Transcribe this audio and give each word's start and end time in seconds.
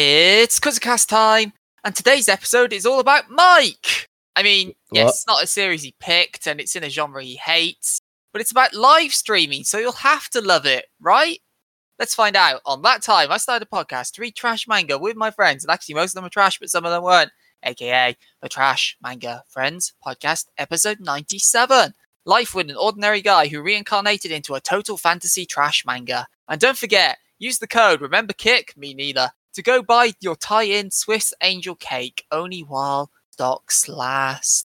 It's 0.00 0.60
Cast 0.60 1.08
time, 1.08 1.52
and 1.82 1.92
today's 1.92 2.28
episode 2.28 2.72
is 2.72 2.86
all 2.86 3.00
about 3.00 3.30
Mike. 3.30 4.08
I 4.36 4.44
mean, 4.44 4.74
yes, 4.92 5.04
What? 5.04 5.10
it's 5.10 5.26
not 5.26 5.42
a 5.42 5.46
series 5.48 5.82
he 5.82 5.92
picked, 5.98 6.46
and 6.46 6.60
it's 6.60 6.76
in 6.76 6.84
a 6.84 6.88
genre 6.88 7.20
he 7.20 7.34
hates, 7.34 8.00
but 8.32 8.40
it's 8.40 8.52
about 8.52 8.74
live 8.74 9.12
streaming, 9.12 9.64
so 9.64 9.76
you'll 9.76 9.90
have 9.90 10.28
to 10.30 10.40
love 10.40 10.66
it, 10.66 10.84
right? 11.00 11.40
Let's 11.98 12.14
find 12.14 12.36
out. 12.36 12.60
On 12.64 12.80
that 12.82 13.02
time, 13.02 13.32
I 13.32 13.38
started 13.38 13.66
a 13.66 13.76
podcast 13.76 14.12
to 14.12 14.20
read 14.20 14.36
trash 14.36 14.68
manga 14.68 14.96
with 14.96 15.16
my 15.16 15.32
friends, 15.32 15.64
and 15.64 15.70
actually, 15.72 15.96
most 15.96 16.10
of 16.12 16.14
them 16.14 16.26
are 16.26 16.30
trash, 16.30 16.60
but 16.60 16.70
some 16.70 16.84
of 16.84 16.92
them 16.92 17.02
weren't. 17.02 17.32
AKA 17.64 18.16
the 18.40 18.48
Trash 18.48 18.96
Manga 19.02 19.42
Friends 19.48 19.94
Podcast, 20.06 20.46
episode 20.58 21.00
97. 21.00 21.92
Life 22.24 22.54
with 22.54 22.70
an 22.70 22.76
ordinary 22.76 23.20
guy 23.20 23.48
who 23.48 23.60
reincarnated 23.60 24.30
into 24.30 24.54
a 24.54 24.60
total 24.60 24.96
fantasy 24.96 25.44
trash 25.44 25.84
manga. 25.84 26.28
And 26.48 26.60
don't 26.60 26.78
forget, 26.78 27.18
use 27.40 27.58
the 27.58 27.66
code 27.66 28.00
Remember 28.00 28.32
Kick, 28.32 28.76
me 28.76 28.94
neither, 28.94 29.32
to 29.58 29.62
go 29.62 29.82
buy 29.82 30.12
your 30.20 30.36
tie-in 30.36 30.88
Swiss 30.92 31.34
Angel 31.42 31.74
Cake 31.74 32.24
only 32.30 32.60
while 32.60 33.10
stocks 33.32 33.88
last. 33.88 34.68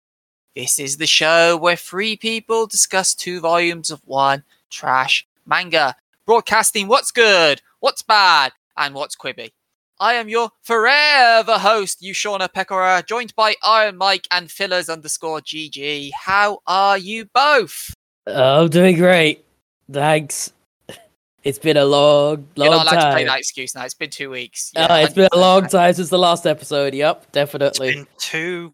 This 0.55 0.79
is 0.79 0.95
the 0.95 1.05
show 1.05 1.57
where 1.57 1.75
three 1.75 2.15
people 2.15 2.67
discuss 2.67 3.13
two 3.13 3.41
volumes 3.41 3.91
of 3.91 3.99
one 4.05 4.45
trash 4.69 5.27
manga, 5.45 5.93
broadcasting 6.25 6.87
what's 6.87 7.11
good, 7.11 7.61
what's 7.81 8.01
bad, 8.01 8.53
and 8.77 8.95
what's 8.95 9.17
quibby. 9.17 9.51
I 9.99 10.13
am 10.13 10.29
your 10.29 10.51
forever 10.61 11.57
host, 11.57 12.01
Yushona 12.01 12.47
Pekora, 12.47 13.05
joined 13.05 13.35
by 13.35 13.55
Iron 13.66 13.97
Mike 13.97 14.25
and 14.31 14.49
Fillers 14.49 14.88
underscore 14.88 15.41
GG. 15.41 16.11
How 16.17 16.59
are 16.66 16.97
you 16.97 17.25
both? 17.33 17.94
Oh, 18.25 18.63
I'm 18.63 18.69
doing 18.69 18.95
great. 18.95 19.44
Thanks. 19.91 20.53
It's 21.48 21.59
been 21.59 21.78
a 21.78 21.86
long, 21.86 22.45
You're 22.56 22.67
long 22.67 22.78
not 22.86 22.92
allowed 22.94 23.06
to 23.06 23.12
play 23.14 23.22
time. 23.22 23.28
that 23.28 23.40
excuse 23.40 23.73
now. 23.73 23.86
It's 23.86 23.94
been 23.94 24.09
two 24.09 24.30
weeks. 24.30 24.72
Uh, 24.76 25.00
it's 25.03 25.14
been 25.14 25.30
a 25.31 25.38
long 25.40 25.67
time 25.67 25.94
since 25.94 26.09
the 26.09 26.17
last 26.17 26.45
episode. 26.45 26.94
Yep, 26.94 27.17
It's 27.23 27.31
definitely. 27.31 27.94
been 27.95 28.08
two 28.20 28.73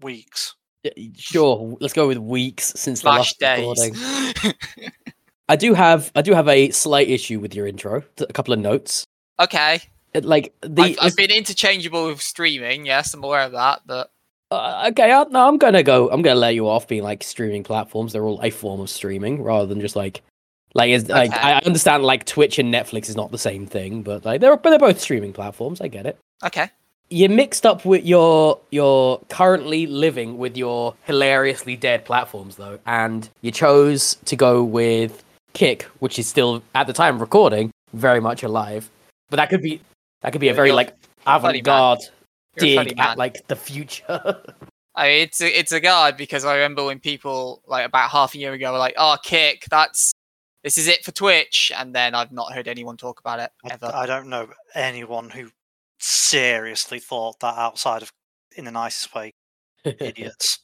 weeks. 0.00 0.54
Y- 0.84 1.10
Sure, 1.16 1.76
let's 1.80 1.92
go 1.92 2.08
with 2.08 2.16
weeks 2.18 2.72
since 2.76 3.02
the 3.02 3.08
last 3.08 3.38
days. 3.38 3.92
recording. 3.92 4.54
I 5.50 5.56
do 5.56 5.74
have, 5.74 6.10
I 6.14 6.22
do 6.22 6.32
have 6.32 6.48
a 6.48 6.70
slight 6.70 7.08
issue 7.10 7.38
with 7.38 7.54
your 7.54 7.66
intro. 7.66 8.02
A 8.18 8.32
couple 8.32 8.54
of 8.54 8.60
notes. 8.60 9.04
okay. 9.38 9.80
It, 10.14 10.24
like 10.24 10.54
the, 10.62 10.82
I've, 10.82 10.96
I've 11.02 11.16
been 11.16 11.30
interchangeable 11.30 12.06
with 12.06 12.22
streaming. 12.22 12.86
Yes, 12.86 13.12
I'm 13.12 13.22
aware 13.22 13.42
of 13.42 13.52
that. 13.52 13.82
But 13.84 14.10
Uh, 14.50 14.86
okay, 14.90 15.12
I, 15.12 15.24
no, 15.24 15.46
I'm 15.46 15.58
gonna 15.58 15.82
go. 15.82 16.08
I'm 16.08 16.22
gonna 16.22 16.40
let 16.40 16.54
you 16.54 16.66
off 16.66 16.88
being 16.88 17.02
like 17.02 17.22
streaming 17.22 17.62
platforms. 17.62 18.14
They're 18.14 18.24
all 18.24 18.40
a 18.42 18.48
form 18.48 18.80
of 18.80 18.88
streaming 18.88 19.42
rather 19.42 19.66
than 19.66 19.80
just 19.82 19.94
like, 19.94 20.22
like, 20.76 20.90
it's, 20.90 21.08
like 21.08 21.32
Okay. 21.32 21.40
I 21.40 21.58
understand 21.60 22.02
like 22.04 22.26
Twitch 22.26 22.58
and 22.58 22.72
Netflix 22.72 23.08
is 23.08 23.16
not 23.16 23.30
the 23.30 23.38
same 23.38 23.66
thing, 23.66 24.02
but 24.02 24.24
like 24.24 24.40
they're 24.40 24.56
but 24.56 24.70
they're 24.70 24.78
both 24.78 25.00
streaming 25.00 25.32
platforms. 25.32 25.80
I 25.80 25.88
get 25.88 26.06
it. 26.06 26.18
okay. 26.44 26.70
You're 27.08 27.30
mixed 27.30 27.64
up 27.64 27.84
with 27.84 28.04
your 28.04 28.58
your 28.70 29.20
currently 29.28 29.86
living 29.86 30.38
with 30.38 30.56
your 30.56 30.94
hilariously 31.04 31.76
dead 31.76 32.04
platforms 32.04 32.56
though, 32.56 32.78
and 32.84 33.28
you 33.42 33.52
chose 33.52 34.16
to 34.24 34.34
go 34.36 34.64
with 34.64 35.22
Kick, 35.54 35.84
which 36.00 36.18
is 36.18 36.26
still 36.26 36.62
at 36.74 36.86
the 36.86 36.92
time 36.92 37.18
recording 37.18 37.70
very 37.94 38.20
much 38.20 38.42
alive. 38.42 38.90
But 39.30 39.36
that 39.36 39.50
could 39.50 39.62
be 39.62 39.80
that 40.22 40.32
could 40.32 40.40
be 40.40 40.48
a 40.48 40.54
very 40.54 40.72
like 40.72 40.94
avant-garde 41.26 42.00
You're 42.56 42.66
a 42.66 42.74
funny 42.76 42.88
dig 42.90 42.98
at 42.98 43.16
like 43.16 43.46
the 43.46 43.56
future. 43.56 44.42
I 44.96 45.08
mean, 45.08 45.22
it's 45.22 45.40
a, 45.42 45.58
it's 45.58 45.72
a 45.72 45.80
guard 45.80 46.16
because 46.16 46.44
I 46.44 46.54
remember 46.54 46.84
when 46.84 46.98
people 47.00 47.62
like 47.66 47.86
about 47.86 48.10
half 48.10 48.34
a 48.34 48.38
year 48.38 48.54
ago 48.54 48.72
were 48.72 48.78
like, 48.78 48.94
"Oh, 48.96 49.16
kick, 49.22 49.66
that's 49.70 50.12
this 50.62 50.78
is 50.78 50.88
it 50.88 51.04
for 51.04 51.12
Twitch," 51.12 51.72
and 51.76 51.94
then 51.94 52.14
I've 52.14 52.32
not 52.32 52.52
heard 52.52 52.68
anyone 52.68 52.96
talk 52.96 53.20
about 53.20 53.40
it 53.40 53.50
I, 53.64 53.74
ever. 53.74 53.90
I 53.94 54.06
don't 54.06 54.28
know 54.28 54.48
anyone 54.74 55.30
who 55.30 55.50
seriously 55.98 56.98
thought 56.98 57.40
that 57.40 57.56
outside 57.56 58.02
of, 58.02 58.12
in 58.56 58.64
the 58.64 58.70
nicest 58.70 59.14
way, 59.14 59.32
idiots. 59.84 60.60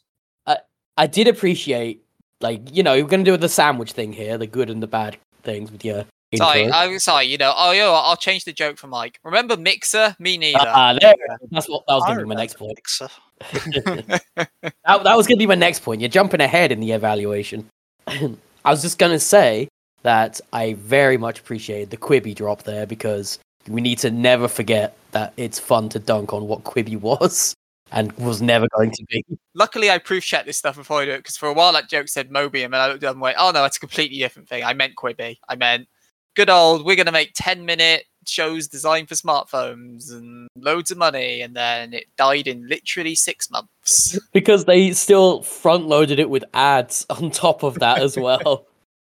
I 0.46 0.58
I 0.96 1.06
did 1.06 1.28
appreciate, 1.28 2.04
like, 2.40 2.74
you 2.74 2.82
know, 2.82 2.94
you're 2.94 3.06
going 3.06 3.24
to 3.24 3.30
do 3.30 3.36
the 3.36 3.48
sandwich 3.48 3.92
thing 3.92 4.12
here, 4.12 4.38
the 4.38 4.46
good 4.46 4.70
and 4.70 4.82
the 4.82 4.86
bad 4.86 5.16
things 5.42 5.70
with 5.70 5.84
your 5.84 6.04
intro. 6.30 6.46
Sorry, 6.46 6.70
I'm 6.70 6.98
sorry. 6.98 7.26
You 7.26 7.38
know, 7.38 7.52
oh, 7.56 7.72
yo, 7.72 7.92
I'll 7.92 8.16
change 8.16 8.44
the 8.44 8.52
joke 8.52 8.78
for 8.78 8.88
Mike. 8.88 9.18
Remember 9.24 9.56
Mixer? 9.56 10.16
Me 10.18 10.36
neither. 10.36 10.58
Ah, 10.60 10.96
there. 11.00 11.14
That's 11.50 11.68
what 11.68 11.84
that 11.86 11.94
was 11.94 12.04
going 12.04 12.18
to 12.18 12.24
be 12.24 12.28
my 12.28 12.34
next 12.34 12.58
point. 12.58 12.76
Mixer. 12.76 13.08
that, 13.52 14.82
that 14.84 15.16
was 15.16 15.26
going 15.26 15.36
to 15.36 15.42
be 15.42 15.46
my 15.46 15.54
next 15.54 15.80
point. 15.80 16.00
You're 16.00 16.08
jumping 16.08 16.40
ahead 16.40 16.72
in 16.72 16.80
the 16.80 16.92
evaluation. 16.92 17.68
I 18.06 18.70
was 18.70 18.82
just 18.82 18.98
going 18.98 19.12
to 19.12 19.18
say 19.18 19.68
that 20.02 20.40
I 20.52 20.74
very 20.74 21.16
much 21.16 21.40
appreciated 21.40 21.90
the 21.90 21.96
Quibi 21.96 22.34
drop 22.34 22.64
there 22.64 22.86
because 22.86 23.38
we 23.68 23.80
need 23.80 23.98
to 23.98 24.10
never 24.10 24.48
forget 24.48 24.96
that 25.12 25.32
it's 25.36 25.58
fun 25.58 25.88
to 25.90 25.98
dunk 25.98 26.32
on 26.32 26.46
what 26.48 26.64
Quibi 26.64 27.00
was 27.00 27.54
and 27.92 28.12
was 28.14 28.42
never 28.42 28.66
going 28.76 28.90
to 28.90 29.04
be. 29.08 29.24
Luckily, 29.54 29.90
I 29.90 29.98
proof 29.98 30.24
checked 30.24 30.46
this 30.46 30.56
stuff 30.56 30.76
before 30.76 31.02
I 31.02 31.04
do 31.04 31.10
it 31.12 31.18
because 31.18 31.36
for 31.36 31.48
a 31.48 31.52
while 31.52 31.72
that 31.74 31.88
joke 31.88 32.08
said 32.08 32.30
Mobium, 32.30 32.66
and 32.66 32.76
I 32.76 32.88
looked 32.88 33.04
up 33.04 33.12
and 33.12 33.20
went, 33.20 33.36
"Oh 33.38 33.50
no, 33.50 33.64
it's 33.64 33.76
a 33.76 33.80
completely 33.80 34.18
different 34.18 34.48
thing." 34.48 34.64
I 34.64 34.72
meant 34.72 34.96
Quibi. 34.96 35.38
I 35.48 35.56
meant 35.56 35.88
good 36.34 36.50
old. 36.50 36.84
We're 36.84 36.96
gonna 36.96 37.12
make 37.12 37.32
ten 37.34 37.64
minute 37.64 38.04
shows 38.26 38.68
designed 38.68 39.08
for 39.08 39.14
smartphones 39.14 40.12
and 40.12 40.48
loads 40.56 40.90
of 40.90 40.98
money, 40.98 41.42
and 41.42 41.54
then 41.54 41.92
it 41.92 42.06
died 42.16 42.46
in 42.46 42.68
literally 42.68 43.14
six 43.14 43.50
months. 43.50 44.18
because 44.32 44.64
they 44.64 44.92
still 44.92 45.42
front 45.42 45.86
loaded 45.86 46.18
it 46.18 46.30
with 46.30 46.44
ads 46.54 47.06
on 47.10 47.30
top 47.30 47.62
of 47.62 47.78
that 47.80 48.00
as 48.00 48.16
well. 48.18 48.66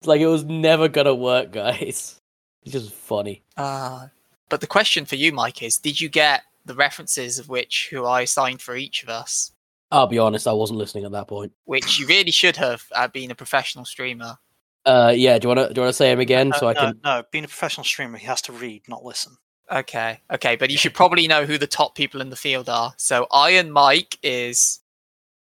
It's 0.06 0.09
like 0.09 0.21
it 0.21 0.28
was 0.28 0.44
never 0.44 0.87
gonna 0.87 1.17
work, 1.17 1.50
guys. 1.50 2.21
It's 2.62 2.72
just 2.72 2.93
funny. 2.93 3.44
Uh, 3.56 4.09
but 4.49 4.61
the 4.61 4.67
question 4.67 5.05
for 5.05 5.15
you, 5.15 5.33
Mike, 5.33 5.62
is: 5.62 5.78
Did 5.78 6.00
you 6.00 6.09
get 6.09 6.43
the 6.65 6.75
references 6.75 7.39
of 7.41 7.49
which 7.49 7.89
who 7.93 8.05
I 8.05 8.22
assigned 8.22 8.61
for 8.61 8.77
each 8.77 9.05
of 9.05 9.09
us? 9.09 9.53
I'll 9.93 10.09
be 10.09 10.19
honest, 10.19 10.49
I 10.49 10.53
wasn't 10.53 10.78
listening 10.81 11.05
at 11.05 11.12
that 11.12 11.28
point. 11.28 11.53
Which 11.65 11.99
you 11.99 12.06
really 12.06 12.33
should 12.33 12.56
have 12.56 12.83
uh, 12.93 13.06
been 13.06 13.31
a 13.31 13.37
professional 13.37 13.84
streamer. 13.84 14.37
Uh, 14.84 15.12
yeah. 15.15 15.39
Do 15.39 15.47
you 15.47 15.49
wanna 15.49 15.69
do 15.72 15.81
you 15.81 15.83
wanna 15.83 15.93
say 15.93 16.11
him 16.11 16.21
again 16.21 16.49
No, 16.50 16.59
so 16.59 16.69
I 16.69 16.72
no, 16.72 16.81
can? 16.81 17.00
no, 17.05 17.22
being 17.33 17.45
a 17.45 17.49
professional 17.49 17.84
streamer, 17.84 18.19
he 18.19 18.27
has 18.27 18.43
to 18.43 18.53
read, 18.53 18.83
not 18.89 19.05
listen. 19.05 19.37
Okay, 19.71 20.21
okay, 20.33 20.55
but 20.56 20.71
you 20.71 20.78
should 20.78 20.95
probably 20.95 21.27
know 21.28 21.45
who 21.47 21.59
the 21.59 21.66
top 21.66 21.95
people 21.97 22.21
in 22.21 22.31
the 22.31 22.37
field 22.37 22.69
are. 22.69 22.95
So 22.97 23.27
Iron 23.33 23.71
Mike 23.72 24.19
is 24.22 24.81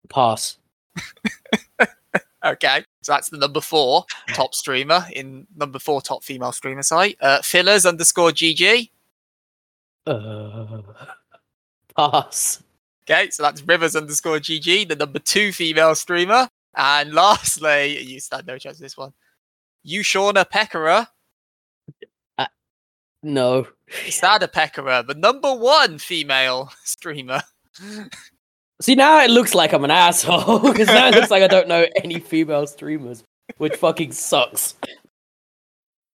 Pass. 0.09 0.59
okay. 2.53 2.85
So 3.03 3.13
that's 3.13 3.31
the 3.31 3.39
number 3.39 3.61
four 3.61 4.05
top 4.29 4.55
streamer 4.55 5.07
in 5.13 5.47
number 5.57 5.79
four 5.79 6.01
top 6.01 6.25
female 6.25 6.53
streamer 6.53 6.83
site. 6.83 7.17
Uh, 7.21 7.41
fillers 7.43 7.87
underscore 7.87 8.31
GG. 8.31 8.91
Uh, 10.07 10.83
pass. 11.97 12.63
Okay, 13.09 13.31
so 13.31 13.43
that's 13.45 13.63
Rivers 13.63 13.95
underscore 13.95 14.39
GG, 14.39 14.89
the 14.89 14.97
number 14.97 15.19
two 15.21 15.53
female 15.53 15.95
streamer. 15.95 16.49
And 16.75 17.15
lastly, 17.15 18.03
you 18.03 18.19
stand 18.21 18.47
no 18.47 18.59
chance 18.59 18.79
with 18.79 18.87
this 18.87 18.97
one. 18.97 19.13
You 19.85 20.01
Shauna 20.03 20.45
Pekora, 20.45 21.07
No. 23.23 23.67
Sada 24.09 24.49
Pekora, 24.49 25.07
the 25.07 25.15
number 25.15 25.55
one 25.55 25.99
female 25.99 26.73
streamer. 26.85 27.43
See 28.81 28.95
now 28.95 29.23
it 29.23 29.31
looks 29.31 29.55
like 29.55 29.73
I'm 29.73 29.85
an 29.85 29.91
asshole 29.91 30.59
because 30.73 30.89
now 30.89 31.09
it 31.09 31.15
looks 31.15 31.31
like 31.31 31.43
I 31.43 31.47
don't 31.47 31.69
know 31.69 31.87
any 32.03 32.21
female 32.21 32.67
streamers, 32.67 33.25
which 33.57 33.75
fucking 33.77 34.13
sucks. 34.13 34.75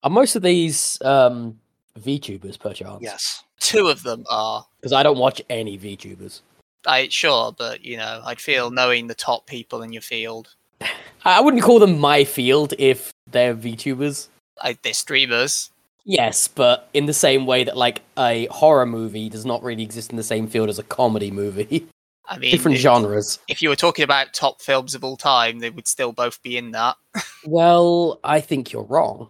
Are 0.05 0.11
most 0.11 0.37
of 0.37 0.43
these 0.43 1.01
um 1.03 1.59
VTubers 1.99 2.59
per 2.59 2.73
chance? 2.73 3.03
Yes. 3.03 3.43
Two 3.61 3.89
of 3.89 4.03
them 4.03 4.25
are. 4.31 4.67
Because 4.81 4.93
I 4.93 5.03
don't 5.03 5.19
watch 5.19 5.41
any 5.51 5.79
VTubers. 5.79 6.41
I 6.87 7.09
sure, 7.09 7.53
but 7.53 7.85
you 7.85 7.97
know, 7.97 8.23
I'd 8.25 8.41
feel 8.41 8.71
knowing 8.71 9.07
the 9.07 9.15
top 9.15 9.47
people 9.47 9.83
in 9.83 9.93
your 9.93 10.03
field. 10.03 10.55
I 10.81 10.89
I 11.25 11.41
wouldn't 11.41 11.63
call 11.63 11.79
them 11.79 11.99
my 11.99 12.25
field 12.25 12.75
if 12.79 13.13
they're 13.31 13.55
VTubers. 13.55 14.29
I, 14.61 14.77
they're 14.83 14.95
streamers. 14.95 15.71
Yes, 16.05 16.49
but 16.49 16.89
in 16.95 17.07
the 17.07 17.13
same 17.13 17.47
way 17.47 17.65
that 17.65 17.77
like 17.77 18.03
a 18.19 18.47
horror 18.47 18.87
movie 18.87 19.29
does 19.29 19.47
not 19.47 19.63
really 19.63 19.85
exist 19.85 20.11
in 20.11 20.17
the 20.17 20.23
same 20.23 20.49
field 20.49 20.69
as 20.69 20.79
a 20.79 20.85
comedy 20.85 21.31
movie. 21.31 21.87
I 22.33 22.39
mean, 22.39 22.51
Different 22.51 22.77
if, 22.77 22.83
genres. 22.83 23.39
if 23.47 23.61
you 23.61 23.69
were 23.69 23.77
talking 23.77 24.05
about 24.05 24.33
top 24.33 24.63
films 24.63 24.95
of 24.95 25.05
all 25.05 25.19
time, 25.19 25.59
they 25.59 25.69
would 25.69 25.87
still 25.87 26.13
both 26.13 26.43
be 26.43 26.57
in 26.57 26.71
that. 26.71 26.97
Well, 27.45 28.21
I 28.25 28.41
think 28.41 28.73
you're 28.73 28.85
wrong. 28.85 29.29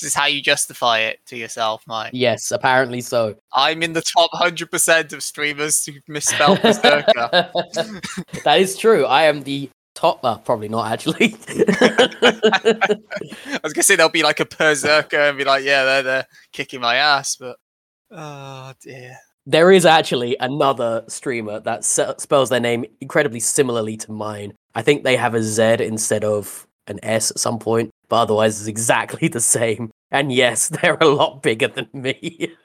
This 0.00 0.10
is 0.10 0.14
how 0.14 0.26
you 0.26 0.40
justify 0.40 1.00
it 1.00 1.18
to 1.26 1.36
yourself, 1.36 1.82
Mike. 1.88 2.10
Yes, 2.12 2.52
apparently 2.52 3.00
so. 3.00 3.34
I'm 3.52 3.82
in 3.82 3.92
the 3.92 4.02
top 4.02 4.30
100% 4.32 5.12
of 5.12 5.22
streamers 5.22 5.84
who 5.84 5.94
misspelled 6.06 6.62
Berserker. 6.62 7.12
that 8.44 8.56
is 8.58 8.78
true. 8.78 9.04
I 9.04 9.24
am 9.24 9.42
the 9.42 9.68
top. 9.96 10.22
Well, 10.22 10.38
probably 10.38 10.68
not 10.68 10.92
actually. 10.92 11.34
I 11.48 12.78
was 13.64 13.72
going 13.72 13.74
to 13.74 13.82
say 13.82 13.96
there'll 13.96 14.10
be 14.10 14.22
like 14.22 14.38
a 14.38 14.46
Berserker 14.46 15.16
and 15.16 15.36
be 15.36 15.44
like, 15.44 15.64
yeah, 15.64 15.82
they're, 15.82 16.02
they're 16.04 16.26
kicking 16.52 16.80
my 16.80 16.96
ass, 16.96 17.34
but. 17.34 17.56
Oh, 18.12 18.72
dear. 18.80 19.16
There 19.46 19.70
is 19.70 19.84
actually 19.84 20.36
another 20.40 21.04
streamer 21.08 21.60
that 21.60 21.84
spells 21.84 22.48
their 22.48 22.60
name 22.60 22.84
incredibly 23.00 23.40
similarly 23.40 23.96
to 23.98 24.12
mine. 24.12 24.54
I 24.74 24.82
think 24.82 25.04
they 25.04 25.16
have 25.16 25.34
a 25.34 25.42
Z 25.42 25.76
instead 25.80 26.24
of 26.24 26.66
an 26.86 26.98
S 27.02 27.30
at 27.30 27.38
some 27.38 27.58
point, 27.58 27.90
but 28.08 28.16
otherwise 28.16 28.58
it's 28.60 28.68
exactly 28.68 29.28
the 29.32 29.40
same. 29.40 29.90
And 30.10 30.32
yes, 30.32 30.68
they're 30.82 30.98
a 31.00 31.06
lot 31.06 31.42
bigger 31.42 31.68
than 31.68 31.88
me. 31.92 32.52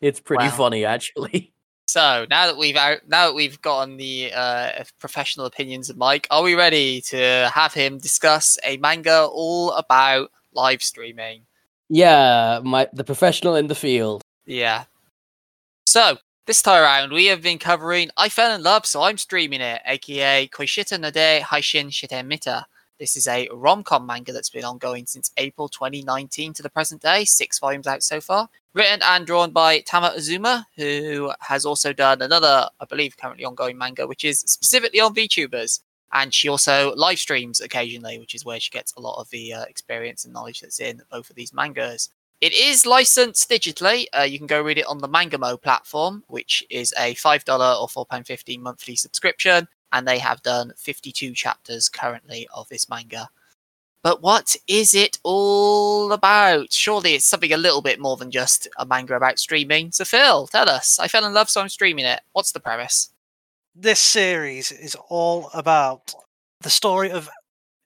It's 0.00 0.18
pretty 0.18 0.44
Wow. 0.46 0.50
funny, 0.56 0.84
actually. 0.86 1.52
So 1.86 2.24
now 2.30 2.46
that 2.46 2.56
we've 2.56 2.74
out, 2.74 3.00
now 3.06 3.26
that 3.26 3.34
we've 3.34 3.60
gotten 3.60 3.98
the 3.98 4.32
uh, 4.34 4.84
professional 4.98 5.44
opinions 5.44 5.90
of 5.90 5.98
Mike, 5.98 6.26
are 6.30 6.42
we 6.42 6.54
ready 6.54 7.02
to 7.02 7.50
have 7.52 7.74
him 7.74 7.98
discuss 7.98 8.56
a 8.64 8.78
manga 8.78 9.26
all 9.26 9.72
about 9.72 10.30
live 10.54 10.82
streaming? 10.82 11.42
Yeah, 11.90 12.60
my 12.64 12.88
the 12.94 13.04
professional 13.04 13.56
in 13.56 13.66
the 13.66 13.74
field. 13.74 14.22
Yeah. 14.46 14.84
So 15.90 16.18
this 16.46 16.62
time 16.62 16.84
around, 16.84 17.12
we 17.12 17.26
have 17.26 17.42
been 17.42 17.58
covering 17.58 18.10
"I 18.16 18.28
Fell 18.28 18.54
in 18.54 18.62
Love, 18.62 18.86
So 18.86 19.02
I'm 19.02 19.18
Streaming 19.18 19.60
It," 19.60 19.82
aka 19.84 20.46
Koishita 20.46 21.00
Nade 21.00 21.42
Haishin 21.42 21.90
Shiten 21.90 22.28
Mita. 22.28 22.66
This 23.00 23.16
is 23.16 23.26
a 23.26 23.48
rom-com 23.52 24.06
manga 24.06 24.32
that's 24.32 24.50
been 24.50 24.64
ongoing 24.64 25.06
since 25.06 25.32
April 25.36 25.68
2019 25.68 26.52
to 26.52 26.62
the 26.62 26.70
present 26.70 27.02
day. 27.02 27.24
Six 27.24 27.58
volumes 27.58 27.88
out 27.88 28.04
so 28.04 28.20
far. 28.20 28.48
Written 28.72 29.00
and 29.02 29.26
drawn 29.26 29.50
by 29.50 29.80
Tama 29.80 30.12
Azuma, 30.16 30.68
who 30.76 31.32
has 31.40 31.64
also 31.64 31.92
done 31.92 32.22
another, 32.22 32.68
I 32.78 32.84
believe, 32.84 33.16
currently 33.16 33.44
ongoing 33.44 33.76
manga, 33.76 34.06
which 34.06 34.22
is 34.22 34.38
specifically 34.46 35.00
on 35.00 35.12
VTubers. 35.12 35.80
And 36.12 36.32
she 36.32 36.48
also 36.48 36.94
live 36.94 37.18
streams 37.18 37.60
occasionally, 37.60 38.20
which 38.20 38.36
is 38.36 38.44
where 38.44 38.60
she 38.60 38.70
gets 38.70 38.92
a 38.92 39.00
lot 39.00 39.20
of 39.20 39.28
the 39.30 39.54
uh, 39.54 39.62
experience 39.64 40.24
and 40.24 40.32
knowledge 40.32 40.60
that's 40.60 40.78
in 40.78 41.02
both 41.10 41.30
of 41.30 41.34
these 41.34 41.52
mangas. 41.52 42.10
It 42.40 42.54
is 42.54 42.86
licensed 42.86 43.50
digitally. 43.50 44.06
Uh, 44.18 44.22
you 44.22 44.38
can 44.38 44.46
go 44.46 44.62
read 44.62 44.78
it 44.78 44.86
on 44.86 44.98
the 44.98 45.08
Mangamo 45.08 45.60
platform, 45.60 46.24
which 46.28 46.64
is 46.70 46.94
a 46.98 47.14
$5 47.14 47.48
or 47.48 48.06
£4.15 48.06 48.60
monthly 48.60 48.96
subscription. 48.96 49.68
And 49.92 50.08
they 50.08 50.18
have 50.18 50.42
done 50.42 50.72
52 50.76 51.34
chapters 51.34 51.88
currently 51.88 52.48
of 52.54 52.68
this 52.68 52.88
manga. 52.88 53.28
But 54.02 54.22
what 54.22 54.56
is 54.66 54.94
it 54.94 55.18
all 55.22 56.12
about? 56.12 56.72
Surely 56.72 57.14
it's 57.14 57.26
something 57.26 57.52
a 57.52 57.58
little 57.58 57.82
bit 57.82 58.00
more 58.00 58.16
than 58.16 58.30
just 58.30 58.66
a 58.78 58.86
manga 58.86 59.14
about 59.14 59.38
streaming. 59.38 59.92
So, 59.92 60.06
Phil, 60.06 60.46
tell 60.46 60.70
us. 60.70 60.98
I 60.98 61.08
fell 61.08 61.26
in 61.26 61.34
love, 61.34 61.50
so 61.50 61.60
I'm 61.60 61.68
streaming 61.68 62.06
it. 62.06 62.20
What's 62.32 62.52
the 62.52 62.60
premise? 62.60 63.10
This 63.74 64.00
series 64.00 64.72
is 64.72 64.96
all 65.10 65.50
about 65.52 66.14
the 66.62 66.70
story 66.70 67.10
of 67.10 67.28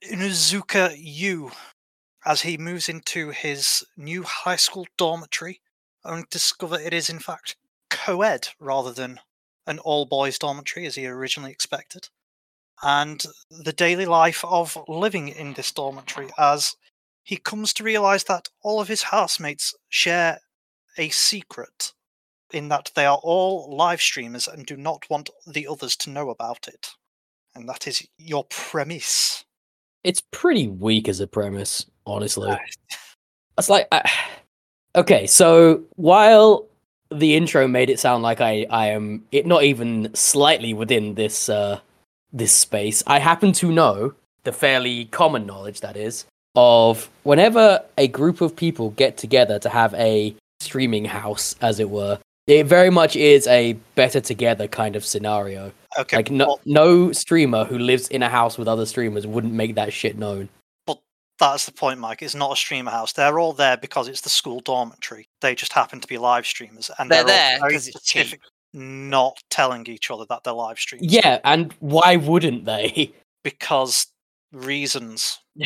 Inuzuka 0.09 0.95
Yu 0.97 1.51
as 2.25 2.41
he 2.41 2.57
moves 2.57 2.89
into 2.89 3.29
his 3.29 3.83
new 3.95 4.23
high 4.23 4.55
school 4.55 4.87
dormitory, 4.97 5.61
and 6.03 6.29
discover 6.29 6.79
it 6.79 6.93
is 6.93 7.09
in 7.09 7.19
fact 7.19 7.55
co-ed 7.89 8.47
rather 8.59 8.91
than 8.91 9.19
an 9.67 9.79
all-boys 9.79 10.37
dormitory 10.37 10.85
as 10.85 10.95
he 10.95 11.07
originally 11.07 11.51
expected. 11.51 12.09
And 12.83 13.23
the 13.49 13.73
daily 13.73 14.05
life 14.05 14.43
of 14.45 14.77
living 14.87 15.29
in 15.29 15.53
this 15.53 15.71
dormitory 15.71 16.29
as 16.37 16.75
he 17.23 17.37
comes 17.37 17.73
to 17.73 17.83
realize 17.83 18.25
that 18.25 18.49
all 18.63 18.79
of 18.79 18.87
his 18.87 19.03
housemates 19.03 19.73
share 19.89 20.39
a 20.97 21.09
secret 21.09 21.93
in 22.53 22.67
that 22.69 22.91
they 22.95 23.05
are 23.05 23.19
all 23.23 23.75
live 23.75 24.01
streamers 24.01 24.47
and 24.47 24.65
do 24.65 24.77
not 24.77 25.09
want 25.09 25.29
the 25.47 25.67
others 25.67 25.95
to 25.97 26.11
know 26.11 26.29
about 26.29 26.67
it. 26.67 26.89
And 27.55 27.67
that 27.67 27.87
is 27.87 28.07
your 28.17 28.43
premise. 28.45 29.43
It's 30.05 30.21
pretty 30.29 30.67
weak 30.67 31.09
as 31.09 31.19
a 31.19 31.25
premise, 31.25 31.87
honestly. 32.05 32.55
It's 33.57 33.69
like, 33.69 33.87
I... 33.91 34.07
okay, 34.95 35.25
so 35.25 35.81
while 35.95 36.67
the 37.09 37.35
intro 37.35 37.67
made 37.67 37.89
it 37.89 37.99
sound 37.99 38.21
like 38.21 38.39
I, 38.39 38.67
I 38.69 38.87
am 38.89 39.25
it 39.31 39.47
not 39.47 39.63
even 39.63 40.13
slightly 40.13 40.73
within 40.73 41.15
this 41.15 41.49
uh 41.49 41.79
this 42.31 42.51
space, 42.51 43.01
I 43.07 43.17
happen 43.17 43.51
to 43.53 43.71
know 43.71 44.13
the 44.43 44.51
fairly 44.51 45.05
common 45.05 45.47
knowledge 45.47 45.81
that 45.81 45.97
is 45.97 46.25
of 46.55 47.09
whenever 47.23 47.83
a 47.97 48.07
group 48.07 48.41
of 48.41 48.55
people 48.55 48.91
get 48.91 49.17
together 49.17 49.57
to 49.59 49.69
have 49.69 49.93
a 49.95 50.35
streaming 50.59 51.05
house, 51.05 51.55
as 51.61 51.79
it 51.79 51.89
were, 51.89 52.19
it 52.47 52.65
very 52.67 52.89
much 52.89 53.15
is 53.15 53.47
a 53.47 53.73
better 53.95 54.21
together 54.21 54.67
kind 54.67 54.95
of 54.95 55.05
scenario. 55.05 55.71
Okay, 55.97 56.17
Like 56.17 56.29
no 56.31 56.45
well, 56.47 56.61
no 56.65 57.11
streamer 57.11 57.63
who 57.65 57.77
lives 57.79 58.07
in 58.09 58.21
a 58.21 58.29
house 58.29 58.57
with 58.57 58.67
other 58.67 58.85
streamers 58.85 59.25
wouldn't 59.25 59.53
make 59.53 59.75
that 59.75 59.93
shit 59.93 60.17
known. 60.17 60.49
But 60.85 60.99
that's 61.39 61.65
the 61.65 61.71
point, 61.71 61.99
Mike. 61.99 62.21
It's 62.21 62.35
not 62.35 62.51
a 62.51 62.55
streamer 62.55 62.91
house. 62.91 63.13
They're 63.13 63.39
all 63.39 63.53
there 63.53 63.77
because 63.77 64.07
it's 64.07 64.21
the 64.21 64.29
school 64.29 64.59
dormitory. 64.59 65.27
They 65.41 65.55
just 65.55 65.71
happen 65.73 66.01
to 66.01 66.07
be 66.07 66.17
live 66.17 66.45
streamers, 66.45 66.91
and 66.99 67.09
They're 67.09 67.21
all 67.21 67.27
there 67.27 67.59
very 67.59 67.71
'cause 67.73 67.87
it's 67.87 68.03
cheap. 68.03 68.23
specific, 68.23 68.41
not 68.73 69.37
telling 69.49 69.87
each 69.87 70.11
other 70.11 70.25
that 70.29 70.43
they're 70.43 70.53
live 70.53 70.77
streamers. 70.79 71.11
Yeah, 71.11 71.39
and 71.45 71.73
why 71.79 72.17
wouldn't 72.17 72.65
they? 72.65 73.13
because 73.43 74.07
reasons. 74.51 75.39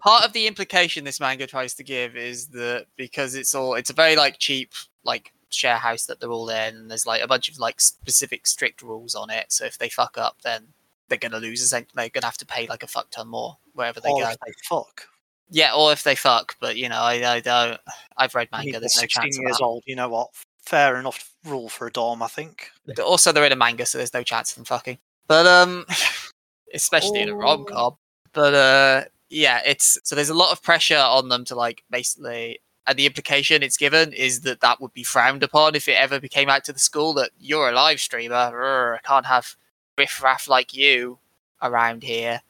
part 0.00 0.24
of 0.24 0.32
the 0.32 0.46
implication 0.46 1.04
this 1.04 1.20
manga 1.20 1.46
tries 1.46 1.74
to 1.74 1.84
give 1.84 2.16
is 2.16 2.48
that 2.48 2.86
because 2.96 3.34
it's 3.34 3.54
all 3.54 3.74
it's 3.74 3.90
a 3.90 3.94
very 3.94 4.16
like 4.16 4.38
cheap 4.38 4.72
like 5.04 5.30
share 5.50 5.76
house 5.76 6.06
that 6.06 6.20
they're 6.20 6.30
all 6.30 6.48
in 6.48 6.74
and 6.76 6.90
there's 6.90 7.06
like 7.06 7.22
a 7.22 7.26
bunch 7.28 7.48
of 7.48 7.58
like 7.58 7.80
specific 7.80 8.46
strict 8.46 8.82
rules 8.82 9.14
on 9.14 9.30
it 9.30 9.46
so 9.52 9.64
if 9.64 9.78
they 9.78 9.88
fuck 9.88 10.16
up 10.18 10.36
then 10.42 10.68
they're 11.08 11.18
gonna 11.18 11.38
lose 11.38 11.68
they're 11.70 11.84
gonna 12.08 12.24
have 12.26 12.36
to 12.38 12.46
pay 12.46 12.66
like 12.66 12.82
a 12.82 12.86
fuck 12.86 13.10
ton 13.10 13.28
more 13.28 13.56
wherever 13.74 14.00
they 14.00 14.10
Or 14.10 14.20
go 14.22 14.28
they 14.44 14.52
fuck. 14.68 15.06
yeah 15.50 15.72
or 15.74 15.92
if 15.92 16.02
they 16.02 16.14
fuck 16.14 16.56
but 16.60 16.76
you 16.76 16.88
know 16.88 17.00
i, 17.00 17.34
I 17.36 17.40
don't 17.40 17.80
i've 18.16 18.34
read 18.34 18.48
manga 18.52 18.80
there's 18.80 18.96
no 18.96 19.00
16 19.02 19.22
chance 19.22 19.36
of 19.38 19.42
years 19.42 19.60
old. 19.60 19.82
You 19.86 19.96
know 19.96 20.08
what? 20.08 20.30
Fair 20.64 20.96
enough 20.98 21.30
rule 21.44 21.68
for 21.68 21.86
a 21.86 21.92
dorm, 21.92 22.22
I 22.22 22.26
think. 22.28 22.70
But 22.86 22.98
also 23.00 23.32
they're 23.32 23.44
in 23.44 23.52
a 23.52 23.56
manga 23.56 23.84
so 23.84 23.98
there's 23.98 24.14
no 24.14 24.22
chance 24.22 24.50
of 24.52 24.56
them 24.56 24.64
fucking 24.64 24.98
but 25.28 25.46
um 25.46 25.84
especially 26.74 27.20
in 27.20 27.28
a 27.28 27.32
Oh. 27.34 27.38
rom-com 27.38 27.96
but 28.32 28.54
uh 28.54 29.04
yeah 29.30 29.60
it's 29.66 29.98
so 30.04 30.14
there's 30.14 30.28
a 30.30 30.34
lot 30.34 30.52
of 30.52 30.62
pressure 30.62 30.96
on 30.98 31.28
them 31.28 31.44
to 31.46 31.54
like 31.54 31.84
basically 31.90 32.60
and 32.86 32.98
the 32.98 33.06
implication 33.06 33.62
it's 33.62 33.76
given 33.76 34.12
is 34.12 34.40
that 34.42 34.60
that 34.60 34.80
would 34.80 34.92
be 34.92 35.02
frowned 35.02 35.42
upon 35.42 35.74
if 35.74 35.88
it 35.88 35.92
ever 35.96 36.20
became 36.20 36.48
out 36.48 36.64
to 36.64 36.72
the 36.72 36.78
school 36.78 37.14
that 37.14 37.30
you're 37.38 37.70
a 37.70 37.72
live 37.72 38.00
streamer 38.00 38.50
rrr, 38.52 38.96
I 38.96 38.98
can't 38.98 39.26
have 39.26 39.56
riffraff 39.96 40.48
like 40.48 40.74
you 40.74 41.18
around 41.62 42.02
here. 42.02 42.42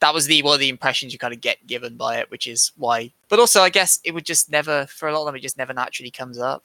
That 0.00 0.14
was 0.14 0.26
the 0.26 0.42
one 0.42 0.54
of 0.54 0.60
the 0.60 0.68
impressions 0.68 1.12
you 1.12 1.18
kind 1.18 1.34
of 1.34 1.40
get 1.40 1.66
given 1.66 1.96
by 1.96 2.18
it 2.18 2.30
which 2.30 2.46
is 2.46 2.72
why. 2.76 3.12
But 3.28 3.38
also 3.38 3.62
i 3.62 3.70
guess 3.70 4.00
it 4.04 4.12
would 4.12 4.24
just 4.26 4.50
never 4.50 4.86
for 4.86 5.08
a 5.08 5.12
lot 5.12 5.20
of 5.22 5.26
them 5.26 5.36
it 5.36 5.42
just 5.42 5.58
never 5.58 5.72
naturally 5.74 6.10
comes 6.10 6.38
up 6.38 6.64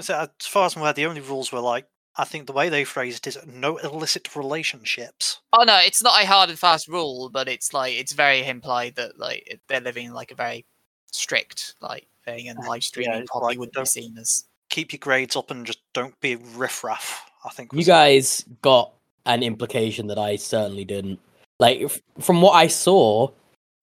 So, 0.00 0.14
uh, 0.14 0.26
as 0.40 0.46
far 0.46 0.66
as 0.66 0.74
I'm 0.74 0.82
aware, 0.82 0.92
the 0.92 1.06
only 1.06 1.20
rules 1.20 1.52
were 1.52 1.60
like, 1.60 1.86
I 2.16 2.24
think 2.24 2.46
the 2.46 2.52
way 2.52 2.68
they 2.68 2.84
phrased 2.84 3.26
it 3.26 3.36
is 3.36 3.46
no 3.46 3.76
illicit 3.78 4.34
relationships. 4.36 5.40
Oh 5.52 5.64
no, 5.64 5.78
it's 5.78 6.02
not 6.02 6.20
a 6.22 6.26
hard 6.26 6.50
and 6.50 6.58
fast 6.58 6.86
rule, 6.88 7.28
but 7.28 7.48
it's 7.48 7.72
like 7.72 7.94
it's 7.94 8.12
very 8.12 8.46
implied 8.46 8.94
that 8.96 9.18
like 9.18 9.60
they're 9.68 9.80
living 9.80 10.12
like 10.12 10.30
a 10.30 10.36
very 10.36 10.64
strict 11.12 11.74
like 11.80 12.06
thing, 12.24 12.48
and 12.48 12.58
live 12.66 12.82
streaming 12.84 13.18
it's 13.20 13.30
probably 13.30 13.48
like, 13.48 13.58
wouldn't 13.58 13.74
be 13.76 13.84
seen 13.84 14.16
as. 14.18 14.44
Keep 14.70 14.92
your 14.92 14.98
grades 14.98 15.36
up 15.36 15.50
and 15.52 15.64
just 15.66 15.78
don't 15.92 16.18
be 16.20 16.36
riffraff. 16.36 17.30
I 17.44 17.50
think. 17.50 17.72
you 17.72 17.76
was- 17.78 17.86
guys 17.86 18.44
got 18.62 18.92
an 19.26 19.42
implication 19.42 20.06
that 20.08 20.18
I 20.18 20.36
certainly 20.36 20.84
didn't. 20.84 21.20
Like 21.60 21.82
f- 21.82 22.00
from 22.20 22.40
what 22.42 22.52
I 22.52 22.66
saw 22.66 23.28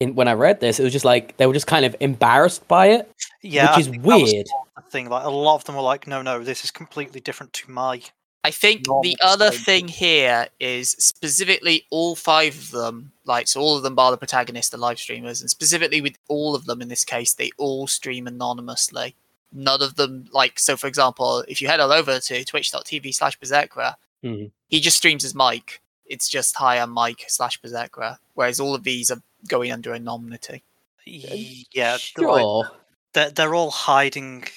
in 0.00 0.14
when 0.14 0.28
I 0.28 0.32
read 0.34 0.60
this, 0.60 0.78
it 0.80 0.82
was 0.84 0.92
just 0.92 1.04
like 1.04 1.36
they 1.38 1.46
were 1.46 1.54
just 1.54 1.66
kind 1.68 1.84
of 1.86 1.96
embarrassed 2.00 2.66
by 2.68 2.88
it, 2.88 3.10
yeah, 3.42 3.66
I 3.72 3.76
which 3.76 3.86
is 3.86 3.90
think 3.92 4.02
that 4.02 4.08
was 4.08 4.32
weird. 4.32 4.46
the 4.76 4.82
thing. 4.90 5.08
Like 5.08 5.24
a 5.24 5.30
lot 5.30 5.54
of 5.54 5.64
them 5.64 5.76
were 5.76 5.82
like, 5.82 6.06
no, 6.06 6.20
no, 6.20 6.42
this 6.42 6.64
is 6.64 6.70
completely 6.70 7.20
different 7.20 7.52
to 7.54 7.70
my. 7.70 8.02
I 8.44 8.50
think 8.50 8.86
Normal 8.86 9.02
the 9.04 9.16
other 9.22 9.52
state. 9.52 9.64
thing 9.64 9.88
here 9.88 10.48
is 10.58 10.90
specifically 10.98 11.86
all 11.90 12.16
five 12.16 12.56
of 12.56 12.70
them, 12.72 13.12
like 13.24 13.46
so 13.46 13.60
all 13.60 13.76
of 13.76 13.82
them 13.84 13.94
bar 13.94 14.10
the 14.10 14.16
protagonist 14.16 14.72
the 14.72 14.78
live 14.78 14.98
streamers, 14.98 15.40
and 15.40 15.48
specifically 15.48 16.00
with 16.00 16.18
all 16.28 16.54
of 16.56 16.64
them 16.66 16.82
in 16.82 16.88
this 16.88 17.04
case, 17.04 17.32
they 17.34 17.50
all 17.56 17.86
stream 17.86 18.26
anonymously. 18.26 19.14
None 19.52 19.80
of 19.82 19.94
them 19.94 20.28
like 20.32 20.58
so 20.58 20.76
for 20.76 20.88
example, 20.88 21.44
if 21.46 21.62
you 21.62 21.68
head 21.68 21.78
on 21.80 21.92
over 21.92 22.18
to 22.18 22.44
twitch.tv 22.44 23.14
slash 23.14 23.38
bersekrer, 23.38 23.94
Mhm. 24.24 24.50
he 24.68 24.80
just 24.80 24.96
streams 24.96 25.24
as 25.24 25.34
Mike. 25.34 25.80
It's 26.06 26.28
just 26.28 26.56
hi 26.56 26.78
I'm 26.78 26.90
Mike 26.90 27.24
slash 27.28 27.60
bersekrer. 27.60 28.18
Whereas 28.34 28.58
all 28.58 28.74
of 28.74 28.82
these 28.82 29.10
are 29.10 29.22
going 29.46 29.70
under 29.70 29.94
anonymity. 29.94 30.62
Yeah, 31.04 31.98
they're 32.16 32.28
like- 32.28 32.40
Sure. 32.40 32.70
they're, 33.12 33.30
they're 33.30 33.54
all 33.54 33.70
hiding 33.70 34.48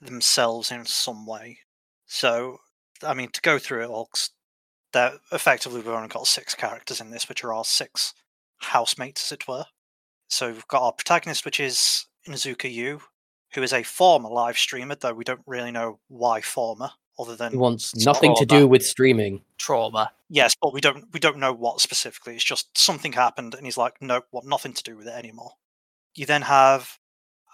themselves 0.00 0.70
in 0.70 0.84
some 0.86 1.26
way. 1.26 1.60
So, 2.06 2.60
I 3.04 3.14
mean, 3.14 3.30
to 3.30 3.40
go 3.40 3.58
through 3.58 3.84
it 3.84 3.88
all, 3.90 4.10
they're 4.92 5.14
effectively 5.32 5.80
we've 5.80 5.88
only 5.88 6.08
got 6.08 6.26
six 6.26 6.54
characters 6.54 7.00
in 7.00 7.10
this, 7.10 7.28
which 7.28 7.44
are 7.44 7.52
our 7.52 7.64
six 7.64 8.14
housemates, 8.58 9.24
as 9.24 9.32
it 9.32 9.48
were. 9.48 9.66
So 10.28 10.48
we've 10.48 10.68
got 10.68 10.82
our 10.82 10.92
protagonist, 10.92 11.44
which 11.44 11.60
is 11.60 12.06
Inuzuka 12.28 12.72
Yu, 12.72 13.00
who 13.54 13.62
is 13.62 13.72
a 13.72 13.82
former 13.82 14.28
live 14.28 14.58
streamer, 14.58 14.94
though 14.94 15.14
we 15.14 15.24
don't 15.24 15.42
really 15.46 15.72
know 15.72 15.98
why 16.08 16.40
former, 16.40 16.90
other 17.18 17.32
He 17.32 17.36
than 17.36 17.58
wants 17.58 17.92
it's 17.94 18.06
nothing 18.06 18.34
to 18.36 18.46
do 18.46 18.66
with 18.66 18.84
streaming. 18.84 19.42
Trauma. 19.58 20.12
yes, 20.28 20.54
but 20.60 20.72
we 20.72 20.80
don't 20.80 21.06
we 21.12 21.20
don't 21.20 21.38
know 21.38 21.52
what 21.52 21.80
specifically. 21.80 22.34
It's 22.34 22.44
just 22.44 22.76
something 22.78 23.12
happened, 23.12 23.54
and 23.54 23.64
he's 23.64 23.76
like, 23.76 24.00
nope, 24.00 24.26
want 24.32 24.46
nothing 24.46 24.72
to 24.72 24.82
do 24.82 24.96
with 24.96 25.06
it 25.06 25.14
anymore. 25.14 25.52
You 26.14 26.26
then 26.26 26.42
have 26.42 26.98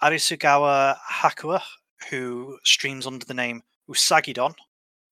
Arisugawa 0.01 0.97
Hakua, 0.99 1.61
who 2.09 2.59
streams 2.63 3.07
under 3.07 3.25
the 3.25 3.33
name 3.33 3.63
Usagidon, 3.89 4.55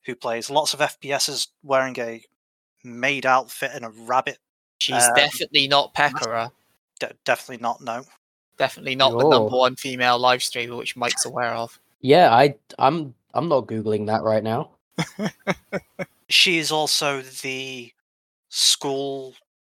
who 0.05 0.15
plays 0.15 0.49
lots 0.49 0.73
of 0.73 0.79
FPSs 0.79 1.47
wearing 1.63 1.97
a 1.99 2.23
maid 2.83 3.25
outfit 3.25 3.71
and 3.73 3.83
a 3.85 3.89
rabbit. 3.89 4.37
She's 4.79 5.03
Um, 5.03 5.13
definitely 5.15 5.67
not 5.67 5.93
Pekora. 5.93 6.51
De- 6.99 7.13
definitely 7.23 7.61
not 7.61 7.81
no. 7.81 8.03
Definitely 8.57 8.95
not 8.95 9.11
the 9.17 9.27
number 9.29 9.55
one 9.57 9.75
female 9.75 10.17
live 10.17 10.41
streamer, 10.43 10.75
which 10.75 10.95
Mike's 10.95 11.25
aware 11.25 11.53
of. 11.53 11.79
Yeah, 12.01 12.33
I 12.33 12.55
I'm 12.79 13.13
I'm 13.33 13.49
not 13.49 13.65
googling 13.67 14.05
that 14.07 14.23
right 14.23 14.43
now. 14.43 14.71
She 16.27 16.57
is 16.57 16.71
also 16.71 17.21
the 17.21 17.91
school 18.49 19.35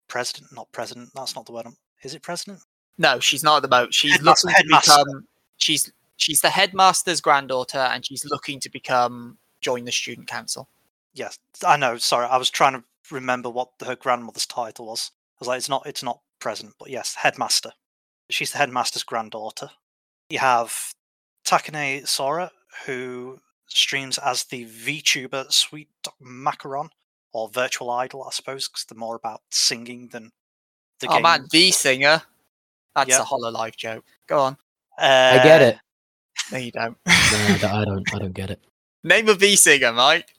president, 0.07 0.53
not 0.53 0.71
president. 0.71 1.09
That's 1.15 1.35
not 1.35 1.45
the 1.47 1.51
word. 1.51 1.65
I'm, 1.65 1.75
is 2.03 2.13
it 2.13 2.21
president? 2.21 2.59
No, 2.99 3.19
she's 3.19 3.43
not 3.43 3.57
at 3.57 3.61
the 3.63 3.67
moment. 3.67 3.93
She's 3.95 4.11
Headmaster- 4.13 4.47
looking 4.47 4.69
to 4.69 4.79
become. 4.79 5.27
She's 5.57 5.91
she's 6.17 6.41
the 6.41 6.49
headmaster's 6.51 7.19
granddaughter, 7.19 7.79
and 7.79 8.05
she's 8.05 8.25
looking 8.25 8.59
to 8.59 8.69
become 8.69 9.37
join 9.65 9.85
the 9.85 9.91
student 9.91 10.27
council. 10.27 10.69
Yes, 11.13 11.39
I 11.65 11.75
know. 11.77 11.97
Sorry, 11.97 12.27
I 12.27 12.37
was 12.37 12.49
trying 12.51 12.73
to 12.73 12.83
remember 13.09 13.49
what 13.49 13.69
her 13.85 13.95
grandmother's 13.95 14.45
title 14.45 14.85
was. 14.85 15.11
I 15.15 15.37
was 15.39 15.47
like, 15.47 15.57
it's 15.57 15.69
not, 15.69 15.83
it's 15.87 16.03
not 16.03 16.19
present, 16.39 16.73
but 16.79 16.89
yes, 16.91 17.15
headmaster. 17.15 17.71
She's 18.29 18.51
the 18.51 18.59
headmaster's 18.59 19.03
granddaughter. 19.03 19.71
You 20.29 20.39
have 20.39 20.93
Takane 21.45 22.07
Sora, 22.07 22.51
who 22.85 23.39
streams 23.67 24.17
as 24.19 24.43
the 24.43 24.65
VTuber 24.65 25.51
Sweet 25.51 25.89
Macaron, 26.21 26.89
or 27.33 27.49
Virtual 27.49 27.89
Idol, 27.89 28.23
I 28.23 28.31
suppose, 28.31 28.67
because 28.67 28.85
they're 28.85 28.97
more 28.97 29.15
about 29.15 29.41
singing 29.51 30.09
than 30.11 30.31
the 30.99 31.07
oh 31.09 31.13
game. 31.13 31.21
man, 31.23 31.47
the 31.51 31.71
singer. 31.71 32.21
That's 32.95 33.09
Yeah. 33.09 33.21
a 33.21 33.25
Hololive 33.25 33.75
joke. 33.75 34.05
Go 34.27 34.39
on. 34.39 34.53
Uh, 34.97 35.39
I 35.39 35.43
get 35.43 35.61
it. 35.61 35.77
No, 36.51 36.57
you 36.57 36.71
don't. 36.71 36.97
No, 37.05 37.13
I 37.13 37.57
don't- 37.59 37.63
I 37.73 37.85
don't. 37.85 38.15
I 38.15 38.19
don't 38.19 38.33
get 38.33 38.49
it. 38.51 38.61
Name 39.05 39.29
a 39.29 39.35
V 39.35 39.55
singer, 39.55 39.93
Mike. 39.93 40.33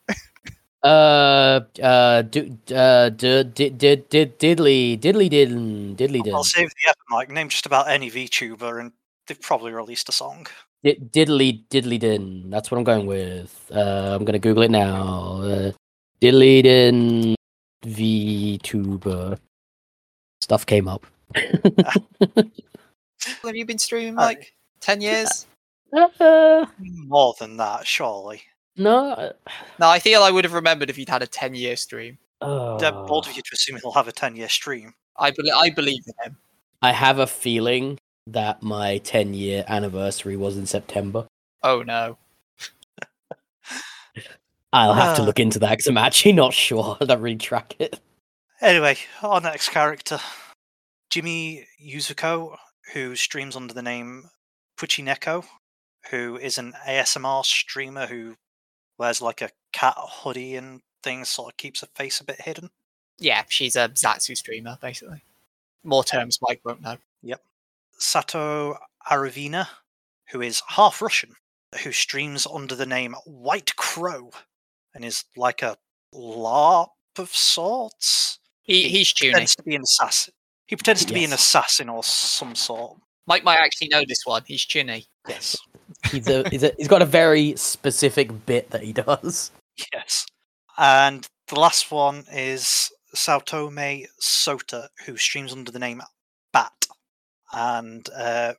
Uh, 0.82 1.60
uh, 1.80 2.22
do, 2.22 2.58
uh, 2.74 3.10
did, 3.10 3.54
did, 3.54 3.78
did, 3.78 4.08
did, 4.08 4.36
diddly, 4.40 4.98
diddly, 4.98 5.30
diddly, 5.30 5.94
diddly, 5.96 6.32
I'll 6.32 6.42
did, 6.42 6.50
save 6.50 6.70
the 6.70 6.88
effort, 6.88 6.98
Mike. 7.08 7.30
Name 7.30 7.48
just 7.48 7.66
about 7.66 7.88
any 7.88 8.10
VTuber, 8.10 8.80
and 8.80 8.90
they've 9.26 9.40
probably 9.40 9.72
released 9.72 10.08
a 10.08 10.12
song. 10.12 10.48
Did, 10.82 11.12
diddly, 11.12 11.62
diddly, 11.70 12.00
din. 12.00 12.50
That's 12.50 12.68
what 12.70 12.78
I'm 12.78 12.84
going 12.84 13.06
with. 13.06 13.70
Uh, 13.72 14.16
I'm 14.18 14.24
gonna 14.24 14.40
Google 14.40 14.64
it 14.64 14.72
now. 14.72 15.42
Uh, 15.42 15.70
diddly, 16.20 16.64
din, 16.64 17.36
VTuber. 17.84 19.38
Stuff 20.40 20.66
came 20.66 20.88
up. 20.88 21.06
Have 21.34 22.50
you 23.54 23.64
been 23.64 23.78
streaming. 23.78 24.16
Mike? 24.16 24.54
Ten 24.80 25.00
years? 25.00 25.46
Uh, 25.92 26.66
More 26.78 27.34
than 27.38 27.56
that, 27.58 27.86
surely. 27.86 28.42
No. 28.76 29.10
uh, 29.12 29.32
No, 29.78 29.88
I 29.88 29.98
feel 29.98 30.22
I 30.22 30.30
would 30.30 30.44
have 30.44 30.52
remembered 30.54 30.90
if 30.90 30.98
you'd 30.98 31.08
had 31.08 31.22
a 31.22 31.26
ten-year 31.26 31.76
stream. 31.76 32.18
They're 32.40 32.48
uh, 32.94 33.06
bold 33.06 33.26
of 33.26 33.34
you 33.34 33.42
to 33.42 33.50
assume 33.54 33.78
he'll 33.82 33.92
have 33.92 34.08
a 34.08 34.12
10 34.12 34.36
year 34.36 34.48
stream. 34.50 34.92
I 35.16 35.30
believe. 35.30 35.54
I 35.56 35.70
believe 35.70 36.02
in 36.06 36.12
him. 36.24 36.36
I 36.82 36.92
have 36.92 37.18
a 37.18 37.26
feeling 37.26 37.98
that 38.26 38.62
my 38.62 38.98
10 38.98 39.32
year 39.34 39.64
anniversary 39.68 40.36
was 40.36 40.56
in 40.58 40.66
September. 40.66 41.26
Oh 41.62 41.82
no. 41.82 42.18
I'll 44.72 44.94
have 44.94 45.16
to 45.16 45.22
Ah. 45.22 45.24
look 45.24 45.40
into 45.40 45.58
that 45.60 45.70
because 45.70 45.86
I'm 45.86 45.96
actually 45.96 46.32
not 46.34 46.52
sure. 46.52 46.98
I 47.00 47.06
don't 47.06 47.20
really 47.22 47.36
track 47.36 47.74
it. 47.78 47.98
Anyway, 48.60 48.96
our 49.22 49.40
next 49.40 49.70
character, 49.70 50.18
Jimmy 51.10 51.66
Yuzuko, 51.82 52.56
who 52.92 53.16
streams 53.16 53.56
under 53.56 53.72
the 53.74 53.82
name 53.82 54.24
Puchineko, 54.78 55.44
who 56.10 56.36
is 56.36 56.58
an 56.58 56.74
ASMR 56.86 57.44
streamer 57.44 58.06
who 58.06 58.34
wears 58.98 59.20
like 59.22 59.42
a 59.42 59.50
cat 59.72 59.94
hoodie 59.98 60.56
and 60.56 60.80
things, 61.02 61.28
sort 61.28 61.52
of 61.52 61.56
keeps 61.56 61.80
her 61.80 61.88
face 61.94 62.20
a 62.20 62.24
bit 62.24 62.40
hidden. 62.40 62.70
Yeah, 63.18 63.44
she's 63.48 63.76
a 63.76 63.88
Zatsu 63.90 64.36
streamer, 64.36 64.78
basically. 64.80 65.22
More 65.84 66.04
terms 66.04 66.38
Mike 66.42 66.60
won't 66.64 66.82
know. 66.82 66.96
Yep. 67.22 67.40
Sato 67.98 68.76
Aravina, 69.10 69.68
who 70.30 70.40
is 70.42 70.62
half 70.68 71.00
Russian, 71.00 71.30
who 71.82 71.92
streams 71.92 72.46
under 72.46 72.74
the 72.74 72.86
name 72.86 73.14
White 73.24 73.74
Crow 73.76 74.30
and 74.94 75.04
is 75.04 75.24
like 75.36 75.62
a 75.62 75.76
LARP 76.14 76.88
of 77.18 77.28
sorts. 77.34 78.38
He 78.62 78.82
He 78.82 78.88
he's 78.98 79.12
tuning. 79.12 79.32
pretends 79.32 79.56
to 79.56 79.62
be 79.62 79.74
an 79.76 79.82
assassin. 79.82 80.34
He 80.66 80.76
pretends 80.76 81.04
to 81.04 81.14
be 81.14 81.24
an 81.24 81.32
assassin 81.32 81.88
or 81.88 82.02
some 82.02 82.54
sort. 82.56 82.98
Mike 83.26 83.44
might 83.44 83.58
actually 83.60 83.88
know 83.88 84.02
this 84.06 84.22
one. 84.24 84.42
He's 84.46 84.66
chuuni. 84.66 85.06
Yes. 85.28 85.56
He's, 86.10 86.28
a, 86.28 86.48
he's, 86.48 86.62
a, 86.62 86.72
he's 86.76 86.88
got 86.88 87.02
a 87.02 87.06
very 87.06 87.54
specific 87.56 88.46
bit 88.46 88.70
that 88.70 88.82
he 88.82 88.92
does. 88.92 89.50
Yes. 89.92 90.26
And 90.78 91.26
the 91.48 91.60
last 91.60 91.90
one 91.90 92.24
is 92.32 92.90
Saotome 93.14 94.06
Sota, 94.20 94.88
who 95.04 95.16
streams 95.16 95.52
under 95.52 95.70
the 95.70 95.78
name 95.78 96.02
Bat. 96.52 96.86
And 97.52 98.08
uh, 98.16 98.54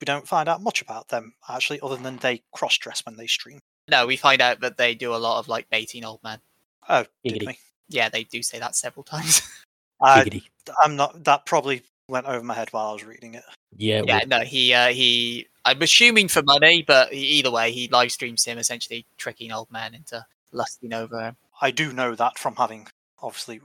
we 0.00 0.04
don't 0.04 0.28
find 0.28 0.48
out 0.48 0.62
much 0.62 0.82
about 0.82 1.08
them, 1.08 1.34
actually, 1.48 1.80
other 1.80 1.96
than 1.96 2.18
they 2.18 2.42
cross 2.52 2.76
dress 2.78 3.04
when 3.04 3.16
they 3.16 3.26
stream. 3.26 3.60
No, 3.88 4.06
we 4.06 4.16
find 4.16 4.42
out 4.42 4.60
that 4.60 4.76
they 4.76 4.94
do 4.94 5.14
a 5.14 5.16
lot 5.16 5.38
of 5.38 5.48
like 5.48 5.70
baiting 5.70 6.04
old 6.04 6.20
men. 6.22 6.40
Oh, 6.88 7.04
did 7.24 7.44
we? 7.46 7.58
Yeah, 7.88 8.08
they 8.08 8.24
do 8.24 8.42
say 8.42 8.58
that 8.58 8.74
several 8.74 9.04
times. 9.04 9.42
I, 10.00 10.42
I'm 10.82 10.96
not. 10.96 11.24
That 11.24 11.46
probably 11.46 11.82
went 12.08 12.26
over 12.26 12.44
my 12.44 12.54
head 12.54 12.72
while 12.72 12.88
I 12.88 12.92
was 12.92 13.04
reading 13.04 13.34
it. 13.34 13.44
Yeah, 13.76 14.02
yeah, 14.06 14.18
well, 14.18 14.26
no, 14.26 14.40
he 14.40 14.72
uh, 14.72 14.88
he. 14.88 15.48
I'm 15.64 15.82
assuming 15.82 16.28
for 16.28 16.42
money, 16.42 16.84
but 16.86 17.12
he, 17.12 17.38
either 17.38 17.50
way, 17.50 17.72
he 17.72 17.88
live 17.88 18.12
streams 18.12 18.44
him 18.44 18.58
essentially 18.58 19.06
tricking 19.16 19.52
old 19.52 19.70
man 19.70 19.94
into 19.94 20.24
lusting 20.52 20.92
over 20.92 21.20
him. 21.20 21.36
I 21.60 21.70
do 21.70 21.92
know 21.92 22.14
that 22.14 22.38
from 22.38 22.56
having 22.56 22.88
obviously 23.20 23.60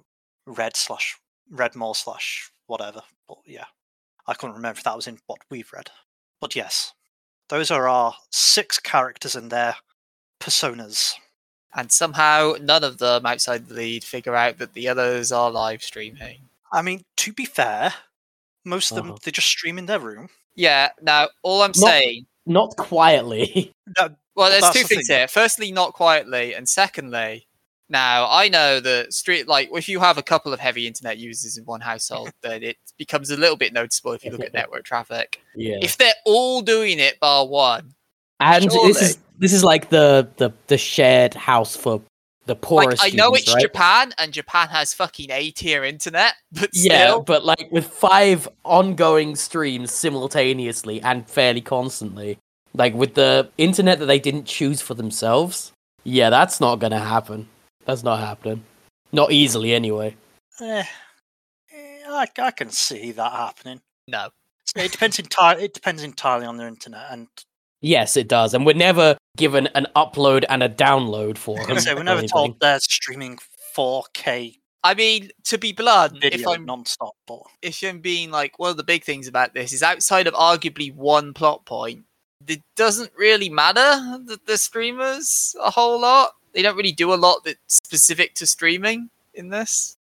read 0.45 0.75
slash 0.75 1.17
read 1.49 1.75
more 1.75 1.95
slash 1.95 2.51
whatever. 2.67 3.01
But 3.27 3.39
yeah, 3.45 3.65
I 4.27 4.33
couldn't 4.33 4.55
remember 4.55 4.77
if 4.77 4.83
that 4.83 4.95
was 4.95 5.07
in 5.07 5.19
what 5.27 5.39
we've 5.49 5.71
read. 5.73 5.89
But 6.39 6.55
yes, 6.55 6.93
those 7.49 7.69
are 7.69 7.87
our 7.87 8.15
six 8.31 8.79
characters 8.79 9.35
and 9.35 9.51
their 9.51 9.75
personas. 10.39 11.13
And 11.73 11.91
somehow 11.91 12.55
none 12.59 12.83
of 12.83 12.97
them 12.97 13.25
outside 13.25 13.67
the 13.67 13.75
lead 13.75 14.03
figure 14.03 14.35
out 14.35 14.57
that 14.57 14.73
the 14.73 14.89
others 14.89 15.31
are 15.31 15.51
live 15.51 15.83
streaming. 15.83 16.49
I 16.71 16.81
mean, 16.81 17.03
to 17.17 17.31
be 17.31 17.45
fair, 17.45 17.93
most 18.65 18.91
of 18.91 18.97
them 18.97 19.07
Uh-huh. 19.07 19.17
they 19.23 19.31
just 19.31 19.47
stream 19.47 19.77
in 19.77 19.85
their 19.85 19.99
room. 19.99 20.29
Yeah, 20.55 20.89
now 21.01 21.29
all 21.43 21.61
I'm 21.61 21.69
Not- 21.69 21.75
saying 21.75 22.25
not 22.45 22.75
quietly. 22.77 23.73
No, 23.97 24.09
Well, 24.35 24.49
there's 24.49 24.61
That's 24.61 24.75
two 24.77 24.83
the 24.83 24.87
things 24.87 25.07
thing. 25.07 25.17
here. 25.17 25.27
Firstly, 25.27 25.71
not 25.71 25.93
quietly, 25.93 26.53
and 26.55 26.67
secondly, 26.67 27.47
now 27.89 28.25
I 28.29 28.47
know 28.47 28.79
that 28.79 29.13
street 29.13 29.47
like 29.47 29.69
if 29.73 29.89
you 29.89 29.99
have 29.99 30.17
a 30.17 30.23
couple 30.23 30.53
of 30.53 30.59
heavy 30.61 30.87
internet 30.87 31.17
users 31.17 31.57
in 31.57 31.65
one 31.65 31.81
household, 31.81 32.31
then 32.41 32.63
it 32.63 32.77
becomes 32.97 33.29
a 33.31 33.37
little 33.37 33.57
bit 33.57 33.73
noticeable 33.73 34.13
if 34.13 34.23
you 34.23 34.31
look 34.31 34.41
at 34.41 34.53
network 34.61 34.83
traffic. 34.85 35.41
yeah. 35.55 35.77
If 35.81 35.97
they're 35.97 36.13
all 36.25 36.61
doing 36.61 36.99
it 36.99 37.19
bar 37.19 37.45
one, 37.47 37.93
and 38.39 38.63
this 38.71 39.01
is 39.01 39.17
this 39.37 39.51
is 39.53 39.63
like 39.63 39.89
the 39.89 40.27
the, 40.37 40.51
the 40.67 40.77
shared 40.77 41.33
house 41.33 41.75
for 41.75 42.01
the 42.45 42.53
like 42.53 42.61
poorest 42.61 43.03
I 43.03 43.09
know 43.09 43.33
students, 43.33 43.41
it's 43.41 43.53
right? 43.53 43.61
Japan 43.61 44.13
and 44.17 44.33
Japan 44.33 44.67
has 44.69 44.93
fucking 44.93 45.29
A 45.31 45.51
tier 45.51 45.83
internet, 45.83 46.33
but 46.51 46.69
Yeah, 46.73 47.07
still, 47.07 47.21
but 47.21 47.45
like 47.45 47.69
with 47.71 47.87
five 47.87 48.47
ongoing 48.63 49.35
streams 49.35 49.91
simultaneously 49.91 51.01
and 51.01 51.27
fairly 51.27 51.61
constantly, 51.61 52.37
like 52.73 52.93
with 52.93 53.13
the 53.15 53.49
internet 53.57 53.99
that 53.99 54.05
they 54.07 54.19
didn't 54.19 54.45
choose 54.45 54.81
for 54.81 54.93
themselves, 54.93 55.71
yeah, 56.03 56.29
that's 56.29 56.59
not 56.59 56.79
gonna 56.79 56.99
happen. 56.99 57.47
That's 57.85 58.03
not 58.03 58.19
happening. 58.19 58.63
Not 59.11 59.31
easily, 59.31 59.73
anyway. 59.73 60.15
eh, 60.61 60.83
eh, 61.73 62.03
I, 62.07 62.27
I 62.37 62.51
can 62.51 62.69
see 62.69 63.11
that 63.11 63.31
happening. 63.31 63.81
no. 64.07 64.29
It 64.73 64.93
depends 64.93 65.19
entirely. 65.19 65.65
It 65.65 65.73
depends 65.73 66.01
entirely 66.01 66.45
on 66.45 66.55
their 66.55 66.69
internet, 66.69 67.07
and 67.09 67.27
Yes, 67.81 68.15
it 68.15 68.27
does, 68.27 68.53
and 68.53 68.65
we're 68.65 68.73
never 68.75 69.17
given 69.37 69.67
an 69.75 69.87
upload 69.95 70.45
and 70.49 70.61
a 70.61 70.69
download 70.69 71.37
for 71.37 71.57
I 71.57 71.59
was 71.59 71.65
them. 71.65 71.67
gonna 71.67 71.81
say 71.81 71.93
we're 71.95 72.03
never 72.03 72.27
told 72.27 72.59
they're 72.59 72.79
streaming 72.79 73.39
4K 73.75 74.61
I 74.83 74.93
mean, 74.95 75.29
to 75.45 75.57
be 75.57 75.73
blunt, 75.73 76.17
if 76.23 76.33
video 76.33 76.51
I'm 76.53 76.65
non-stop. 76.65 77.15
But 77.27 77.41
if 77.61 77.83
I'm 77.83 77.99
being 77.99 78.31
like 78.31 78.57
one 78.57 78.71
of 78.71 78.77
the 78.77 78.83
big 78.83 79.03
things 79.03 79.27
about 79.27 79.53
this 79.53 79.73
is 79.73 79.83
outside 79.83 80.27
of 80.27 80.33
arguably 80.33 80.93
one 80.95 81.33
plot 81.33 81.65
point, 81.65 82.03
it 82.47 82.61
doesn't 82.75 83.11
really 83.15 83.49
matter 83.49 84.19
that 84.25 84.45
the 84.47 84.57
streamers 84.57 85.55
a 85.61 85.69
whole 85.69 85.99
lot. 85.99 86.31
They 86.53 86.63
don't 86.63 86.75
really 86.75 86.91
do 86.91 87.13
a 87.13 87.15
lot 87.15 87.43
that's 87.45 87.59
specific 87.67 88.33
to 88.35 88.47
streaming 88.47 89.09
in 89.35 89.49
this. 89.49 89.97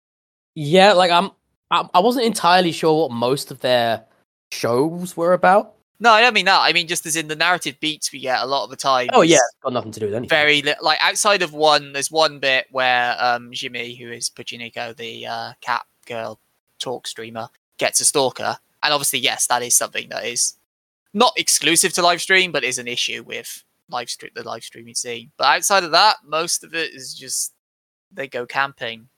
Yeah, 0.57 0.93
like 0.93 1.12
I'm, 1.12 1.31
I, 1.71 1.88
I 1.95 2.00
wasn't 2.00 2.26
entirely 2.26 2.73
sure 2.73 3.00
what 3.02 3.12
most 3.12 3.50
of 3.50 3.61
their 3.61 4.04
shows 4.50 5.16
were 5.16 5.33
about. 5.35 5.74
No, 6.00 6.10
I 6.10 6.20
don't 6.20 6.34
mean 6.34 6.44
that. 6.46 6.60
I 6.60 6.72
mean 6.72 6.86
just 6.86 7.06
as 7.06 7.16
in 7.16 7.28
the 7.28 7.36
narrative 7.36 7.78
beats 7.80 8.12
we 8.12 8.20
get 8.20 8.40
a 8.42 8.46
lot 8.46 8.64
of 8.64 8.70
the 8.70 8.76
time. 8.76 9.08
Oh 9.12 9.22
yeah, 9.22 9.38
got 9.62 9.72
nothing 9.72 9.92
to 9.92 10.00
do 10.00 10.06
with 10.06 10.14
anything. 10.14 10.28
Very 10.28 10.62
li- 10.62 10.74
like 10.82 10.98
outside 11.00 11.42
of 11.42 11.52
one, 11.52 11.92
there's 11.92 12.10
one 12.10 12.38
bit 12.40 12.66
where 12.70 13.16
um 13.18 13.50
Jimmy, 13.52 13.94
who 13.94 14.10
is 14.10 14.28
Puchineko, 14.30 14.96
the 14.96 15.26
uh, 15.26 15.52
cat 15.60 15.86
girl 16.06 16.38
talk 16.78 17.06
streamer, 17.06 17.48
gets 17.78 18.00
a 18.00 18.04
stalker, 18.04 18.58
and 18.82 18.92
obviously, 18.92 19.20
yes, 19.20 19.46
that 19.46 19.62
is 19.62 19.76
something 19.76 20.08
that 20.10 20.26
is 20.26 20.54
not 21.14 21.32
exclusive 21.36 21.92
to 21.94 22.02
live 22.02 22.20
stream, 22.20 22.50
but 22.52 22.64
is 22.64 22.78
an 22.78 22.88
issue 22.88 23.22
with 23.22 23.62
live 23.88 24.10
stream 24.10 24.32
the 24.34 24.42
live 24.42 24.64
streaming 24.64 24.94
scene. 24.94 25.30
But 25.36 25.44
outside 25.44 25.84
of 25.84 25.92
that, 25.92 26.16
most 26.26 26.64
of 26.64 26.74
it 26.74 26.92
is 26.92 27.14
just 27.14 27.52
they 28.12 28.26
go 28.28 28.46
camping, 28.46 29.08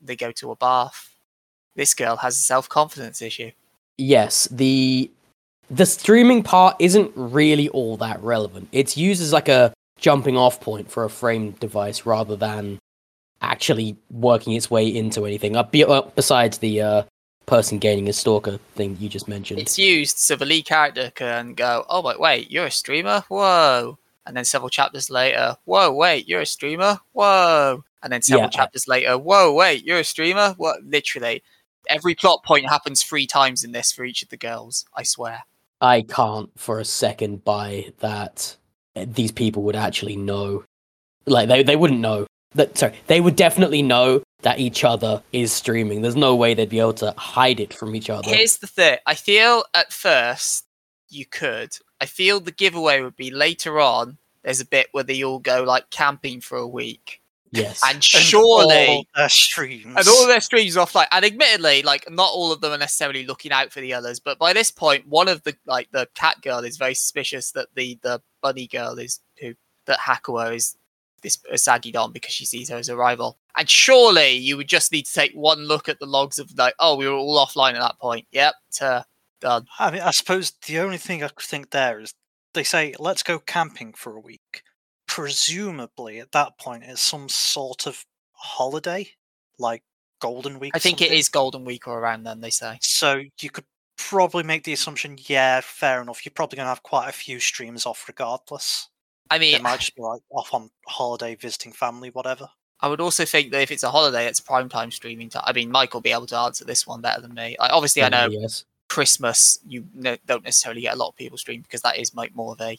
they 0.00 0.16
go 0.16 0.32
to 0.32 0.50
a 0.50 0.56
bath. 0.56 1.14
This 1.76 1.94
girl 1.94 2.16
has 2.16 2.34
a 2.34 2.42
self 2.42 2.68
confidence 2.68 3.22
issue. 3.22 3.52
yes 3.96 4.48
the 4.50 5.10
the 5.70 5.86
streaming 5.86 6.42
part 6.42 6.76
isn't 6.78 7.10
really 7.14 7.68
all 7.70 7.96
that 7.96 8.22
relevant 8.22 8.68
it's 8.72 8.96
used 8.96 9.22
as 9.22 9.32
like 9.32 9.48
a 9.48 9.72
jumping 9.98 10.36
off 10.36 10.60
point 10.60 10.90
for 10.90 11.04
a 11.04 11.10
frame 11.10 11.52
device 11.52 12.04
rather 12.04 12.36
than 12.36 12.78
actually 13.40 13.96
working 14.10 14.54
its 14.54 14.70
way 14.70 14.86
into 14.86 15.26
anything. 15.26 15.56
Uh, 15.56 15.62
be, 15.62 15.84
uh, 15.84 16.02
besides 16.14 16.58
the 16.58 16.80
uh, 16.80 17.02
person 17.46 17.78
gaining 17.78 18.08
a 18.08 18.12
stalker 18.12 18.58
thing 18.74 18.96
you 18.98 19.08
just 19.08 19.28
mentioned. 19.28 19.60
It's 19.60 19.78
used 19.78 20.18
so 20.18 20.36
the 20.36 20.46
lead 20.46 20.64
character 20.66 21.10
can 21.14 21.54
go, 21.54 21.84
"Oh 21.88 22.02
wait, 22.02 22.18
wait, 22.18 22.50
you're 22.50 22.66
a 22.66 22.70
streamer? 22.70 23.24
Whoa!" 23.28 23.98
And 24.26 24.36
then 24.36 24.44
several 24.44 24.70
chapters 24.70 25.10
later, 25.10 25.56
"Whoa, 25.64 25.92
wait, 25.92 26.26
you're 26.26 26.40
a 26.40 26.46
streamer? 26.46 26.98
Whoa!" 27.12 27.84
And 28.02 28.12
then 28.12 28.22
several 28.22 28.48
Yeah. 28.48 28.58
chapters 28.58 28.88
later, 28.88 29.18
"Whoa, 29.18 29.52
wait, 29.52 29.84
you're 29.84 30.00
a 30.00 30.04
streamer? 30.04 30.54
What?" 30.56 30.82
Literally, 30.84 31.42
every 31.88 32.14
plot 32.14 32.42
point 32.44 32.68
happens 32.68 33.02
three 33.02 33.26
times 33.26 33.62
in 33.64 33.72
this 33.72 33.92
for 33.92 34.04
each 34.04 34.22
of 34.22 34.30
the 34.30 34.36
girls. 34.38 34.86
I 34.94 35.02
swear. 35.02 35.44
I 35.84 36.00
can't 36.00 36.48
for 36.56 36.80
a 36.80 36.84
second 36.84 37.44
buy 37.44 37.92
that 37.98 38.56
these 38.94 39.32
people 39.32 39.62
would 39.64 39.76
actually 39.76 40.16
know. 40.16 40.64
Like 41.26 41.48
they 41.48 41.62
they 41.62 41.76
wouldn't 41.76 42.00
know 42.00 42.26
that. 42.54 42.78
Sorry, 42.78 42.94
they 43.06 43.20
would 43.20 43.36
definitely 43.36 43.82
know 43.82 44.22
that 44.40 44.58
each 44.58 44.82
other 44.82 45.22
is 45.32 45.52
streaming. 45.52 46.00
There's 46.00 46.16
no 46.16 46.34
way 46.36 46.54
they'd 46.54 46.70
be 46.70 46.80
able 46.80 46.94
to 46.94 47.12
hide 47.18 47.60
it 47.60 47.74
from 47.74 47.94
each 47.94 48.08
other. 48.08 48.30
Here's 48.30 48.58
the 48.58 48.66
thing. 48.66 48.96
I 49.06 49.14
feel 49.14 49.64
at 49.74 49.92
first 49.92 50.64
you 51.10 51.26
could. 51.26 51.76
I 52.00 52.06
feel 52.06 52.40
the 52.40 52.50
giveaway 52.50 53.02
would 53.02 53.16
be 53.16 53.30
later 53.30 53.78
on. 53.78 54.16
There's 54.42 54.60
a 54.60 54.66
bit 54.66 54.88
where 54.92 55.04
they 55.04 55.22
all 55.22 55.38
go 55.38 55.64
like 55.64 55.90
camping 55.90 56.40
for 56.40 56.56
a 56.56 56.66
week, 56.66 57.20
yes, 57.56 57.80
and 57.84 57.94
And 57.96 58.04
surely 58.04 58.86
all 58.86 59.06
their 59.14 59.28
streams. 59.28 59.94
and 59.96 60.08
all 60.08 60.26
their 60.26 60.40
streams 60.40 60.76
are 60.76 60.86
offline. 60.86 61.06
And 61.12 61.24
admittedly, 61.24 61.82
like 61.82 62.10
not 62.10 62.30
all 62.32 62.52
of 62.52 62.60
them 62.60 62.72
are 62.72 62.78
necessarily 62.78 63.26
looking 63.26 63.52
out 63.52 63.72
for 63.72 63.80
the 63.80 63.94
others, 63.94 64.20
but 64.20 64.38
by 64.38 64.52
this 64.52 64.70
point, 64.70 65.06
one 65.06 65.28
of 65.28 65.42
the 65.44 65.56
like 65.66 65.90
the 65.92 66.08
cat 66.14 66.40
girl 66.42 66.60
is 66.60 66.76
very 66.76 66.94
suspicious 66.94 67.52
that 67.52 67.68
the 67.74 67.98
the 68.02 68.20
bunny 68.42 68.66
girl 68.66 68.98
is 68.98 69.20
who 69.40 69.54
that 69.86 69.98
Hakua 69.98 70.54
is 70.54 70.76
this 71.22 71.38
uh, 71.50 71.54
Usagi 71.54 71.92
Don 71.92 72.12
because 72.12 72.32
she 72.32 72.44
sees 72.44 72.68
her 72.68 72.76
as 72.76 72.88
a 72.88 72.96
rival. 72.96 73.38
And 73.56 73.68
surely 73.68 74.32
you 74.32 74.56
would 74.56 74.68
just 74.68 74.92
need 74.92 75.06
to 75.06 75.12
take 75.12 75.32
one 75.32 75.60
look 75.60 75.88
at 75.88 75.98
the 75.98 76.06
logs 76.06 76.38
of 76.38 76.50
like, 76.58 76.74
oh, 76.78 76.96
we 76.96 77.06
were 77.06 77.14
all 77.14 77.44
offline 77.44 77.74
at 77.74 77.80
that 77.80 77.98
point. 77.98 78.26
Yep, 78.32 78.54
to 78.72 79.04
done. 79.40 79.66
I 79.78 79.90
mean, 79.90 80.00
I 80.02 80.10
suppose 80.10 80.52
the 80.66 80.78
only 80.80 80.98
thing 80.98 81.22
I 81.22 81.28
could 81.28 81.46
think 81.46 81.70
there 81.70 82.00
is 82.00 82.14
they 82.54 82.64
say, 82.64 82.94
let's 82.98 83.22
go 83.22 83.38
camping 83.38 83.92
for 83.92 84.16
a 84.16 84.20
week. 84.20 84.62
Presumably, 85.14 86.18
at 86.18 86.32
that 86.32 86.58
point, 86.58 86.82
it's 86.82 87.00
some 87.00 87.28
sort 87.28 87.86
of 87.86 88.04
holiday, 88.32 89.08
like 89.60 89.84
Golden 90.20 90.58
Week. 90.58 90.72
I 90.74 90.80
think 90.80 91.00
it 91.00 91.04
something. 91.04 91.18
is 91.18 91.28
Golden 91.28 91.64
Week 91.64 91.86
or 91.86 92.00
around 92.00 92.24
then. 92.24 92.40
They 92.40 92.50
say. 92.50 92.78
So 92.80 93.22
you 93.40 93.50
could 93.50 93.64
probably 93.96 94.42
make 94.42 94.64
the 94.64 94.72
assumption, 94.72 95.16
yeah, 95.28 95.60
fair 95.62 96.02
enough. 96.02 96.26
You're 96.26 96.32
probably 96.34 96.56
going 96.56 96.64
to 96.64 96.70
have 96.70 96.82
quite 96.82 97.08
a 97.08 97.12
few 97.12 97.38
streams 97.38 97.86
off 97.86 98.04
regardless. 98.08 98.88
I 99.30 99.38
mean, 99.38 99.54
it 99.54 99.62
might 99.62 99.78
just 99.78 99.94
be 99.94 100.02
like 100.02 100.20
off 100.32 100.52
on 100.52 100.68
holiday, 100.88 101.36
visiting 101.36 101.70
family, 101.70 102.10
whatever. 102.10 102.48
I 102.80 102.88
would 102.88 103.00
also 103.00 103.24
think 103.24 103.52
that 103.52 103.62
if 103.62 103.70
it's 103.70 103.84
a 103.84 103.90
holiday, 103.92 104.26
it's 104.26 104.40
prime 104.40 104.68
time 104.68 104.90
streaming 104.90 105.28
time. 105.28 105.44
I 105.46 105.52
mean, 105.52 105.70
Mike 105.70 105.94
will 105.94 106.00
be 106.00 106.10
able 106.10 106.26
to 106.26 106.36
answer 106.38 106.64
this 106.64 106.88
one 106.88 107.02
better 107.02 107.20
than 107.20 107.34
me. 107.34 107.54
Like, 107.60 107.70
obviously, 107.72 108.02
I 108.02 108.08
know 108.08 108.26
Yes. 108.32 108.64
Christmas, 108.88 109.60
you 109.64 109.86
ne- 109.94 110.18
don't 110.26 110.42
necessarily 110.42 110.80
get 110.80 110.94
a 110.94 110.98
lot 110.98 111.10
of 111.10 111.14
people 111.16 111.38
stream 111.38 111.62
because 111.62 111.82
that 111.82 111.98
is 111.98 112.12
like 112.16 112.34
more 112.34 112.52
of 112.54 112.60
a 112.60 112.76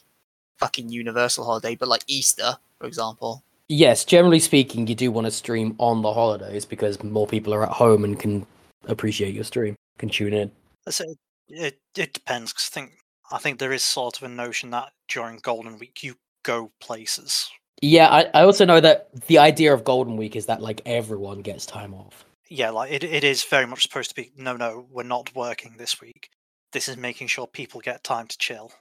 fucking 0.57 0.89
universal 0.89 1.45
holiday. 1.45 1.75
But 1.75 1.89
like 1.89 2.03
Easter, 2.07 2.57
for 2.79 2.87
example, 2.87 3.43
Yes, 3.67 4.05
generally 4.05 4.39
speaking, 4.39 4.85
you 4.85 4.93
do 4.93 5.11
want 5.11 5.25
to 5.25 5.31
stream 5.31 5.75
on 5.79 6.03
the 6.03 6.13
holidays 6.13 6.65
because 6.65 7.01
more 7.03 7.25
people 7.25 7.53
are 7.53 7.63
at 7.63 7.71
home 7.71 8.03
and 8.03 8.19
can 8.19 8.45
appreciate 8.87 9.33
your 9.33 9.43
stream, 9.43 9.75
can 9.97 10.09
tune 10.09 10.33
in. 10.33 10.51
Let's 10.85 10.97
say 10.97 11.05
it, 11.49 11.79
it 11.97 12.13
depends 12.13 12.53
because 12.53 12.69
I 12.71 12.73
think 12.73 12.91
I 13.31 13.37
think 13.39 13.57
there 13.57 13.73
is 13.73 13.83
sort 13.83 14.17
of 14.17 14.23
a 14.23 14.29
notion 14.29 14.69
that 14.71 14.91
during 15.07 15.37
Golden 15.37 15.79
Week 15.79 16.03
you 16.03 16.15
go 16.43 16.71
places. 16.79 17.49
Yeah, 17.81 18.07
I, 18.09 18.39
I 18.39 18.43
also 18.43 18.65
know 18.65 18.79
that 18.79 19.09
the 19.27 19.39
idea 19.39 19.73
of 19.73 19.83
Golden 19.83 20.15
Week 20.15 20.35
is 20.35 20.45
that 20.45 20.61
like 20.61 20.81
everyone 20.85 21.41
gets 21.41 21.65
time 21.65 21.93
off. 21.95 22.23
Yeah, 22.47 22.69
like 22.69 22.91
it, 22.91 23.03
it 23.03 23.23
is 23.23 23.43
very 23.43 23.65
much 23.65 23.81
supposed 23.81 24.09
to 24.09 24.15
be. 24.15 24.31
No, 24.37 24.55
no, 24.55 24.85
we're 24.91 25.03
not 25.03 25.35
working 25.35 25.75
this 25.77 25.99
week. 25.99 26.29
This 26.71 26.87
is 26.87 26.97
making 26.97 27.27
sure 27.27 27.47
people 27.47 27.81
get 27.81 28.03
time 28.03 28.27
to 28.27 28.37
chill. 28.37 28.71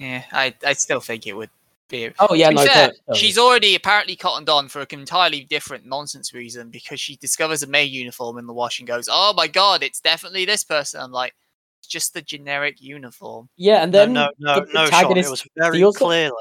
Yeah, 0.00 0.24
I 0.32 0.54
I 0.66 0.72
still 0.72 1.00
think 1.00 1.26
it 1.26 1.34
would 1.34 1.50
be. 1.88 2.10
Oh 2.18 2.34
yeah, 2.34 2.48
no, 2.48 2.64
fair, 2.64 2.88
totally. 2.88 3.18
she's 3.18 3.36
already 3.38 3.74
apparently 3.74 4.16
cottoned 4.16 4.48
on 4.48 4.68
for 4.68 4.80
an 4.80 4.86
entirely 4.90 5.42
different 5.44 5.84
nonsense 5.84 6.32
reason 6.32 6.70
because 6.70 6.98
she 7.00 7.16
discovers 7.16 7.62
a 7.62 7.66
maid 7.66 7.92
uniform 7.92 8.38
in 8.38 8.46
the 8.46 8.54
wash 8.54 8.78
and 8.78 8.88
goes, 8.88 9.08
"Oh 9.12 9.34
my 9.36 9.46
god, 9.46 9.82
it's 9.82 10.00
definitely 10.00 10.46
this 10.46 10.64
person." 10.64 11.00
I'm 11.02 11.12
like, 11.12 11.34
it's 11.80 11.88
just 11.88 12.14
the 12.14 12.22
generic 12.22 12.80
uniform. 12.80 13.50
yeah, 13.56 13.82
and 13.82 13.92
then 13.92 14.14
no, 14.14 14.30
no, 14.38 14.60
the 14.60 14.72
no, 14.72 14.86
Sean. 14.86 15.16
It 15.18 15.28
was 15.28 15.44
very 15.56 15.78
feels 15.78 15.96
it. 15.96 15.98
clearly 15.98 16.34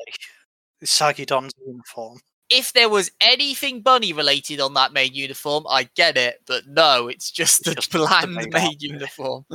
Sagi 0.83 1.25
Don's 1.25 1.51
uniform. 1.67 2.19
if 2.49 2.71
there 2.71 2.89
was 2.89 3.11
anything 3.19 3.81
bunny 3.81 4.13
related 4.13 4.61
on 4.61 4.73
that 4.75 4.93
maid 4.93 5.13
uniform, 5.13 5.65
I 5.69 5.89
get 5.95 6.15
it, 6.15 6.41
but 6.47 6.65
no, 6.67 7.09
it's 7.09 7.29
just 7.29 7.59
It's 7.61 7.69
a 7.69 7.75
just 7.75 7.91
bland 7.91 8.33
maid 8.33 8.53
maid 8.53 8.81
uniform. 8.81 9.45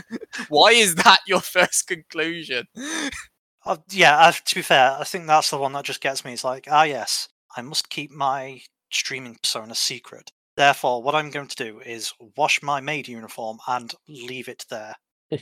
Why 0.48 0.72
is 0.72 0.96
that 0.96 1.20
your 1.26 1.40
first 1.40 1.86
conclusion? 1.86 2.66
Uh, 3.66 3.76
yeah, 3.90 4.18
uh, 4.18 4.32
to 4.32 4.54
be 4.54 4.62
fair, 4.62 4.96
I 4.98 5.04
think 5.04 5.26
that's 5.26 5.50
the 5.50 5.58
one 5.58 5.72
that 5.72 5.84
just 5.84 6.00
gets 6.00 6.24
me. 6.24 6.32
It's 6.32 6.44
like, 6.44 6.68
ah, 6.70 6.82
yes, 6.82 7.28
I 7.56 7.62
must 7.62 7.88
keep 7.88 8.10
my 8.10 8.60
streaming 8.90 9.36
persona 9.42 9.74
secret. 9.74 10.30
Therefore, 10.56 11.02
what 11.02 11.14
I'm 11.14 11.30
going 11.30 11.48
to 11.48 11.56
do 11.56 11.80
is 11.80 12.12
wash 12.36 12.62
my 12.62 12.80
maid 12.80 13.08
uniform 13.08 13.58
and 13.66 13.92
leave 14.08 14.48
it 14.48 14.64
there 14.70 14.94
I 15.32 15.38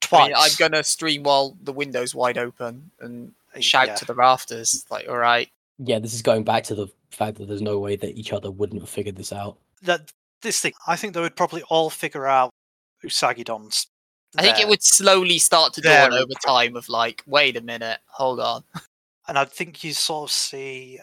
twice. 0.00 0.28
mean, 0.28 0.34
I'm 0.36 0.50
gonna 0.58 0.82
stream 0.82 1.22
while 1.22 1.56
the 1.62 1.72
window's 1.72 2.14
wide 2.14 2.38
open 2.38 2.90
and 3.00 3.32
Uh, 3.54 3.60
shout 3.60 3.86
yeah. 3.88 3.94
to 3.96 4.04
the 4.04 4.14
rafters. 4.14 4.84
Like, 4.90 5.08
all 5.08 5.16
right, 5.18 5.48
yeah, 5.78 5.98
this 6.00 6.12
is 6.14 6.22
going 6.22 6.42
back 6.44 6.64
to 6.64 6.74
the 6.74 6.88
fact 7.10 7.38
that 7.38 7.46
there's 7.46 7.62
no 7.62 7.78
way 7.78 7.94
that 7.96 8.16
each 8.18 8.32
other 8.32 8.50
wouldn't 8.50 8.80
have 8.82 8.90
figured 8.90 9.16
this 9.16 9.32
out. 9.32 9.58
that 9.82 10.10
this 10.40 10.60
thing. 10.60 10.72
I 10.88 10.96
think 10.96 11.14
they 11.14 11.20
would 11.20 11.36
probably 11.36 11.62
all 11.64 11.88
figure 11.90 12.26
out 12.26 12.50
Usagi 13.04 13.44
Don's. 13.44 13.86
I 14.38 14.42
think 14.42 14.60
it 14.60 14.68
would 14.68 14.82
slowly 14.82 15.38
start 15.38 15.74
to 15.74 15.80
There 15.80 16.08
dawn 16.08 16.18
over 16.18 16.32
time 16.44 16.76
of 16.76 16.88
like, 16.88 17.22
wait 17.26 17.56
a 17.56 17.60
minute, 17.60 17.98
hold 18.06 18.40
on. 18.40 18.64
and 19.28 19.38
I 19.38 19.44
think 19.44 19.84
you 19.84 19.92
sort 19.92 20.30
of 20.30 20.32
see 20.32 21.00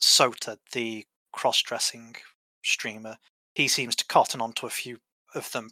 Sota, 0.00 0.58
the 0.72 1.04
cross-dressing 1.32 2.16
streamer. 2.62 3.16
He 3.54 3.68
seems 3.68 3.96
to 3.96 4.06
cotton 4.06 4.40
onto 4.40 4.66
a 4.66 4.70
few 4.70 4.98
of 5.34 5.50
them, 5.52 5.70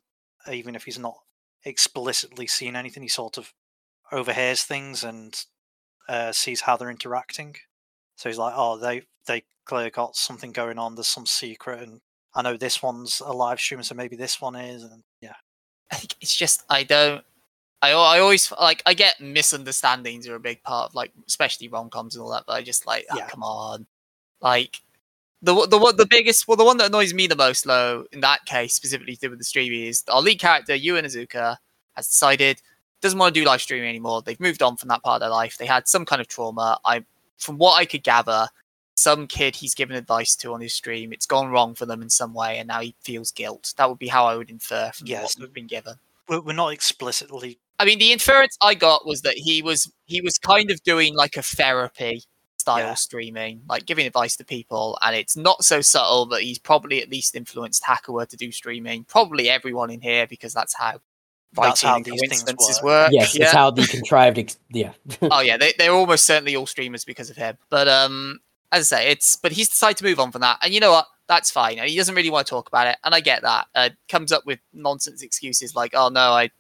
even 0.51 0.75
if 0.75 0.85
he's 0.85 0.99
not 0.99 1.19
explicitly 1.65 2.47
seen 2.47 2.77
anything. 2.77 3.03
He 3.03 3.09
sort 3.09 3.39
of 3.39 3.53
overhears 4.11 4.63
things 4.63 5.05
and 5.05 5.41
uh, 6.09 6.33
sees 6.33 6.63
how 6.63 6.77
they're 6.77 6.91
interacting. 6.91 7.57
So 8.17 8.29
he's 8.29 8.39
like, 8.39 8.55
"Oh, 8.57 8.77
they 8.77 9.03
they 9.27 9.45
clearly 9.65 9.91
got 9.91 10.17
something 10.17 10.53
going 10.53 10.79
on. 10.79 10.95
There's 10.95 11.07
some 11.09 11.27
secret, 11.27 11.83
and 11.83 12.01
I 12.35 12.43
know 12.43 12.57
this 12.57 12.83
one's 12.83 13.21
a 13.21 13.33
live 13.33 13.61
stream, 13.61 13.83
so 13.83 13.95
maybe 13.95 14.17
this 14.17 14.41
one 14.41 14.57
is." 14.57 14.83
And 14.83 15.05
think 15.97 16.15
it's 16.21 16.35
just 16.35 16.65
I 16.69 16.83
don't. 16.83 17.25
I 17.81 17.93
I 17.93 18.19
always 18.19 18.53
like 18.53 18.83
I 18.87 18.95
get 18.95 19.21
misunderstandings 19.21 20.27
are 20.27 20.35
a 20.35 20.41
big 20.41 20.63
part 20.63 20.91
of 20.91 20.95
like 20.95 21.13
especially 21.27 21.69
rom 21.69 21.91
coms 21.91 22.17
and 22.17 22.23
all 22.23 22.31
that, 22.33 22.45
but 22.47 22.55
I 22.55 22.63
just 22.63 22.87
like 22.87 23.07
oh, 23.11 23.21
come 23.29 23.43
on, 23.43 23.87
like 24.41 24.81
the 25.43 25.55
the 25.67 25.95
the 25.97 26.07
biggest 26.07 26.49
well 26.49 26.57
the 26.57 26.65
one 26.65 26.77
that 26.79 26.89
annoys 26.89 27.15
me 27.15 27.29
the 27.29 27.37
most 27.37 27.65
though 27.65 28.05
in 28.13 28.21
that 28.21 28.45
case 28.45 28.75
specifically 28.75 29.15
to 29.15 29.21
do 29.21 29.31
with 29.31 29.39
the 29.39 29.45
streaming 29.45 29.83
is 29.85 30.03
our 30.09 30.21
lead 30.21 30.41
character 30.41 30.75
Yu 30.75 30.95
Azuka 30.95 31.57
has 31.95 32.09
decided 32.09 32.61
doesn't 33.01 33.19
want 33.19 33.35
to 33.35 33.41
do 33.41 33.47
live 33.47 33.63
streaming 33.63 33.89
anymore. 33.89 34.23
They've 34.23 34.41
moved 34.41 34.63
on 34.63 34.77
from 34.77 34.89
that 34.89 35.03
part 35.03 35.17
of 35.17 35.21
their 35.21 35.31
life. 35.31 35.57
They 35.57 35.67
had 35.67 35.87
some 35.87 36.05
kind 36.05 36.21
of 36.21 36.29
trauma. 36.29 36.79
I 36.85 37.05
from 37.39 37.59
what 37.59 37.79
I 37.79 37.85
could 37.85 38.03
gather, 38.03 38.49
some 38.99 39.27
kid 39.27 39.57
he's 39.57 39.75
given 39.75 39.97
advice 39.97 40.35
to 40.37 40.53
on 40.55 40.61
his 40.61 40.73
stream, 40.75 41.13
it's 41.13 41.27
gone 41.27 41.49
wrong 41.51 41.75
for 41.75 41.87
them 41.87 42.03
in 42.03 42.11
some 42.11 42.35
way, 42.35 42.59
and 42.59 42.69
now 42.69 42.81
he 42.81 42.95
feels 43.01 43.31
guilt. 43.33 43.73
That 43.77 43.89
would 43.89 43.99
be 43.99 44.09
how 44.09 44.27
I 44.27 44.37
would 44.37 44.51
infer 44.51 44.91
from 44.95 45.07
Yes. 45.07 45.23
what 45.39 45.43
we've 45.47 45.53
been 45.55 45.67
given. 45.67 45.95
we're, 46.29 46.41
we're 46.41 46.53
not 46.53 46.73
explicitly. 46.73 47.59
I 47.79 47.85
mean, 47.85 47.99
the 48.01 48.13
inference 48.13 48.57
I 48.61 48.75
got 48.75 49.07
was 49.07 49.23
that 49.23 49.35
he 49.37 49.63
was 49.63 49.91
he 50.07 50.21
was 50.21 50.37
kind 50.39 50.71
of 50.71 50.83
doing 50.83 51.15
like 51.15 51.37
a 51.37 51.43
therapy 51.43 52.23
style 52.59 52.79
Yeah. 52.81 52.95
streaming, 52.95 53.63
like 53.69 53.87
giving 53.87 54.07
advice 54.07 54.35
to 54.37 54.45
people, 54.45 54.99
and 55.01 55.15
it's 55.15 55.37
not 55.37 55.65
so 55.65 55.81
subtle 55.81 56.27
that 56.27 56.43
he's 56.43 56.59
probably 56.59 57.01
at 57.01 57.09
least 57.09 57.37
influenced 57.37 57.85
Hakua 57.85 58.27
to 58.29 58.37
do 58.37 58.51
streaming. 58.51 59.05
Probably 59.05 59.49
everyone 59.49 59.91
in 59.91 60.01
here 60.01 60.27
because 60.27 60.53
that's 60.53 60.75
how 60.75 61.01
That's 61.55 61.81
how 61.83 61.99
these 61.99 62.05
things 62.21 62.43
coincidences 62.43 62.83
work. 62.83 63.07
work. 63.07 63.13
yes, 63.13 63.35
yeah. 63.39 63.45
it's 63.45 63.55
how 63.55 63.71
the 63.71 63.87
contrived. 63.87 64.39
Ex- 64.39 64.59
yeah, 64.71 64.93
oh 65.23 65.41
yeah, 65.41 65.57
they 65.57 65.73
they're 65.79 65.93
almost 65.95 66.25
certainly 66.27 66.57
all 66.57 66.67
streamers 66.67 67.05
because 67.05 67.31
of 67.31 67.37
him. 67.37 67.57
But 67.71 67.87
um, 67.89 68.41
as 68.73 68.93
I 68.93 68.97
say, 68.97 69.11
it's 69.11 69.37
but 69.37 69.53
he's 69.53 69.69
decided 69.69 69.97
to 69.99 70.05
move 70.05 70.21
on 70.21 70.33
from 70.33 70.43
that, 70.43 70.59
and 70.63 70.73
you 70.73 70.81
know 70.81 70.93
what? 70.93 71.07
That's 71.29 71.51
fine. 71.51 71.79
And 71.79 71.89
he 71.89 71.97
doesn't 71.97 72.15
really 72.15 72.31
want 72.31 72.47
to 72.47 72.51
talk 72.51 72.69
about 72.69 72.87
it, 72.87 72.97
and 73.05 73.15
I 73.15 73.21
get 73.21 73.43
that. 73.43 73.67
Uh, 73.75 73.91
comes 74.09 74.33
up 74.33 74.47
with 74.47 74.61
nonsense 74.73 75.23
excuses 75.23 75.75
like, 75.75 75.95
"Oh 75.95 76.09
no, 76.09 76.33
I 76.33 76.51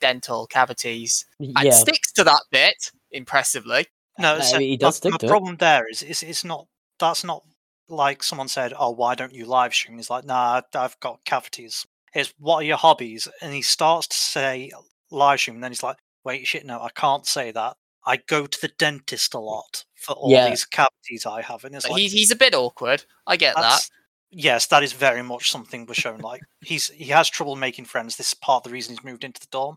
dental 0.00 0.46
cavities," 0.46 1.24
and 1.38 1.54
yeah. 1.62 1.70
sticks 1.70 2.12
to 2.12 2.24
that 2.24 2.42
bit 2.50 2.90
impressively. 3.10 3.86
No, 4.18 4.36
I 4.36 4.40
so 4.40 4.58
mean, 4.58 4.68
he 4.70 4.76
does 4.76 4.96
my, 4.96 4.96
stick 4.96 5.12
my 5.12 5.18
to 5.18 5.26
it. 5.26 5.28
The 5.28 5.30
problem 5.32 5.56
there 5.56 5.88
is, 5.88 6.02
is 6.02 6.22
it's 6.22 6.44
not 6.44 6.66
that's 6.98 7.24
not 7.24 7.42
like 7.88 8.22
someone 8.22 8.48
said, 8.48 8.72
"Oh, 8.76 8.90
why 8.90 9.14
don't 9.14 9.34
you 9.34 9.44
live 9.44 9.74
stream?" 9.74 9.96
He's 9.96 10.10
like, 10.10 10.24
"Nah, 10.24 10.62
I- 10.74 10.78
I've 10.78 10.98
got 11.00 11.24
cavities." 11.24 11.86
It's 12.14 12.32
what 12.38 12.58
are 12.58 12.64
your 12.64 12.76
hobbies? 12.76 13.26
And 13.40 13.54
he 13.54 13.62
starts 13.62 14.08
to 14.08 14.16
say 14.16 14.70
live 15.10 15.40
stream, 15.40 15.56
and 15.56 15.64
then 15.64 15.70
he's 15.70 15.82
like, 15.82 15.98
"Wait, 16.24 16.46
shit, 16.46 16.66
no, 16.66 16.80
I 16.80 16.90
can't 16.90 17.26
say 17.26 17.50
that 17.52 17.76
I 18.06 18.16
go 18.16 18.46
to 18.46 18.60
the 18.60 18.68
dentist 18.78 19.34
a 19.34 19.38
lot 19.38 19.84
for 19.96 20.14
all 20.14 20.30
Yeah. 20.30 20.48
these 20.50 20.64
cavities 20.64 21.26
I 21.26 21.42
have, 21.42 21.64
and 21.64 21.74
it's 21.74 21.88
like 21.88 22.00
he's 22.00 22.12
he's 22.12 22.30
a 22.30 22.36
bit 22.36 22.54
awkward. 22.54 23.04
I 23.26 23.36
get 23.36 23.54
that. 23.56 23.88
yes, 24.30 24.66
that 24.66 24.82
is 24.82 24.92
very 24.92 25.22
much 25.22 25.50
something 25.50 25.86
we're 25.86 25.94
shown. 25.94 26.18
Like 26.20 26.42
he's 26.60 26.88
he 26.88 27.06
has 27.06 27.28
trouble 27.30 27.56
making 27.56 27.84
friends. 27.86 28.16
This 28.16 28.28
is 28.28 28.34
part 28.34 28.60
of 28.64 28.70
the 28.70 28.74
reason 28.74 28.94
he's 28.94 29.04
moved 29.04 29.24
into 29.24 29.40
the 29.40 29.46
dorm 29.50 29.76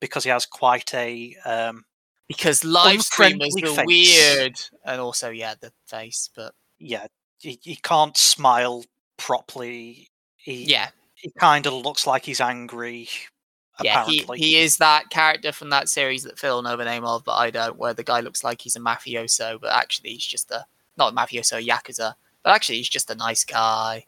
because 0.00 0.24
he 0.24 0.30
has 0.30 0.46
quite 0.46 0.92
a 0.94 1.34
um 1.44 1.84
Because 2.28 2.64
live 2.64 3.02
streamers 3.02 3.54
face. 3.60 3.84
weird, 3.86 4.60
and 4.86 5.00
also 5.00 5.30
yeah, 5.30 5.54
the 5.60 5.72
face. 5.86 6.30
But 6.34 6.54
yeah 6.78 7.06
he, 7.40 7.58
he 7.62 7.76
can't 7.76 8.16
smile 8.16 8.84
properly. 9.18 10.08
He 10.36 10.64
yeah, 10.64 10.90
he 11.14 11.30
kind 11.38 11.66
of 11.66 11.72
looks 11.74 12.06
like 12.06 12.24
he's 12.24 12.40
angry. 12.40 13.08
Yeah, 13.82 14.06
he, 14.06 14.24
he 14.36 14.56
is 14.58 14.76
that 14.76 15.10
character 15.10 15.50
from 15.50 15.70
that 15.70 15.88
series 15.88 16.22
that 16.22 16.38
Phil 16.38 16.62
know 16.62 16.76
the 16.76 16.84
name 16.84 17.04
of, 17.04 17.24
but 17.24 17.34
I 17.34 17.50
don't. 17.50 17.76
Where 17.76 17.92
the 17.94 18.04
guy 18.04 18.20
looks 18.20 18.44
like 18.44 18.60
he's 18.60 18.76
a 18.76 18.80
mafioso, 18.80 19.60
but 19.60 19.72
actually 19.72 20.10
he's 20.10 20.24
just 20.24 20.50
a 20.50 20.64
not 20.96 21.12
a 21.12 21.16
mafioso, 21.16 21.58
a 21.58 21.66
yakuza. 21.66 22.14
But 22.44 22.54
actually 22.54 22.76
he's 22.76 22.88
just 22.88 23.10
a 23.10 23.14
nice 23.16 23.44
guy. 23.44 24.06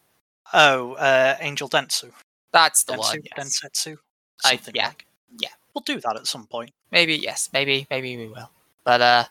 oh 0.53 0.93
uh, 0.93 1.35
Angel 1.41 1.67
Densetsu, 1.67 2.11
That's 2.51 2.83
the 2.85 2.93
Densetsu, 2.93 2.99
one. 2.99 3.21
Yes. 3.37 3.59
Densetsu, 3.59 3.97
I- 4.45 4.59
yeah, 4.73 4.87
like. 4.87 5.05
yeah. 5.39 5.49
we'll 5.73 5.81
do 5.81 5.99
that 5.99 6.15
at 6.15 6.27
some 6.27 6.45
point. 6.47 6.71
Maybe 6.91 7.15
yes, 7.15 7.49
maybe 7.51 7.87
maybe 7.89 8.15
we 8.15 8.27
will. 8.27 8.49
But 8.85 9.01
uh, 9.01 9.23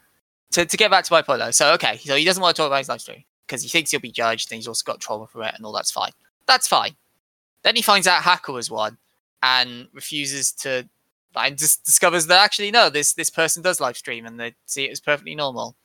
to 0.53 0.67
to 0.67 0.77
get 0.77 0.91
back 0.91 1.05
to 1.05 1.13
my 1.13 1.23
point 1.23 1.39
though, 1.39 1.51
so 1.51 1.73
okay, 1.75 1.97
so 1.99 2.15
he 2.15 2.25
doesn't 2.25 2.43
want 2.43 2.55
to 2.57 2.61
talk 2.61 2.67
about 2.67 2.79
his 2.79 2.89
live 2.91 3.01
stream 3.01 3.25
because 3.47 3.63
he 3.63 3.69
thinks 3.69 3.91
he'll 3.91 4.01
be 4.01 4.11
judged, 4.11 4.53
and 4.53 4.57
he's 4.57 4.69
also 4.69 4.83
got 4.85 5.01
trauma 5.01 5.27
from 5.27 5.43
it, 5.45 5.55
and 5.57 5.65
all 5.65 5.73
that's 5.73 5.91
fine. 5.93 6.13
That's 6.47 6.69
fine. 6.69 6.97
Then 7.63 7.75
he 7.75 7.83
finds 7.83 8.07
out 8.07 8.23
Hacker 8.23 8.53
was 8.53 8.71
one, 8.71 8.99
and 9.43 9.89
refuses 9.93 10.53
to, 10.53 10.89
and 11.35 11.59
just 11.59 11.85
discovers 11.85 12.27
that 12.27 12.43
actually 12.43 12.71
no, 12.71 12.91
this 12.91 13.15
this 13.15 13.31
person 13.31 13.63
does 13.63 13.81
live 13.81 13.97
stream, 13.97 14.27
and 14.27 14.39
they 14.39 14.55
see 14.67 14.85
it 14.85 14.93
as 14.93 15.01
perfectly 15.01 15.35
normal. 15.35 15.77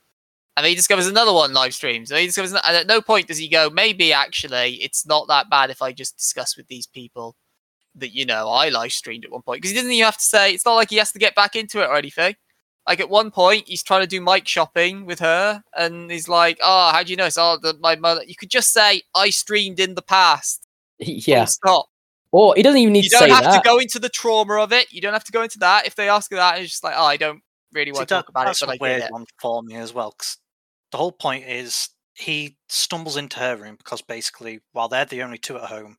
And 0.58 0.66
then 0.66 0.72
he 0.72 0.76
discovers 0.76 1.08
another 1.08 1.34
one 1.34 1.54
live 1.54 1.74
streams. 1.74 2.12
And 2.12 2.20
he 2.20 2.26
discovers, 2.26 2.52
and 2.52 2.76
at 2.76 2.86
no 2.86 3.02
point 3.02 3.28
does 3.28 3.38
he 3.38 3.48
go, 3.48 3.70
maybe 3.70 4.12
actually 4.12 4.76
it's 4.76 5.06
not 5.06 5.28
that 5.30 5.50
bad 5.50 5.70
if 5.70 5.82
I 5.82 5.94
just 5.94 6.18
discuss 6.18 6.58
with 6.58 6.68
these 6.68 6.86
people 6.86 7.36
that 7.96 8.14
you 8.14 8.26
know 8.26 8.50
I 8.50 8.70
live 8.70 8.92
streamed 8.92 9.26
at 9.26 9.32
one 9.32 9.42
point 9.42 9.58
because 9.58 9.72
he 9.72 9.76
doesn't 9.76 9.92
even 9.92 10.06
have 10.06 10.18
to 10.18 10.24
say. 10.24 10.54
It's 10.54 10.66
not 10.66 10.76
like 10.76 10.90
he 10.90 10.98
has 10.98 11.12
to 11.14 11.20
get 11.20 11.36
back 11.36 11.56
into 11.56 11.82
it 11.82 11.88
or 11.88 11.96
anything. 11.96 12.36
Like 12.88 13.00
at 13.00 13.10
one 13.10 13.32
point, 13.32 13.68
he's 13.68 13.84
trying 13.84 14.02
to 14.02 14.08
do 14.08 14.20
mic 14.22 14.48
shopping 14.48 15.06
with 15.06 15.20
her, 15.20 15.64
and 15.78 16.10
he's 16.10 16.28
like, 16.28 16.58
"Oh, 16.64 16.92
how 16.92 17.04
do 17.04 17.12
you 17.12 17.16
know?" 17.16 17.26
It's 17.26 17.38
all 17.38 17.60
the, 17.60 17.76
my 17.80 17.96
mother. 17.96 18.24
You 18.26 18.36
could 18.36 18.50
just 18.50 18.74
say, 18.74 19.04
"I 19.14 19.30
streamed 19.30 19.80
in 19.80 19.96
the 19.96 20.02
past." 20.02 20.68
Full 21.00 21.08
Yeah. 21.08 21.46
Stop. 21.46 21.86
Or 22.32 22.54
he 22.56 22.64
doesn't 22.64 22.80
even 22.80 22.94
need 22.94 23.04
You 23.06 23.10
to 23.12 23.18
don't 23.20 23.30
have 23.30 23.56
to 23.56 23.62
go 23.68 23.78
into 23.80 24.00
the 24.00 24.10
trauma 24.10 24.56
of 24.56 24.72
it. 24.72 24.92
You 24.92 25.02
don't 25.02 25.14
have 25.14 25.24
to 25.26 25.32
go 25.32 25.42
into 25.44 25.60
that. 25.60 25.86
If 25.86 25.96
they 25.96 26.08
ask 26.10 26.32
you 26.32 26.38
that, 26.38 26.60
it's 26.60 26.70
just 26.72 26.84
like, 26.84 26.96
"Oh, 26.98 27.04
I 27.06 27.18
don't 27.18 27.42
really 27.74 27.88
See, 27.92 27.92
want 27.94 28.08
to 28.10 28.16
talk 28.16 28.26
that- 28.28 28.30
about 28.32 28.42
it," 28.44 28.46
that's 28.48 28.60
but 28.62 28.70
a 28.70 28.72
I 28.72 28.76
get 28.76 28.82
weird 28.82 29.04
it. 29.04 29.12
one 29.12 29.26
for 29.42 29.62
me 29.64 29.76
as 29.76 29.94
well. 29.94 30.12
Cause 30.14 30.38
the 30.92 30.98
whole 30.98 31.12
point 31.12 31.46
is 31.46 31.90
he 32.14 32.58
stumbles 32.70 33.18
into 33.18 33.40
her 33.40 33.56
room 33.58 33.76
because 33.76 34.02
basically, 34.02 34.62
while 34.72 34.88
they're 34.88 35.06
the 35.06 35.24
only 35.24 35.38
two 35.38 35.58
at 35.58 35.66
home, 35.70 35.98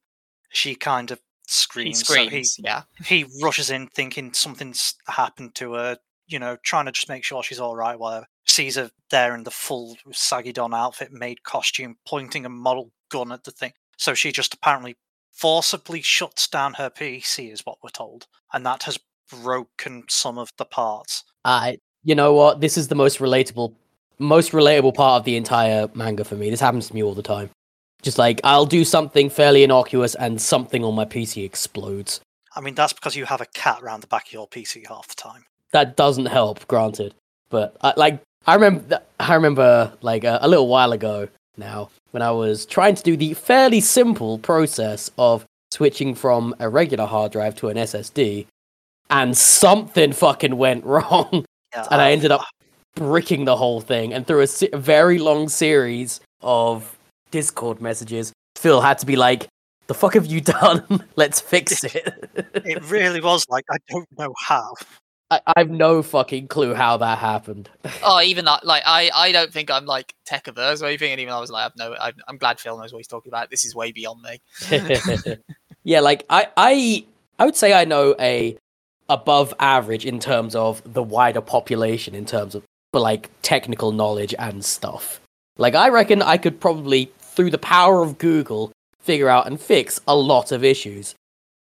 she 0.50 0.74
kind 0.74 1.10
of 1.10 1.20
screams. 1.46 1.98
He 2.00 2.04
screams. 2.04 2.28
screams. 2.28 2.56
yeah. 2.58 2.82
So 2.98 3.04
he, 3.04 3.24
he 3.24 3.42
rushes 3.42 3.70
in 3.70 3.88
thinking 3.88 4.32
something's 4.32 4.94
happened 5.08 5.54
to 5.56 5.74
her, 5.74 5.98
you 6.26 6.38
know, 6.38 6.56
trying 6.62 6.86
to 6.86 6.92
just 6.92 7.08
make 7.08 7.24
sure 7.24 7.42
she's 7.42 7.60
all 7.60 7.76
right, 7.76 7.98
whatever. 7.98 8.26
Sees 8.46 8.76
her 8.76 8.90
there 9.10 9.34
in 9.34 9.44
the 9.44 9.50
full 9.50 9.96
saggy 10.12 10.52
Don 10.52 10.72
outfit, 10.74 11.12
made 11.12 11.42
costume, 11.42 11.96
pointing 12.06 12.44
a 12.46 12.48
model 12.50 12.90
gun 13.10 13.32
at 13.32 13.44
the 13.44 13.50
thing. 13.50 13.72
So 13.98 14.14
she 14.14 14.32
just 14.32 14.54
apparently 14.54 14.96
forcibly 15.32 16.02
shuts 16.02 16.46
down 16.46 16.74
her 16.74 16.90
PC, 16.90 17.52
is 17.52 17.66
what 17.66 17.78
we're 17.82 17.90
told. 17.90 18.26
And 18.52 18.64
that 18.66 18.84
has 18.84 18.98
broken 19.42 20.04
some 20.08 20.38
of 20.38 20.50
the 20.58 20.64
parts. 20.64 21.24
I, 21.44 21.78
you 22.04 22.14
know 22.14 22.34
what? 22.34 22.60
This 22.60 22.76
is 22.76 22.88
the 22.88 22.94
most 22.94 23.18
relatable, 23.18 23.74
most 24.18 24.52
relatable 24.52 24.94
part 24.94 25.20
of 25.20 25.24
the 25.24 25.36
entire 25.36 25.88
manga 25.94 26.24
for 26.24 26.36
me. 26.36 26.50
This 26.50 26.60
happens 26.60 26.88
to 26.88 26.94
me 26.94 27.02
all 27.02 27.14
the 27.14 27.22
time. 27.22 27.50
Just 28.02 28.18
like 28.18 28.40
I'll 28.44 28.66
do 28.66 28.84
something 28.84 29.30
fairly 29.30 29.62
innocuous, 29.62 30.14
and 30.16 30.40
something 30.40 30.84
on 30.84 30.94
my 30.94 31.04
PC 31.04 31.44
explodes. 31.44 32.20
I 32.54 32.60
mean, 32.60 32.74
that's 32.74 32.92
because 32.92 33.16
you 33.16 33.24
have 33.24 33.40
a 33.40 33.46
cat 33.46 33.80
around 33.80 34.02
the 34.02 34.08
back 34.08 34.26
of 34.26 34.32
your 34.32 34.48
PC 34.48 34.86
half 34.86 35.08
the 35.08 35.14
time. 35.14 35.44
That 35.70 35.96
doesn't 35.96 36.26
help, 36.26 36.66
granted. 36.66 37.14
But 37.48 37.76
I, 37.80 37.94
like, 37.96 38.20
I 38.46 38.54
remember, 38.54 39.00
I 39.20 39.34
remember 39.34 39.92
like 40.02 40.24
a, 40.24 40.38
a 40.42 40.48
little 40.48 40.66
while 40.66 40.92
ago 40.92 41.28
now 41.56 41.90
when 42.12 42.22
I 42.22 42.30
was 42.30 42.66
trying 42.66 42.94
to 42.94 43.02
do 43.02 43.16
the 43.16 43.34
fairly 43.34 43.80
simple 43.80 44.38
process 44.38 45.10
of 45.18 45.44
switching 45.70 46.14
from 46.14 46.54
a 46.60 46.68
regular 46.68 47.06
hard 47.06 47.32
drive 47.32 47.56
to 47.56 47.68
an 47.68 47.76
SSD, 47.76 48.46
and 49.10 49.36
something 49.36 50.12
fucking 50.12 50.56
went 50.56 50.84
wrong. 50.86 51.44
Yeah, 51.74 51.86
and 51.90 52.00
I 52.00 52.12
ended 52.12 52.30
up 52.30 52.44
bricking 52.94 53.44
the 53.46 53.56
whole 53.56 53.80
thing. 53.80 54.12
And 54.12 54.26
through 54.26 54.40
a, 54.40 54.46
se- 54.46 54.70
a 54.72 54.78
very 54.78 55.18
long 55.18 55.48
series 55.48 56.20
of 56.42 56.96
Discord 57.30 57.80
messages, 57.80 58.32
Phil 58.56 58.80
had 58.82 58.98
to 58.98 59.06
be 59.06 59.16
like, 59.16 59.48
"The 59.86 59.94
fuck 59.94 60.14
have 60.14 60.26
you 60.26 60.40
done? 60.60 61.04
Let's 61.16 61.40
fix 61.40 61.84
it." 61.84 62.30
It 62.54 62.82
really 62.90 63.20
was 63.20 63.46
like 63.48 63.64
I 63.70 63.78
don't 63.88 64.08
know 64.18 64.34
how. 64.38 64.74
I, 65.32 65.40
I 65.46 65.60
have 65.60 65.70
no 65.70 66.02
fucking 66.02 66.48
clue 66.48 66.74
how 66.74 66.98
that 66.98 67.18
happened. 67.18 67.70
Oh, 68.04 68.20
even 68.20 68.44
that, 68.46 68.66
like 68.66 68.82
I, 68.84 69.10
I 69.14 69.32
don't 69.32 69.52
think 69.52 69.70
I'm 69.70 69.86
like 69.86 70.14
tech 70.24 70.48
averse 70.48 70.82
or 70.82 70.86
anything. 70.86 71.12
And 71.12 71.20
even 71.20 71.32
I 71.32 71.38
was 71.38 71.50
like, 71.50 71.66
I've 71.66 71.76
no, 71.76 71.94
I, 71.94 72.12
I'm 72.26 72.36
glad 72.36 72.58
Phil 72.58 72.76
knows 72.76 72.92
what 72.92 72.98
he's 72.98 73.06
talking 73.06 73.30
about. 73.30 73.48
This 73.48 73.64
is 73.64 73.76
way 73.76 73.92
beyond 73.92 74.22
me. 74.22 75.36
yeah, 75.84 76.00
like 76.00 76.24
I, 76.28 76.48
I, 76.56 77.04
I 77.38 77.44
would 77.44 77.54
say 77.54 77.72
I 77.72 77.84
know 77.84 78.16
a 78.18 78.56
above 79.08 79.54
average 79.60 80.04
in 80.04 80.18
terms 80.18 80.56
of 80.56 80.82
the 80.84 81.02
wider 81.02 81.40
population 81.40 82.14
in 82.14 82.24
terms 82.24 82.56
of 82.56 82.64
like 82.92 83.30
technical 83.42 83.92
knowledge 83.92 84.34
and 84.38 84.64
stuff. 84.64 85.20
Like 85.58 85.74
I 85.74 85.88
reckon 85.90 86.22
I 86.22 86.38
could 86.38 86.60
probably 86.60 87.12
through 87.20 87.50
the 87.50 87.58
power 87.58 88.02
of 88.02 88.18
Google 88.18 88.72
figure 89.00 89.28
out 89.28 89.46
and 89.46 89.60
fix 89.60 90.00
a 90.08 90.16
lot 90.16 90.50
of 90.50 90.64
issues. 90.64 91.14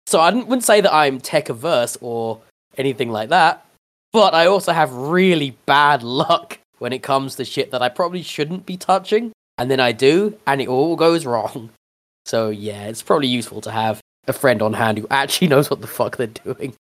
So 0.06 0.18
I 0.18 0.32
wouldn't 0.32 0.64
say 0.64 0.80
that 0.80 0.92
I'm 0.92 1.20
tech 1.20 1.48
averse 1.48 1.96
or 2.00 2.40
anything 2.76 3.10
like 3.10 3.30
that, 3.30 3.64
but 4.12 4.34
I 4.34 4.46
also 4.46 4.72
have 4.72 4.92
really 4.92 5.56
bad 5.66 6.02
luck 6.02 6.58
when 6.78 6.92
it 6.92 7.02
comes 7.02 7.36
to 7.36 7.44
shit 7.44 7.70
that 7.70 7.82
I 7.82 7.88
probably 7.88 8.22
shouldn't 8.22 8.66
be 8.66 8.76
touching, 8.76 9.32
and 9.58 9.70
then 9.70 9.80
I 9.80 9.92
do, 9.92 10.38
and 10.46 10.60
it 10.60 10.68
all 10.68 10.96
goes 10.96 11.24
wrong. 11.26 11.70
So 12.24 12.50
yeah, 12.50 12.86
it's 12.86 13.02
probably 13.02 13.28
useful 13.28 13.60
to 13.62 13.70
have 13.70 14.00
a 14.26 14.32
friend 14.32 14.62
on 14.62 14.74
hand 14.74 14.98
who 14.98 15.06
actually 15.10 15.48
knows 15.54 15.70
what 15.70 15.80
the 15.80 15.86
fuck 15.86 16.16
they're 16.16 16.26
doing. 16.26 16.74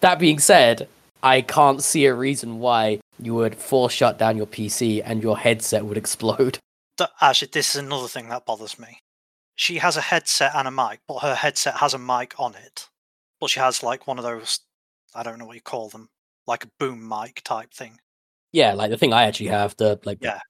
That 0.00 0.18
being 0.18 0.38
said, 0.38 0.88
I 1.22 1.40
can't 1.40 1.82
see 1.82 2.06
a 2.06 2.14
reason 2.14 2.58
why 2.58 2.98
you 3.18 3.34
would 3.34 3.54
force 3.54 3.92
shut 3.92 4.18
down 4.18 4.36
your 4.36 4.46
PC 4.46 5.00
and 5.04 5.22
your 5.22 5.38
headset 5.38 5.84
would 5.84 5.96
explode. 5.96 6.58
Actually, 7.20 7.50
this 7.52 7.74
is 7.74 7.82
another 7.82 8.08
thing 8.08 8.28
that 8.28 8.44
bothers 8.44 8.78
me. 8.78 9.00
She 9.54 9.78
has 9.78 9.96
a 9.96 10.00
headset 10.00 10.52
and 10.54 10.66
a 10.66 10.70
mic, 10.70 11.00
but 11.06 11.18
her 11.18 11.34
headset 11.34 11.76
has 11.76 11.94
a 11.94 11.98
mic 11.98 12.34
on 12.38 12.54
it. 12.54 12.88
But 13.40 13.50
she 13.50 13.60
has 13.60 13.82
like 13.82 14.06
one 14.06 14.18
of 14.18 14.24
those, 14.24 14.60
I 15.14 15.22
don't 15.22 15.38
know 15.38 15.44
what 15.46 15.54
you 15.54 15.60
call 15.60 15.88
them, 15.88 16.08
like 16.46 16.64
a 16.64 16.68
boom 16.78 17.06
mic 17.08 17.42
type 17.44 17.72
thing. 17.72 17.98
Yeah, 18.52 18.74
like 18.74 18.90
the 18.90 18.98
thing 18.98 19.12
I 19.12 19.24
actually 19.24 19.48
have, 19.48 19.76
the 19.76 19.98
like 20.04 20.18
Yeah. 20.20 20.40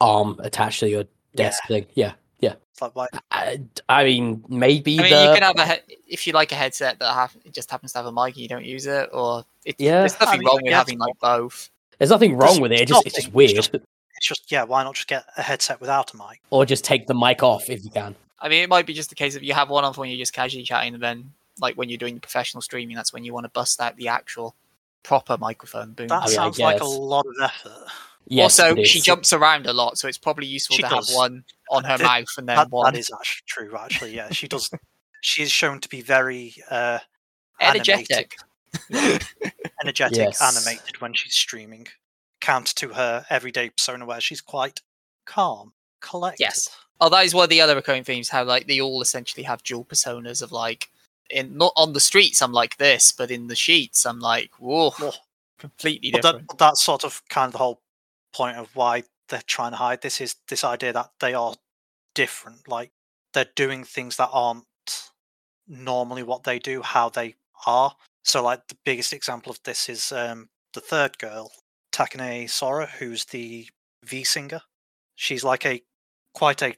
arm 0.00 0.38
attached 0.42 0.80
to 0.80 0.88
your 0.88 1.04
desk 1.36 1.62
thing. 1.68 1.86
Yeah, 1.94 2.12
yeah. 2.40 2.54
It's 2.72 2.96
like, 2.96 3.10
I, 3.30 3.60
I 3.88 4.04
mean, 4.04 4.44
maybe 4.48 4.98
I 4.98 5.02
mean, 5.02 5.12
the 5.12 5.24
you 5.24 5.34
can 5.38 5.42
have 5.42 5.58
a 5.58 5.66
he- 5.66 5.98
if 6.08 6.26
you 6.26 6.32
like 6.32 6.50
a 6.52 6.56
headset 6.56 6.98
that 6.98 7.12
have, 7.14 7.36
it 7.44 7.54
just 7.54 7.70
happens 7.70 7.92
to 7.92 7.98
have 7.98 8.06
a 8.06 8.12
mic 8.12 8.34
and 8.34 8.38
you 8.38 8.48
don't 8.48 8.64
use 8.64 8.86
it, 8.86 9.08
or 9.12 9.44
it, 9.64 9.76
Yeah. 9.78 10.00
there's 10.00 10.18
nothing 10.18 10.28
I 10.28 10.38
mean, 10.38 10.46
wrong 10.48 10.60
with 10.62 10.72
having 10.72 10.98
like 10.98 11.18
both. 11.20 11.70
there's 11.98 12.10
nothing 12.10 12.36
wrong 12.36 12.48
there's 12.48 12.60
with 12.60 12.72
it. 12.72 12.80
It's 12.80 12.90
just, 12.90 13.06
it's 13.06 13.14
just 13.16 13.32
weird. 13.32 13.50
it's 13.52 13.68
just- 13.68 13.84
it's 14.16 14.26
just, 14.28 14.52
yeah, 14.52 14.62
why 14.64 14.84
not 14.84 14.94
just 14.94 15.08
get 15.08 15.24
a 15.36 15.42
headset 15.42 15.80
without 15.80 16.12
a 16.14 16.16
mic? 16.16 16.40
or 16.50 16.64
just 16.64 16.84
take 16.84 17.06
the 17.08 17.14
mic 17.14 17.42
off 17.42 17.68
if 17.68 17.84
you 17.84 17.90
can. 17.90 18.14
I 18.40 18.48
mean, 18.48 18.62
it 18.64 18.68
might 18.68 18.86
be 18.86 18.92
just 18.94 19.10
a 19.12 19.14
case 19.16 19.34
of 19.36 19.42
you 19.44 19.52
have 19.54 19.68
one 19.70 19.84
on 19.84 19.92
for 19.94 20.00
when 20.00 20.10
you're 20.10 20.18
just 20.18 20.32
casually 20.32 20.64
chatting, 20.64 20.94
and 20.94 21.02
then 21.02 21.32
like 21.60 21.76
when 21.76 21.88
you're 21.88 21.98
doing 21.98 22.20
professional 22.20 22.62
streaming, 22.62 22.96
that's 22.96 23.12
when 23.12 23.24
you 23.24 23.32
want 23.32 23.44
to 23.44 23.50
bust 23.50 23.80
out 23.80 23.96
the 23.96 24.08
actual 24.08 24.54
proper 25.02 25.36
microphone 25.38 25.92
boom. 25.92 26.08
That 26.08 26.22
I 26.22 26.26
mean, 26.26 26.34
sounds 26.34 26.58
like 26.58 26.80
a 26.80 26.84
lot 26.84 27.26
of 27.26 27.34
effort. 27.42 27.86
Yes, 28.26 28.60
also, 28.60 28.82
she 28.84 29.00
jumps 29.00 29.32
around 29.32 29.66
a 29.66 29.72
lot, 29.72 29.98
so 29.98 30.06
it's 30.08 30.18
probably 30.18 30.46
useful 30.46 30.76
She 30.76 30.82
to 30.82 30.88
does. 30.88 31.08
have 31.08 31.16
one 31.16 31.44
on 31.70 31.84
her 31.84 31.96
Th- 31.98 32.06
mouth 32.06 32.28
and 32.38 32.48
then 32.48 32.56
That, 32.56 32.70
one 32.70 32.92
that 32.92 32.98
is 32.98 33.10
actually 33.12 33.42
true, 33.46 33.76
actually. 33.76 34.14
Yeah, 34.14 34.30
she 34.30 34.46
does. 34.48 34.70
she 35.20 35.42
is 35.42 35.50
shown 35.50 35.80
to 35.80 35.88
be 35.88 36.00
very 36.02 36.54
uh, 36.70 37.00
energetic. 37.60 38.36
energetic, 39.82 40.18
Yes. 40.18 40.40
animated 40.40 41.00
when 41.00 41.14
she's 41.14 41.34
streaming. 41.34 41.88
Counter 42.40 42.74
to 42.76 42.88
her 42.94 43.24
everyday 43.28 43.70
persona 43.70 44.06
where 44.06 44.20
she's 44.20 44.40
quite 44.40 44.80
calm, 45.26 45.72
collected. 46.00 46.42
Yes. 46.42 46.68
Oh, 47.00 47.08
that 47.08 47.24
is 47.24 47.34
one 47.34 47.44
of 47.44 47.50
the 47.50 47.60
other 47.60 47.74
recurring 47.74 48.04
themes. 48.04 48.28
How 48.28 48.44
like 48.44 48.66
they 48.66 48.80
all 48.80 49.02
essentially 49.02 49.42
have 49.42 49.62
dual 49.64 49.84
personas 49.84 50.42
of 50.42 50.52
like, 50.52 50.88
in 51.32 51.56
not 51.56 51.72
on 51.76 51.92
the 51.92 52.00
streets 52.00 52.42
I'm 52.42 52.52
like 52.52 52.76
this, 52.76 53.12
but 53.12 53.30
in 53.30 53.46
the 53.48 53.56
sheets 53.56 54.04
I'm 54.06 54.20
like, 54.20 54.50
whoa, 54.58 54.92
completely 55.58 56.10
But, 56.10 56.22
different. 56.22 56.48
that, 56.48 56.58
that's 56.58 56.82
sort 56.82 57.04
of 57.04 57.22
kind 57.28 57.46
of 57.48 57.52
the 57.52 57.58
whole 57.58 57.80
point 58.32 58.56
of 58.56 58.74
why 58.74 59.04
they're 59.28 59.42
trying 59.46 59.72
to 59.72 59.76
hide 59.76 60.02
this 60.02 60.20
is 60.20 60.36
this 60.48 60.64
idea 60.64 60.92
that 60.92 61.10
they 61.20 61.34
are 61.34 61.54
different. 62.14 62.68
Like 62.68 62.92
they're 63.32 63.46
doing 63.56 63.84
things 63.84 64.16
that 64.16 64.30
aren't 64.32 64.64
normally 65.66 66.22
what 66.22 66.44
they 66.44 66.58
do, 66.58 66.82
how 66.82 67.08
they 67.08 67.34
are. 67.66 67.94
So, 68.24 68.42
like 68.42 68.66
the 68.68 68.76
biggest 68.84 69.12
example 69.12 69.50
of 69.50 69.60
this 69.64 69.88
is 69.88 70.12
um, 70.12 70.48
the 70.74 70.80
third 70.80 71.18
girl, 71.18 71.50
Takane 71.92 72.48
Sora, 72.48 72.86
who's 72.86 73.24
the 73.26 73.68
V 74.04 74.24
singer. 74.24 74.60
She's 75.14 75.44
like 75.44 75.64
a 75.66 75.82
quite 76.34 76.62
a 76.62 76.74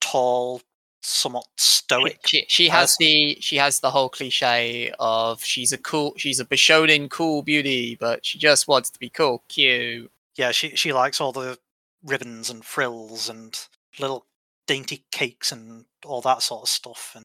tall, 0.00 0.60
somewhat 1.02 1.46
stoic. 1.56 2.20
She, 2.26 2.44
she 2.48 2.68
has 2.68 2.96
the 2.96 3.36
she 3.40 3.56
has 3.56 3.80
the 3.80 3.90
whole 3.90 4.08
cliche 4.08 4.92
of 4.98 5.42
she's 5.44 5.72
a 5.72 5.78
cool 5.78 6.14
she's 6.16 6.40
a 6.40 6.44
Bishonen 6.44 7.10
cool 7.10 7.42
beauty, 7.42 7.96
but 7.98 8.24
she 8.24 8.38
just 8.38 8.68
wants 8.68 8.90
to 8.90 8.98
be 8.98 9.08
cool, 9.08 9.42
cute. 9.48 10.10
Yeah, 10.36 10.52
she 10.52 10.70
she 10.76 10.92
likes 10.92 11.20
all 11.20 11.32
the 11.32 11.58
ribbons 12.04 12.50
and 12.50 12.64
frills 12.64 13.28
and 13.28 13.58
little 13.98 14.26
dainty 14.66 15.04
cakes 15.10 15.52
and 15.52 15.84
all 16.04 16.20
that 16.22 16.42
sort 16.42 16.62
of 16.62 16.68
stuff. 16.68 17.12
And 17.14 17.24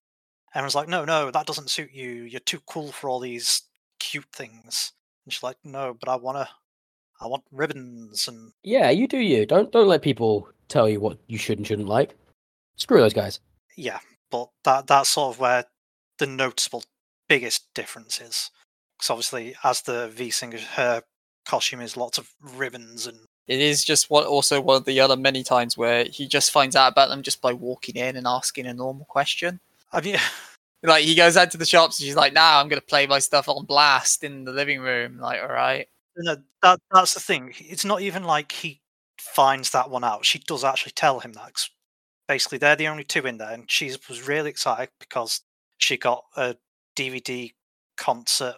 everyone's 0.53 0.75
like, 0.75 0.89
"No, 0.89 1.05
no, 1.05 1.31
that 1.31 1.47
doesn't 1.47 1.69
suit 1.69 1.91
you. 1.91 2.23
You're 2.23 2.39
too 2.41 2.61
cool 2.65 2.91
for 2.91 3.09
all 3.09 3.19
these 3.19 3.63
cute 3.99 4.31
things." 4.33 4.91
And 5.25 5.33
she's 5.33 5.43
like, 5.43 5.57
"No, 5.63 5.93
but 5.93 6.09
I 6.09 6.15
wanna, 6.15 6.49
I 7.21 7.27
want 7.27 7.43
ribbons 7.51 8.27
and 8.27 8.53
Yeah, 8.63 8.89
you 8.89 9.07
do 9.07 9.19
you. 9.19 9.45
Don't 9.45 9.71
don't 9.71 9.87
let 9.87 10.01
people 10.01 10.49
tell 10.67 10.89
you 10.89 10.99
what 10.99 11.17
you 11.27 11.37
should 11.37 11.57
and 11.57 11.67
shouldn't 11.67 11.87
like. 11.87 12.15
Screw 12.75 12.99
those 12.99 13.13
guys. 13.13 13.39
Yeah." 13.77 13.99
But 14.31 14.49
that 14.65 14.87
that's 14.87 15.09
sort 15.09 15.35
of 15.35 15.39
where 15.39 15.65
the 16.19 16.27
noticeable 16.27 16.83
biggest 17.29 17.73
difference 17.73 18.19
is. 18.21 18.51
Because 18.97 19.09
obviously, 19.11 19.55
as 19.63 19.81
the 19.83 20.09
V 20.09 20.31
singer, 20.31 20.59
her 20.59 21.03
costume 21.45 21.81
is 21.81 21.95
lots 21.97 22.17
of 22.17 22.33
ribbons 22.41 23.07
and 23.07 23.19
It 23.47 23.61
is 23.61 23.85
just 23.85 24.09
what 24.09 24.25
also 24.27 24.59
one 24.61 24.77
of 24.77 24.85
the 24.85 24.99
other 24.99 25.15
many 25.15 25.43
times 25.43 25.77
where 25.77 26.03
he 26.05 26.27
just 26.27 26.51
finds 26.51 26.75
out 26.75 26.91
about 26.91 27.09
them 27.09 27.23
just 27.23 27.41
by 27.41 27.53
walking 27.53 27.95
in 27.95 28.17
and 28.17 28.27
asking 28.27 28.65
a 28.67 28.73
normal 28.73 29.05
question. 29.05 29.59
I 29.93 30.01
mean, 30.01 30.17
Like 30.83 31.03
he 31.05 31.15
goes 31.15 31.37
out 31.37 31.51
to 31.51 31.57
the 31.57 31.65
shops 31.65 31.99
and 31.99 32.05
she's 32.05 32.15
like, 32.15 32.33
"Now 32.33 32.59
I'm 32.59 32.67
gonna 32.69 32.81
play 32.81 33.07
my 33.07 33.19
stuff 33.19 33.49
on 33.49 33.65
blast 33.65 34.23
in 34.23 34.43
the 34.45 34.51
living 34.51 34.79
room." 34.79 35.17
Like, 35.19 35.41
all 35.41 35.47
right, 35.49 35.87
No, 36.15 36.37
that 36.61 36.79
that's 36.91 37.13
the 37.15 37.19
thing. 37.19 37.53
It's 37.59 37.85
not 37.85 38.01
even 38.01 38.23
like 38.23 38.51
he 38.51 38.81
finds 39.19 39.71
that 39.71 39.89
one 39.89 40.03
out. 40.03 40.25
She 40.25 40.39
does 40.39 40.63
actually 40.63 40.91
tell 40.93 41.19
him 41.19 41.33
that. 41.33 41.67
'Cause 42.27 42.33
basically, 42.35 42.57
they're 42.59 42.75
the 42.75 42.87
only 42.87 43.03
two 43.03 43.25
in 43.25 43.37
there, 43.37 43.51
and 43.51 43.69
she 43.69 43.93
was 44.09 44.27
really 44.27 44.49
excited 44.49 44.89
because 44.99 45.41
she 45.77 45.97
got 45.97 46.25
a 46.35 46.55
DVD 46.95 47.53
concert 47.97 48.55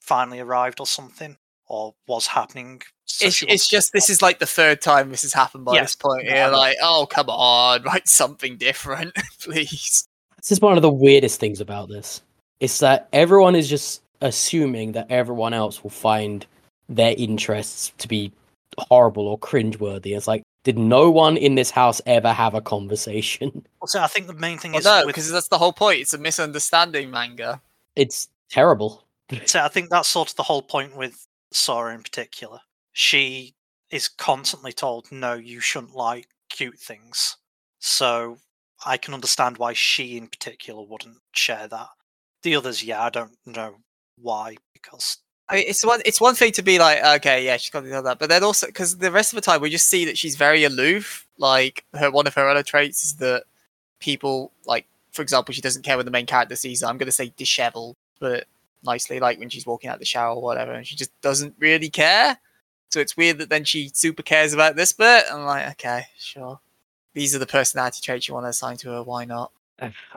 finally 0.00 0.40
arrived 0.40 0.80
or 0.80 0.86
something, 0.86 1.36
or 1.66 1.94
was 2.06 2.26
happening. 2.26 2.82
so 3.06 3.26
it's 3.26 3.42
it's 3.42 3.68
just 3.68 3.92
this 3.92 4.08
is 4.08 4.22
like 4.22 4.38
the 4.38 4.46
third 4.46 4.80
time 4.80 5.10
this 5.10 5.22
has 5.22 5.32
happened 5.32 5.64
by 5.64 5.74
Yes, 5.74 5.90
this 5.90 5.94
point. 5.96 6.24
yeah, 6.24 6.46
You're 6.46 6.56
like, 6.56 6.76
"Oh 6.80 7.06
come 7.10 7.28
on, 7.28 7.82
write 7.84 8.08
something 8.08 8.56
different, 8.56 9.14
please." 9.40 10.06
This 10.36 10.52
is 10.52 10.60
one 10.60 10.76
of 10.76 10.82
the 10.82 10.90
weirdest 10.90 11.38
things 11.40 11.60
about 11.60 11.88
this. 11.88 12.22
It's 12.60 12.78
that 12.78 13.08
everyone 13.12 13.54
is 13.56 13.68
just 13.68 14.02
assuming 14.22 14.92
that 14.92 15.10
everyone 15.10 15.52
else 15.54 15.82
will 15.82 15.90
find 15.90 16.46
their 16.88 17.14
interests 17.18 17.92
to 17.98 18.08
be 18.08 18.32
horrible 18.78 19.26
or 19.28 19.38
cringeworthy. 19.38 20.16
It's 20.16 20.26
like, 20.28 20.42
did 20.62 20.78
no 20.78 21.10
one 21.10 21.36
in 21.36 21.54
this 21.54 21.70
house 21.70 22.00
ever 22.06 22.32
have 22.32 22.54
a 22.54 22.60
conversation? 22.60 23.64
So 23.86 23.98
I 24.02 24.08
think 24.08 24.26
the 24.26 24.34
main 24.34 24.58
thing 24.58 24.72
Well, 24.72 24.80
is 24.80 24.84
no, 24.84 24.98
with, 25.06 25.14
because 25.14 25.32
that's 25.32 25.48
the 25.48 25.56
whole 25.56 25.72
point. 25.72 26.00
It's 26.00 26.12
a 26.12 26.18
misunderstanding 26.18 27.10
manga. 27.10 27.62
It's 27.96 28.28
terrible. 28.50 29.06
so 29.46 29.60
I 29.60 29.68
think 29.68 29.88
that's 29.88 30.06
sort 30.08 30.28
of 30.28 30.36
the 30.36 30.42
whole 30.42 30.60
point 30.60 30.94
with 30.94 31.26
Sora 31.50 31.94
in 31.94 32.02
particular. 32.02 32.60
She 32.92 33.54
is 33.90 34.06
constantly 34.06 34.74
told, 34.74 35.10
"No, 35.10 35.32
you 35.32 35.60
shouldn't 35.60 35.94
like 35.94 36.28
cute 36.50 36.78
things." 36.78 37.38
So 37.78 38.36
I 38.84 38.98
can 38.98 39.14
understand 39.14 39.56
why 39.56 39.72
she 39.72 40.18
in 40.18 40.28
particular 40.28 40.82
wouldn't 40.84 41.18
share 41.32 41.66
that. 41.68 41.88
The 42.42 42.54
others, 42.54 42.84
yeah, 42.84 43.02
I 43.02 43.08
don't 43.08 43.38
know 43.46 43.76
why 44.18 44.56
because 44.74 45.18
I 45.50 45.56
mean, 45.56 45.64
it's 45.66 45.84
one 45.84 46.00
it's 46.04 46.20
one 46.20 46.34
thing 46.34 46.52
to 46.52 46.62
be 46.62 46.78
like, 46.78 47.02
okay, 47.16 47.44
yeah, 47.44 47.56
she's 47.56 47.70
got 47.70 47.80
to 47.80 47.90
do 47.90 48.02
that, 48.02 48.18
but 48.18 48.28
then 48.28 48.44
also 48.44 48.66
because 48.66 48.98
the 48.98 49.10
rest 49.10 49.32
of 49.32 49.36
the 49.36 49.40
time 49.42 49.60
we 49.60 49.68
just 49.68 49.88
see 49.88 50.04
that 50.04 50.16
she's 50.16 50.36
very 50.36 50.64
aloof. 50.64 51.26
Like 51.38 51.84
her 51.94 52.10
one 52.10 52.26
of 52.26 52.34
her 52.34 52.48
other 52.48 52.62
traits 52.62 53.02
is 53.02 53.16
that 53.16 53.44
people 53.98 54.52
like, 54.64 54.86
for 55.10 55.22
example, 55.22 55.52
she 55.52 55.60
doesn't 55.60 55.82
care 55.82 55.96
when 55.96 56.06
the 56.06 56.12
main 56.12 56.26
character 56.26 56.54
sees 56.54 56.82
her. 56.82 56.86
I'm 56.86 56.98
gonna 56.98 57.10
say 57.10 57.32
disheveled, 57.36 57.96
but 58.20 58.44
nicely, 58.84 59.18
like 59.18 59.38
when 59.40 59.48
she's 59.48 59.66
walking 59.66 59.90
out 59.90 59.98
the 59.98 60.04
shower 60.04 60.36
or 60.36 60.42
whatever, 60.42 60.72
and 60.72 60.86
she 60.86 60.94
just 60.94 61.18
doesn't 61.20 61.54
really 61.58 61.90
care. 61.90 62.38
So 62.90 63.00
it's 63.00 63.16
weird 63.16 63.38
that 63.38 63.50
then 63.50 63.64
she 63.64 63.90
super 63.92 64.22
cares 64.22 64.52
about 64.52 64.76
this 64.76 64.92
bit. 64.92 65.24
I'm 65.32 65.44
like, 65.44 65.68
okay, 65.72 66.06
sure. 66.18 66.60
These 67.14 67.34
are 67.34 67.38
the 67.38 67.46
personality 67.46 68.00
traits 68.02 68.28
you 68.28 68.34
want 68.34 68.44
to 68.44 68.50
assign 68.50 68.76
to 68.78 68.90
her. 68.90 69.02
Why 69.02 69.24
not? 69.24 69.50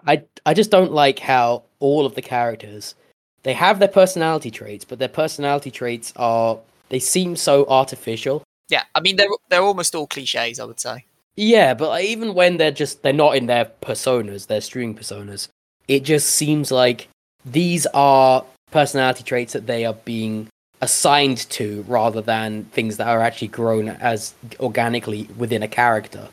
I 0.06 0.24
I 0.46 0.54
just 0.54 0.70
don't 0.70 0.92
like 0.92 1.20
how 1.20 1.64
all 1.80 2.06
of 2.06 2.16
the 2.16 2.22
characters 2.22 2.96
they 3.44 3.54
have 3.54 3.80
their 3.80 3.88
personality 3.88 4.52
traits, 4.52 4.86
but 4.86 5.00
their 5.00 5.08
personality 5.08 5.72
traits 5.72 6.14
are 6.16 6.60
they 6.90 7.00
seem 7.00 7.36
so 7.36 7.66
artificial. 7.68 8.44
Yeah, 8.70 8.84
I 8.96 9.02
mean 9.02 9.16
they're 9.16 9.28
they're 9.50 9.62
almost 9.62 9.96
all 9.96 10.08
cliches. 10.08 10.60
I 10.60 10.66
would 10.66 10.80
say. 10.80 11.06
Yeah, 11.36 11.74
but 11.74 11.90
like, 11.90 12.06
even 12.06 12.34
when 12.34 12.58
they're 12.58 12.72
just 12.72 13.04
they're 13.04 13.14
not 13.14 13.36
in 13.36 13.48
their 13.48 13.66
personas, 13.66 14.48
their 14.48 14.62
streaming 14.62 14.96
personas, 14.96 15.48
it 15.88 16.04
just 16.04 16.30
seems 16.30 16.72
like 16.72 17.08
these 17.46 17.86
are 17.94 18.46
personality 18.72 19.24
traits 19.24 19.54
that 19.54 19.68
they 19.68 19.86
are 19.86 19.94
being 19.94 20.48
assigned 20.82 21.50
to 21.50 21.84
rather 21.88 22.22
than 22.22 22.66
things 22.66 22.98
that 22.98 23.08
are 23.08 23.22
actually 23.22 23.48
grown 23.48 23.90
as 23.90 24.34
organically 24.60 25.30
within 25.38 25.64
a 25.64 25.68
character. 25.68 26.28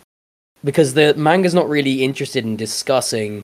Because 0.65 0.95
the 0.95 1.15
manga's 1.15 1.55
not 1.55 1.69
really 1.69 2.03
interested 2.05 2.45
in 2.45 2.57
discussing 2.57 3.43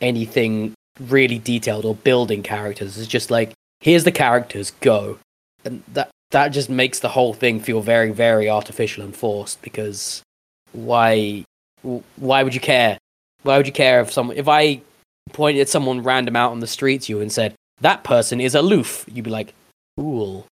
anything 0.00 0.74
really 1.00 1.38
detailed 1.38 1.84
or 1.84 1.94
building 1.94 2.42
characters. 2.42 2.98
It's 2.98 3.06
just 3.06 3.30
like 3.30 3.52
here's 3.80 4.04
the 4.04 4.12
characters, 4.12 4.72
go. 4.80 5.18
And 5.64 5.82
that 5.92 6.10
that 6.30 6.48
just 6.48 6.68
makes 6.68 7.00
the 7.00 7.08
whole 7.08 7.34
thing 7.34 7.60
feel 7.60 7.80
very 7.80 8.10
very 8.10 8.48
artificial 8.48 9.02
and 9.02 9.14
forced 9.14 9.60
because 9.62 10.22
why 10.72 11.44
why 12.16 12.42
would 12.42 12.54
you 12.54 12.60
care 12.60 12.98
why 13.42 13.56
would 13.56 13.66
you 13.66 13.72
care 13.72 14.00
if 14.00 14.12
someone 14.12 14.36
if 14.36 14.48
i 14.48 14.80
pointed 15.32 15.60
at 15.60 15.68
someone 15.68 16.02
random 16.02 16.36
out 16.36 16.50
on 16.50 16.60
the 16.60 16.66
street 16.66 17.02
to 17.02 17.12
you 17.12 17.20
and 17.20 17.32
said 17.32 17.54
that 17.80 18.04
person 18.04 18.40
is 18.40 18.54
aloof 18.54 19.04
you'd 19.10 19.24
be 19.24 19.30
like 19.30 19.54
cool 19.96 20.46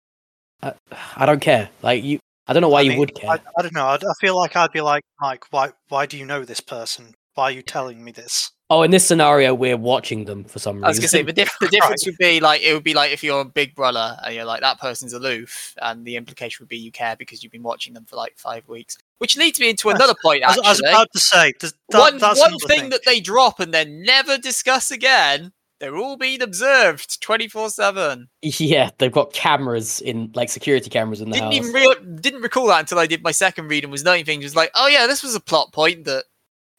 i, 0.62 0.72
I 1.16 1.26
don't 1.26 1.40
care 1.40 1.68
like 1.82 2.02
you 2.02 2.18
i 2.46 2.52
don't 2.52 2.62
know 2.62 2.68
why 2.68 2.80
I 2.80 2.82
you 2.82 2.90
mean, 2.90 3.00
would 3.00 3.14
care 3.14 3.30
I, 3.30 3.40
I 3.59 3.62
don't 3.62 3.74
know. 3.74 3.87
I'd, 3.87 4.04
I 4.04 4.12
feel 4.20 4.37
like 4.37 4.56
I'd 4.56 4.72
be 4.72 4.80
like, 4.80 5.02
Mike, 5.20 5.44
why 5.50 5.72
why 5.88 6.06
do 6.06 6.16
you 6.16 6.24
know 6.24 6.44
this 6.44 6.61
person? 6.61 7.14
Why 7.37 7.44
are 7.44 7.53
you 7.53 7.62
telling 7.62 8.03
me 8.03 8.11
this? 8.11 8.51
oh 8.68 8.83
in 8.83 8.90
this 8.90 9.07
scenario 9.07 9.55
we're 9.55 9.77
watching 9.77 10.25
them 10.25 10.42
for 10.42 10.59
some 10.59 10.75
reason 10.77 10.85
I 10.85 10.88
was 10.88 10.99
gonna 10.99 11.09
say 11.09 11.22
the, 11.22 11.33
diff- 11.33 11.57
the 11.61 11.68
difference 11.68 12.05
would 12.05 12.16
be 12.18 12.40
like 12.40 12.62
it 12.62 12.75
would 12.75 12.83
be 12.83 12.94
like 12.94 13.12
if 13.12 13.22
you're 13.22 13.40
a 13.40 13.44
big 13.44 13.77
brother 13.77 14.16
and 14.25 14.35
you're 14.35 14.44
like 14.44 14.61
that 14.61 14.81
person's 14.81 15.12
aloof, 15.12 15.72
and 15.81 16.05
the 16.05 16.16
implication 16.16 16.64
would 16.64 16.68
be 16.68 16.77
you 16.79 16.90
care 16.90 17.14
because 17.16 17.42
you've 17.42 17.53
been 17.53 17.62
watching 17.62 17.94
them 17.94 18.05
for 18.07 18.16
like 18.16 18.37
five 18.37 18.68
weeks. 18.68 18.99
Which 19.18 19.37
leads 19.37 19.61
me 19.61 19.70
into 19.70 19.88
another 19.88 20.14
point. 20.22 20.42
I 20.42 20.49
was, 20.49 20.59
Actually, 20.59 20.66
I 20.66 20.70
was 20.70 20.81
about 20.81 21.12
to 21.12 21.18
say 21.20 21.53
that, 21.61 21.72
one 21.90 22.18
that's 22.18 22.40
one 22.40 22.49
another 22.49 22.66
thing, 22.66 22.90
that 22.90 23.05
they 23.07 23.20
drop 23.20 23.61
and 23.61 23.72
then 23.72 24.03
never 24.03 24.37
discuss 24.37 24.90
again. 24.90 25.53
They're 25.79 25.96
all 25.96 26.16
being 26.16 26.42
observed 26.42 27.22
twenty 27.22 27.46
four 27.49 27.70
seven. 27.70 28.29
yeah 28.42 28.90
they've 28.99 29.12
got 29.12 29.33
cameras 29.33 30.01
in 30.01 30.33
like 30.35 30.49
security 30.49 30.90
cameras 30.90 31.20
in 31.20 31.31
the 31.31 31.35
Didn't 31.35 31.53
house 31.53 31.55
even 31.55 31.72
real 31.72 31.94
didn't 32.16 32.40
recall 32.42 32.66
that 32.68 32.81
until 32.81 32.99
I 32.99 33.07
did 33.07 33.22
my 33.22 33.31
second 33.31 33.68
read 33.68 33.85
and 33.85 33.92
was 33.92 34.03
noting 34.03 34.25
things. 34.25 34.42
Was 34.42 34.57
like, 34.57 34.70
oh 34.75 34.88
yeah, 34.88 35.07
this 35.07 35.22
was 35.22 35.35
a 35.35 35.40
plot 35.40 35.72
point 35.72 36.05
that 36.07 36.25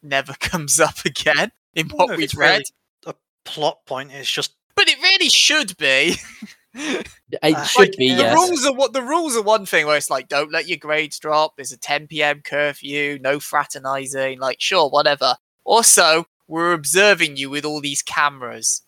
never 0.04 0.34
comes 0.40 0.80
up 0.80 1.04
again 1.06 1.52
in 1.74 1.88
what 1.90 2.10
know 2.10 2.16
we've 2.16 2.34
read. 2.36 2.50
really 2.52 2.66
a 3.06 3.16
plot 3.46 3.86
point. 3.86 4.12
is 4.12 4.30
just 4.30 4.56
But 4.76 4.88
it 4.90 5.02
really 5.02 5.30
should 5.30 5.76
be. 5.78 6.16
it 6.74 7.08
Uh, 7.42 7.64
should 7.66 7.80
like, 7.90 7.98
be 7.98 8.10
the 8.14 8.22
yes 8.22 8.36
rules 8.36 8.66
are 8.66 8.74
what 8.74 8.94
the 8.94 9.02
rules 9.02 9.36
are 9.36 9.42
one 9.42 9.66
thing 9.66 9.88
where 9.88 9.98
it's 9.98 10.10
like 10.12 10.28
don't 10.28 10.52
let 10.52 10.68
your 10.68 10.78
grades 10.78 11.18
drop 11.18 11.56
there's 11.56 11.72
a 11.72 11.78
10 11.78 12.06
p.m 12.06 12.40
curfew 12.44 13.18
no 13.20 13.40
fraternizing 13.40 14.38
like 14.40 14.58
sure 14.60 14.88
whatever 14.90 15.36
also 15.64 16.26
we're 16.48 16.74
observing 16.74 17.36
you 17.36 17.50
with 17.50 17.66
all 17.66 17.82
these 17.82 18.04
cameras 18.04 18.84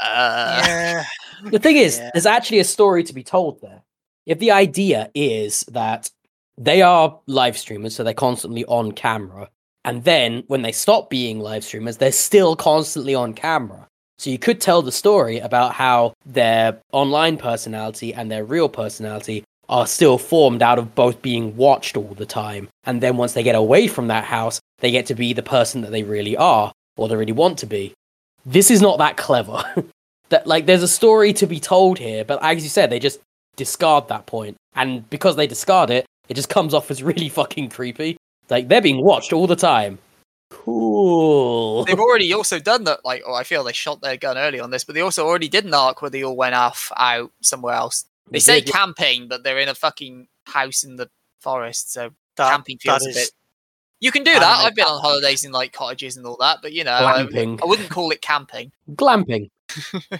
uh 0.00 0.62
yeah. 0.66 1.04
The 1.50 1.58
thing 1.58 1.76
is, 1.76 1.96
Yeah. 1.98 2.10
there's 2.12 2.26
actually 2.26 2.58
a 2.58 2.64
story 2.64 3.02
to 3.04 3.12
be 3.14 3.22
told 3.22 3.60
there. 3.62 3.82
If 4.26 4.38
the 4.38 4.50
idea 4.50 5.10
is 5.14 5.60
that 5.70 6.10
they 6.58 6.82
are 6.82 7.20
live 7.26 7.56
streamers, 7.56 7.94
so 7.96 8.04
they're 8.04 8.12
constantly 8.14 8.64
on 8.66 8.92
camera, 8.92 9.48
and 9.84 10.04
then 10.04 10.44
when 10.46 10.62
they 10.62 10.72
stop 10.72 11.10
being 11.10 11.40
live 11.40 11.64
streamers, 11.64 11.98
they're 11.98 12.12
still 12.12 12.56
constantly 12.56 13.14
on 13.14 13.34
camera. 13.34 13.86
So 14.18 14.30
you 14.30 14.38
could 14.38 14.60
tell 14.60 14.80
the 14.80 14.92
story 14.92 15.38
about 15.38 15.74
how 15.74 16.14
their 16.24 16.78
online 16.92 17.36
personality 17.36 18.14
and 18.14 18.30
their 18.30 18.44
real 18.44 18.68
personality 18.68 19.44
are 19.68 19.86
still 19.86 20.18
formed 20.18 20.62
out 20.62 20.78
of 20.78 20.94
both 20.94 21.20
being 21.22 21.56
watched 21.56 21.96
all 21.96 22.14
the 22.14 22.26
time. 22.26 22.68
And 22.84 23.00
then 23.00 23.16
once 23.16 23.32
they 23.32 23.42
get 23.42 23.54
away 23.54 23.86
from 23.88 24.08
that 24.08 24.24
house, 24.24 24.60
they 24.80 24.90
get 24.90 25.06
to 25.06 25.14
be 25.14 25.32
the 25.32 25.42
person 25.42 25.80
that 25.82 25.90
they 25.90 26.02
really 26.02 26.36
are, 26.36 26.72
or 26.96 27.08
they 27.08 27.16
really 27.16 27.32
want 27.32 27.58
to 27.58 27.66
be. 27.66 27.92
This 28.46 28.70
is 28.70 28.82
not 28.82 28.98
that 28.98 29.16
clever. 29.16 29.62
that 30.28 30.46
like 30.46 30.66
there's 30.66 30.82
a 30.82 30.88
story 30.88 31.32
to 31.34 31.46
be 31.46 31.60
told 31.60 31.98
here, 31.98 32.24
but 32.24 32.42
as 32.42 32.62
you 32.62 32.68
said, 32.68 32.90
they 32.90 32.98
just 32.98 33.20
discard 33.56 34.08
that 34.08 34.26
point. 34.26 34.56
and 34.74 35.08
because 35.10 35.36
they 35.36 35.46
discard 35.46 35.90
it, 35.90 36.06
it 36.28 36.34
just 36.34 36.48
comes 36.48 36.74
off 36.74 36.90
as 36.90 37.02
really 37.02 37.28
fucking 37.40 37.68
creepy. 37.68 38.16
Like 38.50 38.68
they're 38.68 38.80
being 38.82 39.04
watched 39.04 39.32
all 39.32 39.46
the 39.46 39.56
time. 39.56 39.98
Cool. 40.50 41.84
they've 41.86 41.98
already 41.98 42.32
also 42.32 42.58
done 42.58 42.84
that 42.84 43.04
like 43.04 43.22
oh 43.26 43.34
i 43.34 43.42
feel 43.42 43.64
they 43.64 43.72
shot 43.72 44.00
their 44.00 44.16
gun 44.16 44.38
early 44.38 44.60
on 44.60 44.70
this 44.70 44.84
but 44.84 44.94
they 44.94 45.00
also 45.00 45.26
already 45.26 45.48
did 45.48 45.64
an 45.64 45.74
arc 45.74 46.00
where 46.00 46.10
they 46.10 46.22
all 46.22 46.36
went 46.36 46.54
off 46.54 46.92
out 46.96 47.32
somewhere 47.40 47.74
else 47.74 48.04
they 48.30 48.36
They 48.36 48.40
say 48.40 48.60
did, 48.60 48.72
camping 48.72 49.26
but 49.28 49.42
they're 49.42 49.58
in 49.58 49.68
a 49.68 49.74
fucking 49.74 50.28
house 50.46 50.84
in 50.84 50.96
the 50.96 51.10
forest, 51.40 51.92
so 51.92 52.10
That, 52.36 52.50
camping 52.50 52.78
feels 52.78 53.00
that 53.00 53.06
a 53.06 53.10
is 53.10 53.16
bit. 53.16 53.30
You 54.00 54.10
can 54.10 54.22
do 54.24 54.32
that. 54.32 54.42
anime 54.42 54.66
I've 54.66 54.74
been 54.74 54.86
on 54.86 55.00
holidays 55.00 55.44
in 55.44 55.52
like 55.52 55.72
cottages 55.72 56.16
and 56.16 56.26
all 56.26 56.36
that, 56.40 56.58
but 56.62 56.72
you 56.72 56.84
know, 56.84 56.92
I, 56.92 57.24
Glamping. 57.24 57.60
I 57.62 57.66
wouldn't 57.66 57.90
call 57.90 58.10
it 58.10 58.20
camping. 58.22 58.72
Glamping. 58.90 59.50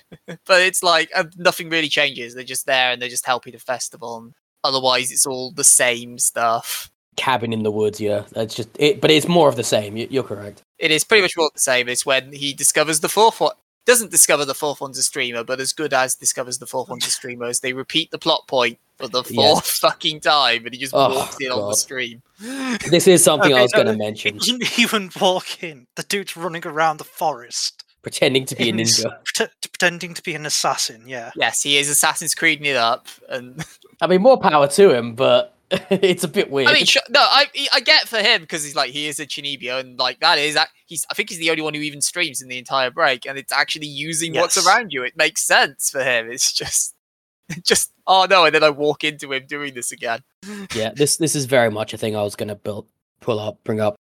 But 0.46 0.62
it's 0.62 0.82
like 0.82 1.10
uh, 1.14 1.24
nothing 1.36 1.68
really 1.70 1.88
changes. 1.88 2.34
They're 2.34 2.44
just 2.44 2.66
there 2.66 2.92
and 2.92 3.00
they're 3.00 3.08
just 3.08 3.26
helping 3.26 3.52
the 3.52 3.58
festival. 3.58 4.16
And 4.18 4.34
otherwise, 4.62 5.10
it's 5.12 5.26
all 5.26 5.50
the 5.52 5.64
same 5.64 6.18
stuff. 6.18 6.90
Cabin 7.16 7.52
in 7.52 7.62
the 7.62 7.70
woods, 7.70 8.00
yeah. 8.00 8.24
That's 8.32 8.54
just 8.54 8.68
it, 8.78 9.00
but 9.00 9.10
it's 9.10 9.28
more 9.28 9.48
of 9.48 9.56
the 9.56 9.64
same. 9.64 9.96
You- 9.96 10.08
You're 10.10 10.22
correct. 10.24 10.62
It 10.78 10.90
is 10.90 11.04
pretty 11.04 11.22
much 11.22 11.36
all 11.36 11.50
the 11.52 11.60
same. 11.60 11.88
It's 11.88 12.04
when 12.04 12.32
he 12.32 12.52
discovers 12.52 13.00
the 13.00 13.08
fourth 13.08 13.40
one. 13.40 13.52
Doesn't 13.86 14.10
discover 14.10 14.44
the 14.46 14.54
fourth 14.54 14.80
one's 14.80 14.96
a 14.98 15.02
streamer, 15.02 15.44
but 15.44 15.60
as 15.60 15.74
good 15.74 15.92
as 15.92 16.14
discovers 16.14 16.56
the 16.58 16.66
fourth 16.66 16.88
one's 16.88 17.06
a 17.06 17.10
streamer, 17.10 17.44
as 17.46 17.60
they 17.60 17.74
repeat 17.74 18.10
the 18.10 18.18
plot 18.18 18.46
point 18.48 18.78
for 18.96 19.08
the 19.08 19.22
fourth 19.34 19.66
fucking 19.66 20.20
time, 20.20 20.64
and 20.64 20.72
he 20.74 20.80
just 20.80 20.94
Oh, 20.94 21.14
walks 21.14 21.36
in 21.40 21.50
on 21.52 21.68
the 21.70 21.76
stream. 21.76 22.22
This 22.90 23.06
is 23.06 23.22
something 23.22 23.52
I 23.52 23.60
was 23.62 23.72
going 23.72 23.86
to 23.86 23.96
mention. 23.96 24.34
He 24.34 24.38
doesn't 24.58 24.78
even 24.78 25.10
walk 25.20 25.62
in. 25.62 25.86
The 25.96 26.02
dude's 26.02 26.34
running 26.36 26.66
around 26.66 26.96
the 26.96 27.04
forest, 27.04 27.84
Pretending 28.02 28.44
to 28.46 28.56
be 28.56 28.68
a 28.70 28.72
ninja. 28.72 29.16
pret- 29.34 29.52
pretending 29.60 30.14
to 30.14 30.22
be 30.22 30.34
an 30.34 30.44
assassin. 30.46 31.04
Yeah, 31.06 31.30
Yes, 31.36 31.62
he 31.62 31.76
is 31.78 31.88
Assassin's 31.88 32.34
Creeding 32.34 32.66
it 32.66 32.76
up, 32.76 33.06
and 33.28 33.64
I 34.00 34.06
mean, 34.06 34.22
more 34.22 34.38
power 34.38 34.66
to 34.68 34.90
him, 34.94 35.14
but 35.14 35.53
it's 35.90 36.24
a 36.24 36.28
bit 36.28 36.50
weird. 36.50 36.68
I 36.68 36.72
mean, 36.72 36.84
sh- 36.84 36.96
no, 37.08 37.20
I 37.20 37.46
I 37.72 37.80
get 37.80 38.08
for 38.08 38.18
him 38.18 38.42
because 38.42 38.64
he's 38.64 38.76
like 38.76 38.90
he 38.90 39.06
is 39.06 39.20
a 39.20 39.26
chuunibyou, 39.26 39.80
and 39.80 39.98
like 39.98 40.20
that 40.20 40.38
is 40.38 40.56
ac- 40.56 40.68
he's 40.86 41.06
I 41.10 41.14
think 41.14 41.30
he's 41.30 41.38
the 41.38 41.50
only 41.50 41.62
one 41.62 41.74
who 41.74 41.80
even 41.80 42.00
streams 42.00 42.40
in 42.40 42.48
the 42.48 42.58
entire 42.58 42.90
break, 42.90 43.26
and 43.26 43.38
it's 43.38 43.52
actually 43.52 43.86
using 43.86 44.34
what's 44.34 44.56
around 44.56 44.92
you. 44.92 45.02
It 45.02 45.16
makes 45.16 45.42
sense 45.42 45.90
for 45.90 46.02
him. 46.02 46.30
It's 46.30 46.52
just 46.52 46.94
just 47.62 47.92
oh 48.06 48.26
no, 48.28 48.44
and 48.44 48.54
then 48.54 48.62
I 48.64 48.70
walk 48.70 49.04
into 49.04 49.32
him 49.32 49.46
doing 49.46 49.74
this 49.74 49.92
again. 49.92 50.22
yeah, 50.74 50.92
this 50.94 51.16
this 51.16 51.34
is 51.34 51.46
very 51.46 51.70
much 51.70 51.94
a 51.94 51.98
thing 51.98 52.16
I 52.16 52.22
was 52.22 52.36
going 52.36 52.48
to 52.48 52.54
build, 52.54 52.86
pull 53.20 53.38
up, 53.38 53.62
bring 53.64 53.80
up. 53.80 53.96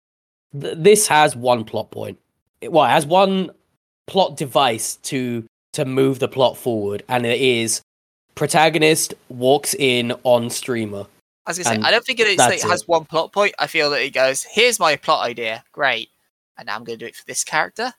Th- 0.59 0.75
this 0.77 1.07
has 1.07 1.35
one 1.35 1.63
plot 1.63 1.91
point. 1.91 2.19
It, 2.61 2.71
well, 2.71 2.85
it 2.85 2.89
has 2.89 3.05
one 3.05 3.51
plot 4.07 4.37
device 4.37 4.95
to 4.97 5.45
to 5.73 5.85
move 5.85 6.19
the 6.19 6.27
plot 6.27 6.57
forward, 6.57 7.03
and 7.07 7.25
it 7.25 7.41
is 7.41 7.81
protagonist 8.35 9.13
walks 9.29 9.73
in 9.73 10.13
on 10.23 10.49
streamer. 10.49 11.05
I 11.45 11.49
was 11.49 11.57
gonna 11.57 11.69
say 11.69 11.75
And 11.75 11.85
I 11.85 11.91
don't 11.91 12.05
think 12.05 12.19
it, 12.19 12.27
it's 12.27 12.39
like 12.39 12.51
that's 12.51 12.63
it 12.63 12.69
has 12.69 12.87
one 12.87 13.05
plot 13.05 13.33
point. 13.33 13.53
I 13.59 13.67
feel 13.67 13.89
that 13.91 14.01
he 14.01 14.09
goes, 14.09 14.43
"Here's 14.43 14.79
my 14.79 14.95
plot 14.95 15.25
idea, 15.25 15.63
great," 15.71 16.09
and 16.57 16.67
now 16.67 16.75
I'm 16.75 16.83
going 16.83 16.97
to 16.99 17.05
do 17.05 17.09
it 17.09 17.15
for 17.15 17.25
this 17.25 17.43
character, 17.43 17.93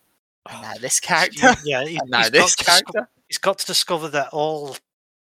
and 0.50 0.62
now 0.62 0.72
this 0.80 1.00
character, 1.10 1.54
yeah. 1.64 1.84
He, 1.84 1.98
and 1.98 2.10
now 2.10 2.18
has 2.18 2.30
this 2.30 2.40
got 2.40 2.50
to 2.50 2.56
disco- 2.56 2.92
character. 2.92 3.10
he's 3.28 3.38
got 3.38 3.58
to 3.58 3.66
discover 3.66 4.08
that 4.08 4.30
all 4.32 4.76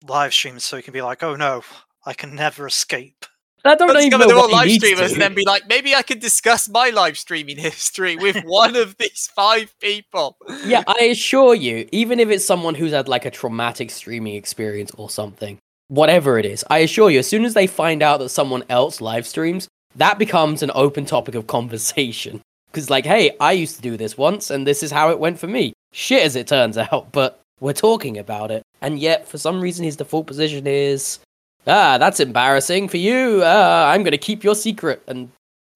live 0.06 0.32
streams, 0.32 0.64
so 0.64 0.76
he 0.76 0.82
can 0.82 0.92
be 0.92 1.02
like, 1.02 1.22
"Oh 1.22 1.34
no, 1.34 1.62
I 2.06 2.14
can 2.14 2.34
never 2.34 2.66
escape." 2.66 3.26
I 3.64 3.76
don't 3.76 3.88
Let's 3.88 4.06
even 4.06 4.18
discover 4.18 4.34
know 4.34 4.40
all 4.40 4.48
what 4.48 4.66
live 4.66 4.70
streamers 4.72 5.12
and 5.12 5.22
then 5.22 5.34
be 5.34 5.44
like, 5.46 5.68
maybe 5.68 5.94
I 5.94 6.02
could 6.02 6.18
discuss 6.18 6.68
my 6.68 6.90
live 6.90 7.16
streaming 7.16 7.58
history 7.58 8.16
with 8.16 8.36
one 8.44 8.74
of 8.74 8.96
these 8.98 9.30
five 9.36 9.72
people. 9.78 10.36
yeah, 10.64 10.82
I 10.86 11.04
assure 11.04 11.54
you, 11.54 11.88
even 11.92 12.18
if 12.18 12.28
it's 12.28 12.44
someone 12.44 12.74
who's 12.74 12.90
had 12.90 13.06
like 13.06 13.24
a 13.24 13.30
traumatic 13.30 13.90
streaming 13.90 14.34
experience 14.34 14.90
or 14.96 15.08
something, 15.08 15.58
whatever 15.92 16.38
it 16.38 16.46
is, 16.46 16.64
I 16.70 16.78
assure 16.78 17.10
you, 17.10 17.18
as 17.18 17.28
soon 17.28 17.44
as 17.44 17.52
they 17.52 17.66
find 17.66 18.02
out 18.02 18.18
that 18.20 18.30
someone 18.30 18.64
else 18.70 19.00
live 19.02 19.26
streams, 19.26 19.68
that 19.96 20.18
becomes 20.18 20.62
an 20.62 20.70
open 20.74 21.04
topic 21.04 21.34
of 21.34 21.46
conversation. 21.56 22.40
Because, 22.70 22.88
like, 22.88 23.04
hey, 23.04 23.36
I 23.38 23.52
used 23.52 23.76
to 23.76 23.82
do 23.82 23.98
this 23.98 24.16
once, 24.16 24.50
and 24.50 24.66
this 24.66 24.82
is 24.82 24.90
how 24.90 25.10
it 25.10 25.18
went 25.18 25.38
for 25.38 25.46
me. 25.46 25.74
Shit, 25.92 26.22
as 26.22 26.34
it 26.36 26.46
turns 26.46 26.78
out, 26.78 27.12
but 27.12 27.40
we're 27.60 27.74
talking 27.74 28.16
about 28.16 28.50
it. 28.50 28.62
And 28.80 28.98
yet, 28.98 29.28
for 29.28 29.36
some 29.36 29.60
reason, 29.60 29.84
his 29.84 29.96
default 29.96 30.26
position 30.26 30.66
is, 30.66 31.18
ah, 31.66 31.98
that's 31.98 32.20
embarrassing 32.20 32.88
for 32.88 32.96
you. 32.96 33.42
Uh, 33.44 33.84
I'm 33.92 34.02
going 34.02 34.12
to 34.12 34.18
keep 34.18 34.42
your 34.42 34.54
secret, 34.54 35.02
and 35.06 35.30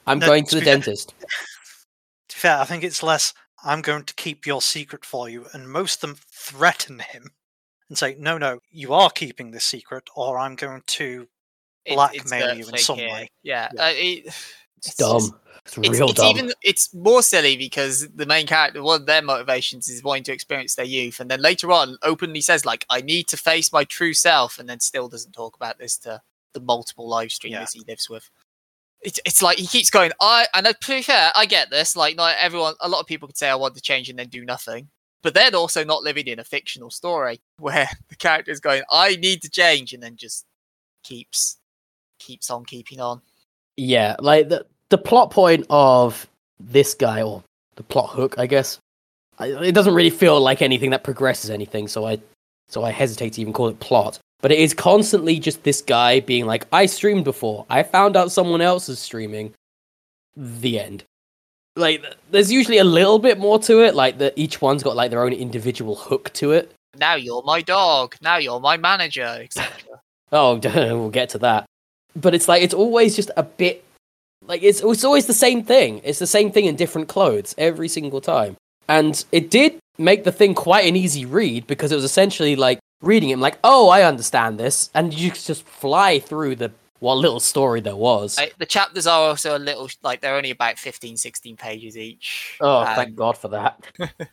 I'm 0.07 0.19
No, 0.19 0.27
going 0.27 0.45
to 0.45 0.51
to 0.51 0.57
the 0.57 0.63
fair- 0.65 0.75
dentist. 0.77 1.11
To 2.31 2.37
be 2.37 2.41
fair, 2.41 2.59
I 2.59 2.65
think 2.65 2.83
it's 2.83 3.03
less. 3.03 3.35
I'm 3.63 3.83
going 3.83 4.05
to 4.05 4.15
keep 4.15 4.47
your 4.47 4.63
secret 4.63 5.05
for 5.05 5.29
you, 5.29 5.45
and 5.53 5.69
most 5.71 6.03
of 6.03 6.09
them 6.09 6.19
threaten 6.33 7.01
him 7.01 7.33
and 7.89 7.97
say, 7.99 8.17
"No, 8.19 8.39
no, 8.39 8.61
you 8.71 8.93
are 8.95 9.11
keeping 9.11 9.51
this 9.51 9.65
secret, 9.65 10.05
or 10.15 10.39
I'm 10.39 10.57
going 10.57 10.83
to." 10.87 11.29
Blackmail 11.89 12.51
a 12.51 12.55
you 12.57 12.67
in 12.69 12.79
some 12.79 12.99
here. 12.99 13.11
way. 13.11 13.31
Yeah, 13.45 13.69
Yeah. 13.75 13.85
Uh, 13.85 13.93
it, 13.95 14.27
It's 14.79 14.89
it's 14.89 14.97
dumb. 14.97 15.21
just- 15.21 15.33
It's 15.65 15.79
it's, 15.79 15.89
real 15.99 16.11
it's 16.11 16.15
dumb. 16.21 16.27
even 16.37 16.53
it's 16.63 16.93
more 16.93 17.23
silly 17.23 17.57
because 17.57 18.09
the 18.15 18.27
main 18.27 18.47
character 18.47 18.83
one 18.83 19.01
of 19.01 19.07
their 19.07 19.23
motivations 19.23 19.89
is 19.89 20.03
wanting 20.03 20.25
to 20.25 20.33
experience 20.33 20.75
their 20.75 20.85
youth 20.85 21.19
and 21.21 21.31
then 21.31 21.41
later 21.41 21.73
on 21.73 21.97
openly 22.03 22.41
says 22.41 22.67
like 22.67 22.85
i 22.91 23.01
need 23.01 23.27
to 23.29 23.37
face 23.37 23.73
my 23.73 23.83
true 23.85 24.13
self 24.13 24.59
and 24.59 24.69
then 24.69 24.79
still 24.81 25.09
doesn't 25.09 25.33
talk 25.33 25.57
about 25.57 25.79
this 25.79 25.97
to 25.97 26.21
the 26.53 26.61
multiple 26.61 27.09
live 27.09 27.33
streamers 27.33 27.73
he 27.73 27.83
lives 27.89 28.09
with 28.11 28.29
it's, 29.01 29.19
it's 29.25 29.43
like 29.43 29.57
he 29.59 29.67
keeps 29.67 29.91
going 29.91 30.13
i 30.21 30.47
and 30.55 30.67
to 30.67 30.77
be 30.89 31.03
fair 31.03 31.33
i 31.35 31.47
get 31.47 31.71
this 31.71 31.97
like 31.97 32.15
not 32.17 32.37
everyone 32.39 32.75
a 32.81 32.89
lot 32.89 33.01
of 33.01 33.07
people 33.07 33.27
could 33.27 33.39
say 33.39 33.49
i 33.49 33.55
want 33.55 33.75
to 33.75 33.81
change 33.81 34.09
and 34.11 34.19
then 34.19 34.29
do 34.29 34.45
nothing 34.45 34.89
but 35.23 35.35
they're 35.35 35.55
also 35.55 35.85
not 35.85 36.03
living 36.03 36.27
in 36.27 36.39
a 36.39 36.45
fictional 36.45 36.91
story 36.91 37.41
where 37.59 37.89
the 38.09 38.17
character 38.17 38.51
is 38.51 38.61
going 38.61 38.83
i 38.91 39.17
need 39.17 39.43
to 39.43 39.51
change 39.51 39.93
and 39.93 40.03
then 40.03 40.17
just 40.17 40.47
keeps 41.05 41.59
keeps 42.19 42.51
on 42.51 42.65
keeping 42.65 43.01
on 43.01 43.21
Yeah, 43.77 44.17
like 44.21 44.49
the 44.49 44.67
the 44.89 44.99
plot 44.99 45.31
point 45.31 45.67
of 45.71 46.27
this 46.61 46.95
guy, 46.95 47.23
or 47.23 47.43
the 47.77 47.83
plot 47.83 48.11
hook, 48.11 48.39
I 48.39 48.47
guess. 48.47 48.79
I, 49.39 49.49
it 49.49 49.73
doesn't 49.73 49.95
really 49.95 50.11
feel 50.11 50.41
like 50.41 50.63
anything 50.63 50.91
that 50.91 51.05
progresses 51.05 51.51
anything, 51.51 51.89
so 51.89 52.07
I 52.07 52.19
so 52.69 52.85
I 52.85 52.91
hesitate 52.91 53.35
to 53.35 53.41
even 53.41 53.53
call 53.53 53.69
it 53.69 53.81
plot. 53.81 54.19
But 54.41 54.53
it 54.53 54.59
is 54.59 54.75
constantly 54.75 55.39
just 55.39 55.63
this 55.63 55.83
guy 55.83 56.21
being 56.21 56.47
like, 56.47 56.67
"I 56.73 56.87
streamed 56.87 57.25
before. 57.25 57.67
I 57.69 57.83
found 57.83 58.17
out 58.17 58.33
someone 58.33 58.61
else 58.61 58.89
is 58.89 58.99
streaming." 58.99 59.53
The 60.37 60.79
end. 60.81 61.05
Like, 61.77 62.03
there's 62.31 62.51
usually 62.51 62.79
a 62.79 62.85
little 62.85 63.19
bit 63.19 63.39
more 63.39 63.59
to 63.61 63.83
it. 63.85 63.95
Like 63.95 64.19
that, 64.19 64.33
each 64.37 64.61
one's 64.61 64.83
got 64.83 64.97
like 64.97 65.11
their 65.11 65.23
own 65.23 65.33
individual 65.33 65.95
hook 65.95 66.33
to 66.35 66.53
it. 66.53 66.73
now 66.99 67.15
you're 67.15 67.43
my 67.45 67.61
dog 67.61 68.17
now 68.23 68.39
you're 68.39 68.61
my 68.61 68.77
manager 68.79 69.39
etc 69.43 70.01
Oh, 70.33 70.59
we'll 70.65 71.11
get 71.11 71.29
to 71.31 71.39
that. 71.39 71.67
But 72.15 72.35
it's 72.35 72.49
like 72.49 72.63
it's 72.63 72.75
always 72.75 73.15
just 73.15 73.31
a 73.37 73.43
bit 73.43 73.85
like 74.45 74.63
it's 74.63 74.81
it's 74.83 75.05
always 75.05 75.27
the 75.27 75.35
same 75.35 75.63
thing. 75.63 76.01
It's 76.05 76.19
the 76.19 76.27
same 76.27 76.51
thing 76.51 76.65
in 76.65 76.77
different 76.77 77.09
clothes 77.09 77.55
every 77.59 77.89
single 77.89 78.21
time. 78.21 78.57
And 78.89 79.25
it 79.33 79.51
did 79.51 79.79
make 79.99 80.25
the 80.25 80.33
thing 80.33 80.55
quite 80.55 80.87
an 80.87 80.97
easy 80.97 81.25
read 81.25 81.67
because 81.67 81.93
it 81.93 81.97
was 81.97 82.05
essentially 82.05 82.57
like 82.57 82.79
reading 83.03 83.31
it 83.31 83.39
like, 83.39 83.59
"Oh, 83.63 83.89
I 83.89 84.03
understand 84.03 84.59
this." 84.59 84.91
And 84.95 85.13
you 85.13 85.31
just 85.31 85.63
fly 85.65 86.19
through 86.19 86.57
the 86.57 86.73
what 87.07 87.19
little 87.19 87.39
story 87.39 87.81
there 87.81 87.95
was. 87.95 88.37
Like, 88.37 88.59
the 88.59 88.67
chapters 88.67 89.07
are 89.07 89.29
also 89.29 89.57
a 89.57 89.61
little 89.61 89.89
like 90.03 90.21
they're 90.21 90.35
only 90.35 90.51
about 90.51 90.77
15 90.77 91.17
16 91.17 91.57
pages 91.57 91.97
each 91.97 92.59
oh, 92.61 92.79
Um, 92.81 92.97
thank 92.97 93.15
God 93.15 93.39
for 93.39 93.47
that. 93.49 93.81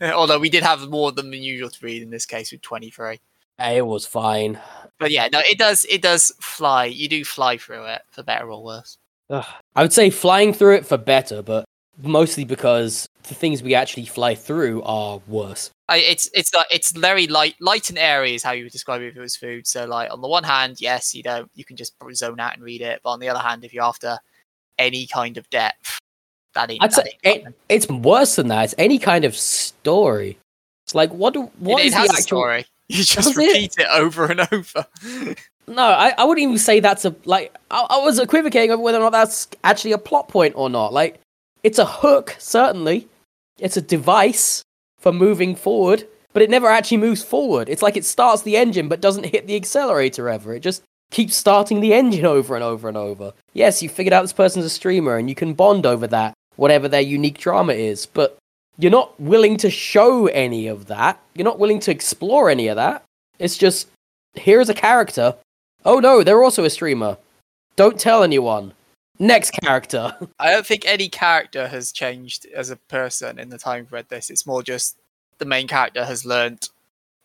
although 0.02 0.40
we 0.40 0.50
did 0.50 0.64
have 0.64 0.90
more 0.90 1.12
than 1.12 1.30
the 1.30 1.38
usual 1.38 1.70
to 1.70 1.86
read 1.86 2.02
in 2.02 2.10
this 2.10 2.26
case 2.26 2.50
with 2.50 2.62
23 2.62 3.20
It 3.60 3.86
was 3.86 4.06
fine. 4.06 4.58
but 4.98 5.12
yeah 5.12 5.28
no 5.32 5.38
it 5.38 5.56
does 5.56 5.86
it 5.88 6.02
does 6.02 6.32
fly 6.40 6.86
you 6.86 7.08
do 7.08 7.24
fly 7.24 7.56
through 7.58 7.84
it 7.84 8.02
for 8.10 8.24
better 8.24 8.50
or 8.50 8.62
worse 8.62 8.98
Ugh. 9.30 9.46
I 9.76 9.82
would 9.82 9.92
say 9.92 10.10
flying 10.10 10.52
through 10.52 10.74
it 10.74 10.86
for 10.86 10.98
better, 10.98 11.42
but 11.42 11.64
mostly 12.02 12.44
because 12.44 13.08
the 13.28 13.34
things 13.34 13.62
we 13.62 13.74
actually 13.74 14.06
fly 14.06 14.34
through 14.34 14.82
are 14.82 15.20
worse. 15.26 15.70
I, 15.88 15.98
it's 15.98 16.28
it's 16.34 16.54
like 16.54 16.66
it's 16.70 16.92
very 16.92 17.26
light 17.26 17.56
light 17.60 17.90
and 17.90 17.98
airy 17.98 18.34
is 18.34 18.42
how 18.42 18.52
you 18.52 18.64
would 18.64 18.72
describe 18.72 19.02
it 19.02 19.08
if 19.08 19.16
it 19.16 19.20
was 19.20 19.36
food 19.36 19.66
so 19.66 19.84
like 19.84 20.10
on 20.10 20.22
the 20.22 20.28
one 20.28 20.44
hand 20.44 20.80
yes 20.80 21.14
you 21.14 21.22
know 21.22 21.44
you 21.54 21.62
can 21.62 21.76
just 21.76 21.94
zone 22.14 22.40
out 22.40 22.54
and 22.54 22.62
read 22.62 22.80
it 22.80 23.00
but 23.04 23.10
on 23.10 23.20
the 23.20 23.28
other 23.28 23.40
hand 23.40 23.64
if 23.64 23.74
you're 23.74 23.84
after 23.84 24.18
any 24.78 25.06
kind 25.06 25.36
of 25.36 25.48
depth 25.50 26.00
that 26.54 26.70
ain't, 26.70 26.82
I'd 26.82 26.90
that 26.92 27.04
say 27.04 27.18
ain't 27.24 27.48
it, 27.48 27.54
it's 27.68 27.88
worse 27.88 28.36
than 28.36 28.48
that. 28.48 28.64
It's 28.64 28.74
any 28.78 28.98
kind 28.98 29.24
of 29.26 29.36
story. 29.36 30.38
It's 30.86 30.94
like 30.94 31.12
what? 31.12 31.34
Do, 31.34 31.50
what 31.58 31.82
it, 31.82 31.88
is 31.88 31.92
it 31.92 31.96
the 31.96 32.02
a 32.02 32.04
actual? 32.04 32.22
story 32.22 32.66
you 32.88 33.04
just 33.04 33.34
Does 33.34 33.38
it? 33.38 33.46
repeat 33.46 33.74
it 33.78 33.86
over 33.90 34.26
and 34.26 34.40
over 34.52 34.86
No, 35.66 35.82
I, 35.82 36.12
I 36.18 36.24
wouldn't 36.24 36.42
even 36.42 36.58
say 36.58 36.80
that's 36.80 37.04
a 37.04 37.14
like. 37.24 37.54
I, 37.70 37.86
I 37.88 37.98
was 38.04 38.18
equivocating 38.18 38.70
over 38.70 38.82
whether 38.82 38.98
or 38.98 39.02
not 39.02 39.12
that's 39.12 39.48
actually 39.64 39.92
a 39.92 39.98
plot 39.98 40.28
point 40.28 40.54
or 40.56 40.68
not. 40.68 40.92
Like, 40.92 41.20
it's 41.62 41.78
a 41.78 41.86
hook, 41.86 42.36
certainly. 42.38 43.08
It's 43.58 43.76
a 43.76 43.82
device 43.82 44.62
for 44.98 45.12
moving 45.12 45.54
forward, 45.54 46.06
but 46.32 46.42
it 46.42 46.50
never 46.50 46.68
actually 46.68 46.96
moves 46.98 47.22
forward. 47.22 47.68
It's 47.68 47.82
like 47.82 47.96
it 47.96 48.04
starts 48.04 48.42
the 48.42 48.56
engine 48.56 48.88
but 48.88 49.00
doesn't 49.00 49.26
hit 49.26 49.46
the 49.46 49.56
accelerator 49.56 50.28
ever. 50.28 50.54
It 50.54 50.60
just 50.60 50.82
keeps 51.10 51.36
starting 51.36 51.80
the 51.80 51.94
engine 51.94 52.26
over 52.36 52.54
and 52.54 52.64
over 52.64 52.88
and 52.88 52.96
over. 52.96 53.32
Yes, 53.52 53.82
you 53.82 53.88
figured 53.88 54.12
out 54.12 54.22
this 54.22 54.32
person's 54.32 54.64
a 54.64 54.70
streamer 54.70 55.16
and 55.16 55.28
you 55.28 55.34
can 55.34 55.54
bond 55.54 55.86
over 55.86 56.06
that, 56.08 56.34
whatever 56.56 56.88
their 56.88 57.00
unique 57.00 57.38
drama 57.38 57.72
is, 57.72 58.06
but 58.06 58.36
you're 58.78 58.90
not 58.90 59.18
willing 59.20 59.56
to 59.58 59.70
show 59.70 60.26
any 60.26 60.66
of 60.66 60.86
that. 60.86 61.20
You're 61.34 61.44
not 61.44 61.60
willing 61.60 61.80
to 61.80 61.92
explore 61.92 62.50
any 62.50 62.68
of 62.68 62.76
that. 62.76 63.04
It's 63.38 63.56
just 63.56 63.88
here's 64.34 64.68
a 64.68 64.74
character. 64.74 65.36
Oh 65.84 66.00
no, 66.00 66.22
they're 66.22 66.42
also 66.42 66.64
a 66.64 66.70
streamer. 66.70 67.18
Don't 67.76 68.00
tell 68.00 68.22
anyone. 68.22 68.72
Next 69.18 69.52
character. 69.52 70.16
I 70.38 70.50
don't 70.50 70.66
think 70.66 70.84
any 70.86 71.08
character 71.08 71.68
has 71.68 71.92
changed 71.92 72.46
as 72.54 72.70
a 72.70 72.76
person 72.76 73.38
in 73.38 73.48
the 73.48 73.58
time 73.58 73.84
I've 73.86 73.92
read 73.92 74.08
this. 74.08 74.30
It's 74.30 74.46
more 74.46 74.62
just 74.62 74.96
the 75.38 75.44
main 75.44 75.68
character 75.68 76.04
has 76.04 76.24
learnt 76.24 76.70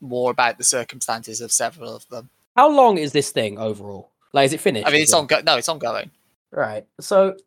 more 0.02 0.32
about 0.32 0.58
the 0.58 0.64
circumstances 0.64 1.42
of 1.42 1.52
several 1.52 1.96
of 1.96 2.08
them. 2.10 2.30
How 2.56 2.70
long 2.70 2.98
is 2.98 3.12
this 3.12 3.32
thing 3.32 3.58
overall? 3.58 4.10
Like, 4.34 4.46
is 4.46 4.54
it 4.54 4.60
finished? 4.60 4.88
I 4.88 4.92
mean, 4.92 5.02
it's 5.02 5.14
well? 5.14 5.28
on. 5.32 5.46
No, 5.46 5.58
it's 5.58 5.70
ongoing. 5.70 6.12
Right. 6.52 6.86
So, 7.00 7.38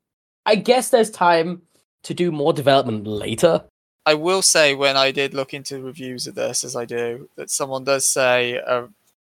I 0.45 0.57
guess 0.57 0.91
there's 0.91 1.11
time 1.11 1.63
to 2.03 2.15
do 2.15 2.33
more 2.33 2.53
development 2.53 3.07
later. 3.07 3.65
I 4.05 4.15
will 4.15 4.43
say 4.43 4.75
when 4.75 4.97
I 4.97 5.13
did 5.13 5.35
look 5.35 5.55
into 5.55 5.81
reviews 5.81 6.27
of 6.27 6.35
this, 6.35 6.65
as 6.65 6.75
I 6.75 6.85
do, 6.85 7.29
that 7.37 7.51
someone 7.51 7.85
does 7.85 8.09
say 8.09 8.59
uh, 8.59 8.87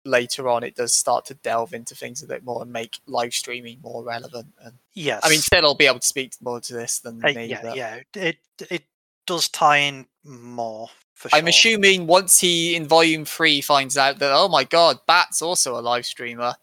later 0.08 0.48
on 0.48 0.62
it 0.64 0.74
does 0.74 0.92
start 0.94 1.24
to 1.26 1.34
delve 1.34 1.72
into 1.74 1.94
things 1.94 2.22
a 2.22 2.26
bit 2.26 2.42
more 2.44 2.62
and 2.62 2.72
make 2.72 2.98
live 3.06 3.32
streaming 3.34 3.78
more 3.82 4.02
relevant. 4.02 4.48
And 4.62 4.74
Yes. 4.94 5.20
I 5.22 5.28
mean, 5.28 5.38
still, 5.38 5.64
I'll 5.64 5.74
be 5.74 5.86
able 5.86 6.00
to 6.00 6.06
speak 6.06 6.34
more 6.40 6.60
to 6.60 6.72
this 6.72 6.98
than 6.98 7.24
Uh, 7.24 7.28
me. 7.32 7.46
yeah, 7.46 7.60
but 7.62 7.76
yeah. 7.76 8.00
It 8.14 8.38
it 8.70 8.84
does 9.26 9.48
tie 9.48 9.78
in 9.78 10.06
more 10.24 10.88
for 11.14 11.28
sure. 11.28 11.38
I'm 11.38 11.46
assuming 11.46 12.06
once 12.06 12.40
he 12.40 12.74
in 12.74 12.88
volume 12.88 13.24
three 13.24 13.60
finds 13.60 13.96
out 13.96 14.18
that 14.18 14.32
oh 14.32 14.48
my 14.48 14.64
god, 14.64 15.00
Bat's 15.06 15.42
also 15.42 15.78
a 15.78 15.82
live 15.82 16.06
streamer, 16.06 16.54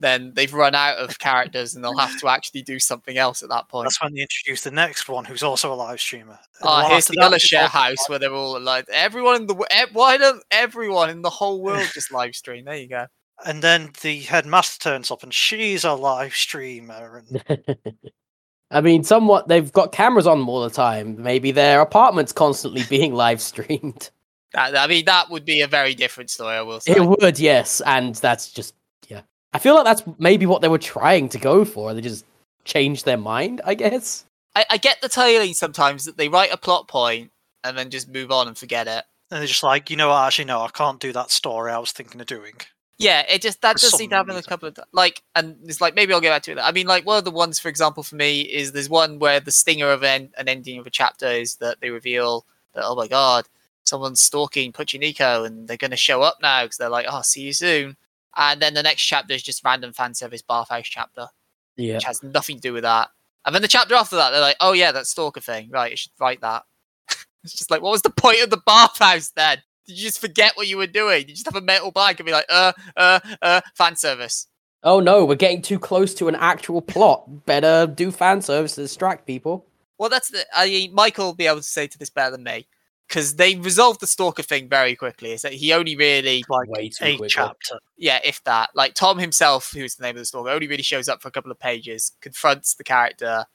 then 0.00 0.32
they've 0.34 0.52
run 0.52 0.74
out 0.74 0.96
of 0.96 1.18
characters 1.18 1.74
and 1.74 1.84
they'll 1.84 1.96
have 1.96 2.18
to 2.20 2.28
actually 2.28 2.62
do 2.62 2.78
something 2.78 3.18
else 3.18 3.42
at 3.42 3.50
that 3.50 3.68
point. 3.68 3.84
That's 3.84 4.02
when 4.02 4.14
they 4.14 4.22
introduce 4.22 4.62
the 4.62 4.70
next 4.70 5.08
one, 5.08 5.26
who's 5.26 5.42
also 5.42 5.72
a 5.72 5.74
live 5.74 6.00
streamer. 6.00 6.38
And 6.60 6.68
Ah, 6.68 6.88
here's 6.88 7.04
after 7.04 7.12
the 7.20 7.26
other 7.26 7.38
share 7.38 7.68
house 7.68 8.08
where 8.08 8.18
they're 8.18 8.32
all 8.32 8.58
like 8.58 8.86
everyone 8.90 9.36
in 9.36 9.46
the 9.46 9.54
why 9.92 10.16
don't 10.16 10.42
everyone 10.50 11.10
in 11.10 11.22
the 11.22 11.30
whole 11.30 11.62
world 11.62 11.86
just 11.94 12.10
live 12.10 12.34
stream? 12.34 12.64
There 12.64 12.76
you 12.76 12.88
go. 12.88 13.06
And 13.44 13.62
then 13.62 13.90
the 14.02 14.20
headmaster 14.20 14.78
turns 14.82 15.10
up, 15.10 15.22
and 15.22 15.32
she's 15.32 15.84
a 15.84 15.94
live 15.94 16.34
streamer. 16.34 17.22
And 17.28 17.64
I 18.70 18.80
mean, 18.80 19.04
somewhat 19.04 19.48
they've 19.48 19.72
got 19.72 19.92
cameras 19.92 20.26
on 20.26 20.40
them 20.40 20.48
all 20.48 20.62
the 20.62 20.70
time. 20.70 21.22
Maybe 21.22 21.50
their 21.50 21.80
apartment's 21.80 22.32
constantly 22.32 22.84
being 22.88 23.14
live 23.14 23.40
streamed. 23.40 24.10
I 24.54 24.86
mean, 24.88 25.04
that 25.04 25.30
would 25.30 25.44
be 25.44 25.60
a 25.60 25.68
very 25.68 25.94
different 25.94 26.28
story. 26.30 26.56
I 26.56 26.62
will 26.62 26.80
say. 26.80 26.92
It 26.92 27.04
would, 27.04 27.38
yes, 27.38 27.80
and 27.86 28.16
that's 28.16 28.50
just 28.50 28.74
yeah. 28.74 28.79
I 29.52 29.58
feel 29.58 29.74
like 29.74 29.84
that's 29.84 30.02
maybe 30.18 30.46
what 30.46 30.62
they 30.62 30.68
were 30.68 30.78
trying 30.78 31.28
to 31.30 31.38
go 31.38 31.64
for. 31.64 31.92
They 31.94 32.00
just 32.00 32.24
changed 32.64 33.04
their 33.04 33.16
mind, 33.16 33.60
I 33.64 33.74
guess. 33.74 34.24
I, 34.54 34.64
I 34.70 34.76
get 34.76 35.00
the 35.00 35.08
tailing 35.08 35.54
sometimes 35.54 36.04
that 36.04 36.16
they 36.16 36.28
write 36.28 36.52
a 36.52 36.56
plot 36.56 36.88
point 36.88 37.30
and 37.64 37.76
then 37.76 37.90
just 37.90 38.08
move 38.08 38.30
on 38.30 38.48
and 38.48 38.56
forget 38.56 38.86
it. 38.86 39.04
and 39.30 39.40
they're 39.40 39.46
just 39.46 39.62
like, 39.62 39.90
you 39.90 39.96
know 39.96 40.08
what? 40.08 40.26
Actually, 40.26 40.46
no, 40.46 40.60
I 40.62 40.68
can't 40.68 41.00
do 41.00 41.12
that 41.12 41.30
story 41.30 41.72
I 41.72 41.78
was 41.78 41.92
thinking 41.92 42.20
of 42.20 42.26
doing. 42.26 42.54
Yeah, 42.98 43.24
it 43.28 43.40
just 43.40 43.62
that 43.62 43.80
For 43.80 43.86
does 43.86 43.96
seem 43.96 44.10
to 44.10 44.16
happen 44.16 44.36
a 44.36 44.42
couple 44.42 44.68
of 44.68 44.74
ti- 44.74 44.82
like, 44.92 45.22
and 45.34 45.56
it's 45.64 45.80
like 45.80 45.94
maybe 45.94 46.12
I'll 46.12 46.20
get 46.20 46.30
back 46.30 46.42
to 46.42 46.52
it. 46.52 46.58
I 46.58 46.70
mean, 46.70 46.86
like 46.86 47.06
one 47.06 47.16
of 47.16 47.24
the 47.24 47.30
ones, 47.30 47.58
for 47.58 47.68
example, 47.68 48.02
for 48.02 48.14
me 48.16 48.42
is 48.42 48.72
there's 48.72 48.90
one 48.90 49.18
where 49.18 49.40
the 49.40 49.50
stinger 49.50 49.90
of 49.90 50.04
an, 50.04 50.30
an 50.36 50.48
ending 50.48 50.78
of 50.78 50.86
a 50.86 50.90
chapter 50.90 51.26
is 51.26 51.56
that 51.56 51.80
they 51.80 51.88
reveal 51.90 52.44
that 52.74 52.84
oh 52.84 52.94
my 52.94 53.08
god, 53.08 53.46
someone's 53.84 54.20
stalking 54.20 54.72
Puchineko 54.72 55.46
and 55.46 55.66
they're 55.66 55.78
going 55.78 55.90
to 55.92 55.96
show 55.96 56.20
up 56.22 56.38
now 56.42 56.64
because 56.64 56.76
they're 56.76 56.90
like, 56.90 57.06
oh, 57.08 57.22
see 57.22 57.42
you 57.42 57.52
soon. 57.54 57.96
And 58.36 58.60
then 58.60 58.74
the 58.74 58.82
next 58.82 59.02
chapter 59.02 59.34
is 59.34 59.42
just 59.42 59.64
random 59.64 59.92
fan 59.92 60.14
service 60.14 60.42
bathhouse 60.42 60.86
chapter, 60.86 61.26
Yeah. 61.76 61.94
which 61.94 62.04
has 62.04 62.22
nothing 62.22 62.56
to 62.56 62.62
do 62.62 62.72
with 62.72 62.82
that. 62.84 63.08
And 63.44 63.54
then 63.54 63.62
the 63.62 63.68
chapter 63.68 63.94
after 63.94 64.16
that, 64.16 64.30
they're 64.30 64.40
like, 64.40 64.56
oh 64.60 64.72
yeah, 64.72 64.92
that 64.92 65.06
stalker 65.06 65.40
thing, 65.40 65.70
right? 65.70 65.90
You 65.90 65.96
should 65.96 66.12
write 66.20 66.40
that. 66.42 66.64
it's 67.44 67.54
just 67.54 67.70
like, 67.70 67.82
what 67.82 67.90
was 67.90 68.02
the 68.02 68.10
point 68.10 68.42
of 68.42 68.50
the 68.50 68.60
bathhouse 68.66 69.30
then? 69.30 69.58
Did 69.86 69.96
you 69.98 70.04
just 70.04 70.20
forget 70.20 70.56
what 70.56 70.68
you 70.68 70.76
were 70.76 70.86
doing? 70.86 71.20
Did 71.20 71.30
you 71.30 71.34
just 71.34 71.46
have 71.46 71.56
a 71.56 71.64
metal 71.64 71.90
bike 71.90 72.20
and 72.20 72.26
be 72.26 72.32
like, 72.32 72.46
uh, 72.48 72.72
uh, 72.96 73.20
uh, 73.42 73.60
fan 73.74 73.96
service? 73.96 74.46
Oh 74.82 75.00
no, 75.00 75.24
we're 75.24 75.34
getting 75.34 75.60
too 75.62 75.78
close 75.78 76.14
to 76.14 76.28
an 76.28 76.36
actual 76.36 76.80
plot. 76.80 77.44
Better 77.46 77.86
do 77.86 78.10
fan 78.10 78.40
service 78.40 78.76
to 78.76 78.82
distract 78.82 79.26
people. 79.26 79.66
Well, 79.98 80.08
that's 80.08 80.30
the. 80.30 80.44
I 80.54 80.66
mean, 80.66 80.94
Michael 80.94 81.26
will 81.26 81.34
be 81.34 81.46
able 81.46 81.58
to 81.58 81.62
say 81.62 81.86
to 81.86 81.98
this 81.98 82.08
better 82.08 82.30
than 82.30 82.42
me 82.42 82.66
because 83.10 83.34
they 83.34 83.56
resolved 83.56 84.00
the 84.00 84.06
stalker 84.06 84.42
thing 84.42 84.68
very 84.68 84.94
quickly. 84.94 85.32
Is 85.32 85.42
that 85.42 85.52
he 85.52 85.72
only 85.72 85.96
really, 85.96 86.44
Like 86.48 86.68
Way 86.70 86.88
too 86.90 87.04
a 87.04 87.10
quickly. 87.16 87.28
chapter. 87.28 87.78
yeah, 87.98 88.20
if 88.24 88.42
that, 88.44 88.70
like 88.74 88.94
Tom 88.94 89.18
himself, 89.18 89.72
who's 89.72 89.96
the 89.96 90.04
name 90.04 90.14
of 90.16 90.20
the 90.20 90.24
stalker, 90.26 90.48
only 90.50 90.68
really 90.68 90.84
shows 90.84 91.08
up 91.08 91.20
for 91.20 91.26
a 91.28 91.32
couple 91.32 91.50
of 91.50 91.58
pages, 91.58 92.12
confronts 92.20 92.74
the 92.74 92.84
character. 92.84 93.46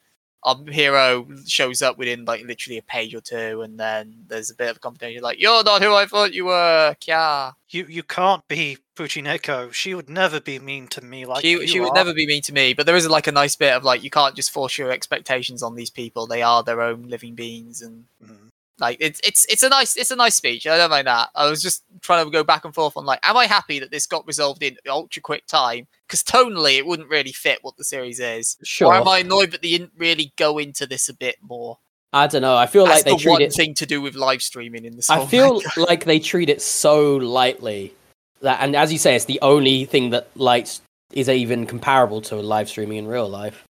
Our 0.44 0.58
hero 0.70 1.26
shows 1.48 1.82
up 1.82 1.98
within 1.98 2.26
like 2.26 2.44
literally 2.46 2.78
a 2.78 2.84
page 2.84 3.16
or 3.16 3.22
two, 3.22 3.62
and 3.64 3.80
then 3.80 4.26
there's 4.28 4.52
a 4.52 4.56
bit 4.56 4.70
of 4.70 4.78
a 4.78 4.80
competition. 4.80 5.24
Like, 5.24 5.40
you're 5.42 5.64
not 5.64 5.82
who 5.82 5.96
I 5.96 6.06
thought 6.06 6.34
you 6.36 6.46
were, 6.46 6.96
Kya. 7.02 7.54
You 7.70 7.86
you 7.90 8.04
can't 8.04 8.48
be 8.48 8.78
Puchineko. 8.96 9.74
She 9.74 9.96
would 9.96 10.08
never 10.10 10.40
be 10.40 10.60
mean 10.60 10.88
to 10.90 11.02
me 11.02 11.26
like 11.26 11.42
she 11.42 11.52
you 11.52 11.66
she 11.66 11.80
would 11.80 11.90
are. 11.94 11.96
never 11.96 12.14
be 12.14 12.28
mean 12.28 12.44
to 12.44 12.54
me, 12.54 12.74
but 12.76 12.86
there 12.86 12.96
is 12.96 13.10
like 13.10 13.26
a 13.26 13.32
nice 13.32 13.56
bit 13.56 13.74
of 13.74 13.84
like 13.84 14.04
you 14.04 14.12
can't 14.12 14.36
just 14.36 14.52
force 14.52 14.78
your 14.78 14.92
expectations 14.92 15.64
on 15.64 15.74
these 15.76 15.90
people. 15.90 16.28
They 16.28 16.44
are 16.44 16.62
their 16.62 16.82
own 16.82 17.04
living 17.04 17.34
beings, 17.34 17.82
and 17.82 18.06
Mm. 18.24 18.50
Like 18.80 18.98
it's 19.00 19.22
it's 19.24 19.46
it's 19.46 19.64
a 19.64 19.70
nice 19.70 19.96
it's 19.96 20.12
a 20.12 20.16
nice 20.16 20.36
speech. 20.36 20.68
I 20.68 20.78
don't 20.78 20.90
mind 20.90 21.08
that. 21.08 21.30
I 21.36 21.50
was 21.50 21.62
just 21.62 21.84
trying 22.02 22.26
to 22.26 22.32
go 22.32 22.44
back 22.44 22.66
and 22.66 22.74
forth 22.74 22.98
on 22.98 23.06
like, 23.06 23.20
am 23.24 23.38
I 23.38 23.46
happy 23.46 23.80
that 23.80 23.92
this 23.92 24.06
got 24.06 24.28
resolved 24.28 24.62
in 24.64 24.78
ultra 24.88 25.22
quick 25.22 25.46
time? 25.48 25.88
Because 26.08 26.24
tonally, 26.24 26.78
it 26.78 26.86
wouldn't 26.86 27.10
really 27.10 27.32
fit 27.32 27.60
what 27.62 27.78
the 27.78 27.84
series 27.84 28.20
is. 28.20 28.58
Sure. 28.64 28.90
Or 28.90 28.96
am 28.96 29.08
I 29.08 29.20
annoyed 29.20 29.52
that 29.52 29.62
they 29.62 29.70
didn't 29.70 29.94
really 29.98 30.34
go 30.38 30.58
into 30.58 30.86
this 30.86 31.10
a 31.10 31.14
bit 31.14 31.38
more? 31.42 31.80
I 32.12 32.28
don't 32.28 32.42
know. 32.42 32.56
I 32.56 32.66
feel 32.66 32.86
That's 32.86 33.00
like 33.00 33.06
they 33.06 33.12
the 33.12 33.18
treat 33.18 33.32
one 33.32 33.42
it. 33.42 33.54
thing 33.54 33.74
to 33.76 33.86
do 33.86 34.02
with 34.02 34.16
live 34.16 34.42
streaming 34.42 34.86
in 34.86 34.96
this. 34.96 35.10
I 35.10 35.26
feel 35.26 35.62
like 35.76 36.06
they 36.06 36.20
treat 36.20 36.50
it 36.50 36.62
so 36.62 37.18
lightly 37.18 37.94
that, 38.42 38.60
and 38.62 38.76
as 38.76 38.92
you 38.94 38.98
say, 38.98 39.16
it's 39.16 39.26
the 39.26 39.40
only 39.42 39.84
thing 39.84 40.12
that 40.12 40.30
like 40.36 40.68
is 41.12 41.28
even 41.28 41.66
comparable 41.66 42.22
to 42.22 42.36
live 42.38 42.70
streaming 42.70 42.98
in 42.98 43.08
real 43.08 43.28
life. 43.28 43.66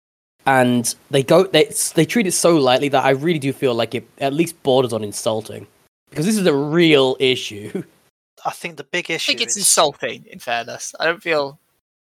And 0.47 0.95
they 1.11 1.23
go, 1.23 1.45
they 1.45 1.73
they 1.95 2.05
treat 2.05 2.27
it 2.27 2.33
so 2.33 2.57
lightly 2.57 2.89
that 2.91 3.05
I 3.05 3.11
really 3.11 3.39
do 3.39 3.53
feel 3.53 3.75
like 3.75 3.95
it 3.95 4.07
at 4.19 4.35
least 4.35 4.63
borders 4.63 4.93
on 4.93 5.03
insulting 5.03 5.67
because 6.11 6.27
this 6.27 6.37
is 6.37 6.47
a 6.47 6.55
real 6.55 7.17
issue. 7.19 7.83
I 8.47 8.51
think 8.51 8.77
the 8.77 8.85
big 8.85 9.11
issue. 9.11 9.33
I 9.33 9.35
think 9.35 9.41
it's 9.43 9.57
is 9.57 9.63
insulting. 9.63 10.27
In 10.27 10.39
fairness, 10.39 10.95
I 11.01 11.07
don't 11.07 11.23
feel 11.23 11.59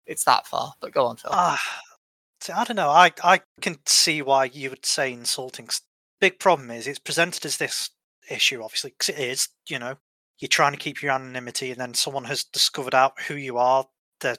it's 0.05 0.23
that 0.25 0.47
far. 0.47 0.73
But 0.81 0.91
go 0.91 1.05
on, 1.05 1.17
Phil. 1.17 1.31
Ah, 1.33 1.61
see, 2.41 2.53
I 2.53 2.63
don't 2.63 2.75
know. 2.75 2.89
I 2.89 3.11
I 3.23 3.41
can 3.61 3.77
see 3.85 4.21
why 4.21 4.45
you 4.45 4.69
would 4.69 4.85
say 4.85 5.13
insulting. 5.13 5.69
Big 6.19 6.39
problem 6.39 6.71
is 6.71 6.87
it's 6.87 6.99
presented 6.99 7.45
as 7.45 7.57
this 7.57 7.91
issue, 8.29 8.63
obviously, 8.63 8.91
because 8.91 9.09
it 9.09 9.19
is. 9.19 9.49
You 9.67 9.79
know, 9.79 9.95
you're 10.39 10.49
trying 10.49 10.73
to 10.73 10.79
keep 10.79 11.01
your 11.01 11.11
anonymity, 11.11 11.71
and 11.71 11.79
then 11.79 11.93
someone 11.93 12.25
has 12.25 12.43
discovered 12.43 12.95
out 12.95 13.19
who 13.21 13.35
you 13.35 13.57
are. 13.57 13.87
They're 14.19 14.37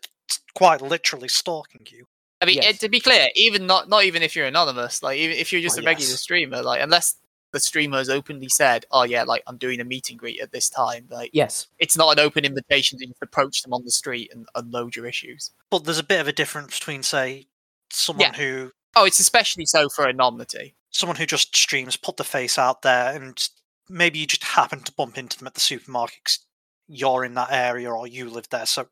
quite 0.54 0.82
literally 0.82 1.28
stalking 1.28 1.86
you. 1.90 2.06
I 2.42 2.44
mean, 2.44 2.56
Yes. 2.56 2.74
eh, 2.74 2.78
to 2.78 2.88
be 2.88 2.98
clear, 3.00 3.28
even 3.36 3.66
not 3.66 3.88
not 3.88 4.04
even 4.04 4.22
if 4.22 4.34
you're 4.34 4.46
anonymous, 4.46 5.02
like 5.02 5.16
even 5.18 5.36
if 5.36 5.52
you're 5.52 5.62
just 5.62 5.78
Oh, 5.78 5.82
a 5.82 5.84
regular 5.84 6.10
yes. 6.10 6.20
streamer, 6.20 6.60
like 6.62 6.82
unless 6.82 7.14
the 7.52 7.60
streamer 7.60 7.98
has 7.98 8.08
openly 8.10 8.48
said, 8.48 8.84
"Oh 8.90 9.04
yeah, 9.04 9.22
like 9.22 9.42
I'm 9.46 9.58
doing 9.58 9.78
a 9.80 9.84
meet 9.84 10.10
and 10.10 10.18
greet 10.18 10.40
at 10.40 10.50
this 10.52 10.68
time," 10.68 11.06
like 11.10 11.30
yes, 11.32 11.68
it's 11.78 11.96
not 11.96 12.10
an 12.18 12.18
open 12.24 12.44
invitation 12.44 12.98
to 12.98 13.06
just 13.06 13.22
approach 13.22 13.62
them 13.62 13.72
on 13.72 13.84
the 13.84 13.90
street 13.92 14.32
and 14.34 14.46
unload 14.56 14.96
your 14.96 15.06
issues. 15.06 15.52
But 15.70 15.84
there's 15.84 15.98
a 15.98 16.02
bit 16.02 16.20
of 16.20 16.26
a 16.28 16.32
difference 16.32 16.78
between, 16.78 17.02
say, 17.04 17.46
someone 17.90 18.34
who 18.34 18.72
Oh, 18.96 19.04
it's 19.04 19.20
especially 19.20 19.64
so 19.66 19.88
for 19.88 20.08
anonymity. 20.08 20.74
someone 20.90 21.16
who 21.16 21.24
just 21.26 21.54
streams, 21.56 21.96
put 21.96 22.16
the 22.18 22.24
face 22.24 22.58
out 22.58 22.82
there, 22.82 23.14
and 23.14 23.48
maybe 23.88 24.18
you 24.18 24.26
just 24.26 24.44
happen 24.44 24.80
to 24.82 24.92
bump 24.92 25.16
into 25.16 25.38
them 25.38 25.46
at 25.46 25.54
the 25.54 25.60
supermarket. 25.60 26.24
'cause 26.24 26.40
you're 26.88 27.24
in 27.24 27.34
that 27.34 27.50
area 27.52 27.90
or 27.90 28.06
you 28.06 28.28
live 28.28 28.48
there, 28.50 28.66
so 28.66 28.88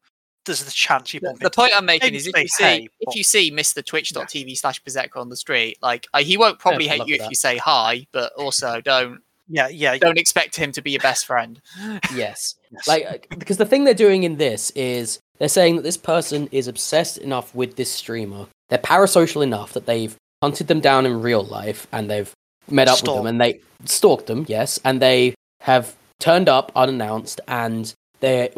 there's 0.46 0.64
the 0.64 0.70
chance 0.70 1.12
you 1.14 1.20
The, 1.20 1.26
bump 1.28 1.38
the 1.40 1.46
into. 1.46 1.56
point 1.56 1.72
I'm 1.76 1.84
making 1.86 2.14
is 2.14 2.26
if 2.26 2.36
you 2.36 2.48
see 2.48 2.64
hey, 2.64 2.88
if 3.00 3.14
you 3.14 3.22
see 3.24 3.50
Mr. 3.50 3.84
Twitch.tv 3.84 4.56
slash 4.56 4.82
Bersekrer 4.82 5.16
on 5.20 5.28
the 5.28 5.36
street, 5.36 5.78
like 5.82 6.06
he 6.18 6.36
won't 6.36 6.58
probably 6.58 6.86
hate 6.88 7.06
you 7.06 7.14
if 7.14 7.20
that. 7.20 7.30
you 7.30 7.34
say 7.36 7.56
hi, 7.58 8.06
but 8.12 8.32
also 8.34 8.80
don't 8.80 9.20
Yeah, 9.48 9.68
yeah, 9.68 9.98
don't 9.98 10.18
expect 10.18 10.56
him 10.56 10.72
to 10.72 10.82
be 10.82 10.92
your 10.92 11.00
best 11.00 11.26
friend. 11.26 11.60
yes. 12.14 12.54
yes. 12.70 12.88
Like 12.88 13.06
uh, 13.30 13.36
because 13.36 13.56
the 13.58 13.66
thing 13.66 13.84
they're 13.84 13.94
doing 13.94 14.22
in 14.22 14.36
this 14.36 14.70
is 14.70 15.18
they're 15.38 15.48
saying 15.48 15.76
that 15.76 15.82
this 15.82 15.96
person 15.96 16.48
is 16.52 16.68
obsessed 16.68 17.18
enough 17.18 17.54
with 17.54 17.76
this 17.76 17.90
streamer. 17.90 18.46
They're 18.68 18.78
parasocial 18.78 19.42
enough 19.42 19.72
that 19.72 19.86
they've 19.86 20.14
hunted 20.42 20.68
them 20.68 20.80
down 20.80 21.04
in 21.06 21.20
real 21.20 21.42
life 21.44 21.86
and 21.92 22.10
they've 22.10 22.32
met 22.70 22.88
up 22.88 23.02
with 23.02 23.14
them 23.14 23.26
and 23.26 23.40
they 23.40 23.60
stalked 23.84 24.26
them, 24.26 24.46
yes, 24.48 24.78
and 24.84 25.02
they 25.02 25.34
have 25.60 25.96
turned 26.20 26.48
up 26.48 26.70
unannounced 26.76 27.40
and 27.48 27.92
they 28.20 28.52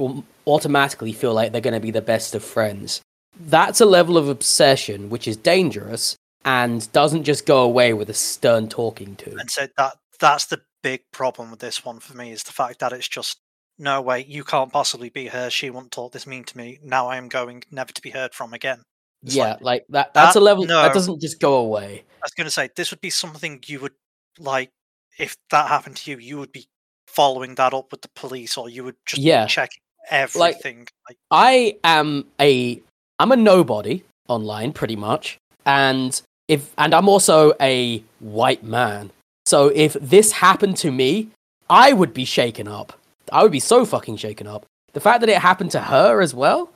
automatically 0.47 1.13
feel 1.13 1.35
like 1.35 1.53
they're 1.53 1.61
going 1.61 1.75
to 1.75 1.81
be 1.81 1.91
the 1.91 2.03
best 2.03 2.35
of 2.35 2.45
friends. 2.45 3.01
That's 3.39 3.81
a 3.81 3.87
level 3.87 4.19
of 4.19 4.29
obsession 4.29 5.09
which 5.09 5.27
is 5.27 5.37
dangerous 5.37 6.17
and 6.45 6.91
doesn't 6.93 7.25
just 7.25 7.47
go 7.47 7.63
away 7.63 7.93
with 7.95 8.11
a 8.11 8.15
stern 8.15 8.69
talking 8.69 9.17
to. 9.17 9.37
and 9.37 9.51
so 9.51 9.67
that 9.79 9.95
that's 10.19 10.47
the 10.47 10.61
big 10.83 11.01
problem 11.13 11.51
with 11.51 11.61
this 11.61 11.85
one 11.85 12.01
for 12.01 12.17
me 12.17 12.33
is 12.33 12.43
the 12.43 12.53
fact 12.53 12.81
that 12.81 12.93
it's 12.93 13.09
just 13.09 13.39
no 13.79 14.01
way 14.03 14.25
you 14.29 14.45
can't 14.45 14.73
possibly 14.73 15.09
be 15.09 15.29
her. 15.29 15.49
She 15.51 15.71
won't 15.71 15.91
talk 15.93 16.13
this 16.13 16.27
mean 16.27 16.45
to 16.45 16.57
me. 16.57 16.79
Now 16.83 17.07
I 17.09 17.17
am 17.17 17.29
going 17.29 17.63
never 17.71 17.93
to 17.93 18.03
be 18.03 18.11
heard 18.11 18.35
from 18.35 18.53
again. 18.53 18.83
It's 19.25 19.35
Yeah, 19.35 19.53
like- 19.53 19.61
like 19.63 19.85
that. 19.91 20.15
That's 20.15 20.35
that- 20.35 20.41
a 20.41 20.43
level 20.43 20.65
no. 20.65 20.83
that 20.83 20.93
doesn't 20.93 21.21
just 21.21 21.41
go 21.41 21.55
away. 21.57 22.05
I 22.11 22.25
was 22.25 22.33
going 22.33 22.47
to 22.47 22.51
say 22.51 22.69
this 22.77 22.91
would 22.91 23.01
be 23.01 23.11
something 23.11 23.63
you 23.67 23.81
would 23.81 23.95
like 24.39 24.71
if 25.19 25.37
that 25.51 25.69
happened 25.69 25.97
to 25.99 26.11
you. 26.11 26.19
You 26.19 26.39
would 26.39 26.53
be 26.53 26.67
following 27.15 27.55
that 27.57 27.75
up 27.75 27.91
with 27.91 28.03
the 28.03 28.09
police, 28.15 28.57
or 28.57 28.69
you 28.69 28.85
would 28.85 28.97
just 29.07 29.23
Yeah. 29.23 29.47
check 29.47 29.71
everything. 30.11 30.89
Like, 31.09 31.17
I 31.31 31.77
am 31.85 32.27
a 32.41 32.81
I'm 33.19 33.31
a 33.33 33.37
nobody 33.37 34.03
online 34.29 34.73
pretty 34.73 34.97
much. 34.97 35.39
And 35.65 36.21
if 36.49 36.71
and 36.79 36.95
I'm 36.95 37.09
also 37.09 37.53
a 37.61 38.03
white 38.21 38.65
man. 38.65 39.11
So 39.47 39.69
if 39.75 39.93
this 39.95 40.33
happened 40.33 40.77
to 40.79 40.91
me, 40.91 41.29
I 41.71 41.93
would 41.93 42.13
be 42.15 42.25
shaken 42.25 42.67
up. 42.69 42.99
I 43.33 43.43
would 43.43 43.53
be 43.53 43.61
so 43.61 43.85
fucking 43.85 44.17
shaken 44.17 44.47
up. 44.47 44.67
The 44.93 45.01
fact 45.01 45.21
that 45.21 45.29
it 45.29 45.39
happened 45.39 45.71
to 45.73 45.81
her 45.81 46.21
as 46.21 46.35
well, 46.35 46.71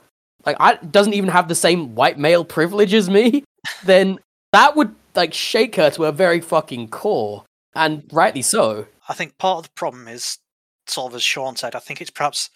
like 0.45 0.57
I 0.59 0.75
doesn't 0.75 1.13
even 1.13 1.29
have 1.29 1.47
the 1.47 1.55
same 1.55 1.95
white 1.95 2.17
male 2.17 2.45
privilege 2.45 2.93
as 2.93 3.09
me, 3.09 3.43
then 3.83 4.19
that 4.53 4.75
would 4.75 4.95
like 5.15 5.33
shake 5.33 5.75
her 5.75 5.89
to 5.91 6.03
her 6.03 6.11
very 6.11 6.39
fucking 6.41 6.87
core, 6.89 7.43
and 7.75 8.03
rightly 8.11 8.41
so. 8.41 8.87
I 9.07 9.13
think 9.13 9.37
part 9.37 9.59
of 9.59 9.63
the 9.63 9.75
problem 9.75 10.07
is, 10.07 10.37
sort 10.87 11.11
of 11.11 11.15
as 11.15 11.23
Sean 11.23 11.55
said, 11.55 11.75
I 11.75 11.79
think 11.79 12.01
it's 12.01 12.11
perhaps 12.11 12.49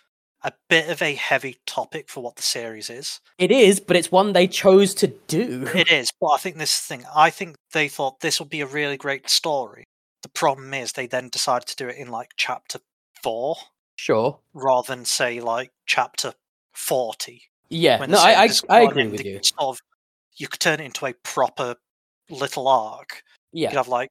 a 0.44 0.52
bit 0.70 0.90
of 0.90 1.02
a 1.02 1.14
heavy 1.14 1.58
topic 1.68 2.10
for 2.10 2.22
what 2.24 2.36
the 2.36 2.42
series 2.42 2.90
is. 2.90 3.20
It 3.38 3.52
is, 3.52 3.80
but 3.80 3.96
it's 3.96 4.12
one 4.12 4.34
they 4.34 4.48
chose 4.48 4.94
to 4.96 5.08
do. 5.28 5.68
It 5.76 5.92
is, 5.92 6.10
but 6.20 6.28
I 6.28 6.38
think 6.38 6.58
this 6.58 6.80
thing, 6.80 7.04
I 7.16 7.30
think 7.30 7.56
they 7.74 7.88
thought 7.88 8.20
this 8.22 8.40
would 8.40 8.50
be 8.50 8.62
a 8.62 8.66
really 8.66 8.98
great 8.98 9.30
story. 9.30 9.84
The 10.24 10.30
problem 10.30 10.74
is 10.74 10.92
they 10.92 11.08
then 11.08 11.30
decided 11.30 11.68
to 11.68 11.76
do 11.76 11.88
it 11.88 11.98
in 11.98 12.08
like 12.10 12.30
chapter 12.38 12.80
four 13.24 13.56
Sure. 13.98 14.40
rather 14.54 14.96
than 14.96 15.06
say 15.06 15.40
like 15.40 15.70
chapter 15.86 16.34
40. 16.74 17.44
Yeah. 17.70 18.04
No, 18.06 18.18
I 18.18 18.46
I, 18.46 18.50
I 18.70 18.82
agree 18.82 19.08
with 19.08 19.24
you. 19.24 19.40
Sort 19.44 19.60
of, 19.78 19.80
you 20.38 20.48
could 20.48 20.60
turn 20.60 20.80
it 20.80 20.86
into 20.86 21.06
a 21.06 21.14
proper 21.14 21.76
little 22.30 22.68
arc. 22.68 23.24
Yeah. 23.54 23.68
You 23.68 23.70
could 23.70 23.78
have 23.78 23.88
like 23.88 24.10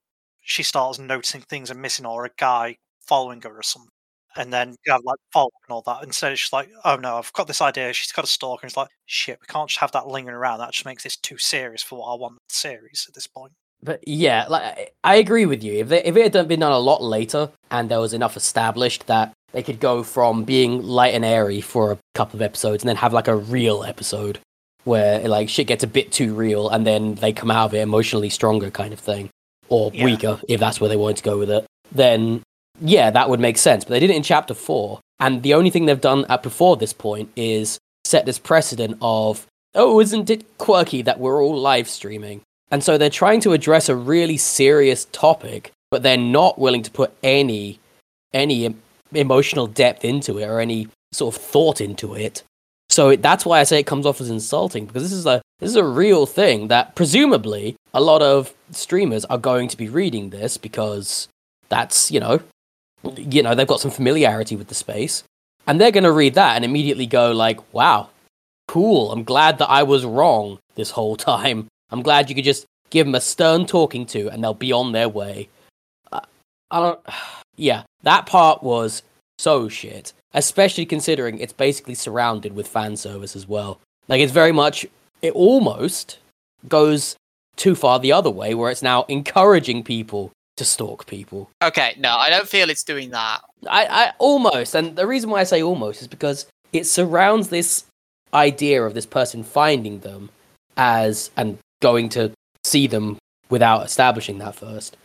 she 0.50 0.64
starts 0.64 0.98
noticing 0.98 1.40
things 1.42 1.70
are 1.70 1.76
missing 1.76 2.04
or 2.04 2.24
a 2.24 2.30
guy 2.36 2.76
following 3.06 3.40
her 3.42 3.56
or 3.56 3.62
something. 3.62 3.88
And 4.36 4.52
then 4.52 4.74
you 4.84 4.92
have 4.92 5.02
like 5.04 5.18
follow 5.32 5.50
and 5.68 5.72
all 5.72 5.82
that. 5.82 6.02
Instead, 6.02 6.34
just 6.36 6.52
like, 6.52 6.68
oh 6.84 6.96
no, 6.96 7.18
I've 7.18 7.32
got 7.32 7.46
this 7.46 7.62
idea. 7.62 7.92
She's 7.92 8.10
got 8.10 8.24
a 8.24 8.28
stalker. 8.28 8.62
And 8.64 8.70
it's 8.70 8.76
like, 8.76 8.88
shit, 9.06 9.38
we 9.40 9.46
can't 9.46 9.68
just 9.68 9.78
have 9.80 9.92
that 9.92 10.08
lingering 10.08 10.36
around. 10.36 10.58
That 10.58 10.72
just 10.72 10.84
makes 10.84 11.04
this 11.04 11.16
too 11.16 11.38
serious 11.38 11.84
for 11.84 12.00
what 12.00 12.12
I 12.12 12.16
want 12.16 12.34
the 12.48 12.54
series 12.54 13.06
at 13.08 13.14
this 13.14 13.28
point. 13.28 13.52
But 13.80 14.06
yeah, 14.08 14.46
like 14.48 14.62
I- 14.62 14.88
I 15.04 15.14
agree 15.16 15.46
with 15.46 15.62
you. 15.62 15.74
If 15.74 15.88
they, 15.88 16.02
if 16.02 16.16
it 16.16 16.34
had 16.34 16.48
been 16.48 16.60
done 16.60 16.72
a 16.72 16.78
lot 16.78 17.00
later 17.00 17.50
and 17.70 17.88
there 17.88 18.00
was 18.00 18.12
enough 18.12 18.36
established 18.36 19.06
that 19.06 19.32
they 19.52 19.62
could 19.62 19.78
go 19.78 20.02
from 20.02 20.42
being 20.42 20.82
light 20.82 21.14
and 21.14 21.24
airy 21.24 21.60
for 21.60 21.92
a 21.92 21.98
couple 22.14 22.38
of 22.38 22.42
episodes 22.42 22.82
and 22.82 22.88
then 22.88 22.96
have 22.96 23.12
like 23.12 23.28
a 23.28 23.36
real 23.36 23.84
episode 23.84 24.40
where 24.82 25.20
like 25.28 25.48
shit 25.48 25.68
gets 25.68 25.84
a 25.84 25.88
bit 25.88 26.10
too 26.10 26.34
real 26.34 26.68
and 26.68 26.84
then 26.86 27.14
they 27.16 27.32
come 27.32 27.50
out 27.50 27.66
of 27.66 27.74
it 27.74 27.78
emotionally 27.80 28.30
stronger 28.30 28.70
kind 28.70 28.92
of 28.92 28.98
thing 28.98 29.28
or 29.70 29.90
Yeah. 29.94 30.04
weaker 30.04 30.40
if 30.48 30.60
that's 30.60 30.80
where 30.80 30.88
they 30.88 30.96
wanted 30.96 31.16
to 31.18 31.22
go 31.22 31.38
with 31.38 31.50
it, 31.50 31.64
then 31.90 32.42
yeah, 32.82 33.10
that 33.10 33.28
would 33.28 33.40
make 33.40 33.58
sense. 33.58 33.84
But 33.84 33.90
they 33.90 34.00
did 34.00 34.10
it 34.10 34.16
in 34.16 34.22
chapter 34.22 34.54
four, 34.54 35.00
and 35.18 35.42
the 35.42 35.54
only 35.54 35.70
thing 35.70 35.86
they've 35.86 36.00
done 36.00 36.24
at 36.28 36.42
before 36.42 36.76
this 36.76 36.92
point 36.92 37.30
is 37.36 37.78
set 38.04 38.26
this 38.26 38.38
precedent 38.38 38.98
of 39.00 39.46
oh, 39.74 40.00
isn't 40.00 40.28
it 40.28 40.58
quirky 40.58 41.00
that 41.00 41.20
we're 41.20 41.42
all 41.42 41.56
live 41.56 41.88
streaming? 41.88 42.40
And 42.72 42.82
so 42.82 42.98
they're 42.98 43.08
trying 43.10 43.40
to 43.42 43.52
address 43.52 43.88
a 43.88 43.94
really 43.94 44.36
serious 44.36 45.06
topic, 45.12 45.70
but 45.92 46.02
they're 46.02 46.16
not 46.16 46.58
willing 46.58 46.82
to 46.82 46.90
put 46.90 47.12
any 47.22 47.78
any 48.32 48.74
emotional 49.12 49.66
depth 49.66 50.04
into 50.04 50.38
it 50.38 50.46
or 50.46 50.60
any 50.60 50.88
sort 51.12 51.34
of 51.34 51.40
thought 51.40 51.80
into 51.80 52.14
it. 52.14 52.42
So 52.90 53.14
that's 53.16 53.46
why 53.46 53.60
I 53.60 53.64
say 53.64 53.78
it 53.78 53.86
comes 53.86 54.04
off 54.04 54.20
as 54.20 54.30
insulting 54.30 54.84
because 54.86 55.02
this 55.02 55.12
is 55.12 55.26
a 55.26 55.40
this 55.60 55.70
is 55.70 55.76
a 55.76 55.84
real 55.84 56.26
thing 56.26 56.68
that 56.68 56.94
presumably 56.96 57.76
a 57.94 58.00
lot 58.00 58.20
of 58.20 58.52
streamers 58.72 59.24
are 59.26 59.38
going 59.38 59.68
to 59.68 59.76
be 59.76 59.88
reading 59.88 60.30
this 60.30 60.56
because 60.56 61.28
that's 61.68 62.10
you 62.10 62.20
know 62.20 62.40
you 63.16 63.42
know 63.42 63.54
they've 63.54 63.66
got 63.66 63.80
some 63.80 63.90
familiarity 63.90 64.56
with 64.56 64.68
the 64.68 64.74
space 64.74 65.22
and 65.66 65.80
they're 65.80 65.90
going 65.90 66.04
to 66.04 66.12
read 66.12 66.34
that 66.34 66.56
and 66.56 66.64
immediately 66.64 67.06
go 67.06 67.32
like 67.32 67.60
wow 67.72 68.08
cool 68.66 69.12
i'm 69.12 69.24
glad 69.24 69.58
that 69.58 69.70
i 69.70 69.82
was 69.82 70.04
wrong 70.04 70.58
this 70.80 70.90
whole 70.90 71.16
time. 71.32 71.68
I'm 71.90 72.02
glad 72.02 72.28
you 72.28 72.34
could 72.34 72.44
just 72.44 72.66
give 72.90 73.06
them 73.06 73.14
a 73.14 73.20
stern 73.20 73.66
talking 73.66 74.06
to 74.06 74.28
and 74.28 74.42
they'll 74.42 74.54
be 74.54 74.72
on 74.72 74.92
their 74.92 75.08
way. 75.08 75.48
Uh, 76.10 76.20
i 76.70 76.80
don't 76.80 77.00
yeah 77.56 77.82
that 78.02 78.26
part 78.26 78.62
was 78.62 79.02
so 79.38 79.68
shit 79.68 80.12
especially 80.34 80.86
considering 80.86 81.38
it's 81.38 81.52
basically 81.52 81.94
surrounded 81.94 82.54
with 82.54 82.68
fan 82.68 82.96
service 82.96 83.34
as 83.34 83.46
well 83.48 83.80
like 84.08 84.20
it's 84.20 84.32
very 84.32 84.52
much 84.52 84.86
it 85.22 85.32
almost 85.32 86.18
goes 86.68 87.16
too 87.56 87.74
far 87.74 87.98
the 87.98 88.12
other 88.12 88.30
way 88.30 88.54
where 88.54 88.70
it's 88.70 88.82
now 88.82 89.04
encouraging 89.08 89.82
people 89.82 90.32
to 90.56 90.64
stalk 90.64 91.06
people 91.06 91.48
Okay, 91.62 91.94
no, 91.98 92.10
I 92.10 92.28
don't 92.28 92.48
feel 92.48 92.68
it's 92.68 92.84
doing 92.84 93.10
that. 93.10 93.40
I, 93.68 93.86
I 93.86 94.12
almost, 94.18 94.74
and 94.74 94.96
the 94.96 95.06
reason 95.06 95.30
why 95.30 95.40
I 95.40 95.44
say 95.44 95.62
almost 95.62 96.02
is 96.02 96.08
because 96.08 96.46
it 96.72 96.84
surrounds 96.84 97.48
this 97.48 97.84
idea 98.34 98.82
of 98.82 98.94
this 98.94 99.06
person 99.06 99.42
finding 99.42 100.00
them 100.00 100.30
as 100.76 101.30
and 101.36 101.58
going 101.80 102.08
to 102.10 102.32
see 102.64 102.86
them 102.86 103.18
without 103.48 103.84
establishing 103.84 104.38
that 104.38 104.54
first. 104.54 104.96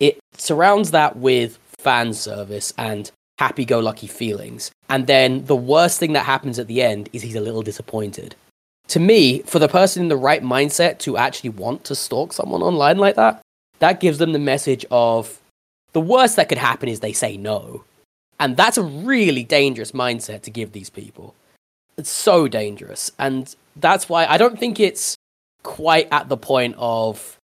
It 0.00 0.18
surrounds 0.36 0.90
that 0.90 1.16
with 1.16 1.58
fan 1.78 2.12
service 2.12 2.72
and 2.76 3.10
happy 3.38 3.64
go 3.64 3.80
lucky 3.80 4.06
feelings. 4.06 4.70
And 4.88 5.06
then 5.06 5.44
the 5.46 5.56
worst 5.56 5.98
thing 5.98 6.12
that 6.14 6.24
happens 6.24 6.58
at 6.58 6.66
the 6.66 6.82
end 6.82 7.08
is 7.12 7.22
he's 7.22 7.36
a 7.36 7.40
little 7.40 7.62
disappointed. 7.62 8.34
To 8.88 9.00
me, 9.00 9.40
for 9.40 9.58
the 9.58 9.68
person 9.68 10.02
in 10.02 10.08
the 10.08 10.16
right 10.16 10.42
mindset 10.42 10.98
to 11.00 11.16
actually 11.16 11.50
want 11.50 11.84
to 11.84 11.94
stalk 11.94 12.32
someone 12.32 12.62
online 12.62 12.98
like 12.98 13.16
that, 13.16 13.42
that 13.80 14.00
gives 14.00 14.18
them 14.18 14.32
the 14.32 14.38
message 14.38 14.86
of 14.90 15.40
the 15.92 16.00
worst 16.00 16.36
that 16.36 16.48
could 16.48 16.58
happen 16.58 16.88
is 16.88 17.00
they 17.00 17.12
say 17.12 17.36
no. 17.36 17.84
And 18.38 18.56
that's 18.56 18.78
a 18.78 18.82
really 18.82 19.44
dangerous 19.44 19.92
mindset 19.92 20.42
to 20.42 20.50
give 20.50 20.72
these 20.72 20.90
people. 20.90 21.34
It's 21.96 22.10
so 22.10 22.48
dangerous. 22.48 23.10
And 23.18 23.54
that's 23.74 24.08
why 24.08 24.26
I 24.26 24.36
don't 24.36 24.58
think 24.58 24.78
it's 24.78 25.16
quite 25.62 26.08
at 26.12 26.28
the 26.28 26.36
point 26.36 26.74
of 26.78 27.36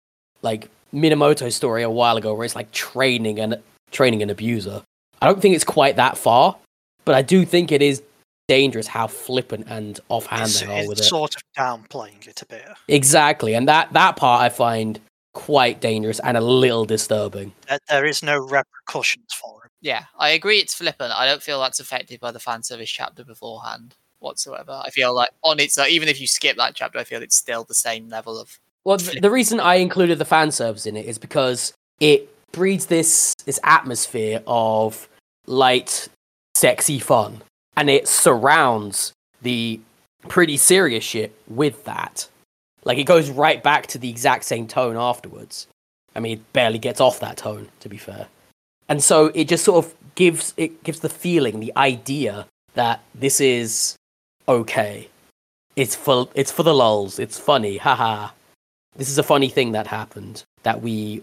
like 0.42 0.70
Minamoto's 0.94 1.56
story 1.56 1.84
a 1.84 1.90
while 1.90 2.18
ago 2.18 2.34
where 2.34 2.46
it's 2.46 2.56
like 2.56 2.72
training 2.72 3.40
and 3.40 3.62
training 3.92 4.22
an 4.22 4.30
abuser. 4.30 4.84
I 5.22 5.28
don't 5.28 5.42
think 5.42 5.56
it's 5.56 5.64
quite 5.64 5.96
that 5.98 6.18
far, 6.18 6.56
but 7.06 7.16
I 7.16 7.22
do 7.22 7.46
think 7.46 7.72
it 7.72 7.82
is 7.82 8.02
dangerous 8.48 8.88
how 8.88 9.08
flippant 9.08 9.66
and 9.70 10.00
offhand 10.10 10.44
It's, 10.44 10.60
they 10.62 10.66
are 10.68 10.88
with 10.88 10.98
it's 10.98 11.08
it. 11.08 11.10
sort 11.10 11.36
of 11.36 11.42
downplaying 11.58 12.28
it 12.28 12.42
a 12.42 12.46
bit. 12.46 12.66
Exactly. 12.88 13.54
And 13.54 13.68
that 13.68 13.94
that 13.94 14.16
part 14.18 14.42
I 14.42 14.50
find 14.50 15.00
quite 15.34 15.80
dangerous 15.80 16.20
and 16.20 16.36
a 16.36 16.42
little 16.42 16.84
disturbing. 16.86 17.54
There- 17.70 17.80
There 17.88 18.06
is 18.06 18.22
no 18.24 18.38
repercussions 18.40 19.34
for 19.34 19.66
it. 19.66 19.72
Yeah, 19.82 20.04
I 20.20 20.30
agree 20.32 20.60
it's 20.60 20.74
flippant. 20.74 21.14
I 21.14 21.26
don't 21.26 21.42
feel 21.42 21.60
that's 21.62 21.80
affected 21.80 22.20
by 22.20 22.32
the 22.32 22.40
fan 22.40 22.62
service 22.64 22.90
chapter 22.90 23.24
beforehand 23.24 23.96
whatsoever. 24.20 24.82
I 24.86 24.90
feel 24.90 25.14
like 25.16 25.30
on 25.44 25.60
its 25.60 25.78
uh, 25.78 25.86
even 25.88 26.10
if 26.10 26.20
you 26.20 26.28
skip 26.28 26.58
that 26.58 26.76
chapter, 26.76 27.00
I 27.00 27.04
feel 27.04 27.22
it's 27.22 27.38
still 27.38 27.64
the 27.64 27.74
same 27.74 28.10
level 28.10 28.38
of 28.40 28.60
Well, 28.84 28.98
th- 28.98 29.22
the 29.22 29.32
reason 29.32 29.60
I 29.60 29.76
included 29.76 30.18
the 30.20 30.26
fan 30.26 30.52
service 30.52 30.86
in 30.86 30.98
it 30.98 31.06
is 31.06 31.18
because 31.18 31.74
it 32.00 32.28
breeds 32.52 32.88
this 32.88 33.34
this 33.46 33.60
atmosphere 33.64 34.44
of 34.46 35.08
light, 35.46 36.08
sexy 36.56 37.00
fun, 37.00 37.42
and 37.76 37.90
it 37.90 38.08
surrounds 38.08 39.14
the 39.42 39.80
pretty 40.28 40.58
serious 40.58 41.04
shit 41.04 41.36
with 41.48 41.84
that. 41.86 42.28
Like 42.84 42.98
it 42.98 43.04
goes 43.04 43.30
right 43.30 43.62
back 43.62 43.88
to 43.88 43.98
the 43.98 44.10
exact 44.10 44.44
same 44.44 44.68
tone 44.68 44.98
afterwards. 44.98 45.68
I 46.16 46.20
mean, 46.20 46.34
it 46.34 46.54
barely 46.54 46.80
gets 46.80 47.00
off 47.00 47.20
that 47.20 47.38
tone, 47.38 47.70
to 47.80 47.90
be 47.90 47.98
fair. 47.98 48.28
And 48.90 49.04
so 49.04 49.28
it 49.28 49.48
just 49.48 49.64
sort 49.64 49.86
of 49.86 49.94
gives 50.16 50.54
it 50.58 50.84
gives 50.84 51.00
the 51.00 51.10
feeling, 51.10 51.60
the 51.60 51.74
idea 51.78 52.48
that 52.74 53.02
this 53.16 53.40
is 53.40 53.96
okay. 54.48 55.10
It's 55.76 55.96
for 55.96 56.28
it's 56.34 56.52
for 56.52 56.64
the 56.64 56.74
lulls. 56.74 57.20
It's 57.20 57.40
funny, 57.40 57.78
haha 57.78 58.32
this 58.96 59.10
is 59.10 59.18
a 59.18 59.24
funny 59.24 59.50
thing 59.50 59.72
that 59.72 59.88
happened 59.88 60.44
that 60.64 60.82
we 60.82 61.22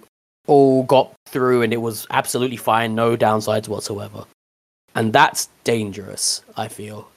all 0.49 0.82
got 0.82 1.12
through 1.26 1.62
and 1.62 1.72
it 1.72 1.80
was 1.80 2.07
absolutely 2.11 2.57
fine 2.57 2.94
no 2.94 3.16
downsides 3.16 3.68
whatsoever. 3.68 4.24
And 4.94 5.12
that's 5.12 5.49
dangerous 5.62 6.42
i 6.57 6.66
feel. 6.66 7.09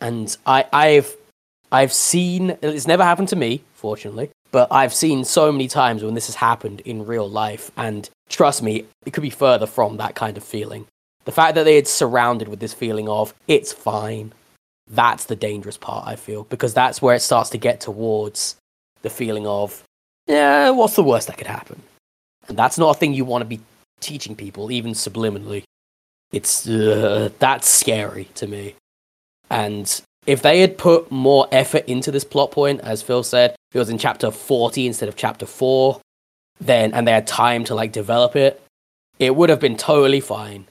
And 0.00 0.34
i 0.46 0.64
i've 0.72 1.14
i've 1.70 1.92
seen 1.92 2.56
it's 2.62 2.86
never 2.86 3.02
happened 3.02 3.28
to 3.28 3.36
me 3.36 3.62
fortunately 3.74 4.30
but 4.52 4.68
i've 4.70 4.94
seen 4.94 5.24
so 5.24 5.50
many 5.50 5.66
times 5.66 6.04
when 6.04 6.14
this 6.14 6.26
has 6.26 6.36
happened 6.36 6.80
in 6.80 7.04
real 7.04 7.28
life. 7.28 7.70
And 7.76 8.08
trust 8.28 8.62
me 8.62 8.86
it 9.04 9.12
could 9.12 9.22
be 9.22 9.30
further 9.30 9.66
from 9.66 9.98
that 9.98 10.14
kind 10.14 10.36
of 10.36 10.44
feeling. 10.44 10.86
The 11.24 11.32
fact 11.32 11.56
that 11.56 11.64
they 11.64 11.74
had 11.74 11.88
surrounded 11.88 12.46
with 12.48 12.60
this 12.60 12.72
feeling 12.72 13.08
of 13.08 13.34
it's 13.48 13.72
fine 13.72 14.32
that's 14.88 15.24
the 15.24 15.34
dangerous 15.34 15.76
part 15.76 16.06
i 16.06 16.14
feel. 16.14 16.44
Because 16.44 16.72
that's 16.72 17.02
where 17.02 17.16
it 17.16 17.20
starts 17.20 17.50
to 17.50 17.58
get 17.58 17.80
towards 17.80 18.56
the 19.02 19.10
feeling 19.10 19.46
of 19.46 19.82
yeah, 20.28 20.70
what's 20.70 20.96
the 20.96 21.04
worst 21.04 21.28
that 21.28 21.38
could 21.38 21.46
happen? 21.46 21.82
And 22.48 22.56
that's 22.56 22.78
not 22.78 22.96
a 22.96 22.98
thing 22.98 23.14
you 23.14 23.24
want 23.24 23.42
to 23.42 23.46
be 23.46 23.60
teaching 24.00 24.36
people, 24.36 24.70
even 24.70 24.92
subliminally. 24.92 25.64
It's 26.32 26.68
uh, 26.68 27.30
that's 27.38 27.68
scary 27.68 28.28
to 28.34 28.46
me. 28.46 28.74
And 29.50 30.00
if 30.26 30.42
they 30.42 30.60
had 30.60 30.76
put 30.76 31.10
more 31.10 31.46
effort 31.52 31.84
into 31.86 32.10
this 32.10 32.24
plot 32.24 32.50
point, 32.50 32.80
as 32.80 33.02
Phil 33.02 33.22
said, 33.22 33.52
if 33.70 33.76
it 33.76 33.78
was 33.78 33.90
in 33.90 33.98
chapter 33.98 34.30
40 34.30 34.86
instead 34.86 35.08
of 35.08 35.16
chapter 35.16 35.46
4, 35.46 36.00
then 36.60 36.92
and 36.92 37.06
they 37.06 37.12
had 37.12 37.26
time 37.26 37.64
to 37.64 37.74
like 37.74 37.92
develop 37.92 38.34
it, 38.34 38.60
it 39.18 39.36
would 39.36 39.50
have 39.50 39.60
been 39.60 39.76
totally 39.76 40.20
fine. 40.20 40.66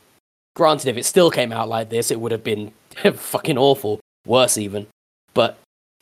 Granted, 0.55 0.89
if 0.89 0.97
it 0.97 1.05
still 1.05 1.31
came 1.31 1.51
out 1.51 1.69
like 1.69 1.89
this, 1.89 2.11
it 2.11 2.19
would 2.19 2.31
have 2.31 2.43
been 2.43 2.71
fucking 3.13 3.57
awful, 3.57 3.99
worse 4.25 4.57
even. 4.57 4.87
But 5.33 5.57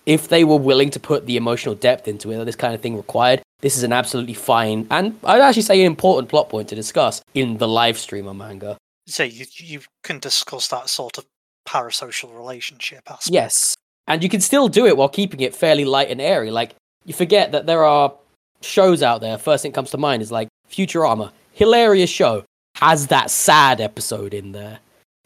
if 0.05 0.27
they 0.27 0.43
were 0.43 0.57
willing 0.57 0.89
to 0.91 0.99
put 0.99 1.25
the 1.25 1.37
emotional 1.37 1.75
depth 1.75 2.07
into 2.07 2.31
it 2.31 2.37
that 2.37 2.45
this 2.45 2.55
kind 2.55 2.73
of 2.73 2.81
thing 2.81 2.97
required, 2.97 3.41
this 3.61 3.77
is 3.77 3.83
an 3.83 3.93
absolutely 3.93 4.33
fine 4.33 4.87
and 4.91 5.17
I'd 5.23 5.41
actually 5.41 5.61
say 5.63 5.79
an 5.79 5.87
important 5.87 6.29
plot 6.29 6.49
point 6.49 6.69
to 6.69 6.75
discuss 6.75 7.21
in 7.33 7.57
the 7.57 7.67
live 7.67 7.97
stream 7.97 8.23
streamer 8.25 8.33
manga. 8.33 8.77
So 9.07 9.23
you 9.23 9.45
you 9.57 9.81
can 10.03 10.19
discuss 10.19 10.67
that 10.69 10.89
sort 10.89 11.17
of 11.17 11.25
parasocial 11.67 12.35
relationship 12.35 13.01
aspect. 13.09 13.33
Yes, 13.33 13.75
and 14.07 14.23
you 14.23 14.29
can 14.29 14.41
still 14.41 14.67
do 14.67 14.85
it 14.85 14.97
while 14.97 15.09
keeping 15.09 15.39
it 15.41 15.55
fairly 15.55 15.85
light 15.85 16.09
and 16.09 16.21
airy. 16.21 16.51
Like 16.51 16.75
you 17.05 17.13
forget 17.13 17.51
that 17.51 17.65
there 17.65 17.83
are 17.83 18.13
shows 18.61 19.03
out 19.03 19.21
there. 19.21 19.37
First 19.37 19.63
thing 19.63 19.71
that 19.71 19.75
comes 19.75 19.91
to 19.91 19.97
mind 19.97 20.21
is 20.21 20.31
like 20.31 20.47
Futurama, 20.69 21.31
hilarious 21.51 22.09
show, 22.09 22.45
has 22.75 23.07
that 23.07 23.29
sad 23.29 23.81
episode 23.81 24.33
in 24.33 24.53
there, 24.53 24.79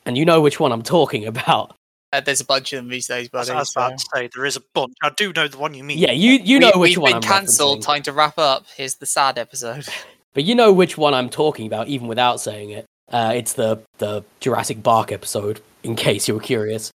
and 0.05 0.17
you 0.17 0.25
know 0.25 0.41
which 0.41 0.59
one 0.59 0.71
I'm 0.71 0.83
talking 0.83 1.25
about. 1.33 1.75
Uh, 2.13 2.21
there's 2.21 2.39
a 2.41 2.45
bunch 2.45 2.71
of 2.73 2.77
them 2.77 2.89
these 2.89 3.07
days, 3.07 3.27
but 3.29 3.39
I 3.39 3.41
buddy. 3.45 3.59
was 3.59 3.73
so- 3.73 3.81
about 3.81 3.97
to 3.99 4.05
say 4.15 4.29
there 4.33 4.45
is 4.45 4.55
a 4.55 4.61
bunch. 4.73 4.93
I 5.03 5.09
do 5.09 5.33
know 5.33 5.47
the 5.47 5.57
one 5.57 5.73
you 5.73 5.83
mean. 5.83 5.97
Yeah, 5.97 6.11
you 6.11 6.33
you 6.33 6.59
know 6.59 6.71
we, 6.75 6.81
which 6.81 6.89
we've 6.97 7.01
one 7.03 7.11
been 7.11 7.15
I'm 7.17 7.21
cancelled. 7.21 7.81
Time 7.81 8.03
to 8.03 8.13
wrap 8.13 8.37
up. 8.37 8.65
Here's 8.75 8.95
the 8.95 9.05
sad 9.05 9.37
episode. 9.37 9.87
But 10.33 10.43
you 10.43 10.53
know 10.53 10.71
which 10.71 10.99
one 10.99 11.15
I'm 11.15 11.29
talking 11.29 11.65
about, 11.65 11.87
even 11.87 12.07
without 12.07 12.39
saying 12.39 12.69
it. 12.69 12.85
Uh, 13.11 13.33
it's 13.35 13.53
the 13.53 13.79
the 13.97 14.23
Jurassic 14.39 14.83
Bark 14.83 15.11
episode. 15.11 15.61
In 15.81 15.95
case 15.95 16.27
you 16.27 16.35
were 16.35 16.39
curious, 16.39 16.91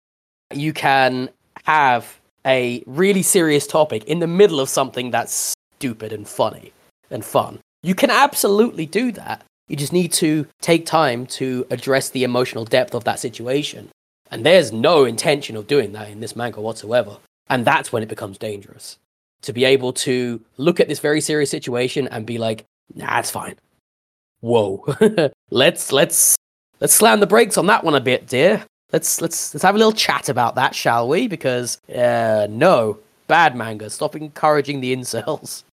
you 0.54 0.74
can 0.74 1.28
have 1.64 2.20
a 2.46 2.84
really 2.86 3.24
serious 3.24 3.66
topic 3.66 4.04
in 4.04 4.20
the 4.20 4.28
middle 4.28 4.60
of 4.60 4.70
something 4.70 5.10
that's 5.10 5.56
stupid 5.78 6.14
and 6.14 6.28
funny 6.28 6.72
and 7.10 7.26
fun. 7.26 7.58
You 7.82 7.96
can 7.96 8.12
absolutely 8.12 8.86
do 8.86 9.12
that. 9.14 9.44
You 9.68 9.76
just 9.76 9.94
need 9.94 10.12
to 10.14 10.46
take 10.62 10.86
time 10.86 11.26
to 11.28 11.66
address 11.72 12.10
the 12.10 12.24
emotional 12.24 12.66
depth 12.66 12.94
of 12.94 13.06
that 13.06 13.20
situation. 13.20 13.90
And 14.32 14.46
there's 14.46 14.72
no 14.72 15.04
intention 15.06 15.56
of 15.58 15.68
doing 15.68 15.92
that 15.92 16.10
in 16.10 16.22
this 16.22 16.36
manga 16.36 16.62
whatsoever. 16.62 17.18
And 17.50 17.66
that's 17.66 17.92
when 17.92 18.02
it 18.02 18.10
becomes 18.10 18.38
dangerous. 18.38 18.98
To 19.44 19.54
be 19.54 19.66
able 19.66 19.92
to 19.94 20.40
look 20.58 20.80
at 20.80 20.88
this 20.88 21.00
very 21.00 21.20
serious 21.20 21.50
situation 21.50 22.08
and 22.08 22.26
be 22.26 22.38
like, 22.38 22.66
nah, 22.96 23.20
it's 23.20 23.32
fine. 23.32 23.56
Whoa. 24.40 24.86
let's 25.52 25.92
let's 25.92 26.36
let's 26.80 26.94
slam 26.94 27.20
the 27.20 27.28
brakes 27.28 27.58
on 27.58 27.68
that 27.68 27.84
one 27.84 27.96
a 27.96 28.00
bit, 28.00 28.28
dear. 28.28 28.64
Let's 28.94 29.22
let's 29.22 29.54
let's 29.54 29.64
have 29.64 29.76
a 29.76 29.78
little 29.78 29.92
chat 29.94 30.30
about 30.30 30.56
that, 30.56 30.74
shall 30.76 31.08
we? 31.08 31.28
Because 31.28 31.82
uh 31.90 32.48
no, 32.50 33.00
bad 33.28 33.56
manga. 33.56 33.90
Stop 33.90 34.16
encouraging 34.16 34.82
the 34.82 34.96
incels. 34.96 35.64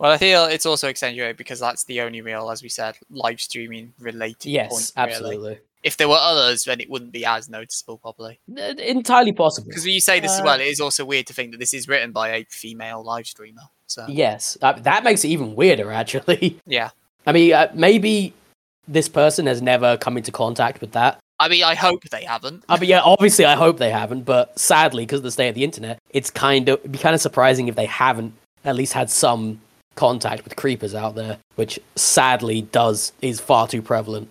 Well, 0.00 0.12
I 0.12 0.16
feel 0.16 0.44
it's 0.44 0.64
also 0.64 0.88
accentuated 0.88 1.36
because 1.36 1.58
that's 1.58 1.82
the 1.82 2.02
only 2.02 2.20
real, 2.20 2.50
as 2.50 2.62
we 2.62 2.68
said, 2.68 2.96
live 3.10 3.40
streaming 3.40 3.92
related 3.98 4.48
Yes, 4.48 4.92
point. 4.92 5.10
really. 5.10 5.58
If 5.82 5.96
there 5.96 6.08
were 6.08 6.18
others, 6.18 6.64
then 6.64 6.80
it 6.80 6.90
wouldn't 6.90 7.12
be 7.12 7.24
as 7.24 7.48
noticeable, 7.48 7.98
probably. 7.98 8.40
Entirely 8.56 9.32
possible. 9.32 9.68
Because 9.68 9.86
you 9.86 10.00
say 10.00 10.20
this 10.20 10.32
as 10.32 10.40
Uh, 10.40 10.44
well, 10.44 10.60
it 10.60 10.66
is 10.66 10.80
also 10.80 11.04
weird 11.04 11.26
to 11.28 11.32
think 11.32 11.52
that 11.52 11.58
this 11.58 11.72
is 11.72 11.86
written 11.86 12.12
by 12.12 12.30
a 12.30 12.44
female 12.44 13.02
live 13.04 13.26
streamer. 13.26 13.62
So 13.86 14.04
Yes, 14.08 14.58
uh, 14.60 14.72
that 14.72 15.04
makes 15.04 15.24
it 15.24 15.28
even 15.28 15.54
weirder, 15.54 15.90
actually. 15.92 16.60
yeah, 16.66 16.90
I 17.26 17.32
mean, 17.32 17.52
uh, 17.52 17.70
maybe 17.74 18.34
this 18.86 19.08
person 19.08 19.46
has 19.46 19.62
never 19.62 19.96
come 19.96 20.16
into 20.16 20.32
contact 20.32 20.80
with 20.80 20.92
that. 20.92 21.18
I 21.40 21.48
mean, 21.48 21.62
I 21.62 21.74
hope 21.74 22.02
they 22.10 22.24
haven't. 22.24 22.64
I 22.68 22.78
mean, 22.78 22.90
yeah, 22.90 23.00
obviously, 23.02 23.44
I 23.44 23.54
hope 23.54 23.78
they 23.78 23.90
haven't, 23.90 24.22
but 24.22 24.58
sadly, 24.58 25.04
because 25.04 25.20
of 25.20 25.24
the 25.24 25.30
state 25.30 25.48
of 25.48 25.54
the 25.54 25.62
internet, 25.62 26.00
it's 26.10 26.30
kind 26.30 26.68
of 26.68 26.80
it'd 26.80 26.92
be 26.92 26.98
kind 26.98 27.14
of 27.14 27.20
surprising 27.20 27.68
if 27.68 27.76
they 27.76 27.86
haven't 27.86 28.34
at 28.64 28.74
least 28.74 28.92
had 28.92 29.08
some 29.08 29.60
contact 29.94 30.44
with 30.44 30.56
creepers 30.56 30.94
out 30.94 31.14
there, 31.14 31.38
which 31.54 31.78
sadly 31.94 32.62
does 32.62 33.12
is 33.22 33.40
far 33.40 33.68
too 33.68 33.82
prevalent. 33.82 34.28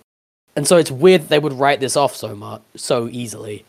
And 0.57 0.67
so 0.67 0.75
it's 0.75 0.89
weird 0.89 1.21
that 1.21 1.29
they 1.29 1.39
would 1.39 1.53
write 1.53 1.79
this 1.79 1.95
off 1.95 2.15
so 2.15 2.35
much 2.35 2.61
so 2.75 3.07
easily. 3.07 3.63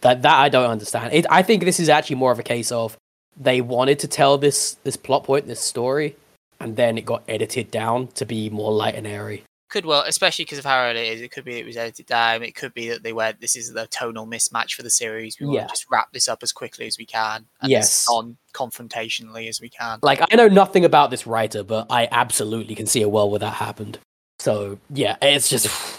That 0.00 0.22
that 0.22 0.38
I 0.38 0.48
don't 0.48 0.70
understand. 0.70 1.12
It, 1.12 1.26
I 1.28 1.42
think 1.42 1.64
this 1.64 1.80
is 1.80 1.88
actually 1.88 2.16
more 2.16 2.30
of 2.30 2.38
a 2.38 2.44
case 2.44 2.70
of 2.70 2.96
they 3.36 3.60
wanted 3.60 3.98
to 3.98 4.08
tell 4.08 4.38
this 4.38 4.76
this 4.84 4.96
plot 4.96 5.24
point, 5.24 5.48
this 5.48 5.60
story, 5.60 6.16
and 6.60 6.76
then 6.76 6.96
it 6.96 7.04
got 7.04 7.24
edited 7.28 7.72
down 7.72 8.06
to 8.14 8.24
be 8.24 8.48
more 8.50 8.72
light 8.72 8.94
and 8.94 9.06
airy. 9.06 9.42
Could 9.68 9.84
well, 9.84 10.04
especially 10.06 10.44
because 10.44 10.58
of 10.58 10.64
how 10.64 10.78
early 10.78 11.00
it 11.08 11.14
is. 11.14 11.20
It 11.20 11.32
could 11.32 11.44
be 11.44 11.56
it 11.56 11.66
was 11.66 11.76
edited 11.76 12.06
down. 12.06 12.44
It 12.44 12.54
could 12.54 12.72
be 12.72 12.88
that 12.90 13.02
they 13.02 13.12
went. 13.12 13.40
This 13.40 13.56
is 13.56 13.72
the 13.72 13.88
tonal 13.88 14.26
mismatch 14.26 14.74
for 14.74 14.84
the 14.84 14.90
series. 14.90 15.38
We 15.40 15.46
want 15.46 15.62
to 15.62 15.72
just 15.72 15.86
wrap 15.90 16.12
this 16.12 16.28
up 16.28 16.44
as 16.44 16.52
quickly 16.52 16.86
as 16.86 16.96
we 16.96 17.04
can, 17.04 17.46
and 17.60 17.70
Yes. 17.70 18.04
as 18.04 18.06
non-confrontationally 18.08 19.48
as 19.48 19.60
we 19.60 19.68
can. 19.68 19.98
Like 20.02 20.20
I 20.22 20.36
know 20.36 20.48
nothing 20.48 20.84
about 20.84 21.10
this 21.10 21.26
writer, 21.26 21.64
but 21.64 21.88
I 21.90 22.06
absolutely 22.12 22.76
can 22.76 22.86
see 22.86 23.02
a 23.02 23.08
world 23.08 23.32
where 23.32 23.40
that 23.40 23.54
happened. 23.54 23.98
So 24.38 24.78
yeah, 24.88 25.16
it's 25.20 25.48
just 25.48 25.66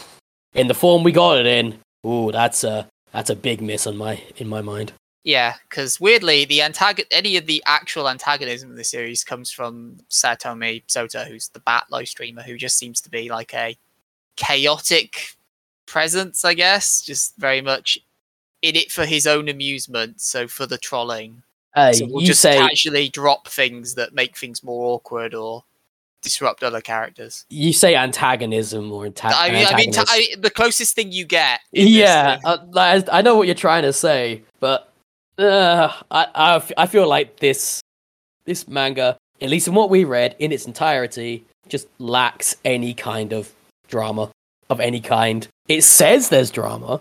in 0.53 0.67
the 0.67 0.73
form 0.73 1.03
we 1.03 1.11
got 1.11 1.37
it 1.37 1.45
in. 1.45 1.79
Ooh, 2.05 2.31
that's 2.31 2.63
a 2.63 2.87
that's 3.11 3.29
a 3.29 3.35
big 3.35 3.61
miss 3.61 3.87
on 3.87 3.97
my 3.97 4.21
in 4.37 4.47
my 4.47 4.61
mind. 4.61 4.93
Yeah, 5.23 5.55
because 5.69 5.99
weirdly, 5.99 6.45
the 6.45 6.59
antagon 6.59 7.05
any 7.11 7.37
of 7.37 7.45
the 7.45 7.61
actual 7.65 8.09
antagonism 8.09 8.71
of 8.71 8.77
the 8.77 8.83
series 8.83 9.23
comes 9.23 9.51
from 9.51 9.97
Satomi 10.09 10.83
Sota, 10.87 11.27
who's 11.27 11.49
the 11.49 11.59
Bat 11.59 11.87
live 11.89 12.07
streamer, 12.07 12.41
who 12.41 12.57
just 12.57 12.77
seems 12.77 13.01
to 13.01 13.09
be 13.09 13.29
like 13.29 13.53
a 13.53 13.77
chaotic 14.37 15.35
presence, 15.85 16.45
I 16.45 16.53
guess, 16.53 17.01
just 17.01 17.35
very 17.37 17.61
much 17.61 17.99
in 18.61 18.75
it 18.75 18.91
for 18.91 19.05
his 19.05 19.27
own 19.27 19.49
amusement, 19.49 20.21
so 20.21 20.47
for 20.47 20.65
the 20.65 20.77
trolling. 20.77 21.43
Uh, 21.75 21.93
so 21.93 22.05
we'll 22.07 22.21
you 22.21 22.27
just 22.27 22.41
say 22.41 22.57
casually 22.57 23.09
drop 23.09 23.47
things 23.47 23.95
that 23.95 24.13
make 24.13 24.37
things 24.37 24.63
more 24.63 24.95
awkward 24.95 25.33
or 25.33 25.63
disrupt 26.21 26.63
other 26.63 26.81
characters. 26.81 27.45
you 27.49 27.71
say 27.73 27.95
antagonism 27.95 28.91
or 28.91 29.05
anta- 29.05 29.31
I 29.33 29.49
mean, 29.51 29.65
I 29.67 29.75
mean, 29.75 29.91
t- 29.91 29.99
antagonist. 29.99 30.37
I, 30.37 30.39
the 30.39 30.49
closest 30.49 30.95
thing 30.95 31.11
you 31.11 31.25
get. 31.25 31.59
yeah, 31.71 32.39
uh, 32.43 32.57
I, 32.75 33.03
I 33.11 33.21
know 33.21 33.35
what 33.35 33.47
you're 33.47 33.55
trying 33.55 33.83
to 33.83 33.93
say, 33.93 34.41
but 34.59 34.91
uh, 35.37 35.91
I, 36.11 36.27
I 36.35 36.63
I 36.77 36.85
feel 36.87 37.07
like 37.07 37.37
this 37.39 37.81
this 38.45 38.67
manga, 38.67 39.17
at 39.41 39.49
least 39.49 39.67
in 39.67 39.73
what 39.73 39.89
we 39.89 40.03
read 40.03 40.35
in 40.39 40.51
its 40.51 40.65
entirety, 40.65 41.45
just 41.67 41.87
lacks 41.99 42.55
any 42.65 42.93
kind 42.93 43.31
of 43.33 43.51
drama 43.87 44.29
of 44.69 44.79
any 44.79 44.99
kind. 44.99 45.47
It 45.67 45.83
says 45.83 46.29
there's 46.29 46.51
drama, 46.51 46.99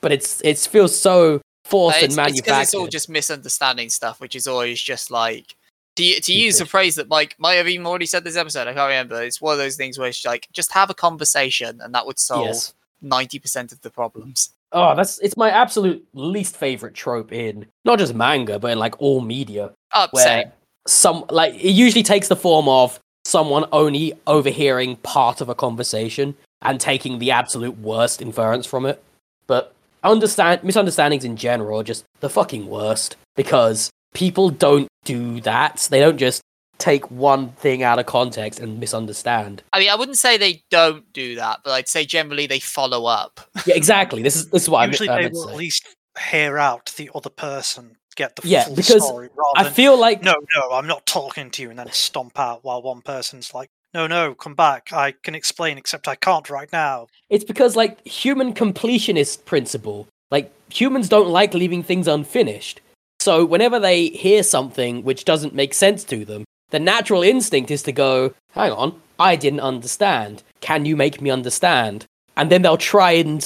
but 0.00 0.12
it's 0.12 0.40
it 0.42 0.58
feels 0.58 0.98
so 0.98 1.40
forced 1.64 1.96
Uh, 1.96 2.04
and 2.04 2.04
it's, 2.04 2.12
it's 2.12 2.16
'cause 2.16 2.16
manufactured. 2.46 2.62
it's 2.62 2.74
all 2.74 2.86
just 2.86 3.08
misunderstanding 3.08 3.88
stuff, 3.90 4.20
which 4.20 4.36
is 4.36 4.46
always 4.46 4.80
just 4.80 5.10
like 5.10 5.54
to, 5.96 6.20
to 6.20 6.32
use 6.32 6.60
a 6.60 6.66
phrase 6.66 6.94
that 6.96 7.08
Mike 7.08 7.34
might 7.38 7.54
have 7.54 7.68
even 7.68 7.86
already 7.86 8.06
said 8.06 8.24
this 8.24 8.36
episode. 8.36 8.68
I 8.68 8.74
can't 8.74 8.88
remember. 8.88 9.22
It's 9.22 9.40
one 9.40 9.52
of 9.52 9.58
those 9.58 9.76
things 9.76 9.98
where 9.98 10.08
it's 10.08 10.24
like 10.24 10.48
just 10.52 10.72
have 10.72 10.90
a 10.90 10.94
conversation, 10.94 11.80
and 11.80 11.94
that 11.94 12.06
would 12.06 12.18
solve 12.18 12.46
yes. 12.46 12.74
ninety 13.00 13.38
percent 13.38 13.72
of 13.72 13.80
the 13.82 13.90
problems. 13.90 14.50
Oh, 14.72 14.94
that's 14.94 15.18
it's 15.18 15.36
my 15.36 15.50
absolute 15.50 16.06
least 16.14 16.56
favorite 16.56 16.94
trope 16.94 17.32
in 17.32 17.66
not 17.84 17.98
just 17.98 18.14
manga, 18.14 18.58
but 18.58 18.72
in 18.72 18.78
like 18.78 19.00
all 19.00 19.20
media. 19.20 19.72
Upset. 19.92 20.46
where 20.46 20.52
some 20.86 21.24
like 21.30 21.54
it 21.54 21.72
usually 21.72 22.02
takes 22.02 22.28
the 22.28 22.36
form 22.36 22.68
of 22.68 22.98
someone 23.24 23.66
only 23.72 24.14
overhearing 24.26 24.96
part 24.96 25.40
of 25.40 25.48
a 25.48 25.54
conversation 25.54 26.34
and 26.62 26.80
taking 26.80 27.18
the 27.18 27.30
absolute 27.30 27.78
worst 27.78 28.22
inference 28.22 28.66
from 28.66 28.86
it. 28.86 29.02
But 29.46 29.74
understand 30.02 30.64
misunderstandings 30.64 31.24
in 31.24 31.36
general 31.36 31.80
are 31.80 31.84
just 31.84 32.04
the 32.20 32.30
fucking 32.30 32.66
worst 32.68 33.16
because 33.36 33.90
people 34.14 34.50
don't 34.50 34.88
do 35.04 35.40
that. 35.42 35.86
They 35.90 36.00
don't 36.00 36.18
just 36.18 36.42
take 36.78 37.10
one 37.10 37.50
thing 37.52 37.82
out 37.82 37.98
of 37.98 38.06
context 38.06 38.58
and 38.58 38.80
misunderstand. 38.80 39.62
I 39.72 39.78
mean, 39.78 39.90
I 39.90 39.94
wouldn't 39.94 40.18
say 40.18 40.36
they 40.36 40.64
don't 40.70 41.10
do 41.12 41.36
that, 41.36 41.60
but 41.64 41.72
I'd 41.72 41.88
say 41.88 42.04
generally 42.04 42.46
they 42.46 42.58
follow 42.60 43.06
up. 43.06 43.40
Yeah, 43.66 43.76
exactly. 43.76 44.22
This 44.22 44.36
is 44.36 44.48
this 44.50 44.62
is 44.62 44.68
what 44.68 44.88
Usually 44.88 45.08
I, 45.08 45.12
me- 45.12 45.14
I 45.14 45.18
they 45.18 45.22
meant 45.24 45.34
to 45.34 45.40
will 45.40 45.50
at 45.50 45.56
least 45.56 45.86
hear 46.30 46.58
out 46.58 46.92
the 46.96 47.10
other 47.14 47.30
person, 47.30 47.96
get 48.16 48.36
the 48.36 48.46
Yeah, 48.46 48.64
full 48.64 48.76
because 48.76 49.04
story, 49.06 49.28
rather 49.36 49.60
I 49.60 49.62
than 49.64 49.72
feel 49.72 49.96
like 49.96 50.22
no, 50.22 50.34
no, 50.56 50.72
I'm 50.72 50.86
not 50.86 51.06
talking 51.06 51.50
to 51.52 51.62
you, 51.62 51.70
and 51.70 51.78
then 51.78 51.90
stomp 51.92 52.38
out 52.38 52.64
while 52.64 52.82
one 52.82 53.02
person's 53.02 53.54
like, 53.54 53.68
no, 53.94 54.06
no, 54.06 54.34
come 54.34 54.54
back, 54.54 54.92
I 54.92 55.12
can 55.12 55.34
explain, 55.34 55.78
except 55.78 56.08
I 56.08 56.14
can't 56.16 56.48
right 56.50 56.72
now. 56.72 57.06
It's 57.30 57.44
because 57.44 57.76
like 57.76 58.04
human 58.06 58.54
completionist 58.54 59.44
principle. 59.44 60.08
Like 60.30 60.52
humans 60.72 61.08
don't 61.08 61.28
like 61.28 61.54
leaving 61.54 61.82
things 61.82 62.08
unfinished. 62.08 62.80
So 63.22 63.44
whenever 63.44 63.78
they 63.78 64.08
hear 64.08 64.42
something 64.42 65.04
which 65.04 65.24
doesn't 65.24 65.54
make 65.54 65.74
sense 65.74 66.02
to 66.06 66.24
them, 66.24 66.44
the 66.70 66.80
natural 66.80 67.22
instinct 67.22 67.70
is 67.70 67.84
to 67.84 67.92
go, 67.92 68.34
"Hang 68.50 68.72
on, 68.72 69.00
I 69.16 69.36
didn't 69.36 69.60
understand. 69.60 70.42
Can 70.60 70.86
you 70.86 70.96
make 70.96 71.20
me 71.20 71.30
understand?" 71.30 72.04
And 72.36 72.50
then 72.50 72.62
they'll 72.62 72.76
try 72.76 73.12
and 73.12 73.40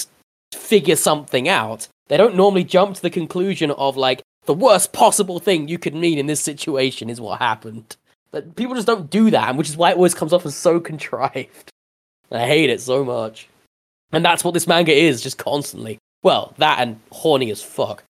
figure 0.54 0.96
something 0.96 1.46
out. 1.46 1.88
They 2.08 2.16
don't 2.16 2.36
normally 2.36 2.64
jump 2.64 2.96
to 2.96 3.02
the 3.02 3.10
conclusion 3.10 3.70
of 3.70 3.98
like 3.98 4.22
the 4.46 4.54
worst 4.54 4.94
possible 4.94 5.40
thing 5.40 5.68
you 5.68 5.78
could 5.78 5.94
mean 5.94 6.16
in 6.16 6.26
this 6.26 6.40
situation 6.40 7.10
is 7.10 7.20
what 7.20 7.38
happened. 7.38 7.96
But 8.30 8.56
people 8.56 8.76
just 8.76 8.86
don't 8.86 9.10
do 9.10 9.30
that, 9.30 9.56
which 9.56 9.68
is 9.68 9.76
why 9.76 9.90
it 9.90 9.96
always 9.98 10.14
comes 10.14 10.32
off 10.32 10.46
as 10.46 10.54
so 10.54 10.80
contrived. 10.90 11.70
I 12.32 12.46
hate 12.46 12.70
it 12.70 12.80
so 12.80 13.04
much. 13.04 13.46
And 14.10 14.24
that's 14.24 14.42
what 14.42 14.54
this 14.54 14.66
manga 14.66 14.94
is, 14.94 15.20
just 15.20 15.36
constantly. 15.36 15.98
Well, 16.22 16.54
that 16.56 16.78
and 16.78 16.98
horny 17.12 17.50
as 17.50 17.62
fuck. 17.62 18.04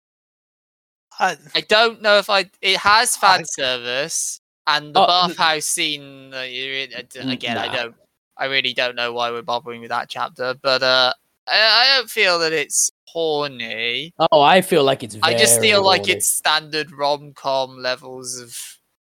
I, 1.23 1.37
I 1.55 1.61
don't 1.61 2.01
know 2.01 2.17
if 2.17 2.29
I. 2.29 2.49
It 2.61 2.77
has 2.77 3.15
fan 3.17 3.39
I- 3.41 3.43
service 3.43 4.41
and 4.67 4.93
the 4.93 5.01
Oh, 5.01 5.07
bathhouse 5.07 5.65
scene. 5.65 6.31
You're 6.31 6.75
in- 6.75 6.89
d- 7.09 7.19
N- 7.19 7.29
again, 7.29 7.57
I 7.57 7.73
don't. 7.73 7.95
I 8.37 8.45
really 8.45 8.73
don't 8.73 8.95
know 8.95 9.13
why 9.13 9.31
we're 9.31 9.41
bothering 9.41 9.81
with 9.81 9.89
that 9.89 10.09
chapter, 10.09 10.55
but 10.61 10.81
uh, 10.83 11.13
I, 11.47 11.53
I 11.93 11.97
don't 11.97 12.09
feel 12.09 12.39
that 12.39 12.51
it's 12.51 12.91
horny. 13.05 14.13
Oh, 14.31 14.41
I 14.41 14.61
feel 14.61 14.83
like 14.83 15.03
it's. 15.03 15.17
I 15.23 15.33
just 15.33 15.59
feel 15.61 15.83
like 15.83 16.01
horny. 16.01 16.13
it's 16.13 16.27
standard 16.27 16.91
rom 16.91 17.33
com 17.33 17.77
levels 17.77 18.39
of. 18.39 18.57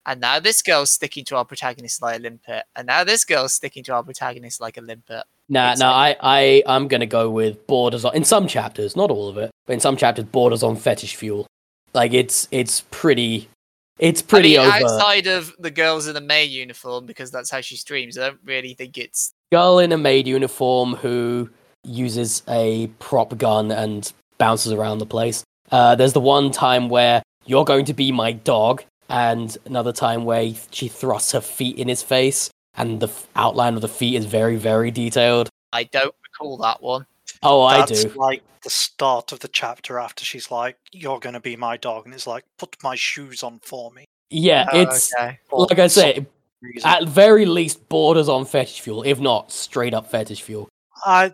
And 0.05 0.19
now 0.19 0.37
this 0.41 0.61
girl's 0.61 0.91
sticking 0.91 1.23
to 1.25 1.37
our 1.37 1.45
protagonist 1.45 2.01
like 2.01 2.17
a 2.19 2.21
limpet, 2.21 2.63
and 2.75 2.87
now 2.87 3.05
this 3.05 3.23
girl's 3.23 3.53
sticking 3.53 3.85
to 3.85 3.93
our 3.93 4.03
protagonist 4.03 4.59
like 4.59 4.75
a 4.75 4.81
limpet. 4.81 5.23
Nah, 5.47 5.71
it's 5.71 5.79
no, 5.79 5.87
I, 5.87 6.17
I, 6.21 6.63
I'm 6.67 6.89
gonna 6.89 7.05
go 7.05 7.29
with 7.29 7.65
borders 7.67 8.03
on 8.03 8.13
in 8.13 8.25
some 8.25 8.45
chapters, 8.45 8.97
not 8.97 9.09
all 9.11 9.29
of 9.29 9.37
it, 9.37 9.49
but 9.65 9.71
in 9.73 9.79
some 9.79 9.95
chapters, 9.95 10.25
borders 10.25 10.61
on 10.61 10.75
fetish 10.75 11.15
fuel. 11.15 11.47
Like 11.93 12.13
it's 12.13 12.47
it's 12.51 12.81
pretty 12.91 13.49
it's 13.99 14.21
I 14.21 14.25
pretty 14.25 14.57
mean, 14.57 14.67
over. 14.67 14.85
outside 14.85 15.27
of 15.27 15.53
the 15.59 15.71
girls 15.71 16.07
in 16.07 16.15
the 16.15 16.21
maid 16.21 16.49
uniform, 16.49 17.05
because 17.05 17.31
that's 17.31 17.49
how 17.51 17.61
she 17.61 17.75
streams. 17.75 18.17
I 18.17 18.29
don't 18.29 18.39
really 18.43 18.73
think 18.73 18.97
it's 18.97 19.31
Girl 19.51 19.77
in 19.77 19.91
a 19.91 19.97
maid 19.97 20.27
uniform 20.27 20.95
who 20.95 21.49
uses 21.83 22.41
a 22.47 22.87
prop 22.99 23.37
gun 23.37 23.71
and 23.71 24.11
bounces 24.39 24.71
around 24.71 24.97
the 24.97 25.05
place. 25.05 25.43
Uh, 25.71 25.93
there's 25.93 26.13
the 26.13 26.19
one 26.19 26.49
time 26.49 26.89
where 26.89 27.21
you're 27.45 27.65
going 27.65 27.85
to 27.85 27.93
be 27.93 28.11
my 28.11 28.31
dog, 28.31 28.83
and 29.09 29.55
another 29.65 29.91
time 29.91 30.25
where 30.25 30.53
she 30.71 30.87
thrusts 30.87 31.31
her 31.33 31.41
feet 31.41 31.77
in 31.77 31.87
his 31.87 32.01
face, 32.01 32.49
and 32.75 32.99
the 32.99 33.07
f- 33.07 33.27
outline 33.35 33.75
of 33.75 33.81
the 33.81 33.87
feet 33.87 34.15
is 34.15 34.25
very 34.25 34.55
very 34.55 34.89
detailed. 34.89 35.49
I 35.71 35.83
don't 35.83 36.15
recall 36.23 36.57
that 36.57 36.81
one. 36.81 37.05
Oh, 37.43 37.67
That's 37.69 38.05
I 38.05 38.07
do. 38.09 38.13
like 38.15 38.43
the 38.63 38.69
start 38.69 39.31
of 39.31 39.39
the 39.39 39.47
chapter 39.49 39.99
after 39.99 40.23
she's 40.25 40.49
like, 40.51 40.77
"You're 40.91 41.19
gonna 41.19 41.39
be 41.41 41.55
my 41.55 41.77
dog," 41.77 42.05
and 42.05 42.13
it's 42.13 42.27
like, 42.27 42.45
"Put 42.57 42.75
my 42.83 42.95
shoes 42.95 43.43
on 43.43 43.59
for 43.59 43.91
me." 43.91 44.05
Yeah, 44.29 44.67
Oh, 44.71 44.79
it's 44.81 45.13
okay. 45.15 45.39
like 45.51 45.79
I 45.79 45.87
some 45.87 46.01
say, 46.03 46.25
reason. 46.61 46.89
at 46.89 47.07
very 47.07 47.45
least 47.45 47.87
borders 47.89 48.29
on 48.29 48.45
fetish 48.45 48.81
fuel, 48.81 49.03
if 49.03 49.19
not 49.19 49.51
straight 49.51 49.93
up 49.93 50.09
fetish 50.09 50.41
fuel. 50.41 50.69
I 51.05 51.31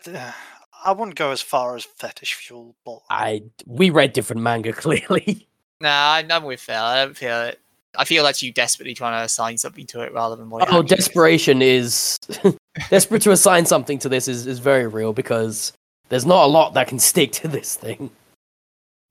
I 0.84 0.92
wouldn't 0.92 1.16
go 1.18 1.32
as 1.32 1.42
far 1.42 1.76
as 1.76 1.84
fetish 1.84 2.34
fuel, 2.36 2.76
but 2.86 3.00
I 3.10 3.44
we 3.66 3.90
read 3.90 4.14
different 4.14 4.42
manga 4.42 4.74
clearly. 4.84 5.48
Nah, 5.82 6.14
I'm, 6.16 6.32
I'm 6.32 6.44
with 6.44 6.60
Phil. 6.60 6.76
I 6.82 7.06
don't 7.06 7.16
feel 7.16 7.42
it. 7.44 7.60
I 7.98 8.06
feel 8.06 8.24
that's 8.24 8.42
you 8.44 8.52
desperately 8.52 8.94
trying 8.94 9.20
to 9.20 9.26
assign 9.26 9.58
something 9.58 9.86
to 9.88 10.02
it 10.02 10.14
rather 10.14 10.36
than 10.36 10.50
what. 10.50 10.62
it 10.64 10.70
oh, 10.74 10.80
actually 10.80 10.86
is. 10.86 10.90
desperation 11.06 11.62
is 11.62 12.20
desperate 12.90 13.22
to 13.24 13.32
assign 13.32 13.66
something 13.66 13.98
to 14.00 14.10
this 14.10 14.28
is, 14.28 14.46
is 14.46 14.60
very 14.60 14.88
real 14.88 15.12
because 15.14 15.74
there's 16.10 16.26
not 16.26 16.44
a 16.46 16.48
lot 16.48 16.74
that 16.74 16.88
can 16.88 17.00
stick 17.00 17.32
to 17.34 17.48
this 17.48 17.76
thing. 17.76 18.10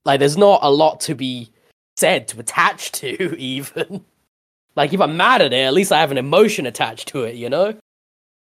Like 0.05 0.19
there's 0.19 0.37
not 0.37 0.59
a 0.63 0.69
lot 0.71 0.99
to 1.01 1.15
be 1.15 1.49
said 1.97 2.27
to 2.29 2.39
attach 2.39 2.91
to 2.93 3.35
even. 3.37 4.03
Like 4.75 4.93
if 4.93 5.01
I'm 5.01 5.17
mad 5.17 5.41
at 5.41 5.51
it, 5.53 5.57
at 5.65 5.73
least 5.73 5.91
I 5.91 5.99
have 5.99 6.11
an 6.11 6.17
emotion 6.17 6.65
attached 6.65 7.07
to 7.09 7.23
it, 7.23 7.35
you 7.35 7.49
know? 7.49 7.73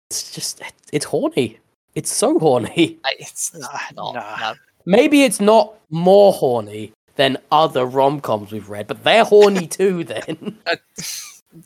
It's 0.10 0.32
just 0.32 0.62
it's 0.92 1.06
horny. 1.06 1.60
It's 1.96 2.12
so 2.12 2.38
horny. 2.40 3.00
It's 3.20 3.54
Nah, 3.56 3.68
not. 3.96 4.16
nah. 4.16 4.38
No. 4.40 4.54
Maybe 4.86 5.24
it's 5.24 5.40
not 5.40 5.74
more 5.90 6.34
horny 6.34 6.92
than 7.16 7.38
other 7.52 7.86
rom-coms 7.86 8.52
we've 8.52 8.70
read, 8.70 8.88
but 8.88 9.04
they're 9.04 9.26
horny 9.26 9.68
too 9.80 10.04
then. 10.04 10.58
Uh, 10.66 10.76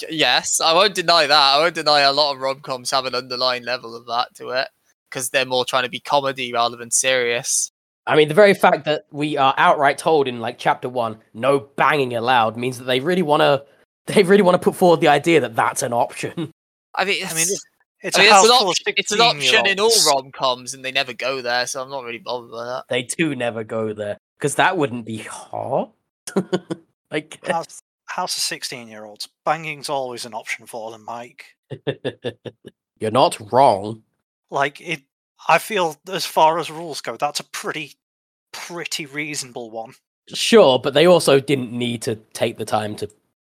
yes, 0.09 0.59
I 0.59 0.73
won't 0.73 0.95
deny 0.95 1.27
that. 1.27 1.53
I 1.55 1.59
won't 1.59 1.75
deny 1.75 2.01
a 2.01 2.11
lot 2.11 2.33
of 2.33 2.41
rom 2.41 2.61
coms 2.61 2.89
have 2.91 3.05
an 3.05 3.15
underlying 3.15 3.63
level 3.63 3.95
of 3.95 4.05
that 4.07 4.33
to 4.35 4.49
it 4.49 4.67
because 5.13 5.29
they're 5.29 5.45
more 5.45 5.63
trying 5.63 5.83
to 5.83 5.89
be 5.89 5.99
comedy 5.99 6.51
rather 6.51 6.75
than 6.75 6.89
serious. 6.89 7.71
I 8.07 8.15
mean, 8.15 8.27
the 8.27 8.33
very 8.33 8.53
fact 8.53 8.85
that 8.85 9.05
we 9.11 9.37
are 9.37 9.53
outright 9.57 9.97
told 9.97 10.27
in 10.27 10.39
like 10.41 10.57
chapter 10.57 10.89
one, 10.89 11.19
no 11.33 11.59
banging 11.59 12.15
allowed, 12.15 12.57
means 12.57 12.79
that 12.79 12.85
they 12.85 12.99
really 12.99 13.21
want 13.21 13.41
to, 13.41 13.63
they 14.07 14.23
really 14.23 14.41
want 14.41 14.55
to 14.55 14.59
put 14.59 14.75
forward 14.75 14.99
the 14.99 15.07
idea 15.07 15.39
that 15.41 15.55
that's 15.55 15.83
an 15.83 15.93
option. 15.93 16.51
I 16.95 17.05
mean, 17.05 17.25
I 17.25 17.33
mean, 17.33 17.43
it's, 17.43 17.65
it's 18.01 18.17
I 18.17 18.21
a 18.21 18.23
mean, 18.25 18.33
house 18.33 18.45
it's, 18.45 18.51
an, 18.51 18.67
option, 18.67 18.93
it's 18.97 19.11
an 19.11 19.21
option 19.21 19.65
in 19.67 19.79
all 19.79 19.89
16-year-olds. 19.89 20.05
rom 20.07 20.31
coms, 20.31 20.73
and 20.73 20.83
they 20.83 20.91
never 20.91 21.13
go 21.13 21.41
there, 21.41 21.65
so 21.67 21.81
I'm 21.81 21.89
not 21.89 22.03
really 22.03 22.19
bothered 22.19 22.51
by 22.51 22.65
that. 22.65 22.85
they 22.89 23.03
do 23.03 23.35
never 23.35 23.63
go 23.63 23.93
there 23.93 24.17
because 24.37 24.55
that 24.55 24.77
wouldn't 24.77 25.05
be 25.05 25.19
hot. 25.19 25.93
like, 27.11 27.43
House, 27.47 27.81
house 28.05 28.35
of 28.37 28.43
sixteen-year-olds. 28.43 29.29
Banging's 29.45 29.89
always 29.89 30.25
an 30.25 30.33
option 30.33 30.65
for 30.65 30.91
them, 30.91 31.05
Mike. 31.05 31.45
you're 32.99 33.11
not 33.11 33.39
wrong. 33.51 34.03
Like 34.53 34.79
it, 34.79 35.01
I 35.49 35.57
feel 35.57 35.97
as 36.09 36.25
far 36.25 36.59
as 36.59 36.69
rules 36.69 37.01
go, 37.01 37.17
that's 37.17 37.39
a 37.39 37.43
pretty, 37.45 37.93
pretty 38.51 39.07
reasonable 39.07 39.71
one. 39.71 39.93
Sure, 40.29 40.77
but 40.79 40.93
they 40.93 41.07
also 41.07 41.39
didn't 41.39 41.71
need 41.73 42.03
to 42.03 42.15
take 42.33 42.57
the 42.57 42.63
time 42.65 42.95
to 42.97 43.09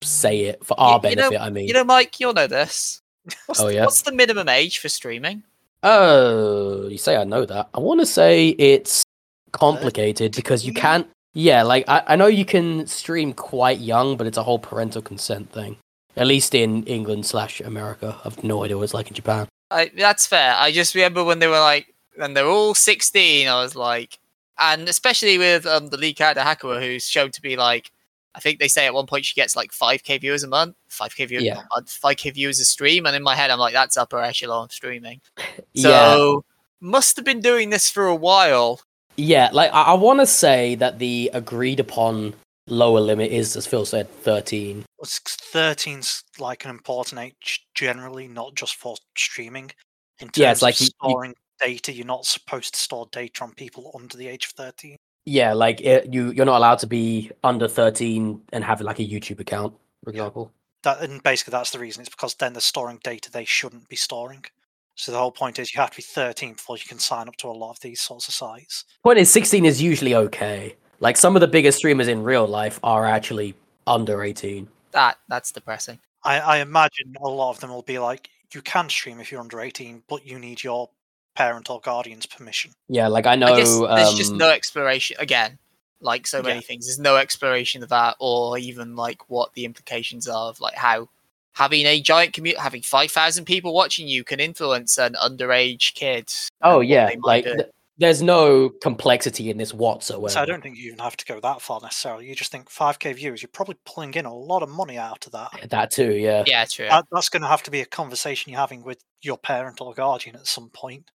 say 0.01 0.45
it 0.45 0.65
for 0.65 0.79
our 0.79 0.93
you 1.03 1.15
know- 1.15 1.29
benefit. 1.29 1.41
I 1.41 1.49
mean, 1.49 1.67
You 1.67 1.73
know, 1.73 1.83
Mike, 1.83 2.19
you'll 2.19 2.33
know 2.33 2.47
this. 2.47 3.01
What's, 3.45 3.59
Oh, 3.59 3.67
the, 3.67 3.73
yeah? 3.75 3.83
what's 3.85 4.03
the 4.03 4.11
minimum 4.11 4.47
age 4.49 4.79
for 4.79 4.87
streaming? 4.87 5.43
Oh, 5.83 6.87
you 6.87 6.97
say 6.97 7.15
I 7.17 7.23
know 7.25 7.45
that. 7.45 7.69
I 7.73 7.79
want 7.79 7.99
to 7.99 8.05
say 8.05 8.49
it's 8.49 9.03
complicated 9.51 10.35
because 10.35 10.65
you 10.65 10.73
can't. 10.73 11.07
Yeah, 11.33 11.63
like 11.63 11.83
I, 11.89 12.03
I 12.07 12.15
know 12.15 12.27
you 12.27 12.45
can 12.45 12.87
stream 12.87 13.33
quite 13.33 13.79
young, 13.79 14.15
but 14.15 14.25
it's 14.27 14.37
a 14.37 14.43
whole 14.43 14.59
parental 14.59 15.01
consent 15.01 15.51
thing. 15.51 15.77
At 16.15 16.27
least 16.27 16.55
in 16.55 16.83
England 16.85 17.25
slash 17.25 17.59
America. 17.59 18.15
I've 18.23 18.43
no 18.43 18.63
idea 18.63 18.77
what 18.77 18.83
it's 18.83 18.93
like 18.93 19.09
in 19.09 19.13
Japan. 19.13 19.47
I, 19.71 19.91
that's 19.97 20.27
fair. 20.27 20.55
I 20.57 20.71
just 20.71 20.95
remember 20.95 21.23
when 21.23 21.39
they 21.39 21.47
were 21.47 21.59
like, 21.59 21.93
when 22.15 22.33
they 22.33 22.43
were 22.43 22.49
all 22.49 22.73
16, 22.73 23.47
I 23.47 23.61
was 23.61 23.75
like, 23.75 24.19
and 24.59 24.87
especially 24.87 25.37
with 25.37 25.65
um, 25.65 25.87
the 25.87 25.97
lead 25.97 26.15
character 26.15 26.41
Hakua, 26.41 26.81
who's 26.81 27.07
shown 27.09 27.31
to 27.31 27.41
be 27.41 27.57
like, 27.57 27.91
I 28.35 28.39
think 28.39 28.59
they 28.59 28.67
say 28.67 28.85
at 28.85 28.93
one 28.93 29.05
point 29.05 29.25
she 29.25 29.33
gets 29.33 29.55
like 29.55 29.71
5k 29.71 30.19
viewers 30.21 30.43
a 30.43 30.47
month, 30.47 30.75
5k 30.89 31.27
viewers 31.29 31.43
Yeah. 31.45 31.59
a 31.59 31.67
month, 31.75 31.99
5k 32.03 32.33
viewers 32.33 32.59
a 32.59 32.65
stream, 32.65 33.05
and 33.05 33.15
in 33.15 33.23
my 33.23 33.35
head 33.35 33.49
I'm 33.51 33.59
like, 33.59 33.73
that's 33.73 33.97
upper 33.97 34.21
echelon 34.21 34.65
of 34.65 34.71
streaming. 34.73 35.21
yeah, 35.73 36.13
So 36.15 36.45
must 36.81 37.15
have 37.15 37.25
been 37.25 37.39
doing 37.41 37.69
this 37.69 37.89
for 37.89 38.05
a 38.07 38.15
while. 38.15 38.81
yeah. 39.17 39.49
Like 39.53 39.73
I, 39.73 39.83
I 39.83 39.93
want 39.93 40.19
to 40.19 40.25
say 40.25 40.75
that 40.75 40.99
the 40.99 41.31
agreed 41.33 41.79
upon 41.79 42.33
lower 42.67 42.99
limit 42.99 43.31
is, 43.31 43.55
as 43.55 43.67
Phil 43.67 43.85
said, 43.85 44.09
thirteen. 44.09 44.85
It's 45.01 45.19
13's 45.19 46.23
like 46.39 46.65
an 46.65 46.71
important 46.71 47.21
age 47.21 47.65
generally, 47.75 48.27
not 48.27 48.55
just 48.55 48.75
for 48.75 48.95
streaming. 49.17 49.71
In 50.19 50.27
terms 50.29 50.37
Yeah, 50.37 50.51
it's 50.51 50.61
like 50.61 50.75
of 50.75 50.81
you- 50.81 50.85
you- 50.85 51.09
storing 51.09 51.35
data, 51.61 51.93
you're 51.93 52.05
not 52.05 52.25
supposed 52.25 52.73
to 52.73 52.79
store 52.79 53.07
data 53.11 53.43
on 53.43 53.53
people 53.53 53.91
under 53.93 54.17
the 54.17 54.27
age 54.27 54.45
of 54.45 54.51
13. 54.51 54.97
Yeah, 55.25 55.53
like 55.53 55.81
it, 55.81 56.13
you 56.13 56.31
you're 56.31 56.45
not 56.45 56.57
allowed 56.57 56.79
to 56.79 56.87
be 56.87 57.31
under 57.43 57.67
thirteen 57.67 58.43
and 58.53 58.63
have 58.63 58.79
like 58.81 58.99
a 58.99 59.03
YouTube 59.03 59.39
account, 59.39 59.73
for 60.03 60.11
example. 60.11 60.51
That 60.83 61.01
and 61.01 61.21
basically 61.23 61.51
that's 61.51 61.71
the 61.71 61.79
reason. 61.79 62.01
It's 62.01 62.09
because 62.09 62.35
then 62.35 62.53
they're 62.53 62.61
storing 62.61 62.99
data 63.03 63.31
they 63.31 63.45
shouldn't 63.45 63.89
be 63.89 63.95
storing. 63.95 64.45
So 64.93 65.11
the 65.11 65.17
whole 65.17 65.31
point 65.31 65.57
is 65.59 65.73
you 65.73 65.81
have 65.81 65.89
to 65.91 65.97
be 65.97 66.03
13 66.03 66.53
before 66.53 66.77
you 66.77 66.83
can 66.87 66.99
sign 66.99 67.27
up 67.27 67.35
to 67.37 67.47
a 67.47 67.51
lot 67.51 67.71
of 67.71 67.79
these 67.81 67.99
sorts 68.01 68.27
of 68.29 68.33
sites. 68.33 68.85
Point 69.03 69.17
is, 69.19 69.29
16 69.29 69.65
is 69.65 69.81
usually 69.81 70.15
okay. 70.15 70.75
Like 70.99 71.17
some 71.17 71.35
of 71.35 71.41
the 71.41 71.47
biggest 71.47 71.77
streamers 71.77 72.07
in 72.07 72.23
real 72.23 72.47
life 72.47 72.79
are 72.83 73.05
actually 73.05 73.55
under 73.87 74.23
18. 74.23 74.67
That 74.91 75.17
that's 75.27 75.51
depressing. 75.51 75.99
I, 76.23 76.39
I 76.39 76.57
imagine 76.57 77.15
a 77.21 77.27
lot 77.27 77.51
of 77.51 77.59
them 77.59 77.69
will 77.69 77.83
be 77.83 77.99
like, 77.99 78.29
you 78.53 78.61
can 78.61 78.89
stream 78.89 79.19
if 79.19 79.31
you're 79.31 79.41
under 79.41 79.59
18, 79.59 80.03
but 80.07 80.25
you 80.25 80.39
need 80.39 80.63
your 80.63 80.89
parent 81.35 81.69
or 81.69 81.81
guardian's 81.81 82.25
permission. 82.25 82.71
Yeah, 82.87 83.07
like 83.07 83.25
I 83.25 83.35
know. 83.35 83.47
I 83.47 83.57
guess 83.57 83.77
there's 83.77 84.13
just 84.13 84.31
um, 84.31 84.37
no 84.37 84.49
exploration 84.49 85.17
again. 85.19 85.59
Like 86.01 86.27
so 86.27 86.41
many 86.41 86.55
Yeah. 86.55 86.61
things, 86.61 86.87
there's 86.87 86.99
no 86.99 87.17
exploration 87.17 87.83
of 87.83 87.89
that, 87.89 88.15
or 88.19 88.57
even 88.57 88.95
like 88.95 89.29
what 89.29 89.53
the 89.53 89.65
implications 89.65 90.27
are 90.27 90.49
of 90.49 90.59
like 90.61 90.75
how 90.75 91.09
having 91.53 91.85
a 91.85 92.01
giant 92.01 92.33
community, 92.33 92.61
having 92.61 92.81
five 92.81 93.11
thousand 93.11 93.45
people 93.45 93.73
watching 93.73 94.07
you, 94.07 94.23
can 94.23 94.39
influence 94.39 94.97
an 94.97 95.13
underage 95.13 95.93
kid. 95.93 96.31
Oh 96.61 96.79
yeah, 96.79 97.11
like 97.23 97.45
th- 97.45 97.69
there's 97.97 98.21
no 98.21 98.69
complexity 98.69 99.49
in 99.49 99.57
this 99.57 99.73
whatsoever. 99.73 100.29
So 100.29 100.41
I 100.41 100.45
don't 100.45 100.61
think 100.61 100.77
you 100.77 100.87
even 100.87 100.99
have 100.99 101.15
to 101.17 101.25
go 101.25 101.39
that 101.39 101.61
far 101.61 101.79
necessarily. 101.81 102.27
You 102.27 102.35
just 102.35 102.51
think 102.51 102.69
5k 102.69 103.15
views, 103.15 103.41
you're 103.41 103.49
probably 103.53 103.77
pulling 103.85 104.13
in 104.15 104.25
a 104.25 104.33
lot 104.33 104.63
of 104.63 104.69
money 104.69 104.97
out 104.97 105.25
of 105.25 105.31
that. 105.31 105.69
that 105.69 105.91
too. 105.91 106.11
Yeah. 106.11 106.43
yeah, 106.45 106.65
true. 106.65 106.87
That, 106.89 107.05
that's 107.11 107.29
going 107.29 107.43
to 107.43 107.47
have 107.47 107.63
to 107.63 107.71
be 107.71 107.81
a 107.81 107.85
conversation 107.85 108.51
you're 108.51 108.59
having 108.59 108.83
with 108.83 109.01
your 109.21 109.37
parent 109.37 109.79
or 109.79 109.93
guardian 109.93 110.35
at 110.35 110.47
some 110.47 110.69
point. 110.69 111.11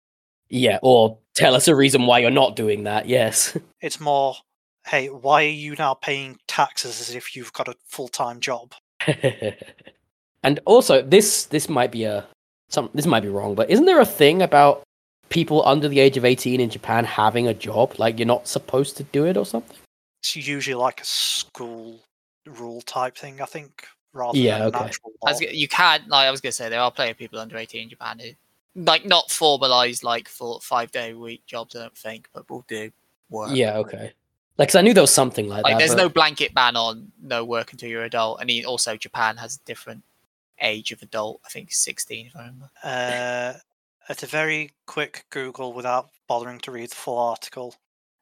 Yeah. 0.49 0.79
Or 0.81 1.19
tell 1.33 1.55
us 1.55 1.67
a 1.67 1.75
reason 1.75 2.07
why 2.07 2.19
you're 2.19 2.31
not 2.31 2.55
doing 2.55 2.83
that. 2.83 3.07
Yes. 3.07 3.57
It's 3.81 3.99
more, 3.99 4.35
hey, 4.87 5.09
why 5.09 5.43
are 5.43 5.49
you 5.49 5.75
now 5.77 5.93
paying 5.93 6.39
taxes 6.47 6.99
as 6.99 7.13
if 7.13 7.35
you've 7.35 7.53
got 7.53 7.67
a 7.67 7.75
full 7.85 8.07
time 8.07 8.39
job? 8.39 8.73
and 10.43 10.59
also, 10.65 11.03
this 11.03 11.45
this 11.45 11.69
might 11.69 11.91
be 11.91 12.05
a 12.05 12.25
some 12.69 12.89
this 12.95 13.05
might 13.05 13.19
be 13.19 13.29
wrong, 13.29 13.53
but 13.53 13.69
isn't 13.69 13.85
there 13.85 13.99
a 13.99 14.05
thing 14.05 14.41
about 14.41 14.81
people 15.35 15.61
under 15.67 15.87
the 15.87 15.99
age 15.99 16.17
of 16.17 16.25
18 16.25 16.59
in 16.59 16.69
Japan 16.69 17.05
having 17.05 17.47
a 17.47 17.53
job? 17.53 17.93
Like 17.99 18.17
you're 18.17 18.25
not 18.25 18.47
supposed 18.47 18.97
to 18.97 19.03
do 19.03 19.25
it 19.25 19.37
or 19.37 19.45
something? 19.45 19.77
It's 20.21 20.35
usually 20.35 20.73
like 20.75 21.01
a 21.01 21.05
school 21.05 21.99
rule 22.47 22.81
type 22.81 23.15
thing, 23.17 23.41
I 23.41 23.45
think, 23.45 23.85
rather 24.13 24.37
Yeah, 24.37 24.59
than 24.59 24.67
okay. 24.75 24.85
was, 25.21 25.41
law. 25.41 25.47
g- 25.47 25.55
you 25.55 25.67
can 25.67 26.03
like 26.07 26.27
I 26.27 26.31
was 26.31 26.41
gonna 26.41 26.51
say 26.53 26.69
there 26.69 26.79
are 26.79 26.89
plenty 26.91 27.11
of 27.11 27.17
people 27.17 27.37
under 27.39 27.57
eighteen 27.57 27.83
in 27.83 27.89
Japan 27.89 28.17
who 28.19 28.29
like 28.75 29.05
not 29.05 29.29
formalized 29.29 30.03
like 30.03 30.27
for 30.27 30.59
five 30.61 30.91
day 30.91 31.11
a 31.11 31.17
week 31.17 31.45
jobs. 31.45 31.75
I 31.75 31.79
don't 31.81 31.97
think, 31.97 32.29
but 32.33 32.49
will 32.49 32.65
do 32.67 32.91
work. 33.29 33.51
Yeah. 33.53 33.77
Okay. 33.77 34.13
Like, 34.57 34.69
cause 34.69 34.75
I 34.75 34.81
knew 34.81 34.93
there 34.93 35.03
was 35.03 35.11
something 35.11 35.49
like, 35.49 35.63
like 35.65 35.73
that. 35.73 35.79
there's 35.79 35.95
but- 35.95 36.03
no 36.03 36.09
blanket 36.09 36.53
ban 36.53 36.77
on 36.77 37.11
no 37.21 37.43
work 37.43 37.73
until 37.73 37.89
you're 37.89 38.03
adult, 38.05 38.39
and 38.39 38.49
he, 38.49 38.63
also 38.63 38.95
Japan 38.95 39.35
has 39.37 39.57
a 39.57 39.59
different 39.65 40.01
age 40.61 40.93
of 40.93 41.01
adult. 41.01 41.41
I 41.45 41.49
think 41.49 41.73
16 41.73 42.27
if 42.27 42.35
I 42.35 42.39
remember. 42.39 42.69
Uh, 42.81 43.53
at 44.09 44.23
a 44.23 44.27
very 44.27 44.71
quick 44.85 45.25
Google 45.29 45.73
without 45.73 46.09
bothering 46.27 46.59
to 46.59 46.71
read 46.71 46.91
the 46.91 46.95
full 46.95 47.17
article, 47.17 47.75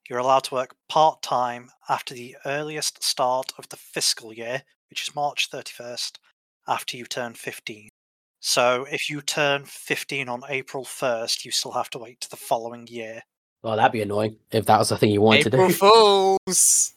you're 0.09 0.19
allowed 0.19 0.43
to 0.45 0.55
work 0.55 0.75
part 0.89 1.21
time 1.21 1.69
after 1.89 2.13
the 2.13 2.35
earliest 2.45 3.03
start 3.03 3.53
of 3.57 3.69
the 3.69 3.77
fiscal 3.77 4.33
year, 4.33 4.63
which 4.89 5.07
is 5.07 5.15
March 5.15 5.49
31st, 5.49 6.17
after 6.67 6.97
you 6.97 7.05
turn 7.05 7.33
15. 7.33 7.89
So 8.39 8.85
if 8.91 9.09
you 9.09 9.21
turn 9.21 9.63
15 9.65 10.27
on 10.27 10.41
April 10.49 10.83
1st, 10.83 11.45
you 11.45 11.51
still 11.51 11.71
have 11.71 11.89
to 11.91 11.99
wait 11.99 12.19
to 12.21 12.29
the 12.29 12.35
following 12.35 12.87
year. 12.87 13.21
Oh, 13.63 13.77
that'd 13.77 13.93
be 13.93 14.01
annoying 14.01 14.35
if 14.51 14.65
that 14.65 14.77
was 14.77 14.89
the 14.89 14.97
thing 14.97 15.11
you 15.11 15.21
wanted 15.21 15.47
April 15.47 15.67
to 15.69 15.73
do. 15.73 15.75
April 15.75 16.37
Fools. 16.45 16.93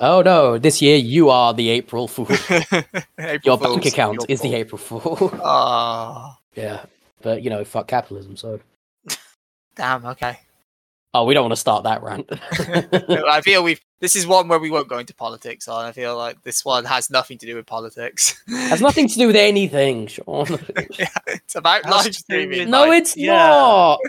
oh 0.00 0.20
no, 0.22 0.58
this 0.58 0.82
year 0.82 0.96
you 0.96 1.30
are 1.30 1.54
the 1.54 1.70
April 1.70 2.08
Fool. 2.08 2.26
April 2.50 3.40
Your 3.44 3.56
Fools, 3.56 3.60
bank 3.60 3.86
account 3.86 4.14
your 4.20 4.26
is 4.28 4.42
the. 4.42 4.54
April 4.54 4.78
Fool. 4.78 5.30
Ah, 5.42 6.38
yeah. 6.54 6.84
But 7.22 7.42
you 7.42 7.50
know, 7.50 7.64
fuck 7.64 7.88
capitalism, 7.88 8.36
so 8.36 8.60
damn. 9.76 10.04
Okay. 10.06 10.38
Oh, 11.14 11.24
we 11.24 11.32
don't 11.32 11.44
want 11.44 11.52
to 11.52 11.56
start 11.56 11.84
that 11.84 12.02
rant. 12.02 12.28
I 13.26 13.40
feel 13.40 13.64
we've. 13.64 13.80
This 13.98 14.14
is 14.14 14.26
one 14.26 14.48
where 14.48 14.58
we 14.58 14.68
won't 14.70 14.88
go 14.88 14.98
into 14.98 15.14
politics 15.14 15.66
on. 15.66 15.86
I 15.86 15.92
feel 15.92 16.14
like 16.18 16.42
this 16.42 16.62
one 16.62 16.84
has 16.84 17.08
nothing 17.08 17.38
to 17.38 17.46
do 17.46 17.56
with 17.56 17.64
politics. 17.64 18.38
Has 18.46 18.82
nothing 18.82 19.08
to 19.08 19.14
do 19.14 19.26
with 19.28 19.36
anything, 19.36 20.06
Sean. 20.08 20.46
yeah, 20.98 21.08
it's 21.26 21.54
about 21.54 21.86
Has 21.86 21.94
live 21.94 22.04
to 22.04 22.12
streaming. 22.12 22.68
no, 22.68 22.80
like- 22.80 23.00
it's 23.00 23.16
yeah. 23.16 23.32
not. 23.32 24.00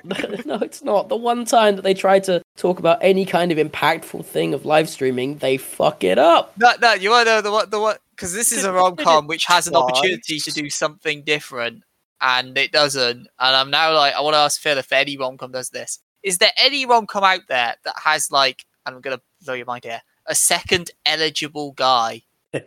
no, 0.46 0.56
it's 0.56 0.84
not. 0.84 1.08
The 1.08 1.16
one 1.16 1.46
time 1.46 1.78
that 1.78 1.84
they 1.84 1.94
try 1.94 2.20
to 2.20 2.44
talk 2.58 2.80
about 2.80 2.98
any 3.02 3.26
kind 3.26 3.54
of 3.54 3.58
impactful 3.58 4.26
thing 4.26 4.54
of 4.54 4.66
live 4.66 4.90
streaming, 4.90 5.38
they 5.38 5.56
fuck 5.56 6.04
it 6.04 6.18
up. 6.18 6.52
No, 6.58 6.74
no, 6.82 6.92
you 6.92 7.10
want 7.10 7.26
to 7.28 7.36
know 7.36 7.42
the 7.42 7.52
what 7.52 7.72
the 7.72 7.80
what? 7.80 8.02
Because 8.12 8.34
this 8.34 8.52
is 8.52 8.66
a 8.66 8.74
rom 8.74 8.98
com 8.98 9.28
which 9.28 9.46
has 9.46 9.68
an 9.68 9.76
opportunity 9.78 10.40
to 10.40 10.52
do 10.52 10.70
something 10.70 11.22
different, 11.22 11.84
and 12.22 12.58
it 12.58 12.72
doesn't. 12.72 13.28
And 13.40 13.56
I'm 13.56 13.70
now 13.72 13.94
like, 13.94 14.14
I 14.14 14.22
want 14.22 14.34
to 14.34 14.40
ask 14.40 14.60
Phil 14.60 14.78
if 14.78 14.92
any 14.92 15.18
rom 15.18 15.38
com 15.38 15.52
does 15.52 15.70
this. 15.70 16.00
Is 16.24 16.38
there 16.40 16.52
any 16.58 16.86
rom 16.86 17.08
com 17.08 17.24
out 17.24 17.42
there 17.48 17.76
that 17.84 17.96
has 18.04 18.32
like, 18.32 18.66
and 18.86 18.96
I'm 18.96 19.02
gonna 19.02 19.22
blow 19.44 19.54
your 19.54 19.66
mind 19.66 19.84
here, 19.84 20.02
a 20.26 20.36
second 20.36 20.92
eligible 21.06 21.72
guy? 21.74 22.24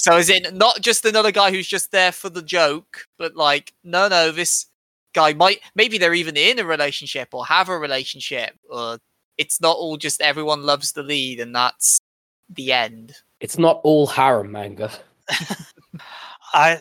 So 0.00 0.16
is 0.16 0.30
it 0.30 0.54
not 0.54 0.80
just 0.80 1.04
another 1.04 1.30
guy 1.30 1.50
who's 1.50 1.68
just 1.68 1.92
there 1.92 2.10
for 2.10 2.30
the 2.30 2.40
joke, 2.40 3.04
but 3.18 3.36
like, 3.36 3.74
no, 3.84 4.08
no, 4.08 4.30
this 4.32 4.64
guy 5.12 5.34
might 5.34 5.60
maybe 5.74 5.98
they're 5.98 6.14
even 6.14 6.38
in 6.38 6.58
a 6.58 6.64
relationship 6.64 7.28
or 7.34 7.44
have 7.44 7.68
a 7.68 7.78
relationship, 7.78 8.52
or 8.70 8.96
it's 9.36 9.60
not 9.60 9.76
all 9.76 9.98
just 9.98 10.22
everyone 10.22 10.62
loves 10.62 10.92
the 10.92 11.02
lead 11.02 11.38
and 11.38 11.54
that's 11.54 12.00
the 12.48 12.72
end. 12.72 13.14
it's 13.40 13.58
not 13.58 13.82
all 13.84 14.06
harem 14.06 14.52
manga. 14.52 14.90
I 16.54 16.80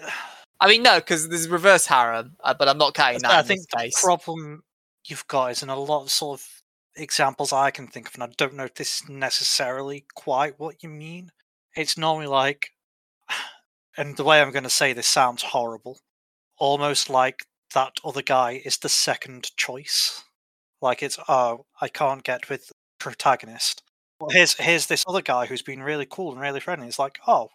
I 0.61 0.67
mean, 0.67 0.83
no, 0.83 0.99
because 0.99 1.29
there's 1.29 1.47
reverse 1.47 1.85
harem, 1.85 2.35
uh, 2.43 2.53
but 2.53 2.67
I'm 2.67 2.77
not 2.77 2.93
counting 2.93 3.21
that. 3.21 3.31
I 3.31 3.39
in 3.39 3.45
think 3.45 3.69
the 3.69 3.77
case. 3.77 4.01
problem 4.01 4.63
you've 5.05 5.27
got 5.27 5.51
is 5.51 5.63
in 5.63 5.69
a 5.69 5.79
lot 5.79 6.03
of 6.03 6.11
sort 6.11 6.39
of 6.39 6.47
examples 6.95 7.53
I 7.53 7.71
can 7.71 7.87
think 7.87 8.09
of, 8.09 8.15
and 8.15 8.23
I 8.23 8.29
don't 8.37 8.55
know 8.55 8.65
if 8.65 8.75
this 8.75 9.01
is 9.01 9.09
necessarily 9.09 10.05
quite 10.15 10.59
what 10.59 10.83
you 10.83 10.89
mean. 10.89 11.31
It's 11.75 11.97
normally 11.97 12.27
like, 12.27 12.71
and 13.97 14.17
the 14.17 14.23
way 14.23 14.41
I'm 14.41 14.51
going 14.51 14.63
to 14.63 14.69
say 14.69 14.91
this 14.91 15.07
sounds 15.07 15.43
horrible, 15.43 15.99
almost 16.57 17.09
like 17.09 17.45
that 17.73 17.93
other 18.03 18.21
guy 18.21 18.61
is 18.65 18.77
the 18.77 18.89
second 18.89 19.55
choice. 19.55 20.23
Like 20.81 21.03
it's 21.03 21.19
oh, 21.27 21.65
I 21.81 21.87
can't 21.87 22.23
get 22.23 22.49
with 22.49 22.67
the 22.67 22.73
protagonist. 22.99 23.83
Well, 24.19 24.29
here's 24.31 24.55
here's 24.55 24.87
this 24.87 25.05
other 25.07 25.21
guy 25.21 25.45
who's 25.45 25.61
been 25.61 25.83
really 25.83 26.05
cool 26.05 26.31
and 26.31 26.41
really 26.41 26.59
friendly. 26.59 26.87
It's 26.87 26.99
like 26.99 27.19
oh, 27.27 27.49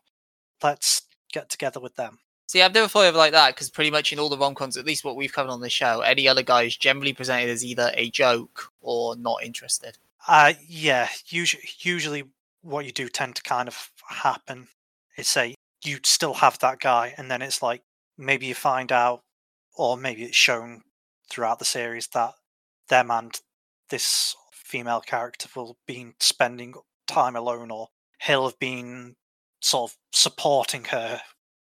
let's 0.62 1.02
get 1.32 1.50
together 1.50 1.80
with 1.80 1.96
them. 1.96 2.18
See, 2.46 2.62
I've 2.62 2.74
never 2.74 2.88
thought 2.88 3.06
of 3.06 3.14
it 3.14 3.18
like 3.18 3.32
that 3.32 3.54
because 3.54 3.70
pretty 3.70 3.90
much 3.90 4.12
in 4.12 4.18
all 4.18 4.28
the 4.28 4.38
rom 4.38 4.54
coms, 4.54 4.76
at 4.76 4.84
least 4.84 5.04
what 5.04 5.16
we've 5.16 5.32
covered 5.32 5.50
on 5.50 5.60
this 5.60 5.72
show, 5.72 6.00
any 6.00 6.28
other 6.28 6.42
guy 6.42 6.62
is 6.62 6.76
generally 6.76 7.12
presented 7.12 7.48
as 7.48 7.64
either 7.64 7.90
a 7.94 8.10
joke 8.10 8.70
or 8.80 9.16
not 9.16 9.42
interested. 9.42 9.98
Uh, 10.28 10.52
yeah. 10.66 11.08
Usually, 11.26 11.64
usually, 11.80 12.24
what 12.62 12.84
you 12.84 12.92
do 12.92 13.08
tend 13.08 13.36
to 13.36 13.42
kind 13.42 13.68
of 13.68 13.90
happen 14.08 14.68
is 15.16 15.28
say 15.28 15.54
you 15.84 15.98
still 16.02 16.34
have 16.34 16.58
that 16.60 16.80
guy, 16.80 17.14
and 17.16 17.30
then 17.30 17.42
it's 17.42 17.62
like 17.62 17.82
maybe 18.16 18.46
you 18.46 18.54
find 18.54 18.92
out, 18.92 19.22
or 19.76 19.96
maybe 19.96 20.22
it's 20.22 20.36
shown 20.36 20.82
throughout 21.30 21.58
the 21.58 21.64
series 21.64 22.08
that 22.08 22.34
them 22.88 23.10
and 23.10 23.40
this 23.90 24.36
female 24.52 25.00
character 25.00 25.48
will 25.56 25.76
be 25.86 26.12
spending 26.20 26.74
time 27.06 27.36
alone, 27.36 27.70
or 27.70 27.88
he'll 28.22 28.46
have 28.46 28.58
been 28.58 29.16
sort 29.60 29.90
of 29.90 29.96
supporting 30.12 30.84
her, 30.84 31.20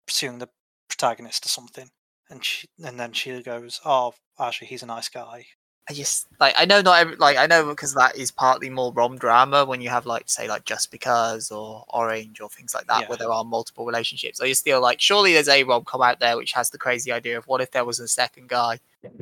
pursuing 0.06 0.40
the 0.40 0.50
protagonist 0.88 1.46
or 1.46 1.50
something, 1.50 1.90
and 2.30 2.44
she, 2.44 2.68
and 2.84 3.00
then 3.00 3.14
she 3.14 3.42
goes, 3.42 3.80
"Oh, 3.86 4.14
actually, 4.40 4.68
he's 4.68 4.84
a 4.84 4.88
nice 4.88 5.10
guy." 5.10 5.46
I 5.88 5.94
just 5.94 6.26
like 6.40 6.56
I 6.58 6.66
know 6.66 6.82
not 6.82 6.98
every 7.00 7.16
like 7.18 7.38
I 7.38 7.46
know 7.46 7.68
because 7.70 7.94
that 7.94 8.16
is 8.18 8.32
partly 8.32 8.72
more 8.72 8.92
rom 8.92 9.20
drama 9.20 9.66
when 9.66 9.82
you 9.82 9.90
have 9.90 10.08
like 10.08 10.24
say 10.26 10.48
like 10.48 10.66
just 10.66 10.90
because 10.90 11.52
or 11.52 11.86
orange 11.90 12.42
or 12.42 12.50
things 12.50 12.74
like 12.74 12.88
that 12.88 13.02
Yeah. 13.02 13.08
where 13.10 13.20
there 13.20 13.32
are 13.32 13.44
multiple 13.44 13.86
relationships. 13.86 14.42
I 14.42 14.48
just 14.48 14.64
feel 14.64 14.82
like 14.82 15.00
surely 15.00 15.34
there's 15.34 15.48
a 15.48 15.64
rom 15.64 15.84
com 15.84 16.02
out 16.02 16.20
there 16.20 16.38
which 16.38 16.54
has 16.54 16.72
the 16.72 16.80
crazy 16.80 17.12
idea 17.12 17.38
of 17.38 17.46
what 17.46 17.62
if 17.62 17.70
there 17.70 17.86
was 17.86 18.00
a 18.00 18.08
second 18.08 18.50
guy 18.50 18.80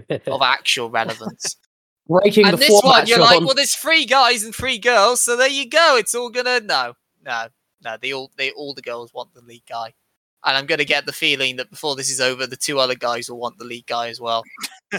of 0.10 0.42
actual 0.42 0.90
relevance. 0.90 1.58
Breaking 2.08 2.46
and 2.46 2.54
the 2.54 2.58
this 2.58 2.70
format, 2.70 3.00
one 3.00 3.08
you're 3.08 3.20
like, 3.20 3.42
well, 3.42 3.56
there's 3.56 3.76
three 3.76 4.06
guys 4.06 4.44
and 4.46 4.56
three 4.56 4.78
girls, 4.78 5.20
so 5.22 5.36
there 5.36 5.50
you 5.50 5.70
go. 5.70 5.98
It's 5.98 6.16
all 6.16 6.30
gonna 6.30 6.62
no, 6.62 6.94
no, 7.26 7.48
no. 7.84 7.98
They 8.00 8.14
all 8.14 8.32
they 8.38 8.52
all 8.52 8.74
the 8.74 8.82
girls 8.82 9.14
want 9.14 9.34
the 9.34 9.42
lead 9.42 9.64
guy. 9.68 9.94
And 10.46 10.58
I'm 10.58 10.66
gonna 10.66 10.86
get 10.86 11.06
the 11.06 11.14
feeling 11.14 11.56
that 11.58 11.70
before 11.70 11.96
this 11.96 12.10
is 12.10 12.20
over, 12.20 12.46
the 12.46 12.56
two 12.58 12.80
other 12.80 12.96
guys 12.96 13.30
will 13.30 13.40
want 13.40 13.58
the 13.58 13.66
lead 13.66 13.86
guy 13.88 14.10
as 14.10 14.20
well. 14.20 14.44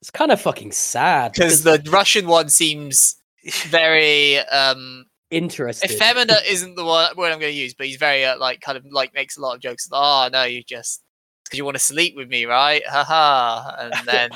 It's 0.00 0.10
kind 0.10 0.30
of 0.30 0.40
fucking 0.40 0.70
sad 0.72 1.32
Because 1.32 1.64
the 1.64 1.82
Russian 1.90 2.26
one 2.28 2.48
seems 2.48 3.16
very 3.66 4.38
um 4.38 5.06
interesting. 5.30 5.90
effeminate 5.90 6.44
isn't 6.46 6.76
the 6.76 6.84
word, 6.84 7.16
word 7.16 7.32
I'm 7.32 7.40
going 7.40 7.52
to 7.52 7.58
use, 7.58 7.74
but 7.74 7.86
he's 7.86 7.96
very 7.96 8.24
uh, 8.24 8.38
like 8.38 8.60
kind 8.60 8.78
of 8.78 8.84
like 8.92 9.12
makes 9.14 9.36
a 9.36 9.40
lot 9.40 9.54
of 9.56 9.60
jokes. 9.60 9.88
Oh 9.90 10.28
no, 10.32 10.44
you 10.44 10.62
just 10.62 11.02
because 11.44 11.58
you 11.58 11.64
want 11.64 11.76
to 11.76 11.82
sleep 11.82 12.14
with 12.16 12.28
me, 12.28 12.44
right? 12.44 12.82
Haha. 12.86 13.74
And 13.78 13.94
then 14.06 14.30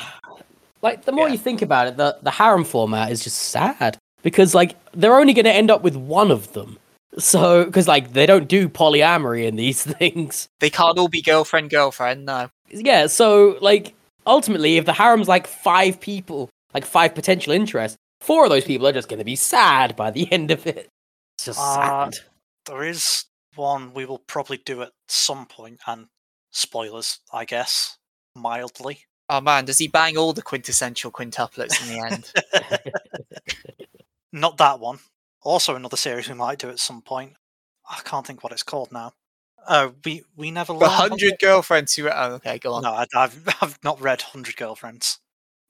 Like 0.82 1.04
the 1.04 1.12
more 1.12 1.28
Yeah. 1.28 1.32
you 1.34 1.38
think 1.38 1.62
about 1.62 1.86
it, 1.86 1.96
the 1.96 2.18
the 2.22 2.30
harem 2.32 2.64
format 2.64 3.12
is 3.12 3.22
just 3.22 3.38
sad 3.38 3.96
because 4.22 4.54
like 4.56 4.74
they're 4.92 5.16
only 5.18 5.34
going 5.34 5.44
to 5.44 5.52
end 5.52 5.70
up 5.70 5.82
with 5.82 5.94
one 5.94 6.32
of 6.32 6.52
them. 6.52 6.78
So 7.18 7.64
because 7.64 7.88
like 7.88 8.12
they 8.12 8.26
don't 8.26 8.46
do 8.48 8.68
polyamory 8.68 9.46
in 9.46 9.56
these 9.56 9.82
things. 9.98 10.48
they 10.60 10.70
can't 10.70 10.98
all 10.98 11.08
be 11.08 11.22
girlfriend 11.22 11.70
girlfriend. 11.70 12.24
No, 12.26 12.50
Yeah, 12.68 13.06
so 13.08 13.58
like 13.60 13.94
ultimately, 14.26 14.76
if 14.76 14.84
the 14.86 14.92
harem's 14.92 15.28
like 15.28 15.46
five 15.46 16.00
people, 16.00 16.48
like 16.72 16.84
five 16.84 17.14
potential 17.14 17.52
interests, 17.52 17.96
four 18.20 18.44
of 18.44 18.50
those 18.50 18.64
people 18.64 18.86
are 18.86 18.92
just 18.92 19.08
going 19.08 19.18
to 19.18 19.24
be 19.24 19.36
sad 19.36 19.96
by 19.96 20.10
the 20.10 20.30
end 20.32 20.50
of 20.50 20.66
it. 20.66 20.88
It's 21.38 21.46
just 21.46 21.58
Uh, 21.58 22.10
sad. 22.10 22.18
There 22.66 22.84
is 22.84 23.24
one 23.56 23.92
we 23.92 24.04
will 24.04 24.22
probably 24.28 24.58
do 24.58 24.82
at 24.82 24.92
some 25.08 25.46
point, 25.46 25.80
and 25.86 26.06
spoilers, 26.52 27.18
I 27.32 27.44
guess, 27.44 27.96
mildly. 28.36 29.00
oh 29.28 29.40
man, 29.40 29.64
does 29.64 29.78
he 29.78 29.88
bang 29.88 30.16
all 30.16 30.32
the 30.32 30.42
quintessential 30.42 31.10
quintuplets 31.10 31.80
in 31.82 31.88
the 31.96 32.06
end? 32.06 32.32
Not 34.32 34.58
that 34.58 34.78
one. 34.78 35.00
Also, 35.42 35.74
another 35.74 35.96
series 35.96 36.28
we 36.28 36.34
might 36.34 36.58
do 36.58 36.68
at 36.68 36.78
some 36.78 37.02
point. 37.02 37.34
I 37.88 38.00
can't 38.04 38.26
think 38.26 38.42
what 38.42 38.52
it's 38.52 38.62
called 38.62 38.92
now. 38.92 39.12
Uh, 39.66 39.90
we 40.04 40.22
we 40.36 40.50
never 40.50 40.72
the 40.74 40.88
hundred 40.88 41.38
girlfriends 41.38 41.94
who. 41.94 42.08
Oh, 42.08 42.34
okay, 42.34 42.58
go 42.58 42.74
on. 42.74 42.82
No, 42.82 42.92
I, 42.92 43.06
I've 43.14 43.48
I've 43.60 43.78
not 43.84 44.00
read 44.00 44.22
Hundred 44.22 44.56
Girlfriends. 44.56 45.18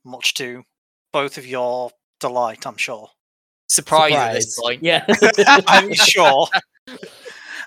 Much 0.04 0.34
to 0.34 0.64
both 1.12 1.38
of 1.38 1.46
your 1.46 1.90
delight, 2.20 2.66
I'm 2.66 2.76
sure. 2.76 3.10
Surprise, 3.68 4.12
at 4.14 4.32
this 4.34 4.58
point. 4.60 4.82
Yeah. 4.82 5.04
I'm 5.46 5.92
sure. 5.94 6.48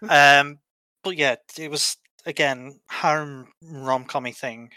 Um, 0.09 0.59
but 1.03 1.15
yeah, 1.17 1.35
it 1.57 1.71
was 1.71 1.97
again 2.25 2.79
harem 2.89 3.47
rom 3.61 4.05
commy 4.05 4.35
thing. 4.35 4.71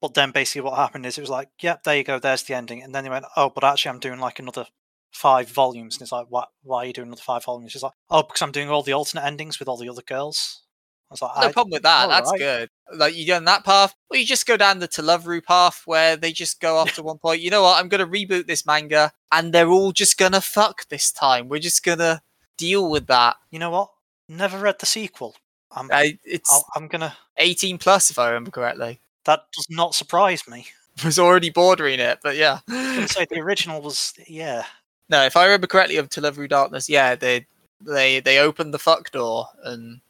But 0.00 0.14
then 0.14 0.30
basically 0.30 0.62
what 0.62 0.76
happened 0.78 1.04
is 1.04 1.18
it 1.18 1.20
was 1.20 1.30
like, 1.30 1.50
yep, 1.60 1.82
there 1.82 1.96
you 1.96 2.04
go, 2.04 2.18
there's 2.18 2.44
the 2.44 2.54
ending. 2.54 2.82
And 2.82 2.94
then 2.94 3.04
they 3.04 3.10
went, 3.10 3.26
oh, 3.36 3.50
but 3.50 3.64
actually 3.64 3.90
I'm 3.90 3.98
doing 4.00 4.20
like 4.20 4.38
another 4.38 4.66
five 5.10 5.48
volumes. 5.48 5.96
And 5.96 6.02
it's 6.02 6.12
like, 6.12 6.26
what? 6.28 6.48
Why 6.62 6.78
are 6.78 6.86
you 6.86 6.92
doing 6.92 7.08
another 7.08 7.22
five 7.22 7.44
volumes? 7.44 7.74
It's 7.74 7.82
like, 7.82 7.92
oh, 8.10 8.22
because 8.22 8.42
I'm 8.42 8.52
doing 8.52 8.70
all 8.70 8.82
the 8.82 8.92
alternate 8.92 9.24
endings 9.24 9.58
with 9.58 9.68
all 9.68 9.76
the 9.76 9.88
other 9.88 10.02
girls. 10.02 10.62
I 11.10 11.14
was 11.14 11.22
like, 11.22 11.32
No 11.36 11.48
I, 11.48 11.52
problem 11.52 11.72
with 11.72 11.82
that. 11.82 12.06
That's 12.06 12.26
alright. 12.28 12.40
good. 12.40 12.70
Like 12.94 13.16
you 13.16 13.26
down 13.26 13.44
that 13.44 13.64
path, 13.64 13.94
or 14.10 14.16
you 14.16 14.24
just 14.24 14.46
go 14.46 14.56
down 14.56 14.78
the 14.78 14.86
to 14.88 15.02
love 15.02 15.26
Ru 15.26 15.40
path 15.40 15.82
where 15.84 16.16
they 16.16 16.32
just 16.32 16.60
go 16.60 16.76
off 16.76 16.94
to 16.94 17.02
one 17.02 17.18
point. 17.18 17.40
You 17.40 17.50
know 17.50 17.62
what? 17.62 17.80
I'm 17.80 17.88
gonna 17.88 18.06
reboot 18.06 18.46
this 18.46 18.64
manga, 18.64 19.12
and 19.32 19.52
they're 19.52 19.68
all 19.68 19.90
just 19.92 20.18
gonna 20.18 20.40
fuck 20.40 20.88
this 20.88 21.10
time. 21.10 21.48
We're 21.48 21.58
just 21.58 21.84
gonna 21.84 22.22
deal 22.56 22.88
with 22.88 23.06
that. 23.08 23.36
you 23.50 23.58
know 23.58 23.70
what? 23.70 23.90
Never 24.28 24.58
read 24.58 24.78
the 24.78 24.86
sequel. 24.86 25.34
I'm, 25.72 25.88
I, 25.92 26.18
it's 26.24 26.52
I'll, 26.52 26.64
I'm 26.76 26.88
gonna. 26.88 27.16
18 27.38 27.78
plus 27.78 28.10
if 28.10 28.18
I 28.18 28.28
remember 28.28 28.50
correctly. 28.50 29.00
That 29.24 29.44
does 29.52 29.66
not 29.70 29.94
surprise 29.94 30.46
me. 30.46 30.66
It 30.96 31.04
was 31.04 31.18
already 31.18 31.50
bordering 31.50 32.00
it, 32.00 32.20
but 32.22 32.36
yeah. 32.36 32.60
I 32.68 32.98
would 33.00 33.10
say 33.10 33.26
the 33.30 33.40
original 33.40 33.80
was, 33.80 34.14
yeah. 34.28 34.64
No, 35.10 35.24
if 35.24 35.36
I 35.36 35.44
remember 35.44 35.66
correctly 35.66 35.96
of 35.96 36.38
Ru 36.38 36.48
Darkness, 36.48 36.88
yeah, 36.88 37.16
they 37.16 37.46
they 37.80 38.20
they 38.20 38.38
opened 38.38 38.72
the 38.72 38.78
fuck 38.78 39.10
door 39.10 39.48
and 39.64 40.00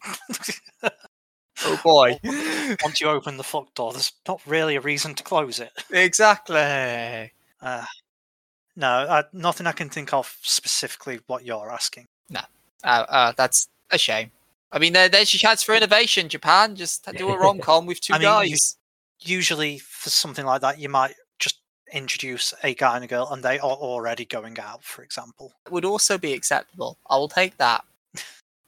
oh 1.65 1.81
boy. 1.83 2.19
Once 2.85 3.01
you 3.01 3.09
open 3.09 3.37
the 3.39 3.43
fuck 3.43 3.75
door, 3.75 3.93
there's 3.93 4.13
not 4.29 4.41
really 4.47 4.77
a 4.77 4.81
reason 4.81 5.15
to 5.15 5.23
close 5.23 5.59
it. 5.59 5.73
exactly. 5.91 7.33
Uh, 7.63 7.85
no, 8.77 8.89
I, 8.89 9.25
nothing 9.33 9.67
I 9.67 9.73
can 9.73 9.89
think 9.89 10.13
of 10.13 10.37
specifically 10.43 11.21
what 11.27 11.45
you're 11.45 11.71
asking. 11.71 12.07
Uh, 12.83 13.05
uh, 13.11 13.33
that's 13.37 13.69
a 13.91 13.99
shame. 13.99 14.31
I 14.73 14.79
mean, 14.79 14.95
there, 14.95 15.09
there's 15.09 15.35
your 15.35 15.39
chance 15.39 15.63
for 15.63 15.75
innovation, 15.75 16.29
Japan. 16.31 16.77
Just 16.77 17.05
do 17.17 17.29
a 17.29 17.39
rom 17.39 17.59
com 17.59 17.85
with 17.85 18.01
two 18.03 18.15
I 18.15 18.19
mean, 18.19 18.23
you- 18.23 18.51
guys. 18.51 18.77
Usually, 19.23 19.79
for 19.81 20.09
something 20.09 20.47
like 20.47 20.63
that, 20.63 20.79
you 20.79 20.89
might 20.89 21.13
introduce 21.93 22.55
a 22.63 22.75
guy 22.75 22.97
and 22.97 23.05
a 23.05 23.09
girl 23.09 23.29
and 23.31 23.43
they 23.43 23.59
are 23.59 23.71
already 23.71 24.25
going 24.25 24.59
out, 24.59 24.85
for 24.85 25.03
example. 25.03 25.55
would 25.71 25.85
also 25.85 26.19
be 26.19 26.33
acceptable. 26.33 26.99
I 27.09 27.17
will 27.17 27.29
take 27.29 27.57
that. 27.59 27.85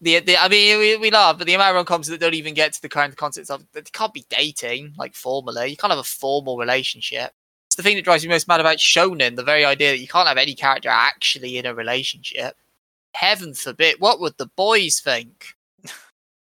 The, 0.01 0.19
the 0.19 0.37
I 0.37 0.49
mean, 0.49 0.79
we, 0.79 0.97
we 0.97 1.11
love, 1.11 1.39
but 1.39 1.47
the 1.47 1.55
amount 1.55 1.71
of 1.71 1.77
rom-coms 1.77 2.09
that 2.09 2.21
don't 2.21 2.35
even 2.35 2.55
get 2.55 2.73
to 2.73 2.83
the 2.83 2.89
kind 2.89 3.11
of 3.13 3.17
concepts 3.17 3.51
of 3.51 3.65
they 3.73 3.83
can't 3.83 4.13
be 4.13 4.27
dating 4.29 4.95
like 4.99 5.15
formally. 5.15 5.69
You 5.69 5.77
can't 5.77 5.93
have 5.93 6.01
a 6.01 6.05
formal 6.05 6.59
relationship. 6.59 7.33
It's 7.69 7.77
the 7.77 7.85
thing 7.85 7.97
that 7.97 8.05
drives 8.05 8.25
me 8.25 8.31
most 8.31 8.49
mad 8.49 8.61
about 8.61 8.79
shonen. 8.79 9.37
The 9.37 9.45
very 9.45 9.65
idea 9.65 9.93
that 9.93 10.01
you 10.01 10.09
can't 10.09 10.29
have 10.29 10.39
any 10.39 10.55
character 10.55 10.89
actually 10.91 11.57
in 11.57 11.67
a 11.67 11.75
relationship. 11.75 12.57
Heaven 13.15 13.55
forbid. 13.55 13.97
What 14.01 14.21
would 14.21 14.37
the 14.39 14.51
boys 14.57 14.99
think? 15.01 15.55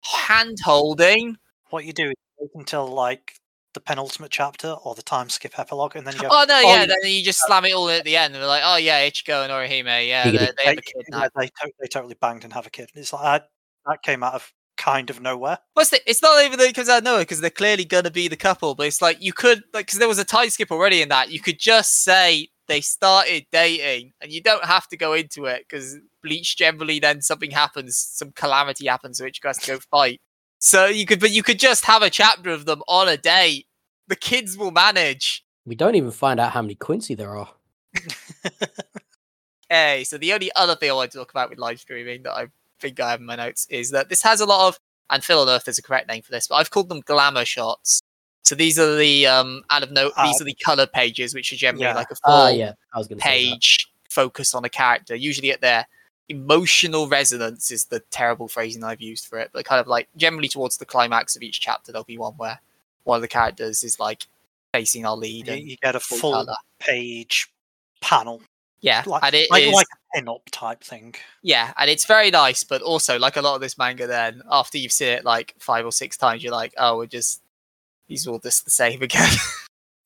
Hand 0.04 0.60
holding. 0.64 1.38
What 1.70 1.84
you 1.84 1.94
do 1.94 2.10
is 2.10 2.16
wait 2.40 2.52
until 2.56 2.88
like 2.88 3.40
the 3.80 3.84
penultimate 3.86 4.32
chapter 4.32 4.70
or 4.84 4.96
the 4.96 5.02
time 5.02 5.30
skip 5.30 5.58
epilogue, 5.58 5.96
and 5.96 6.06
then 6.06 6.14
you 6.16 6.22
go, 6.22 6.28
Oh 6.32 6.46
no, 6.48 6.56
"Oh, 6.58 6.62
yeah. 6.62 6.82
yeah." 6.82 6.86
Then 7.02 7.12
you 7.12 7.24
just 7.24 7.46
slam 7.46 7.66
it 7.66 7.74
all 7.74 7.90
at 7.90 8.04
the 8.04 8.16
end, 8.18 8.34
and 8.34 8.42
they're 8.42 8.48
like, 8.48 8.64
"Oh 8.66 8.78
yeah, 8.78 9.08
Ichigo 9.08 9.44
and 9.44 9.52
Orihime, 9.52 10.08
yeah, 10.08 10.26
You 10.26 10.38
they, 10.38 10.38
they 10.38 10.66
have 10.66 10.74
a 10.74 10.76
they, 10.76 10.82
kid 10.82 11.06
yeah, 11.12 11.28
they, 11.36 11.48
to- 11.48 11.74
they 11.80 11.88
totally 11.88 12.16
banged 12.20 12.44
and 12.44 12.54
have 12.54 12.68
a 12.68 12.70
kid. 12.70 12.90
It's 12.96 13.14
like 13.14 13.24
that, 13.24 13.50
that 13.86 14.04
came 14.04 14.24
out 14.24 14.34
of 14.34 14.52
kind 14.78 15.10
of 15.10 15.22
nowhere. 15.22 15.60
What's 15.74 15.90
the, 15.90 16.00
it's 16.10 16.22
not 16.22 16.44
even 16.44 16.58
that 16.60 16.70
it 16.70 16.76
comes 16.76 16.90
out 16.90 17.00
of 17.00 17.04
nowhere 17.04 17.22
because 17.22 17.42
they're 17.42 17.50
clearly 17.50 17.86
gonna 17.86 18.12
be 18.12 18.28
the 18.28 18.36
couple, 18.36 18.76
but 18.76 18.88
it's 18.88 19.02
like 19.02 19.22
you 19.22 19.34
could 19.34 19.64
like 19.74 19.88
because 19.88 20.00
there 20.00 20.08
was 20.08 20.20
a 20.20 20.26
time 20.26 20.50
skip 20.50 20.72
already 20.72 21.02
in 21.02 21.10
that. 21.10 21.32
You 21.32 21.40
could 21.40 21.60
just 21.60 22.04
say 22.04 22.50
they 22.68 22.82
started 22.82 23.46
dating, 23.52 24.14
and 24.22 24.32
you 24.32 24.42
don't 24.42 24.66
have 24.66 24.88
to 24.90 24.98
go 24.98 25.14
into 25.14 25.46
it 25.46 25.66
because 25.68 25.98
Bleach 26.24 26.58
generally 26.58 27.00
then 27.00 27.22
something 27.22 27.52
happens, 27.52 27.98
some 27.98 28.32
calamity 28.32 28.88
happens, 28.88 29.22
which 29.22 29.40
has 29.44 29.58
to 29.60 29.72
go 29.74 29.80
fight. 29.92 30.20
So 30.60 30.88
you 30.88 31.06
could, 31.06 31.22
but 31.22 31.32
you 31.32 31.42
could 31.42 31.58
just 31.58 31.86
have 31.86 32.02
a 32.02 32.10
chapter 32.10 32.50
of 32.50 32.66
them 32.66 32.82
on 32.88 33.08
a 33.08 33.16
date. 33.18 33.66
The 34.10 34.16
kids 34.18 34.57
will 34.57 34.72
manage. 34.72 35.45
We 35.66 35.76
don't 35.76 35.95
even 35.95 36.12
find 36.12 36.39
out 36.39 36.51
how 36.51 36.62
many 36.62 36.76
Quincy 36.76 37.16
there 37.16 37.36
are. 37.38 37.49
Okay, 39.72 40.03
so 40.03 40.18
the 40.18 40.34
only 40.34 40.51
other 40.55 40.76
thing 40.76 40.89
I 40.89 40.93
want 40.93 41.12
to 41.12 41.20
talk 41.20 41.30
about 41.30 41.51
with 41.51 41.60
live 41.60 41.80
streaming 41.80 42.24
that 42.24 42.34
I 42.34 42.47
think 42.80 42.99
I 42.99 43.12
have 43.12 43.20
in 43.20 43.28
my 43.28 43.36
notes 43.36 43.68
is 43.70 43.91
that 43.91 44.10
this 44.10 44.24
has 44.24 44.41
a 44.41 44.45
lot 44.47 44.68
of, 44.68 44.80
and 45.12 45.24
Phil 45.24 45.39
on 45.39 45.47
Earth 45.47 45.68
is 45.68 45.78
a 45.78 45.84
correct 45.84 46.07
name 46.07 46.24
for 46.24 46.32
this, 46.32 46.47
but 46.47 46.55
I've 46.55 46.72
called 46.72 46.89
them 46.89 47.01
glamour 47.01 47.45
shots. 47.45 48.01
So 48.45 48.55
these 48.55 48.80
are 48.80 48.95
the 48.95 49.28
um 49.28 49.62
out 49.70 49.84
of 49.84 49.91
note. 49.91 50.14
These 50.24 50.38
Ah. 50.39 50.41
are 50.41 50.45
the 50.45 50.55
color 50.66 50.88
pages, 50.88 51.36
which 51.36 51.53
are 51.53 51.55
generally 51.55 51.84
Yeah. 51.86 51.93
like 51.93 52.10
a 52.10 52.16
full 52.16 52.34
Ah, 52.34 52.47
yeah, 52.49 52.74
I 52.95 52.97
was 52.97 53.07
going 53.07 53.20
to 53.20 53.24
say 53.24 53.45
that. 53.45 53.51
page 53.51 53.91
focus 54.10 54.55
on 54.55 54.66
a 54.66 54.70
character. 54.70 55.14
Usually 55.14 55.51
at 55.51 55.62
their 55.62 55.86
emotional 56.30 57.07
resonance 57.07 57.70
is 57.70 57.86
the 57.86 57.99
terrible 58.10 58.47
phrasing 58.47 58.84
I've 58.84 59.01
used 59.01 59.28
for 59.28 59.38
it, 59.38 59.51
but 59.53 59.66
kind 59.66 59.80
of 59.80 59.86
like 59.86 60.10
generally 60.18 60.47
towards 60.47 60.78
the 60.78 60.86
climax 60.86 61.36
of 61.36 61.43
each 61.43 61.60
chapter, 61.62 61.91
there'll 61.91 62.05
be 62.05 62.18
one 62.18 62.34
where 62.38 62.60
one 63.10 63.18
of 63.18 63.22
the 63.22 63.28
characters 63.28 63.84
is 63.84 63.99
like 63.99 64.26
facing 64.74 65.05
our 65.05 65.18
lead 65.18 65.47
You, 65.47 65.53
and 65.53 65.62
you 65.70 65.76
get 65.82 65.95
a 65.95 65.99
full 65.99 66.18
full 66.18 66.32
colour. 66.32 66.55
page 66.80 67.49
panel, 68.01 68.41
Yeah, 68.82 69.03
like 69.05 69.24
and 69.24 69.36
it 69.36 69.51
like, 69.51 69.64
is- 69.64 69.74
like 69.74 69.88
a 69.93 70.18
pin-up 70.18 70.41
type 70.51 70.84
thing. 70.84 71.16
Yeah, 71.43 71.74
and 71.78 71.89
it's 71.89 72.05
very 72.05 72.32
nice, 72.32 72.64
but 72.64 72.82
also 72.82 73.20
like 73.20 73.36
a 73.38 73.41
lot 73.41 73.55
of 73.55 73.62
this 73.62 73.78
manga, 73.78 74.07
then 74.07 74.41
after 74.49 74.78
you've 74.78 74.91
seen 74.91 75.10
it 75.10 75.26
like 75.26 75.53
five 75.60 75.86
or 75.86 75.91
six 75.91 76.16
times, 76.18 76.43
you're 76.43 76.53
like, 76.53 76.74
oh, 76.78 76.97
we're 76.97 77.05
just 77.07 77.41
these 78.07 78.26
all 78.28 78.39
just 78.39 78.66
the 78.66 78.72
same 78.72 79.01
again. 79.10 79.30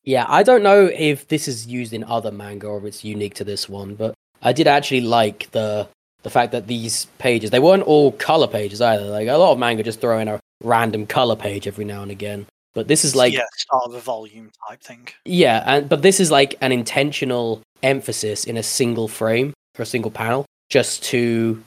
Yeah, 0.03 0.25
I 0.27 0.43
don't 0.43 0.63
know 0.63 0.85
if 0.93 1.27
this 1.29 1.47
is 1.47 1.67
used 1.67 1.93
in 1.93 2.03
other 2.03 2.31
manga 2.31 2.67
or 2.67 2.77
if 2.79 2.83
it's 2.85 3.03
unique 3.05 3.35
to 3.35 3.43
this 3.45 3.69
one, 3.69 3.95
but 3.95 4.13
I 4.41 4.51
did 4.53 4.67
actually 4.67 5.01
like 5.01 5.49
the 5.51 5.87
the 6.23 6.29
fact 6.29 6.51
that 6.53 6.67
these 6.67 7.05
pages 7.19 7.49
they 7.51 7.59
weren't 7.59 7.83
all 7.83 8.11
color 8.13 8.47
pages 8.47 8.81
either. 8.81 9.05
Like 9.05 9.27
a 9.27 9.37
lot 9.37 9.51
of 9.53 9.59
manga 9.59 9.83
just 9.83 10.01
throw 10.01 10.19
in 10.19 10.27
a 10.27 10.39
random 10.63 11.05
color 11.05 11.35
page 11.35 11.67
every 11.67 11.85
now 11.85 12.01
and 12.01 12.11
again. 12.11 12.45
But 12.73 12.87
this 12.87 13.05
is 13.05 13.15
like 13.15 13.33
yeah, 13.33 13.45
start 13.55 13.83
of 13.85 13.93
a 13.93 13.99
volume 13.99 14.51
type 14.67 14.81
thing. 14.81 15.07
Yeah, 15.25 15.63
and 15.65 15.87
but 15.87 16.01
this 16.01 16.19
is 16.19 16.31
like 16.31 16.55
an 16.61 16.71
intentional 16.71 17.61
emphasis 17.83 18.45
in 18.45 18.57
a 18.57 18.63
single 18.63 19.07
frame 19.07 19.53
or 19.77 19.83
a 19.83 19.85
single 19.85 20.11
panel, 20.11 20.45
just 20.69 21.03
to 21.05 21.61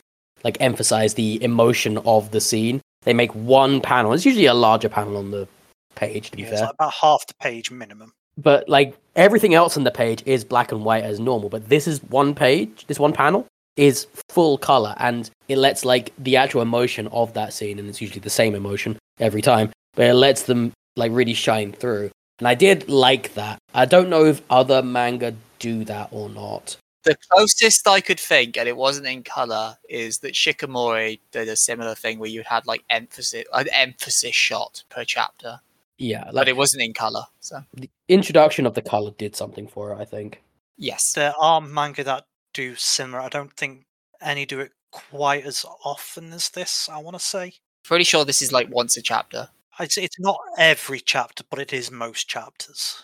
like 0.44 0.56
emphasize 0.60 1.14
the 1.14 1.42
emotion 1.42 1.98
of 1.98 2.30
the 2.32 2.40
scene. 2.40 2.80
They 3.02 3.12
make 3.14 3.32
one 3.34 3.80
panel. 3.80 4.12
It's 4.12 4.26
usually 4.26 4.46
a 4.46 4.54
larger 4.54 4.88
panel 4.88 5.16
on 5.16 5.30
the 5.30 5.46
page, 5.94 6.30
to 6.30 6.36
be 6.36 6.42
Yeah, 6.42 6.48
it's 6.48 6.58
fair. 6.58 6.66
like 6.66 6.74
about 6.74 6.92
half 6.92 7.26
the 7.26 7.34
page 7.40 7.70
minimum. 7.70 8.12
But 8.36 8.68
like 8.68 8.96
everything 9.14 9.54
else 9.54 9.76
on 9.76 9.84
the 9.84 9.90
page 9.90 10.22
is 10.26 10.44
black 10.44 10.72
and 10.72 10.84
white 10.84 11.04
as 11.04 11.20
normal. 11.20 11.48
But 11.48 11.68
this 11.68 11.86
is 11.86 12.02
one 12.04 12.34
page. 12.34 12.84
This 12.86 12.98
one 12.98 13.12
panel 13.12 13.46
is 13.76 14.06
full 14.30 14.58
color, 14.58 14.94
and 14.98 15.30
it 15.48 15.56
lets 15.58 15.84
like 15.84 16.12
the 16.18 16.36
actual 16.36 16.62
emotion 16.62 17.06
of 17.08 17.32
that 17.34 17.52
scene, 17.52 17.78
and 17.78 17.88
it's 17.88 18.00
usually 18.00 18.20
the 18.20 18.30
same 18.30 18.54
emotion 18.54 18.98
every 19.20 19.42
time, 19.42 19.70
but 19.94 20.06
it 20.06 20.14
lets 20.14 20.42
them 20.44 20.72
like 20.96 21.12
really 21.12 21.34
shine 21.34 21.72
through. 21.72 22.10
And 22.38 22.48
I 22.48 22.54
did 22.54 22.88
like 22.88 23.34
that. 23.34 23.58
I 23.74 23.84
don't 23.86 24.10
know 24.10 24.24
if 24.24 24.42
other 24.50 24.82
manga 24.82 25.34
do 25.58 25.84
that 25.84 26.08
or 26.10 26.28
not. 26.28 26.76
the 27.04 27.16
closest 27.30 27.86
I 27.86 28.00
could 28.00 28.18
think, 28.20 28.56
and 28.56 28.68
it 28.68 28.76
wasn't 28.76 29.06
in 29.06 29.22
color, 29.22 29.78
is 29.88 30.18
that 30.18 30.34
Shikimori 30.34 31.20
did 31.30 31.48
a 31.48 31.56
similar 31.56 31.94
thing 31.94 32.18
where 32.18 32.28
you 32.28 32.42
had 32.42 32.66
like 32.66 32.82
emphasis 32.90 33.44
an 33.52 33.68
emphasis 33.72 34.34
shot 34.34 34.82
per 34.90 35.04
chapter, 35.04 35.60
Yeah, 35.98 36.28
but 36.32 36.48
it 36.48 36.56
wasn't 36.56 36.82
in 36.82 36.92
color. 36.94 37.24
So 37.40 37.62
the 37.74 37.88
introduction 38.08 38.66
of 38.66 38.74
the 38.74 38.82
color 38.82 39.12
did 39.16 39.36
something 39.36 39.68
for 39.68 39.92
it. 39.92 39.98
I 40.00 40.04
think. 40.04 40.42
yes, 40.76 41.12
There 41.12 41.34
are 41.38 41.60
manga 41.60 42.02
that 42.04 42.24
do 42.52 42.74
similar. 42.74 43.20
I 43.20 43.28
don't 43.28 43.52
think 43.52 43.84
any 44.20 44.44
do 44.46 44.60
it 44.60 44.72
quite 44.90 45.44
as 45.46 45.64
often 45.84 46.32
as 46.32 46.48
this. 46.50 46.88
I 46.88 46.98
want 46.98 47.16
to 47.16 47.22
say 47.24 47.54
pretty 47.84 48.04
sure 48.04 48.24
this 48.24 48.42
is 48.42 48.50
like 48.52 48.68
once 48.68 48.96
a 48.96 49.02
chapter. 49.02 49.48
It's 49.80 49.96
it's 49.98 50.18
not 50.18 50.38
every 50.58 51.00
chapter, 51.00 51.44
but 51.50 51.58
it 51.58 51.72
is 51.72 51.90
most 51.90 52.28
chapters. 52.28 53.02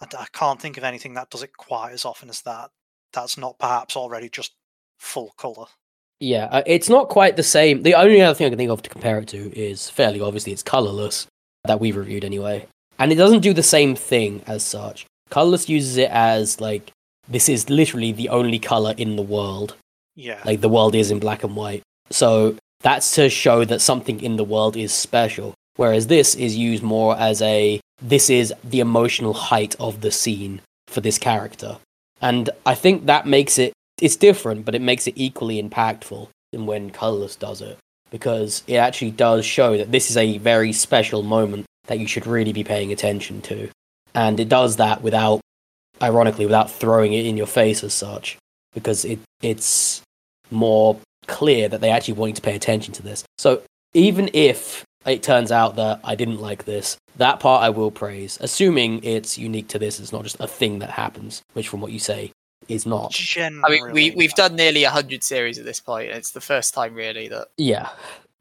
I 0.00 0.26
can't 0.32 0.60
think 0.60 0.76
of 0.76 0.84
anything 0.84 1.14
that 1.14 1.30
does 1.30 1.44
it 1.44 1.56
quite 1.56 1.92
as 1.92 2.04
often 2.04 2.28
as 2.28 2.42
that. 2.42 2.70
That's 3.12 3.38
not 3.38 3.58
perhaps 3.58 3.96
already 3.96 4.28
just 4.28 4.52
full 4.98 5.32
color. 5.36 5.66
Yeah, 6.18 6.46
uh, 6.46 6.62
it's 6.66 6.88
not 6.88 7.08
quite 7.08 7.36
the 7.36 7.42
same. 7.42 7.82
The 7.82 7.94
only 7.94 8.20
other 8.20 8.34
thing 8.34 8.46
I 8.46 8.50
can 8.50 8.58
think 8.58 8.70
of 8.70 8.82
to 8.82 8.90
compare 8.90 9.18
it 9.18 9.28
to 9.28 9.56
is 9.58 9.90
fairly 9.90 10.20
obviously 10.20 10.52
it's 10.52 10.62
colorless 10.62 11.26
that 11.64 11.80
we've 11.80 11.96
reviewed 11.96 12.24
anyway, 12.24 12.66
and 12.98 13.12
it 13.12 13.16
doesn't 13.16 13.40
do 13.40 13.52
the 13.52 13.62
same 13.62 13.94
thing 13.94 14.42
as 14.46 14.64
such. 14.64 15.06
Colorless 15.30 15.68
uses 15.68 15.96
it 15.96 16.10
as 16.10 16.60
like 16.60 16.90
this 17.28 17.48
is 17.48 17.70
literally 17.70 18.12
the 18.12 18.28
only 18.28 18.58
color 18.58 18.94
in 18.96 19.16
the 19.16 19.22
world. 19.22 19.76
Yeah, 20.14 20.42
Like 20.44 20.60
the 20.60 20.68
world 20.68 20.94
is 20.94 21.10
in 21.10 21.18
black 21.18 21.42
and 21.42 21.56
white, 21.56 21.82
so 22.10 22.56
that's 22.80 23.14
to 23.14 23.30
show 23.30 23.64
that 23.64 23.80
something 23.80 24.20
in 24.22 24.36
the 24.36 24.44
world 24.44 24.76
is 24.76 24.92
special. 24.92 25.54
Whereas 25.76 26.06
this 26.06 26.34
is 26.34 26.56
used 26.56 26.82
more 26.82 27.16
as 27.16 27.40
a 27.42 27.80
this 28.00 28.28
is 28.28 28.52
the 28.64 28.80
emotional 28.80 29.32
height 29.32 29.76
of 29.78 30.00
the 30.00 30.10
scene 30.10 30.60
for 30.88 31.00
this 31.00 31.18
character. 31.18 31.78
And 32.20 32.50
I 32.66 32.74
think 32.74 33.06
that 33.06 33.26
makes 33.26 33.58
it 33.58 33.72
it's 34.00 34.16
different, 34.16 34.64
but 34.64 34.74
it 34.74 34.82
makes 34.82 35.06
it 35.06 35.14
equally 35.16 35.62
impactful 35.62 36.28
than 36.52 36.66
when 36.66 36.90
colorless 36.90 37.36
does 37.36 37.60
it. 37.60 37.78
Because 38.10 38.62
it 38.66 38.76
actually 38.76 39.12
does 39.12 39.46
show 39.46 39.78
that 39.78 39.90
this 39.90 40.10
is 40.10 40.16
a 40.16 40.38
very 40.38 40.72
special 40.72 41.22
moment 41.22 41.64
that 41.86 41.98
you 41.98 42.06
should 42.06 42.26
really 42.26 42.52
be 42.52 42.64
paying 42.64 42.92
attention 42.92 43.40
to. 43.42 43.70
And 44.14 44.38
it 44.38 44.48
does 44.48 44.76
that 44.76 45.02
without 45.02 45.40
ironically 46.02 46.44
without 46.44 46.70
throwing 46.70 47.12
it 47.12 47.24
in 47.24 47.36
your 47.36 47.46
face 47.46 47.82
as 47.82 47.94
such. 47.94 48.36
Because 48.74 49.04
it 49.04 49.18
it's 49.40 50.02
more 50.50 50.98
clear 51.26 51.68
that 51.68 51.80
they 51.80 51.90
actually 51.90 52.14
want 52.14 52.30
you 52.30 52.34
to 52.34 52.42
pay 52.42 52.56
attention 52.56 52.92
to 52.94 53.02
this. 53.02 53.24
So 53.38 53.62
even 53.94 54.28
if 54.32 54.84
it 55.06 55.22
turns 55.22 55.50
out 55.52 55.76
that 55.76 56.00
I 56.04 56.14
didn't 56.14 56.40
like 56.40 56.64
this, 56.64 56.96
that 57.16 57.40
part 57.40 57.62
I 57.62 57.70
will 57.70 57.90
praise, 57.90 58.38
assuming 58.40 59.02
it's 59.04 59.36
unique 59.36 59.68
to 59.68 59.78
this. 59.78 60.00
It's 60.00 60.12
not 60.12 60.22
just 60.22 60.40
a 60.40 60.46
thing 60.46 60.78
that 60.80 60.90
happens, 60.90 61.42
which 61.52 61.68
from 61.68 61.80
what 61.80 61.92
you 61.92 61.98
say 61.98 62.32
is 62.68 62.86
not. 62.86 63.12
Generally, 63.12 63.80
I 63.80 63.84
mean, 63.84 63.92
we 63.92 64.10
we've 64.12 64.34
done 64.34 64.56
nearly 64.56 64.84
hundred 64.84 65.22
series 65.22 65.58
at 65.58 65.64
this 65.64 65.80
point, 65.80 66.08
and 66.08 66.18
it's 66.18 66.30
the 66.30 66.40
first 66.40 66.74
time 66.74 66.94
really 66.94 67.28
that 67.28 67.48
Yeah. 67.56 67.88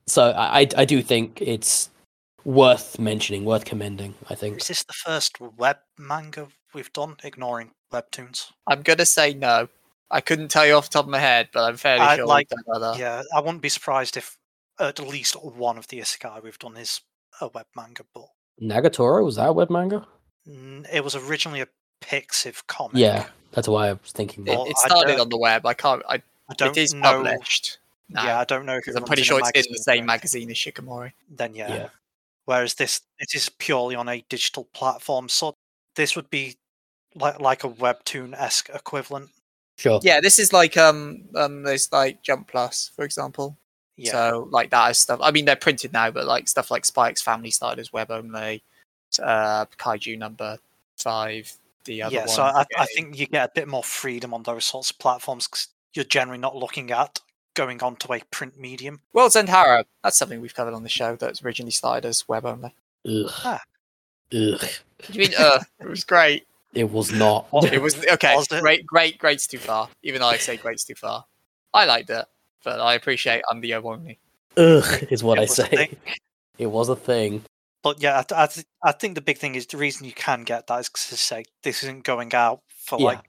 So 0.08 0.32
I 0.32 0.60
I, 0.62 0.68
I 0.78 0.86
do 0.86 1.02
think 1.02 1.42
it's 1.42 1.90
worth 2.44 3.00
mentioning, 3.00 3.46
worth 3.46 3.66
commending. 3.66 4.16
I 4.30 4.36
think. 4.36 4.62
Is 4.62 4.68
this 4.68 4.84
the 4.84 4.94
first 4.94 5.40
web 5.42 5.78
manga 5.98 6.48
we've 6.74 6.94
done, 6.94 7.18
ignoring 7.24 7.72
webtoons? 7.92 8.52
I'm 8.68 8.82
gonna 8.84 9.06
say 9.06 9.34
no. 9.34 9.68
I 10.10 10.20
couldn't 10.22 10.50
tell 10.50 10.66
you 10.66 10.74
off 10.74 10.90
the 10.90 10.94
top 10.94 11.06
of 11.06 11.12
my 11.12 11.20
head, 11.20 11.50
but 11.54 11.64
I'm 11.64 11.78
fairly 11.78 12.02
I'd 12.02 12.18
sure 12.18 12.26
like- 12.28 12.48
we've 12.52 12.66
done 12.66 12.84
other. 12.84 13.00
Yeah, 13.00 13.24
I 13.36 13.40
wouldn't 13.40 13.62
be 13.62 13.70
surprised 13.70 14.18
if 14.18 14.38
at 14.82 15.00
least 15.00 15.36
one 15.36 15.78
of 15.78 15.88
the 15.88 16.00
isekai 16.00 16.44
we've 16.44 16.60
done 16.60 16.78
is 16.78 17.02
a 17.40 17.48
web 17.48 17.68
manga, 17.76 18.04
but 18.14 18.28
Nagatoro 18.62 19.24
was 19.24 19.36
that 19.38 19.50
a 19.50 19.54
web 19.54 19.70
manga? 19.70 20.06
it 20.92 21.04
was 21.04 21.16
originally 21.16 21.62
a 21.62 21.68
Pixiv 22.02 22.66
comic. 22.68 22.98
Yeah, 22.98 23.28
that's 23.52 23.68
why 23.68 23.90
I 23.90 23.94
was 23.94 24.12
thinking. 24.12 24.48
It, 24.48 24.58
it 24.58 24.78
started 24.78 25.20
on 25.20 25.30
the 25.30 25.38
web. 25.38 25.66
I 25.66 25.74
can't. 25.74 26.02
I, 26.10 26.22
I 26.50 26.54
don't 26.58 26.76
it 26.76 26.82
is 26.82 26.94
know. 26.94 27.02
published. 27.02 27.78
now, 28.10 28.26
Yeah, 28.26 28.40
I 28.40 28.44
don't 28.44 28.66
know 28.66 28.78
because 28.78 28.96
I'm 28.96 29.04
pretty 29.04 29.22
sure 29.22 29.40
it's 29.40 29.68
in 29.68 29.72
the 29.72 29.78
same 29.78 30.06
magazine, 30.06 30.48
magazine 30.48 30.50
as 30.50 30.58
Shikimori. 30.58 31.12
Then 31.30 31.54
yeah. 31.54 31.74
Yeah. 31.74 31.90
Whereas 32.46 32.74
this 32.74 33.02
it 33.20 33.36
is 33.36 33.50
purely 33.50 33.96
on 33.96 34.10
a 34.10 34.26
digital 34.30 34.66
platform, 34.74 35.30
so 35.30 35.54
this 35.96 36.16
would 36.16 36.30
be 36.30 36.58
like 37.16 37.40
like 37.40 37.64
a 37.64 37.70
webtoon 37.70 38.34
esque 38.34 38.70
equivalent. 38.74 39.30
Sure. 39.78 40.00
Yeah, 40.04 40.22
this 40.22 40.40
is 40.40 40.52
like 40.52 40.76
um 40.76 41.26
um 41.36 41.64
there's 41.64 41.92
like 41.92 42.24
Jump 42.24 42.48
Plus, 42.48 42.92
for 42.96 43.06
example. 43.06 43.58
Yeah. 44.02 44.12
So 44.12 44.48
like 44.52 44.72
that 44.72 44.92
is 44.92 44.98
stuff. 44.98 45.20
I 45.22 45.32
mean, 45.32 45.46
they're 45.46 45.56
printed 45.56 45.94
now, 45.94 46.10
but 46.10 46.26
like 46.26 46.48
stuff 46.48 46.72
like 46.72 46.86
Spy 46.86 47.10
x 47.10 47.22
Family 47.22 47.52
Style 47.52 47.78
is 47.78 47.94
web 47.94 48.10
only. 48.10 48.64
Uh, 49.22 49.66
Kaiju 49.78 50.18
number 50.18 50.58
five 50.98 51.52
the 51.86 52.04
other 52.04 52.14
yeah, 52.14 52.22
one. 52.22 52.30
so 52.30 52.44
I, 52.44 52.66
I 52.78 52.86
think 52.86 53.18
you 53.20 53.26
get 53.26 53.50
a 53.50 53.52
bit 53.54 53.68
more 53.68 53.84
freedom 53.84 54.34
on 54.34 54.44
those 54.44 54.66
sorts 54.66 54.92
of 54.92 55.00
platforms 55.00 55.48
because 55.48 55.68
you're 55.94 56.06
generally 56.06 56.40
not 56.40 56.56
looking 56.56 56.92
at 56.92 57.20
going 57.56 57.82
on 57.82 57.96
to 57.98 58.14
a 58.14 58.22
print 58.32 58.60
medium. 58.60 59.02
World's 59.14 59.36
End 59.36 59.50
Harem. 59.50 59.86
That's 60.04 60.18
something 60.18 60.42
we've 60.42 60.54
covered 60.54 60.74
on 60.74 60.84
the 60.84 60.90
show. 60.90 61.16
That's 61.16 61.44
originally 61.44 61.72
started 61.72 62.08
as 62.08 62.28
web 62.28 62.46
only. 62.46 62.74
Ugh. 63.06 63.32
Ah. 63.44 63.62
Ugh. 64.34 64.62
Do 65.00 65.14
you 65.14 65.20
mean? 65.20 65.34
uh, 65.38 65.60
it 65.80 65.88
was 65.88 66.04
great. 66.04 66.46
It 66.74 66.90
was 66.90 67.12
not. 67.12 67.48
It 67.72 67.82
was 67.82 67.98
okay. 68.06 68.36
Was 68.36 68.48
it? 68.52 68.62
Great, 68.62 68.86
great, 68.86 69.18
great's 69.18 69.48
too 69.48 69.58
far. 69.58 69.90
Even 70.04 70.22
though 70.22 70.28
I 70.28 70.38
say 70.38 70.58
great's 70.58 70.86
too 70.86 70.96
far. 70.96 71.26
I 71.74 71.86
liked 71.86 72.10
it, 72.10 72.26
but 72.64 72.80
I 72.80 72.94
appreciate 72.96 73.44
I'm 73.50 73.62
the 73.62 73.74
only. 73.76 74.20
Ugh 74.58 75.08
is 75.10 75.24
what 75.24 75.38
It 75.38 75.44
I 75.44 75.46
say. 75.46 75.98
It 76.58 76.68
was 76.68 76.90
a 76.90 76.96
thing. 76.96 77.44
But 77.84 78.02
yeah, 78.02 78.20
I, 78.20 78.24
th- 78.24 78.38
I, 78.40 78.46
th- 78.48 78.66
I 78.84 78.92
think 78.92 79.16
the 79.16 79.22
big 79.22 79.38
thing 79.38 79.56
is 79.56 79.66
the 79.66 79.78
reason 79.78 80.06
you 80.06 80.12
can 80.14 80.44
get 80.44 80.68
that 80.68 80.80
is 80.82 80.90
to 80.90 81.18
say 81.18 81.46
this 81.64 81.82
isn't 81.84 82.04
going 82.04 82.34
out 82.36 82.60
for 82.70 83.00
Yeah. 83.00 83.06
like 83.06 83.20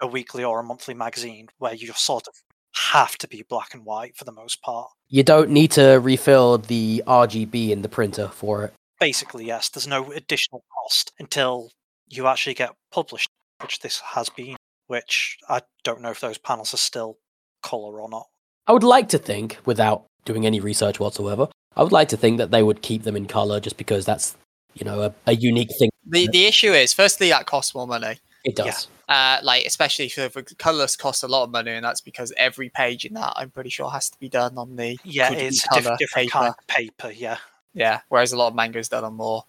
a 0.00 0.06
weekly 0.06 0.42
or 0.42 0.58
a 0.58 0.64
monthly 0.64 0.94
magazine 0.94 1.48
where 1.58 1.74
you 1.74 1.86
just 1.86 2.04
sort 2.04 2.26
of 2.26 2.34
have 2.74 3.16
to 3.18 3.28
be 3.28 3.44
black 3.48 3.74
and 3.74 3.84
white 3.84 4.16
for 4.16 4.24
the 4.24 4.32
most 4.32 4.62
part. 4.62 4.88
You 5.08 5.22
don't 5.22 5.50
need 5.50 5.70
to 5.72 6.00
refill 6.00 6.58
the 6.58 7.02
RGB 7.06 7.70
in 7.70 7.82
the 7.82 7.88
printer 7.88 8.28
for 8.28 8.64
it. 8.64 8.74
Basically, 8.98 9.44
yes, 9.44 9.68
there's 9.68 9.86
no 9.86 10.10
additional 10.12 10.64
cost 10.74 11.12
until 11.18 11.70
you 12.08 12.26
actually 12.26 12.54
get 12.54 12.70
published, 12.90 13.28
which 13.60 13.78
this 13.80 14.00
has 14.00 14.28
been. 14.30 14.56
Which 14.88 15.38
I 15.48 15.60
don't 15.84 16.00
know 16.00 16.10
if 16.10 16.20
those 16.20 16.38
panels 16.38 16.74
are 16.74 16.78
still 16.78 17.18
color 17.62 18.00
or 18.00 18.08
not. 18.08 18.26
I 18.70 18.72
would 18.72 18.84
like 18.84 19.08
to 19.08 19.18
think, 19.18 19.58
without 19.66 20.04
doing 20.24 20.46
any 20.46 20.60
research 20.60 21.00
whatsoever, 21.00 21.48
I 21.76 21.82
would 21.82 21.90
like 21.90 22.06
to 22.10 22.16
think 22.16 22.38
that 22.38 22.52
they 22.52 22.62
would 22.62 22.82
keep 22.82 23.02
them 23.02 23.16
in 23.16 23.26
color 23.26 23.58
just 23.58 23.76
because 23.76 24.04
that's, 24.04 24.36
you 24.74 24.84
know, 24.84 25.02
a, 25.02 25.14
a 25.26 25.34
unique 25.34 25.70
thing. 25.76 25.90
The 26.06 26.28
the 26.28 26.46
issue 26.46 26.72
is, 26.72 26.92
firstly, 26.94 27.30
that 27.30 27.46
costs 27.46 27.74
more 27.74 27.88
money. 27.88 28.20
It 28.44 28.56
Yeah. 28.56 28.66
does. 28.66 28.86
Uh, 29.08 29.38
like 29.42 29.66
especially 29.66 30.08
for, 30.08 30.28
for 30.28 30.42
colorless 30.42 30.94
costs 30.94 31.24
a 31.24 31.26
lot 31.28 31.42
of 31.42 31.50
money, 31.50 31.72
and 31.72 31.84
that's 31.84 32.00
because 32.00 32.32
every 32.36 32.68
page 32.68 33.04
in 33.04 33.14
that 33.14 33.32
I'm 33.34 33.50
pretty 33.50 33.70
sure 33.70 33.90
has 33.90 34.08
to 34.10 34.18
be 34.20 34.28
done 34.28 34.56
on 34.56 34.76
the 34.76 34.96
Yeah, 35.02 35.32
it's 35.32 35.64
a 35.64 35.74
diff- 35.74 35.98
different 35.98 36.14
paper. 36.14 36.30
kind 36.30 36.54
of 36.56 36.66
paper. 36.68 37.10
Yeah, 37.10 37.38
Yeah, 37.74 38.02
whereas 38.08 38.30
a 38.32 38.36
lot 38.36 38.46
of 38.46 38.54
manga 38.54 38.78
is 38.78 38.88
done 38.88 39.02
on 39.02 39.14
more. 39.14 39.46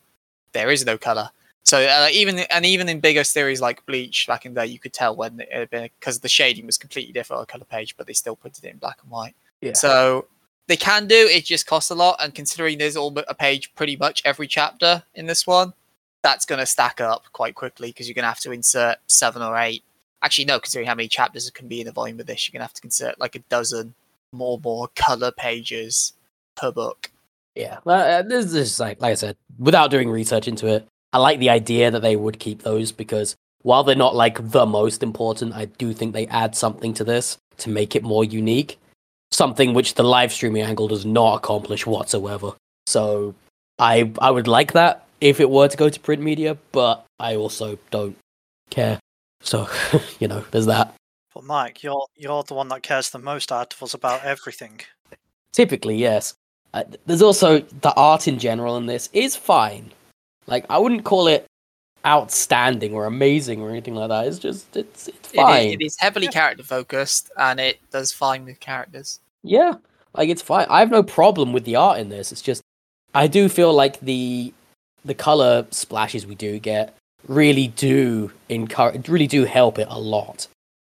There 0.54 0.72
is 0.72 0.84
no 0.84 0.98
color. 0.98 1.30
So 1.72 1.80
uh, 1.80 2.10
even 2.12 2.38
and 2.38 2.66
even 2.66 2.90
in 2.90 3.00
bigger 3.00 3.24
series 3.24 3.62
like 3.62 3.86
Bleach 3.86 4.28
back 4.28 4.46
in 4.46 4.54
the 4.54 4.60
day, 4.60 4.68
you 4.68 4.78
could 4.78 4.92
tell 4.92 5.16
when 5.16 5.40
it 5.40 5.54
had 5.54 5.70
been 5.70 5.90
because 5.98 6.20
the 6.20 6.28
shading 6.28 6.66
was 6.66 6.78
completely 6.78 7.14
different 7.14 7.38
on 7.38 7.44
a 7.44 7.46
color 7.46 7.64
page, 7.64 7.96
but 7.96 8.08
they 8.08 8.12
still 8.12 8.36
printed 8.36 8.66
it 8.66 8.74
in 8.74 8.78
black 8.78 8.98
and 9.02 9.10
white. 9.10 9.36
Yeah. 9.62 9.72
So 9.72 10.28
they 10.68 10.76
can 10.76 11.08
do 11.08 11.16
it; 11.16 11.46
just 11.46 11.68
costs 11.68 11.90
a 11.90 11.96
lot. 11.96 12.18
And 12.20 12.36
considering 12.36 12.78
there's 12.78 12.98
all 12.98 13.10
but 13.10 13.24
a 13.30 13.34
page 13.34 13.74
pretty 13.74 13.96
much 13.96 14.22
every 14.26 14.48
chapter 14.48 15.02
in 15.16 15.28
this 15.28 15.48
one, 15.48 15.72
that's 16.24 16.46
going 16.46 16.60
to 16.60 16.66
stack 16.66 17.00
up 17.00 17.28
quite 17.32 17.56
quickly 17.56 17.88
because 17.88 18.06
you're 18.06 18.16
going 18.16 18.24
to 18.24 18.28
have 18.28 18.42
to 18.42 18.52
insert 18.52 18.98
seven 19.08 19.42
or 19.42 19.56
eight. 19.56 19.82
Actually, 20.24 20.44
no, 20.44 20.60
considering 20.60 20.90
how 20.90 20.96
many 20.96 21.08
chapters 21.08 21.50
can 21.52 21.70
be 21.70 21.80
in 21.80 21.88
a 21.88 21.94
volume 21.94 22.20
of 22.20 22.26
this, 22.26 22.50
you're 22.50 22.52
going 22.52 22.60
to 22.60 22.66
have 22.66 22.74
to 22.74 22.84
insert 22.84 23.18
like 23.18 23.36
a 23.36 23.40
dozen 23.48 23.94
more 24.34 24.60
more 24.62 24.90
color 24.98 25.32
pages 25.32 26.12
per 26.58 26.70
book. 26.70 27.12
Yeah, 27.56 27.78
well, 27.86 28.20
uh, 28.20 28.24
this 28.24 28.54
is 28.54 28.78
like, 28.78 29.00
like 29.00 29.12
I 29.12 29.16
said, 29.16 29.38
without 29.58 29.90
doing 29.90 30.10
research 30.10 30.50
into 30.50 30.68
it, 30.68 30.86
I 31.14 31.18
like 31.18 31.40
the 31.40 31.50
idea 31.50 31.92
that 31.92 32.02
they 32.02 32.16
would 32.16 32.40
keep 32.40 32.62
those 32.62 32.92
because 32.92 33.36
while 33.64 33.84
they're 33.84 33.96
not 33.96 34.16
like 34.16 34.52
the 34.52 34.66
most 34.66 35.04
important, 35.04 35.54
I 35.54 35.66
do 35.66 35.94
think 35.94 36.14
they 36.14 36.28
add 36.28 36.56
something 36.56 36.94
to 36.96 37.04
this 37.04 37.38
to 37.58 37.70
make 37.70 37.96
it 37.96 38.04
more 38.04 38.24
unique. 38.24 38.80
Something 39.32 39.74
which 39.74 39.96
the 39.96 40.04
live 40.04 40.32
streaming 40.32 40.64
angle 40.64 40.88
does 40.88 41.06
not 41.06 41.36
accomplish 41.36 41.86
whatsoever. 41.86 42.54
So 42.86 43.36
I 43.80 44.12
I 44.20 44.32
would 44.32 44.48
like 44.48 44.74
that 44.74 45.06
if 45.22 45.40
it 45.40 45.50
were 45.50 45.68
to 45.68 45.78
go 45.78 45.90
to 45.90 46.00
print 46.00 46.22
media, 46.22 46.58
but 46.72 47.06
I 47.20 47.36
also 47.36 47.78
don't 47.92 48.18
care. 48.70 49.00
So 49.42 49.70
you 50.20 50.28
know, 50.28 50.44
there's 50.52 50.66
that. 50.66 50.94
but 51.34 51.44
Mike, 51.44 51.84
you're 51.84 52.08
you're 52.16 52.44
the 52.44 52.56
one 52.56 52.68
that 52.70 52.84
cares 52.84 53.10
the 53.10 53.20
most 53.20 53.52
articles 53.52 53.94
about 53.94 54.24
everything. 54.24 54.82
Typically, 55.54 55.98
yes. 55.98 56.34
Uh, 56.74 56.84
there's 57.06 57.22
also 57.22 57.60
the 57.60 57.94
art 57.96 58.28
in 58.28 58.40
general 58.40 58.78
in 58.78 58.86
this 58.86 59.10
is 59.12 59.36
fine. 59.36 59.92
Like 60.48 60.66
I 60.70 60.78
wouldn't 60.78 61.04
call 61.04 61.28
it 61.28 61.46
outstanding 62.06 62.94
or 62.94 63.06
amazing 63.06 63.62
or 63.62 63.70
anything 63.70 63.96
like 63.96 64.10
that. 64.10 64.28
It's 64.28 64.40
just 64.40 64.76
it's 64.76 65.08
it's 65.08 65.32
fine. 65.32 65.68
is, 65.68 65.74
it 65.74 65.82
is 65.82 65.98
heavily 66.00 66.28
character 66.28 66.64
focused 66.64 67.32
and 67.38 67.60
it 67.60 67.80
does 67.92 68.12
fine 68.12 68.46
with 68.46 68.60
characters. 68.60 69.20
Yeah, 69.44 69.76
like 70.16 70.30
it's 70.30 70.42
fine. 70.42 70.68
I 70.70 70.80
have 70.80 70.92
no 70.92 71.04
problem 71.04 71.54
with 71.54 71.66
the 71.66 71.76
art 71.76 72.00
in 72.00 72.10
this. 72.10 72.32
It's 72.32 72.42
just 72.42 72.62
I 73.14 73.28
do 73.28 73.50
feel 73.50 73.74
like 73.74 74.00
the 74.00 74.54
the 75.04 75.14
color 75.14 75.66
splashes 75.72 76.26
we 76.26 76.36
do 76.36 76.60
get 76.60 76.96
really 77.28 77.68
do 77.68 78.32
encourage 78.50 79.08
really 79.08 79.28
do 79.28 79.46
help 79.46 79.78
it 79.78 79.88
a 79.90 80.00
lot. 80.00 80.48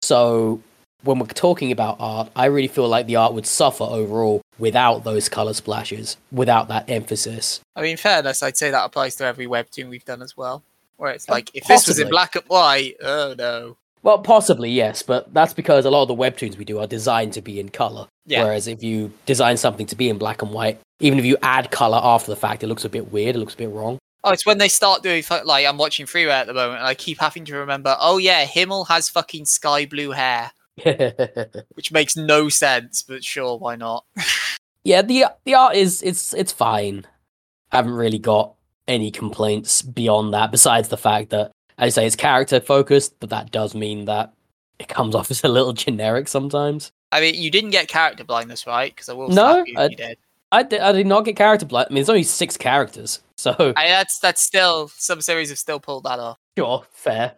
So 0.02 0.62
when 1.04 1.20
we're 1.20 1.28
talking 1.28 1.72
about 1.72 1.98
art, 2.00 2.30
I 2.36 2.46
really 2.46 2.68
feel 2.68 2.88
like 2.88 3.08
the 3.08 3.18
art 3.18 3.34
would 3.34 3.46
suffer 3.46 3.84
overall 3.84 4.41
without 4.60 5.04
those 5.04 5.30
color 5.30 5.54
splashes, 5.54 6.18
without 6.32 6.68
that 6.68 6.89
emphasis. 6.89 7.62
I 7.76 7.82
mean, 7.82 7.97
fairness, 7.97 8.43
I'd 8.43 8.58
say 8.58 8.72
that 8.72 8.86
applies 8.86 9.16
to 9.18 9.26
every 9.26 9.47
webtoon 9.47 9.89
we've 9.89 10.06
done 10.06 10.22
as 10.22 10.38
well. 10.38 10.64
Where 10.97 11.12
it's 11.12 11.28
like, 11.28 11.49
if 11.54 11.66
this 11.66 11.88
was 11.88 11.99
in 11.99 12.10
black 12.10 12.36
and 12.36 12.45
white, 12.45 12.95
oh 13.01 13.36
no. 13.38 13.78
Well, 14.04 14.20
possibly 14.20 14.70
yes, 14.70 15.01
but 15.01 15.34
that's 15.34 15.54
because 15.54 15.86
a 15.86 15.89
lot 15.89 16.04
of 16.04 16.08
the 16.10 16.16
webtoons 16.16 16.58
we 16.58 16.66
do 16.66 16.80
are 16.80 16.88
designed 16.88 17.34
to 17.34 17.41
be 17.41 17.60
in 17.60 17.70
color. 17.70 18.08
Yeah. 18.26 18.43
Whereas 18.43 18.68
if 18.68 18.84
you 18.84 19.12
design 19.26 19.58
something 19.58 19.86
to 19.88 19.95
be 19.95 20.10
in 20.10 20.18
black 20.18 20.41
and 20.41 20.51
white, 20.51 20.80
even 20.99 21.20
if 21.20 21.26
you 21.26 21.38
add 21.41 21.72
color 21.72 21.99
after 22.01 22.30
the 22.30 22.36
fact, 22.36 22.64
it 22.64 22.68
looks 22.68 22.86
a 22.86 22.89
bit 22.89 23.12
weird. 23.12 23.36
It 23.36 23.39
looks 23.39 23.54
a 23.54 23.58
bit 23.58 23.70
wrong. 23.70 23.97
Oh, 24.26 24.32
it's 24.32 24.45
when 24.45 24.58
they 24.58 24.70
start 24.70 25.04
doing 25.04 25.24
like 25.43 25.66
I'm 25.66 25.78
watching 25.78 26.06
Frieren 26.06 26.32
at 26.32 26.47
the 26.47 26.54
moment, 26.54 26.80
and 26.80 26.88
I 26.88 26.93
keep 26.93 27.20
having 27.20 27.43
to 27.45 27.56
remember. 27.56 27.97
Oh 27.99 28.18
yeah, 28.18 28.45
Himmel 28.45 28.86
has 28.86 29.10
fucking 29.10 29.45
sky 29.45 29.86
blue 29.86 30.12
hair, 30.12 30.51
which 31.74 31.92
makes 31.92 32.16
no 32.16 32.50
sense, 32.50 33.04
but 33.04 33.24
sure, 33.24 33.58
why 33.58 33.76
not? 33.76 34.06
yeah, 34.84 35.02
the 35.02 35.26
the 35.46 35.54
art 35.56 35.76
is 35.76 36.02
it's 36.02 36.34
it's 36.34 36.52
fine. 36.52 37.06
I 37.72 37.78
haven't 37.78 37.94
really 37.94 38.20
got 38.20 38.54
any 38.88 39.12
complaints 39.12 39.82
beyond 39.82 40.34
that, 40.34 40.52
besides 40.52 40.90
the 40.90 40.98
fact 40.98 41.30
that 41.32 41.52
as 41.78 41.98
I 41.98 42.02
say 42.02 42.08
it's 42.08 42.16
character 42.16 42.60
focused, 42.60 43.16
but 43.20 43.30
that 43.30 43.52
does 43.52 43.74
mean 43.76 44.06
that 44.06 44.34
it 44.80 44.88
comes 44.88 45.16
off 45.16 45.32
as 45.32 45.44
a 45.44 45.48
little 45.48 45.74
generic 45.74 46.28
sometimes. 46.28 46.92
I 47.12 47.22
mean, 47.22 47.36
you 47.36 47.52
didn't 47.52 47.70
get 47.70 47.88
character 47.88 48.24
blindness, 48.24 48.66
right? 48.66 48.91
Because 48.94 49.10
I 49.10 49.14
will 49.14 49.30
No, 49.30 49.64
you 49.66 49.76
I- 49.78 49.86
you 49.86 49.95
did. 49.95 50.18
I 50.52 50.62
did, 50.62 50.82
I 50.82 50.91
did 50.91 51.08
not 51.08 51.26
get 51.26 51.36
character 51.36 51.66
blind. 51.66 51.88
I 51.90 51.94
mean, 51.95 52.02
it's 52.02 52.10
only 52.10 52.22
six 52.22 52.58
characters, 52.58 53.24
so 53.38 53.56
I, 53.76 53.88
that's 53.88 54.20
that's 54.20 54.40
still 54.40 54.88
some 54.88 55.20
series 55.20 55.50
have 55.50 55.58
still 55.58 55.80
pulled 55.80 56.04
that 56.04 56.20
off. 56.20 56.38
Sure, 56.56 56.84
fair. 56.91 57.34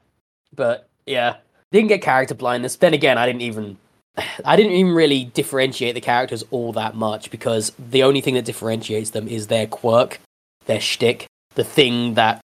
But 0.53 0.89
yeah, 1.05 1.37
didn't 1.71 1.87
get 1.89 2.01
character 2.01 2.35
blindness. 2.35 2.75
Then 2.75 2.93
again, 2.93 3.17
I 3.17 3.25
didn't 3.25 3.41
even 3.41 3.77
I 4.45 4.55
didn't 4.55 4.73
even 4.73 4.93
really 4.93 5.25
differentiate 5.25 5.95
the 5.95 6.01
characters 6.01 6.43
all 6.51 6.71
that 6.73 6.95
much 6.95 7.31
because 7.31 7.71
the 7.77 8.03
only 8.03 8.21
thing 8.21 8.35
that 8.35 8.45
differentiates 8.45 9.09
them 9.11 9.27
is 9.27 9.47
their 9.47 9.67
quirk, 9.67 10.19
their 10.65 10.79
shtick, 10.81 11.25
the 11.55 11.63
thing 11.63 12.13
that 12.15 12.41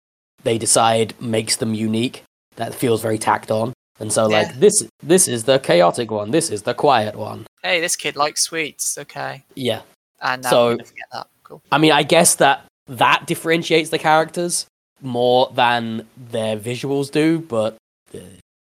they 0.42 0.58
decide 0.58 1.14
makes 1.20 1.56
them 1.56 1.74
unique. 1.74 2.22
That 2.56 2.74
feels 2.74 3.02
very 3.02 3.18
tacked 3.18 3.50
on. 3.50 3.72
And 3.98 4.12
so, 4.12 4.28
Yeah. 4.28 4.42
like 4.42 4.54
this, 4.60 4.82
this 5.02 5.26
is 5.28 5.44
the 5.44 5.58
chaotic 5.58 6.10
one. 6.10 6.30
This 6.32 6.50
is 6.50 6.62
the 6.62 6.74
quiet 6.74 7.14
one. 7.16 7.46
Hey, 7.62 7.80
this 7.80 7.96
kid 7.96 8.16
likes 8.16 8.42
sweets. 8.42 8.98
Okay, 8.98 9.44
Yeah, 9.54 9.82
and 10.20 10.42
now 10.42 10.50
So- 10.50 10.70
I'm 10.70 10.76
gonna 10.76 10.84
forget 10.84 11.06
that. 11.12 11.26
Cool. 11.44 11.62
I 11.70 11.78
mean, 11.78 11.92
I 11.92 12.02
guess 12.02 12.34
that 12.36 12.64
that 12.88 13.26
differentiates 13.26 13.90
the 13.90 13.98
characters 13.98 14.66
more 15.00 15.50
than 15.54 16.06
their 16.16 16.56
visuals 16.56 17.10
do, 17.10 17.38
but 17.38 17.74
uh, 17.74 17.76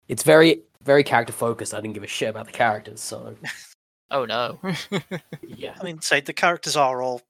it's 0.09 0.23
very, 0.23 0.61
very 0.83 1.03
character 1.05 1.33
focused. 1.33 1.75
I 1.75 1.81
didn't 1.81 1.95
give 1.95 2.03
a 2.03 2.07
shit 2.09 2.29
about 2.29 2.47
the 2.47 2.53
characters, 2.53 3.01
so 3.01 3.35
Oh 4.11 4.25
no. 4.25 4.61
yeah. 5.43 5.75
I 5.81 5.85
mean, 5.85 6.01
say 6.01 6.21
the 6.21 6.33
characters 6.33 6.77
are 6.77 7.03
all 7.03 7.23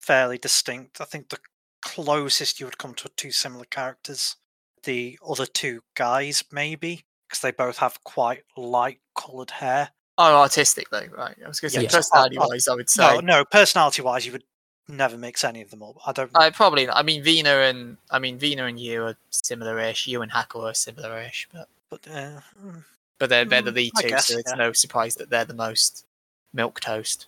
fairly 0.00 0.38
distinct. 0.38 1.00
I 1.00 1.04
think 1.04 1.28
the 1.28 1.38
closest 1.82 2.60
you 2.60 2.66
would 2.66 2.78
come 2.78 2.94
to 2.94 3.08
two 3.16 3.30
similar 3.30 3.64
characters, 3.64 4.36
the 4.84 5.18
other 5.28 5.46
two 5.46 5.82
guys, 5.94 6.44
maybe, 6.52 7.04
because 7.28 7.42
they 7.42 7.50
both 7.50 7.78
have 7.78 8.02
quite 8.04 8.42
light 8.56 9.00
coloured 9.14 9.50
hair. 9.50 9.90
oh, 10.18 10.40
artistic 10.40 10.88
though, 10.90 11.06
right? 11.16 11.36
I 11.44 11.48
was 11.48 11.60
gonna 11.60 11.70
say 11.70 11.82
Yeah. 11.82 11.90
personality 11.90 12.38
wise, 12.38 12.68
I 12.68 12.74
would 12.74 12.90
say. 12.90 13.02
No, 13.02 13.20
no, 13.20 13.44
personality 13.44 14.02
wise, 14.02 14.24
you 14.24 14.32
would 14.32 14.44
never 14.88 15.16
mix 15.18 15.44
any 15.44 15.62
of 15.62 15.70
them 15.70 15.82
up. 15.82 15.96
I 16.06 16.12
don't. 16.12 16.30
I 16.34 16.50
probably 16.50 16.86
not. 16.86 16.96
I 16.96 17.02
mean, 17.02 17.22
Vina 17.22 17.50
and 17.50 17.96
I 18.10 18.18
mean 18.18 18.38
Vina 18.38 18.64
and 18.66 18.78
you 18.78 19.02
are 19.04 19.16
similar-ish. 19.30 20.06
You 20.06 20.22
and 20.22 20.32
Hackle 20.32 20.66
are 20.66 20.74
similar-ish, 20.74 21.48
but 21.52 21.68
but 21.90 22.06
uh, 22.08 22.40
mm, 22.64 22.84
but 23.18 23.28
they're 23.28 23.44
they're 23.44 23.62
the 23.62 23.70
Mm, 23.72 23.74
lead 23.74 23.92
I 23.96 24.02
two, 24.02 24.08
guess, 24.08 24.26
so 24.28 24.38
it's 24.38 24.50
yeah. 24.50 24.56
no 24.56 24.72
surprise 24.72 25.16
that 25.16 25.30
they're 25.30 25.44
the 25.44 25.54
most 25.54 26.04
milk 26.52 26.80
toast. 26.80 27.26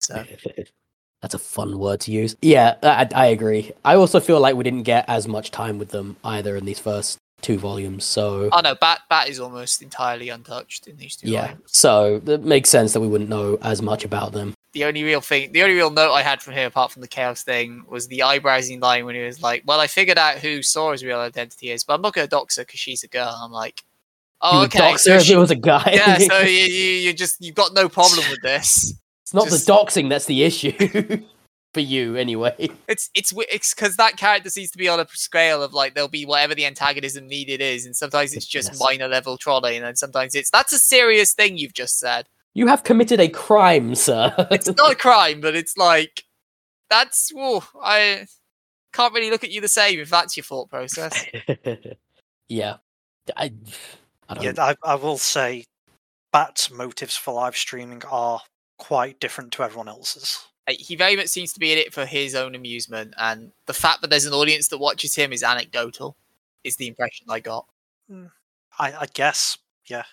So 0.00 0.24
That's 1.22 1.34
a 1.34 1.38
fun 1.38 1.78
word 1.78 2.00
to 2.00 2.10
use. 2.10 2.34
Yeah, 2.42 2.74
I, 2.82 3.08
I 3.14 3.26
agree. 3.26 3.70
I 3.84 3.94
also 3.94 4.18
feel 4.18 4.40
like 4.40 4.56
we 4.56 4.64
didn't 4.64 4.82
get 4.82 5.04
as 5.08 5.28
much 5.28 5.52
time 5.52 5.78
with 5.78 5.90
them 5.90 6.16
either 6.24 6.56
in 6.56 6.64
these 6.64 6.80
first 6.80 7.18
two 7.42 7.58
volumes. 7.58 8.04
So 8.04 8.48
Oh 8.52 8.60
no, 8.60 8.74
Bat 8.74 9.02
Bat 9.08 9.28
is 9.28 9.38
almost 9.38 9.82
entirely 9.82 10.30
untouched 10.30 10.88
in 10.88 10.96
these 10.96 11.14
two. 11.14 11.28
yeah, 11.30 11.42
volumes. 11.46 11.62
so 11.66 12.20
it 12.26 12.42
makes 12.42 12.70
sense 12.70 12.92
that 12.92 13.00
we 13.00 13.06
wouldn't 13.06 13.30
know 13.30 13.56
as 13.62 13.80
much 13.80 14.04
about 14.04 14.32
them. 14.32 14.52
The 14.72 14.84
only 14.84 15.04
real 15.04 15.20
thing, 15.20 15.52
the 15.52 15.62
only 15.62 15.74
real 15.76 15.90
note 15.90 16.12
I 16.12 16.22
had 16.22 16.40
from 16.42 16.54
him, 16.54 16.66
apart 16.66 16.90
from 16.90 17.02
the 17.02 17.08
chaos 17.08 17.44
thing, 17.44 17.84
was 17.88 18.08
the 18.08 18.20
eyebrowsing 18.20 18.80
line 18.80 19.04
when 19.04 19.14
he 19.14 19.22
was 19.22 19.42
like, 19.42 19.62
"Well, 19.66 19.78
I 19.80 19.86
figured 19.86 20.18
out 20.18 20.38
who 20.38 20.60
Sora's 20.62 21.04
real 21.04 21.20
identity 21.20 21.70
is, 21.70 21.84
but 21.84 21.94
I'm 21.94 22.02
not 22.02 22.14
going 22.14 22.26
to 22.26 22.30
dox 22.30 22.56
her 22.56 22.62
because 22.64 22.80
she's 22.80 23.04
a 23.04 23.08
girl." 23.08 23.38
I'm 23.40 23.52
like, 23.52 23.82
You 23.82 23.91
"Oh, 24.42 24.64
okay." 24.64 24.78
dox 24.78 25.04
so 25.04 25.12
her 25.12 25.16
if 25.18 25.24
she- 25.24 25.32
it 25.34 25.38
was 25.38 25.50
a 25.50 25.56
guy. 25.56 25.90
yeah, 25.94 26.18
so 26.18 26.40
you, 26.42 26.48
you 26.50 26.84
you 27.00 27.12
just 27.12 27.36
you've 27.40 27.54
got 27.54 27.72
no 27.74 27.88
problem 27.88 28.24
with 28.30 28.40
this. 28.42 28.94
it's 29.22 29.34
not 29.34 29.48
just- 29.48 29.66
the 29.66 29.72
doxing 29.72 30.08
that's 30.08 30.26
the 30.26 30.42
issue 30.44 30.72
for 31.74 31.80
you, 31.80 32.16
anyway. 32.16 32.54
It's 32.88 33.08
it's 33.14 33.32
it's 33.50 33.74
because 33.74 33.96
that 33.96 34.16
character 34.16 34.50
seems 34.50 34.70
to 34.72 34.78
be 34.78 34.88
on 34.88 35.00
a 35.00 35.06
scale 35.14 35.62
of 35.62 35.72
like 35.72 35.94
there'll 35.94 36.08
be 36.08 36.26
whatever 36.26 36.54
the 36.54 36.66
antagonism 36.66 37.26
needed 37.26 37.60
is, 37.60 37.86
and 37.86 37.96
sometimes 37.96 38.34
it's 38.34 38.46
just 38.46 38.68
Yes. 38.70 38.80
minor 38.80 39.08
level 39.08 39.38
trolling, 39.38 39.82
and 39.82 39.96
sometimes 39.96 40.34
it's 40.34 40.50
that's 40.50 40.72
a 40.72 40.78
serious 40.78 41.32
thing 41.32 41.56
you've 41.56 41.74
just 41.74 41.98
said. 41.98 42.26
You 42.54 42.66
have 42.66 42.84
committed 42.84 43.18
a 43.20 43.28
crime, 43.28 43.94
sir. 43.94 44.34
It's 44.50 44.66
not 44.76 44.92
a 44.92 44.94
crime, 44.94 45.40
but 45.40 45.54
it's 45.54 45.76
like 45.78 46.24
that's 46.90 47.30
whoa, 47.32 47.62
I 47.82 48.26
can't 48.92 49.14
really 49.14 49.30
look 49.30 49.42
at 49.42 49.50
you 49.50 49.62
the 49.62 49.68
same 49.68 49.98
if 50.00 50.10
that's 50.10 50.36
your 50.36 50.44
thought 50.44 50.68
process. 50.68 51.24
yeah, 52.48 52.76
I, 53.34 53.52
I 54.28 54.34
don't. 54.34 54.44
Yeah, 54.44 54.52
I, 54.58 54.74
I 54.84 54.94
will 54.94 55.18
say, 55.18 55.64
Bat's 56.32 56.70
motives 56.70 57.16
for 57.16 57.34
live 57.34 57.56
streaming 57.56 58.02
are 58.10 58.40
quite 58.78 59.20
different 59.20 59.52
to 59.52 59.62
everyone 59.62 59.88
else's. 59.88 60.44
He 60.68 60.96
very 60.96 61.16
much 61.16 61.26
seems 61.26 61.52
to 61.54 61.60
be 61.60 61.72
in 61.72 61.78
it 61.78 61.92
for 61.92 62.06
his 62.06 62.34
own 62.34 62.54
amusement, 62.54 63.14
and 63.18 63.52
the 63.66 63.74
fact 63.74 64.00
that 64.00 64.10
there's 64.10 64.26
an 64.26 64.32
audience 64.32 64.68
that 64.68 64.78
watches 64.78 65.14
him 65.14 65.32
is 65.32 65.42
anecdotal. 65.42 66.16
Is 66.64 66.76
the 66.76 66.86
impression 66.86 67.26
I 67.28 67.40
got. 67.40 67.66
Mm, 68.08 68.30
I, 68.78 68.92
I 68.92 69.06
guess, 69.14 69.58
yeah. 69.86 70.04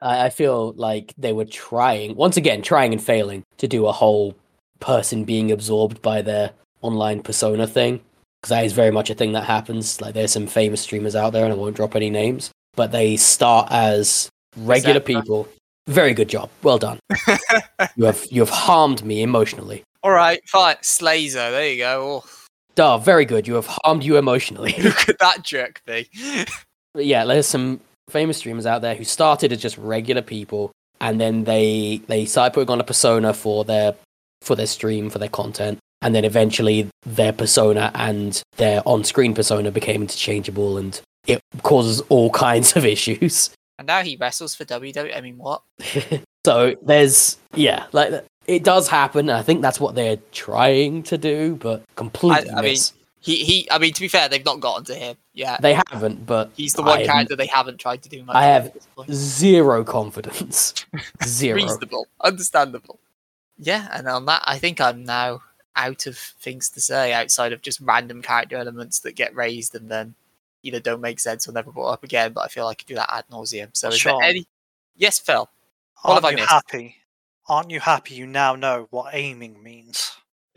I, 0.00 0.26
I 0.26 0.30
feel 0.30 0.72
like 0.76 1.12
they 1.18 1.32
were 1.32 1.44
trying, 1.44 2.14
once 2.14 2.36
again, 2.36 2.62
trying 2.62 2.92
and 2.92 3.02
failing 3.02 3.42
to 3.58 3.66
do 3.66 3.86
a 3.86 3.92
whole 3.92 4.36
person 4.78 5.24
being 5.24 5.50
absorbed 5.50 6.00
by 6.02 6.22
their 6.22 6.52
online 6.82 7.24
persona 7.24 7.66
thing. 7.66 8.00
Because 8.40 8.50
that 8.50 8.64
is 8.64 8.72
very 8.72 8.92
much 8.92 9.10
a 9.10 9.14
thing 9.14 9.32
that 9.32 9.46
happens. 9.46 10.00
Like, 10.00 10.14
there's 10.14 10.30
some 10.30 10.46
famous 10.46 10.82
streamers 10.82 11.16
out 11.16 11.32
there, 11.32 11.42
and 11.42 11.52
I 11.52 11.56
won't 11.56 11.74
drop 11.74 11.96
any 11.96 12.08
names, 12.08 12.52
but 12.76 12.92
they 12.92 13.16
start 13.16 13.68
as 13.70 14.28
regular 14.56 15.00
Zephyr. 15.00 15.04
people. 15.20 15.48
Very 15.88 16.14
good 16.14 16.28
job. 16.28 16.50
Well 16.62 16.78
done. 16.78 16.98
you 17.96 18.04
have 18.04 18.24
you 18.30 18.40
have 18.40 18.50
harmed 18.50 19.04
me 19.04 19.22
emotionally. 19.22 19.82
All 20.02 20.12
right, 20.12 20.40
fine. 20.48 20.76
Slazer, 20.82 21.50
there 21.50 21.68
you 21.68 21.78
go. 21.78 22.22
Oh, 22.24 22.30
Duh, 22.76 22.98
very 22.98 23.24
good. 23.24 23.48
You 23.48 23.54
have 23.54 23.66
harmed 23.66 24.04
you 24.04 24.18
emotionally. 24.18 24.74
look 24.78 25.08
at 25.08 25.18
that 25.18 25.42
jerk 25.42 25.80
thing. 25.86 26.04
But 26.94 27.06
yeah, 27.06 27.24
there's 27.24 27.46
some 27.46 27.80
famous 28.10 28.38
streamers 28.38 28.66
out 28.66 28.82
there 28.82 28.94
who 28.94 29.04
started 29.04 29.50
as 29.50 29.60
just 29.60 29.78
regular 29.78 30.22
people, 30.22 30.70
and 31.00 31.20
then 31.20 31.44
they 31.44 32.02
they 32.06 32.26
started 32.26 32.54
putting 32.54 32.70
on 32.70 32.80
a 32.80 32.84
persona 32.84 33.32
for 33.32 33.64
their 33.64 33.94
for 34.42 34.54
their 34.54 34.66
stream 34.66 35.08
for 35.10 35.18
their 35.18 35.28
content, 35.28 35.78
and 36.02 36.14
then 36.14 36.24
eventually 36.24 36.88
their 37.04 37.32
persona 37.32 37.90
and 37.94 38.42
their 38.56 38.82
on-screen 38.86 39.34
persona 39.34 39.70
became 39.70 40.02
interchangeable, 40.02 40.76
and 40.78 41.00
it 41.26 41.42
causes 41.62 42.00
all 42.08 42.30
kinds 42.46 42.76
of 42.76 42.84
issues. 42.84 43.50
And 43.78 43.86
now 43.86 44.02
he 44.02 44.16
wrestles 44.16 44.54
for 44.54 44.64
WWE. 44.64 45.16
I 45.16 45.20
mean, 45.20 45.36
what? 45.36 45.62
so 46.46 46.74
there's 46.82 47.36
yeah, 47.54 47.86
like 47.92 48.24
it 48.46 48.64
does 48.64 48.88
happen. 48.88 49.28
I 49.28 49.42
think 49.42 49.60
that's 49.62 49.80
what 49.80 49.94
they're 49.94 50.18
trying 50.32 51.02
to 51.04 51.18
do, 51.18 51.56
but 51.56 51.82
completely 51.96 52.50
I 52.50 52.62
mean. 52.62 52.78
He 53.26 53.42
he. 53.44 53.68
I 53.72 53.78
mean, 53.78 53.92
to 53.92 54.00
be 54.00 54.06
fair, 54.06 54.28
they've 54.28 54.44
not 54.44 54.60
gotten 54.60 54.84
to 54.84 54.94
him. 54.94 55.16
Yeah, 55.34 55.56
they 55.60 55.74
haven't, 55.74 56.26
but 56.26 56.52
he's 56.56 56.74
the 56.74 56.82
one 56.82 57.00
I 57.00 57.06
character 57.06 57.34
they 57.34 57.46
haven't 57.46 57.78
tried 57.78 58.02
to 58.04 58.08
do 58.08 58.22
much. 58.22 58.36
I 58.36 58.44
have 58.44 58.66
at 58.66 58.74
this 58.74 58.86
point. 58.94 59.12
zero 59.12 59.82
confidence. 59.82 60.86
Zero. 61.24 61.56
reasonable, 61.56 62.06
understandable. 62.20 63.00
Yeah, 63.58 63.88
and 63.92 64.06
on 64.06 64.26
that, 64.26 64.42
I 64.44 64.58
think 64.58 64.80
I'm 64.80 65.04
now 65.04 65.42
out 65.74 66.06
of 66.06 66.16
things 66.16 66.70
to 66.70 66.80
say 66.80 67.12
outside 67.12 67.52
of 67.52 67.62
just 67.62 67.80
random 67.80 68.22
character 68.22 68.56
elements 68.56 69.00
that 69.00 69.16
get 69.16 69.34
raised 69.34 69.74
and 69.74 69.90
then 69.90 70.14
either 70.66 70.80
don't 70.80 71.00
make 71.00 71.20
sense 71.20 71.48
or 71.48 71.52
never 71.52 71.72
brought 71.72 71.92
up 71.92 72.04
again. 72.04 72.32
But 72.32 72.42
I 72.42 72.48
feel 72.48 72.64
like 72.64 72.76
I 72.76 72.78
could 72.80 72.88
do 72.88 72.94
that 72.96 73.12
ad 73.12 73.24
nauseum. 73.30 73.76
So, 73.76 73.92
is 73.92 73.98
Sean. 74.00 74.20
there 74.20 74.30
any? 74.30 74.46
Yes, 74.96 75.18
Phil. 75.18 75.48
What 76.02 76.14
have 76.14 76.24
Aren't 76.24 76.26
I 76.26 76.30
you 76.30 76.36
missed? 76.36 76.50
happy? 76.50 76.96
Aren't 77.48 77.70
you 77.70 77.80
happy 77.80 78.14
you 78.14 78.26
now 78.26 78.56
know 78.56 78.88
what 78.90 79.14
aiming 79.14 79.62
means? 79.62 80.12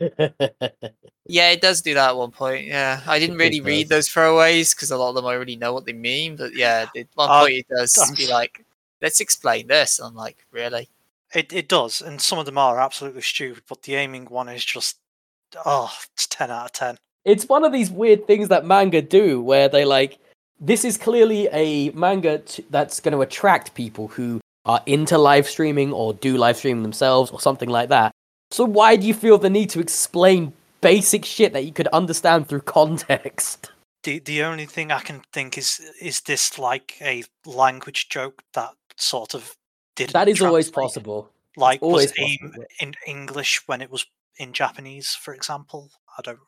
Yeah, 1.26 1.50
it 1.50 1.60
does 1.60 1.80
do 1.82 1.94
that 1.94 2.08
at 2.10 2.16
one 2.16 2.32
point. 2.32 2.66
Yeah, 2.66 3.02
I 3.06 3.20
didn't 3.20 3.36
really 3.36 3.60
read 3.60 3.88
those 3.88 4.08
throwaways 4.08 4.74
because 4.74 4.90
a 4.90 4.96
lot 4.96 5.10
of 5.10 5.14
them 5.14 5.26
I 5.26 5.34
already 5.34 5.54
know 5.56 5.72
what 5.72 5.84
they 5.86 5.92
mean. 5.92 6.34
But 6.36 6.54
yeah, 6.56 6.86
at 6.96 7.06
one 7.14 7.30
Uh, 7.30 7.40
point 7.42 7.52
it 7.54 7.66
does 7.68 7.96
um, 7.98 8.14
be 8.16 8.26
like, 8.26 8.64
"Let's 9.00 9.20
explain 9.20 9.68
this." 9.68 10.00
I'm 10.00 10.16
like, 10.16 10.44
"Really?" 10.50 10.88
It 11.32 11.52
it 11.52 11.68
does, 11.68 12.00
and 12.00 12.20
some 12.20 12.38
of 12.40 12.46
them 12.46 12.58
are 12.58 12.80
absolutely 12.80 13.22
stupid, 13.22 13.62
but 13.68 13.82
the 13.82 13.94
aiming 13.94 14.24
one 14.26 14.48
is 14.48 14.64
just 14.64 14.98
oh, 15.64 15.92
it's 16.12 16.26
ten 16.26 16.50
out 16.50 16.64
of 16.66 16.72
ten. 16.72 16.98
It's 17.24 17.48
one 17.48 17.64
of 17.64 17.72
these 17.72 17.90
weird 17.90 18.26
things 18.26 18.48
that 18.48 18.64
manga 18.64 19.02
do 19.02 19.40
where 19.42 19.68
they 19.68 19.84
like 19.84 20.18
this 20.60 20.84
is 20.84 20.96
clearly 20.98 21.48
a 21.52 21.90
manga 21.90 22.38
t- 22.38 22.64
that's 22.70 23.00
going 23.00 23.12
to 23.12 23.20
attract 23.22 23.74
people 23.74 24.08
who 24.08 24.40
are 24.66 24.82
into 24.86 25.16
live 25.18 25.46
streaming 25.48 25.92
or 25.92 26.12
do 26.14 26.36
live 26.36 26.56
streaming 26.56 26.82
themselves 26.82 27.30
or 27.30 27.40
something 27.40 27.68
like 27.68 27.88
that 27.88 28.12
so 28.50 28.64
why 28.64 28.96
do 28.96 29.06
you 29.06 29.14
feel 29.14 29.38
the 29.38 29.50
need 29.50 29.70
to 29.70 29.80
explain 29.80 30.52
basic 30.80 31.24
shit 31.24 31.52
that 31.52 31.64
you 31.64 31.72
could 31.72 31.88
understand 31.88 32.48
through 32.48 32.60
context 32.62 33.70
The 34.02 34.18
the 34.20 34.42
only 34.44 34.66
thing 34.66 34.90
I 34.92 35.00
can 35.00 35.20
think 35.32 35.56
is 35.58 35.80
is 36.00 36.20
this 36.22 36.58
like 36.58 36.96
a 37.02 37.24
language 37.46 38.08
joke 38.08 38.42
that 38.54 38.72
sort 38.96 39.34
of 39.34 39.54
didn't. 39.96 40.12
that 40.12 40.28
is 40.28 40.40
always 40.42 40.70
possible 40.70 41.28
Like 41.56 41.82
always 41.82 42.10
was 42.12 42.18
aim 42.18 42.38
possible. 42.40 42.64
in 42.80 42.94
English 43.06 43.62
when 43.68 43.80
it 43.82 43.90
was 43.90 44.06
in 44.38 44.52
Japanese, 44.52 45.14
for 45.14 45.34
example. 45.34 45.90
I 46.16 46.22
don't. 46.22 46.38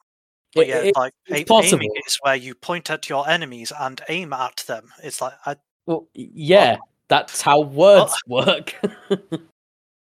But 0.54 0.66
It- 0.66 0.68
yeah, 0.68 0.76
it- 0.82 0.96
like 0.96 1.12
it's 1.26 1.38
aim- 1.40 1.46
possible. 1.46 1.82
aiming 1.84 2.02
is 2.06 2.18
where 2.22 2.36
you 2.36 2.54
point 2.54 2.90
at 2.90 3.08
your 3.08 3.28
enemies 3.28 3.72
and 3.78 4.00
aim 4.08 4.32
at 4.32 4.64
them. 4.66 4.92
It's 5.02 5.20
like 5.20 5.34
I, 5.46 5.56
well, 5.86 6.06
yeah 6.14 6.76
that's 7.08 7.40
how 7.42 7.60
words 7.60 8.14
work. 8.26 8.74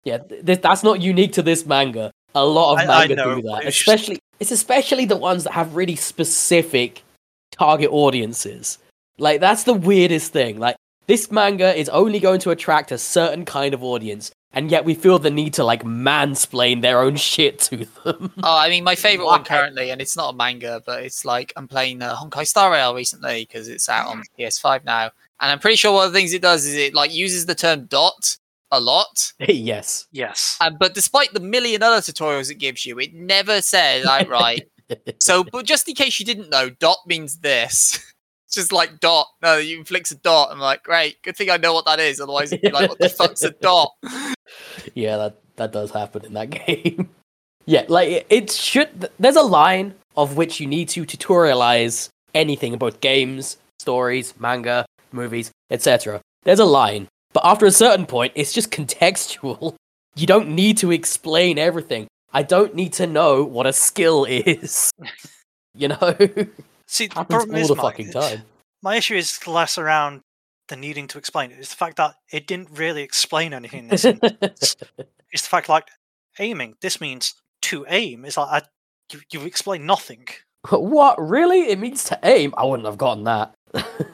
Yeah 0.03 0.17
th- 0.17 0.45
th- 0.45 0.61
that's 0.61 0.83
not 0.83 1.01
unique 1.01 1.33
to 1.33 1.41
this 1.43 1.65
manga. 1.65 2.11
A 2.33 2.45
lot 2.45 2.73
of 2.73 2.79
I- 2.79 2.83
I 2.83 2.87
manga 3.07 3.15
know, 3.15 3.35
do 3.35 3.41
that 3.43 3.65
it's 3.65 3.77
just- 3.77 3.87
especially 3.87 4.19
it's 4.39 4.51
especially 4.51 5.05
the 5.05 5.17
ones 5.17 5.43
that 5.43 5.53
have 5.53 5.75
really 5.75 5.95
specific 5.95 7.03
target 7.51 7.91
audiences. 7.91 8.79
Like 9.19 9.39
that's 9.39 9.63
the 9.63 9.73
weirdest 9.73 10.33
thing 10.33 10.59
like 10.59 10.75
this 11.07 11.29
manga 11.31 11.75
is 11.77 11.89
only 11.89 12.19
going 12.19 12.39
to 12.41 12.49
attract 12.51 12.91
a 12.91 12.97
certain 12.97 13.45
kind 13.45 13.73
of 13.73 13.83
audience 13.83 14.31
and 14.53 14.69
yet 14.69 14.85
we 14.85 14.93
feel 14.93 15.19
the 15.19 15.29
need 15.29 15.53
to 15.55 15.63
like 15.63 15.83
mansplain 15.83 16.81
their 16.81 17.01
own 17.01 17.15
shit 17.15 17.59
to 17.59 17.77
them 17.77 18.33
Oh, 18.43 18.57
I 18.57 18.69
mean, 18.69 18.83
my 18.83 18.95
favorite 18.95 19.25
one 19.25 19.43
currently, 19.43 19.91
and 19.91 20.01
it's 20.01 20.17
not 20.17 20.33
a 20.33 20.37
manga, 20.37 20.81
but 20.85 21.03
it's 21.03 21.25
like 21.25 21.53
I'm 21.55 21.67
playing 21.67 22.01
uh, 22.01 22.15
Honkai 22.15 22.45
Star 22.47 22.71
Rail 22.71 22.93
recently 22.95 23.45
because 23.45 23.67
it's 23.67 23.89
out 23.89 24.07
on 24.07 24.23
PS5 24.37 24.83
now, 24.83 25.11
and 25.39 25.51
I'm 25.51 25.59
pretty 25.59 25.77
sure 25.77 25.93
one 25.93 26.07
of 26.07 26.13
the 26.13 26.19
things 26.19 26.33
it 26.33 26.41
does 26.41 26.65
is 26.65 26.75
it 26.75 26.93
like 26.93 27.13
uses 27.13 27.45
the 27.45 27.55
term 27.55 27.85
dot 27.85 28.37
a 28.71 28.79
lot. 28.79 29.33
yes 29.39 30.07
yes. 30.11 30.57
And, 30.61 30.77
but 30.79 30.93
despite 30.93 31.33
the 31.33 31.39
million 31.39 31.83
other 31.83 31.97
tutorials 31.97 32.51
it 32.51 32.55
gives 32.55 32.85
you, 32.85 32.99
it 32.99 33.13
never 33.13 33.61
says 33.61 34.05
outright. 34.05 34.67
so, 35.19 35.43
but 35.43 35.65
just 35.65 35.87
in 35.87 35.95
case 35.95 36.19
you 36.19 36.25
didn't 36.25 36.49
know, 36.49 36.69
dot 36.69 36.99
means 37.05 37.37
this. 37.39 38.13
It's 38.51 38.57
just 38.57 38.73
like 38.73 38.99
dot. 38.99 39.27
No, 39.41 39.57
you 39.59 39.79
inflicts 39.79 40.11
a 40.11 40.15
dot. 40.15 40.49
I'm 40.51 40.59
like, 40.59 40.83
great, 40.83 41.21
good 41.21 41.37
thing 41.37 41.49
I 41.49 41.55
know 41.55 41.73
what 41.73 41.85
that 41.85 42.01
is. 42.01 42.19
Otherwise, 42.19 42.51
it'd 42.51 42.61
be 42.61 42.69
like, 42.69 42.89
what 42.89 42.99
the 42.99 43.07
fuck's 43.07 43.43
a 43.43 43.51
dot? 43.51 43.93
Yeah, 44.93 45.17
that 45.17 45.37
that 45.55 45.71
does 45.71 45.91
happen 45.91 46.25
in 46.25 46.33
that 46.33 46.49
game. 46.65 47.09
yeah, 47.65 47.85
like 47.87 48.25
it, 48.29 48.51
should. 48.51 49.09
There's 49.19 49.35
a 49.35 49.43
line 49.43 49.95
of 50.15 50.37
which 50.37 50.59
you 50.59 50.67
need 50.67 50.89
to 50.89 51.05
tutorialize 51.05 52.09
anything 52.33 52.73
about 52.73 53.01
games, 53.01 53.57
stories, 53.79 54.33
manga, 54.39 54.85
movies, 55.11 55.51
etc. 55.69 56.21
There's 56.43 56.59
a 56.59 56.65
line, 56.65 57.07
but 57.33 57.45
after 57.45 57.65
a 57.65 57.71
certain 57.71 58.05
point, 58.05 58.33
it's 58.35 58.53
just 58.53 58.71
contextual. 58.77 59.75
You 60.15 60.27
don't 60.27 60.49
need 60.49 60.77
to 60.77 60.91
explain 60.91 61.57
everything. 61.57 62.07
I 62.33 62.43
don't 62.43 62.75
need 62.75 62.93
to 62.93 63.07
know 63.07 63.43
what 63.43 63.65
a 63.65 63.73
skill 63.73 64.25
is. 64.29 64.91
you 65.75 65.89
know, 65.89 66.17
See, 66.87 67.07
the 67.07 67.23
problem 67.23 67.51
all 67.51 67.61
is, 67.61 67.67
the 67.69 67.75
Mike, 67.75 67.83
fucking 67.83 68.11
time. 68.11 68.41
My 68.81 68.95
issue 68.95 69.15
is 69.15 69.45
less 69.47 69.77
around 69.77 70.21
the 70.71 70.77
needing 70.77 71.07
to 71.09 71.19
explain 71.19 71.51
it. 71.51 71.59
It's 71.59 71.69
the 71.69 71.75
fact 71.75 71.97
that 71.97 72.15
it 72.31 72.47
didn't 72.47 72.71
really 72.71 73.03
explain 73.03 73.53
anything. 73.61 73.87
This 73.87 74.05
it's 74.05 75.43
the 75.43 75.47
fact 75.47 75.69
like 75.69 75.87
aiming. 76.39 76.75
This 76.81 76.99
means 76.99 77.35
to 77.63 77.85
aim. 77.87 78.25
It's 78.25 78.37
like 78.37 78.63
I, 78.63 78.67
you, 79.13 79.19
you 79.31 79.45
explain 79.45 79.85
nothing. 79.85 80.27
what 80.69 81.21
really? 81.21 81.69
It 81.69 81.79
means 81.79 82.03
to 82.05 82.19
aim. 82.23 82.53
I 82.57 82.65
wouldn't 82.65 82.87
have 82.87 82.97
gotten 82.97 83.25
that. 83.25 83.53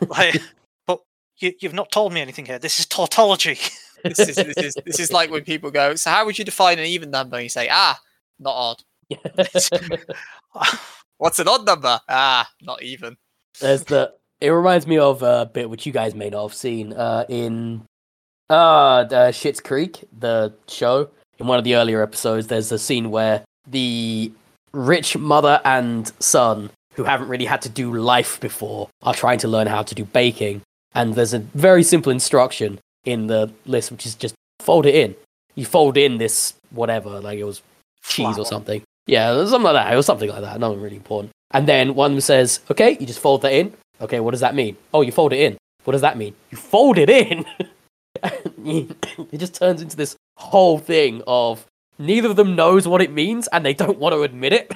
Like, 0.07 0.41
but 0.87 0.99
you, 1.37 1.53
you've 1.59 1.73
not 1.73 1.91
told 1.91 2.11
me 2.11 2.21
anything 2.21 2.45
here. 2.45 2.59
This 2.59 2.79
is 2.79 2.85
tautology. 2.85 3.57
This 4.03 4.19
is, 4.19 4.35
this 4.35 4.57
is 4.57 4.75
this 4.85 4.99
is 4.99 5.11
like 5.11 5.31
when 5.31 5.43
people 5.43 5.71
go, 5.71 5.95
so 5.95 6.11
how 6.11 6.25
would 6.25 6.37
you 6.37 6.45
define 6.45 6.77
an 6.77 6.85
even 6.85 7.09
number? 7.09 7.37
And 7.37 7.43
you 7.43 7.49
say, 7.49 7.67
ah, 7.71 7.99
not 8.39 8.53
odd. 8.53 8.83
What's 11.17 11.39
an 11.39 11.47
odd 11.47 11.65
number? 11.65 11.99
Ah, 12.07 12.47
not 12.61 12.83
even. 12.83 13.17
There's 13.59 13.83
the 13.83 14.13
It 14.39 14.49
reminds 14.49 14.85
me 14.85 14.97
of 14.97 15.23
a 15.23 15.49
bit 15.51 15.69
which 15.69 15.85
you 15.85 15.91
guys 15.91 16.13
may 16.13 16.29
not 16.29 16.43
have 16.43 16.53
seen 16.53 16.93
uh, 16.93 17.25
in 17.27 17.83
uh, 18.49 18.53
uh 18.53 19.31
Schitt's 19.31 19.59
Creek, 19.59 20.03
the 20.17 20.53
show. 20.67 21.09
In 21.39 21.47
one 21.47 21.57
of 21.57 21.63
the 21.63 21.75
earlier 21.75 22.01
episodes, 22.01 22.47
there's 22.47 22.71
a 22.71 22.79
scene 22.79 23.11
where 23.11 23.43
the 23.67 24.31
rich 24.73 25.17
mother 25.17 25.61
and 25.65 26.11
son, 26.19 26.69
who 26.93 27.03
haven't 27.03 27.27
really 27.27 27.45
had 27.45 27.61
to 27.63 27.69
do 27.69 27.93
life 27.93 28.39
before, 28.39 28.89
are 29.03 29.13
trying 29.13 29.39
to 29.39 29.47
learn 29.47 29.67
how 29.67 29.83
to 29.83 29.95
do 29.95 30.05
baking. 30.05 30.61
And 30.93 31.15
there's 31.15 31.33
a 31.33 31.39
very 31.39 31.83
simple 31.83 32.11
instruction 32.11 32.79
in 33.05 33.27
the 33.27 33.51
list, 33.65 33.91
which 33.91 34.05
is 34.05 34.15
just 34.15 34.35
fold 34.59 34.85
it 34.85 34.95
in. 34.95 35.15
You 35.55 35.65
fold 35.65 35.97
in 35.97 36.17
this 36.17 36.53
whatever, 36.71 37.19
like 37.19 37.39
it 37.39 37.43
was 37.43 37.61
cheese 38.03 38.25
Flour. 38.25 38.39
or 38.39 38.45
something. 38.45 38.81
Yeah, 39.07 39.45
something 39.45 39.63
like 39.63 39.73
that. 39.73 39.93
It 39.93 39.95
was 39.95 40.05
something 40.05 40.29
like 40.29 40.41
that. 40.41 40.59
Nothing 40.59 40.81
really 40.81 40.97
important. 40.97 41.31
And 41.51 41.67
then 41.67 41.95
one 41.95 42.19
says, 42.21 42.59
"Okay, 42.69 42.97
you 42.99 43.05
just 43.05 43.19
fold 43.19 43.41
that 43.43 43.53
in." 43.53 43.73
Okay, 44.01 44.19
what 44.19 44.31
does 44.31 44.41
that 44.41 44.55
mean? 44.55 44.77
Oh, 44.93 45.01
you 45.01 45.11
fold 45.11 45.33
it 45.33 45.39
in. 45.39 45.57
What 45.83 45.93
does 45.93 46.01
that 46.01 46.17
mean? 46.17 46.35
You 46.51 46.57
fold 46.57 46.97
it 46.97 47.09
in. 47.09 47.45
it 48.23 49.37
just 49.37 49.55
turns 49.55 49.81
into 49.81 49.95
this 49.95 50.15
whole 50.37 50.77
thing 50.77 51.23
of 51.25 51.65
neither 51.97 52.29
of 52.29 52.35
them 52.35 52.55
knows 52.55 52.87
what 52.87 53.01
it 53.01 53.11
means 53.11 53.47
and 53.47 53.65
they 53.65 53.73
don't 53.73 53.99
want 53.99 54.13
to 54.13 54.23
admit 54.23 54.53
it. 54.53 54.71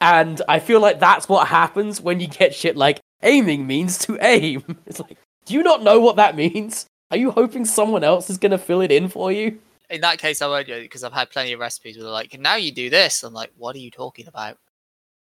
And 0.00 0.42
I 0.48 0.58
feel 0.58 0.80
like 0.80 1.00
that's 1.00 1.28
what 1.28 1.48
happens 1.48 2.00
when 2.00 2.20
you 2.20 2.26
get 2.26 2.54
shit 2.54 2.76
like 2.76 3.00
aiming 3.22 3.66
means 3.66 3.98
to 3.98 4.18
aim. 4.20 4.62
It's 4.86 5.00
like, 5.00 5.16
do 5.44 5.54
you 5.54 5.62
not 5.62 5.82
know 5.82 6.00
what 6.00 6.16
that 6.16 6.36
means? 6.36 6.86
Are 7.10 7.16
you 7.16 7.30
hoping 7.30 7.64
someone 7.64 8.02
else 8.02 8.28
is 8.28 8.38
going 8.38 8.50
to 8.50 8.58
fill 8.58 8.80
it 8.80 8.90
in 8.90 9.08
for 9.08 9.30
you? 9.30 9.58
In 9.88 10.00
that 10.00 10.18
case, 10.18 10.42
I 10.42 10.48
won't 10.48 10.66
do 10.66 10.74
it 10.74 10.82
because 10.82 11.04
I've 11.04 11.12
had 11.12 11.30
plenty 11.30 11.52
of 11.52 11.60
recipes 11.60 11.96
where 11.96 12.02
they're 12.02 12.12
like, 12.12 12.38
now 12.38 12.56
you 12.56 12.72
do 12.72 12.90
this. 12.90 13.22
I'm 13.22 13.32
like, 13.32 13.52
what 13.56 13.76
are 13.76 13.80
you 13.80 13.90
talking 13.90 14.26
about? 14.26 14.58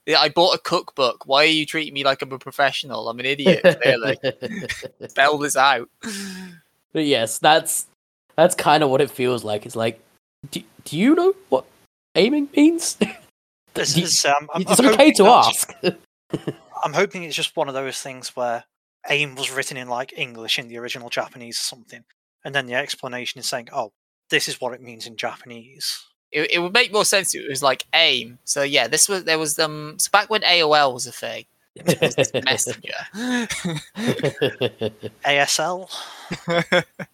Yeah, 0.06 0.20
I 0.20 0.30
bought 0.30 0.56
a 0.56 0.58
cookbook. 0.60 1.26
Why 1.28 1.44
are 1.44 1.48
you 1.48 1.66
treating 1.66 1.94
me 1.94 2.04
like 2.04 2.22
I'm 2.22 2.32
a 2.32 2.40
professional? 2.40 3.08
I'm 3.10 3.20
an 3.20 3.26
idiot, 3.26 3.62
clearly. 3.82 4.18
Spell 5.08 5.38
this 5.40 5.56
out. 5.56 5.90
But 6.92 7.06
yes, 7.06 7.40
that's 7.40 7.88
that's 8.36 8.56
kind 8.56 8.84
of 8.84 8.90
what 8.90 9.00
it 9.02 9.10
feels 9.12 9.44
like. 9.44 9.66
It's 9.66 9.76
like, 9.76 10.00
do, 10.52 10.62
do 10.84 10.98
you 10.98 11.16
know 11.16 11.34
what 11.50 11.66
aiming 12.16 12.50
means? 12.56 12.98
This 13.76 13.96
Do 13.96 14.02
you- 14.02 14.06
is. 14.06 14.24
Um, 14.24 14.48
I'm, 14.54 14.62
it's 14.62 14.80
I'm 14.80 14.86
okay 14.90 15.12
to 15.14 15.24
that's- 15.24 15.66
ask. 15.84 15.96
I'm 16.84 16.94
hoping 16.94 17.24
it's 17.24 17.36
just 17.36 17.56
one 17.58 17.68
of 17.70 17.74
those 17.74 18.00
things 18.00 18.36
where 18.36 18.66
aim 19.10 19.34
was 19.34 19.50
written 19.50 19.78
in 19.78 19.88
like 19.88 20.14
English 20.16 20.60
in 20.60 20.68
the 20.68 20.78
original 20.78 21.10
Japanese 21.10 21.58
or 21.58 21.64
something, 21.64 22.04
and 22.46 22.54
then 22.54 22.68
the 22.68 22.76
explanation 22.76 23.40
is 23.40 23.48
saying, 23.48 23.70
"Oh, 23.74 23.92
this 24.30 24.48
is 24.48 24.62
what 24.62 24.74
it 24.74 24.82
means 24.82 25.08
in 25.08 25.16
Japanese." 25.18 26.06
It, 26.34 26.52
it 26.52 26.60
would 26.60 26.74
make 26.74 26.92
more 26.92 27.06
sense 27.06 27.34
if 27.36 27.42
it 27.46 27.50
was 27.50 27.62
like 27.64 27.86
AIM. 27.94 28.40
So 28.44 28.64
yeah, 28.64 28.88
this 28.88 29.08
was 29.08 29.24
there 29.24 29.38
was 29.40 29.58
um 29.60 29.96
so 30.00 30.10
back 30.12 30.30
when 30.30 30.42
AOL 30.42 30.94
was 30.94 31.06
a 31.08 31.12
thing. 31.12 31.46
Was 31.86 32.32
messenger. 32.46 32.94
ASL. 35.26 35.90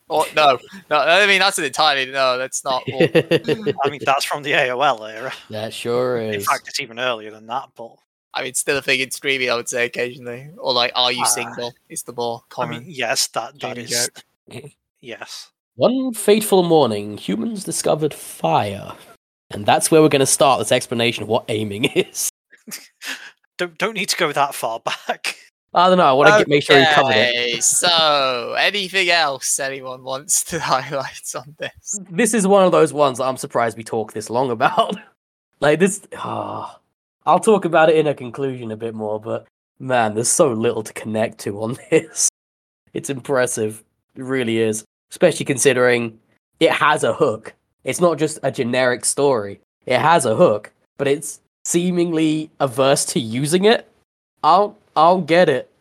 or 0.10 0.26
no, 0.36 0.58
no, 0.90 0.98
I 0.98 1.26
mean 1.28 1.40
that's 1.40 1.58
an 1.58 1.66
entirely 1.66 2.12
no. 2.12 2.38
That's 2.38 2.64
not. 2.64 2.84
What, 2.90 3.12
I 3.86 3.90
mean, 3.90 4.02
that's 4.06 4.26
from 4.26 4.44
the 4.44 4.52
AOL 4.54 5.10
era. 5.12 5.34
that 5.50 5.74
sure 5.74 6.18
is. 6.22 6.36
In 6.36 6.42
fact, 6.42 6.68
it's 6.68 6.80
even 6.80 7.00
earlier 7.00 7.32
than 7.32 7.48
that. 7.48 7.70
But 7.76 7.92
I 8.34 8.44
mean, 8.44 8.54
still 8.54 8.78
a 8.78 8.82
thing 8.82 9.00
in 9.00 9.12
streaming. 9.12 9.50
I 9.50 9.56
would 9.56 9.70
say 9.70 9.86
occasionally, 9.86 10.50
or 10.58 10.74
like, 10.74 10.92
are 10.96 11.12
you 11.12 11.24
Ah. 11.24 11.26
single? 11.26 11.74
Is 11.90 12.04
the 12.04 12.14
more 12.14 12.42
I 12.44 12.54
common. 12.54 12.80
mean, 12.84 12.92
yes, 12.92 13.28
that 13.28 13.54
that 13.60 13.76
Jamie 13.76 13.84
is. 13.84 14.10
Yes. 15.02 15.52
One 15.80 16.14
fateful 16.14 16.64
morning, 16.64 17.16
humans 17.18 17.64
discovered 17.64 18.14
fire. 18.14 18.92
And 19.50 19.66
that's 19.66 19.90
where 19.90 20.02
we're 20.02 20.10
going 20.10 20.20
to 20.20 20.26
start 20.26 20.60
this 20.60 20.74
explanation 20.74 21.24
of 21.24 21.30
what 21.30 21.46
aiming 21.48 21.86
is. 21.96 22.30
Don't 23.58 23.78
don't 23.78 23.94
need 23.94 24.10
to 24.10 24.18
go 24.18 24.34
that 24.34 24.54
far 24.54 24.82
back. 24.82 25.38
I 25.74 25.88
don't 25.88 25.98
know. 25.98 26.04
I 26.04 26.12
want 26.12 26.44
to 26.44 26.50
make 26.50 26.64
sure 26.64 26.78
you 26.78 26.86
covered 26.92 27.16
it. 27.16 27.64
So, 27.64 28.56
anything 28.60 29.10
else 29.10 29.58
anyone 29.58 30.04
wants 30.04 30.44
to 30.46 30.60
highlight 30.60 31.34
on 31.34 31.56
this? 31.60 31.98
This 32.10 32.34
is 32.34 32.46
one 32.46 32.66
of 32.66 32.74
those 32.74 32.92
ones 32.92 33.20
that 33.20 33.24
I'm 33.24 33.38
surprised 33.38 33.78
we 33.78 33.86
talk 33.86 34.12
this 34.12 34.30
long 34.30 34.52
about. 34.52 34.98
like 35.62 35.80
this, 35.80 36.06
ah, 36.18 36.78
I'll 37.26 37.40
talk 37.40 37.64
about 37.64 37.88
it 37.88 37.96
in 37.96 38.06
a 38.06 38.14
conclusion 38.14 38.72
a 38.72 38.76
bit 38.76 38.96
more. 38.96 39.18
But 39.18 39.48
man, 39.80 40.14
there's 40.14 40.28
so 40.28 40.52
little 40.52 40.84
to 40.84 40.92
connect 40.92 41.38
to 41.40 41.62
on 41.62 41.78
this. 41.90 42.28
It's 42.94 43.10
impressive. 43.10 43.82
It 44.18 44.24
really 44.24 44.58
is, 44.58 44.84
especially 45.12 45.46
considering 45.46 46.20
it 46.60 46.72
has 46.72 47.04
a 47.04 47.14
hook. 47.14 47.54
It's 47.84 48.02
not 48.02 48.18
just 48.18 48.40
a 48.44 48.52
generic 48.52 49.06
story. 49.06 49.62
It 49.86 50.00
has 50.00 50.26
a 50.26 50.36
hook, 50.36 50.72
but 50.98 51.08
it's 51.08 51.40
seemingly 51.66 52.50
averse 52.60 53.06
to 53.06 53.20
using 53.20 53.66
it. 53.66 53.90
I 54.44 54.58
don't, 54.58 54.78
I 54.96 55.04
don't 55.10 55.26
get 55.26 55.50
it. 55.50 55.72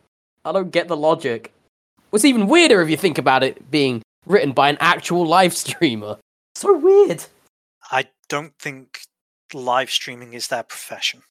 I 0.45 0.51
don't 0.51 0.71
get 0.71 0.87
the 0.87 0.97
logic. 0.97 1.51
What's 2.09 2.25
even 2.25 2.47
weirder 2.47 2.81
if 2.81 2.89
you 2.89 2.97
think 2.97 3.17
about 3.17 3.43
it 3.43 3.69
being 3.69 4.01
written 4.25 4.51
by 4.51 4.69
an 4.69 4.77
actual 4.79 5.25
live 5.25 5.55
streamer. 5.55 6.17
So 6.55 6.77
weird. 6.77 7.25
I 7.91 8.07
don't 8.29 8.53
think 8.59 9.01
live 9.53 9.89
streaming 9.89 10.33
is 10.33 10.47
their 10.47 10.63
profession. 10.63 11.23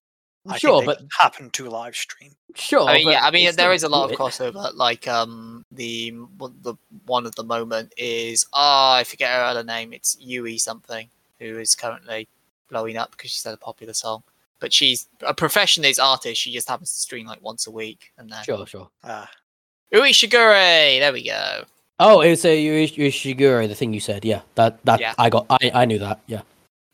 I 0.47 0.57
Sure, 0.59 0.81
think 0.83 0.99
they 0.99 1.05
but 1.05 1.13
happen 1.19 1.51
to 1.51 1.69
live 1.69 1.95
stream. 1.97 2.33
sure. 2.55 2.89
I 2.89 2.95
mean, 2.95 3.05
but 3.07 3.11
yeah, 3.11 3.25
I 3.27 3.31
mean, 3.31 3.49
it's 3.49 3.57
there 3.57 3.67
still 3.67 3.75
is 3.75 3.83
a 3.83 3.89
lot 3.89 4.11
of 4.11 4.17
crossover. 4.17 4.73
Like, 4.75 5.07
um, 5.09 5.65
the 5.73 6.11
one- 6.11 6.57
the 6.63 6.75
one 7.07 7.27
at 7.27 7.35
the 7.35 7.45
moment 7.45 7.93
is 7.97 8.47
ah, 8.53 8.95
I 8.97 9.05
forget 9.05 9.31
her 9.35 9.43
other 9.43 9.65
name. 9.65 9.93
It's 9.93 10.17
Yui 10.21 10.57
something, 10.59 11.11
who 11.41 11.59
is 11.59 11.75
currently 11.75 12.29
blowing 12.71 12.97
up 12.97 13.11
because 13.11 13.31
she's 13.31 13.45
had 13.45 13.55
a 13.55 13.59
popular 13.59 13.93
song. 13.93 14.23
But 14.61 14.73
she's 14.73 15.09
a 15.23 15.35
profession 15.35 15.85
is 15.85 15.99
artist. 15.99 16.41
She 16.41 16.53
just 16.53 16.69
happens 16.69 16.93
to 16.93 16.99
stream 17.01 17.27
like 17.27 17.43
once 17.43 17.67
a 17.67 17.71
week, 17.71 18.13
and 18.19 18.31
then 18.31 18.43
Sure, 18.45 18.67
sure. 18.67 18.89
Uh, 19.05 19.27
Ui 19.95 20.11
Shigure. 20.13 20.99
There 21.01 21.13
we 21.13 21.25
go. 21.25 21.65
Oh, 22.01 22.21
it's 22.21 22.45
a 22.45 22.57
Yuish- 22.57 22.97
Yushigure, 22.97 23.67
the 23.69 23.75
thing 23.75 23.93
you 23.93 24.01
said. 24.01 24.25
Yeah, 24.25 24.43
that 24.55 24.79
that 24.85 25.01
Yeah. 25.01 25.15
I 25.19 25.29
got. 25.31 25.47
I 25.51 25.71
I 25.75 25.85
knew 25.85 25.99
that. 25.99 26.21
Yeah. 26.27 26.43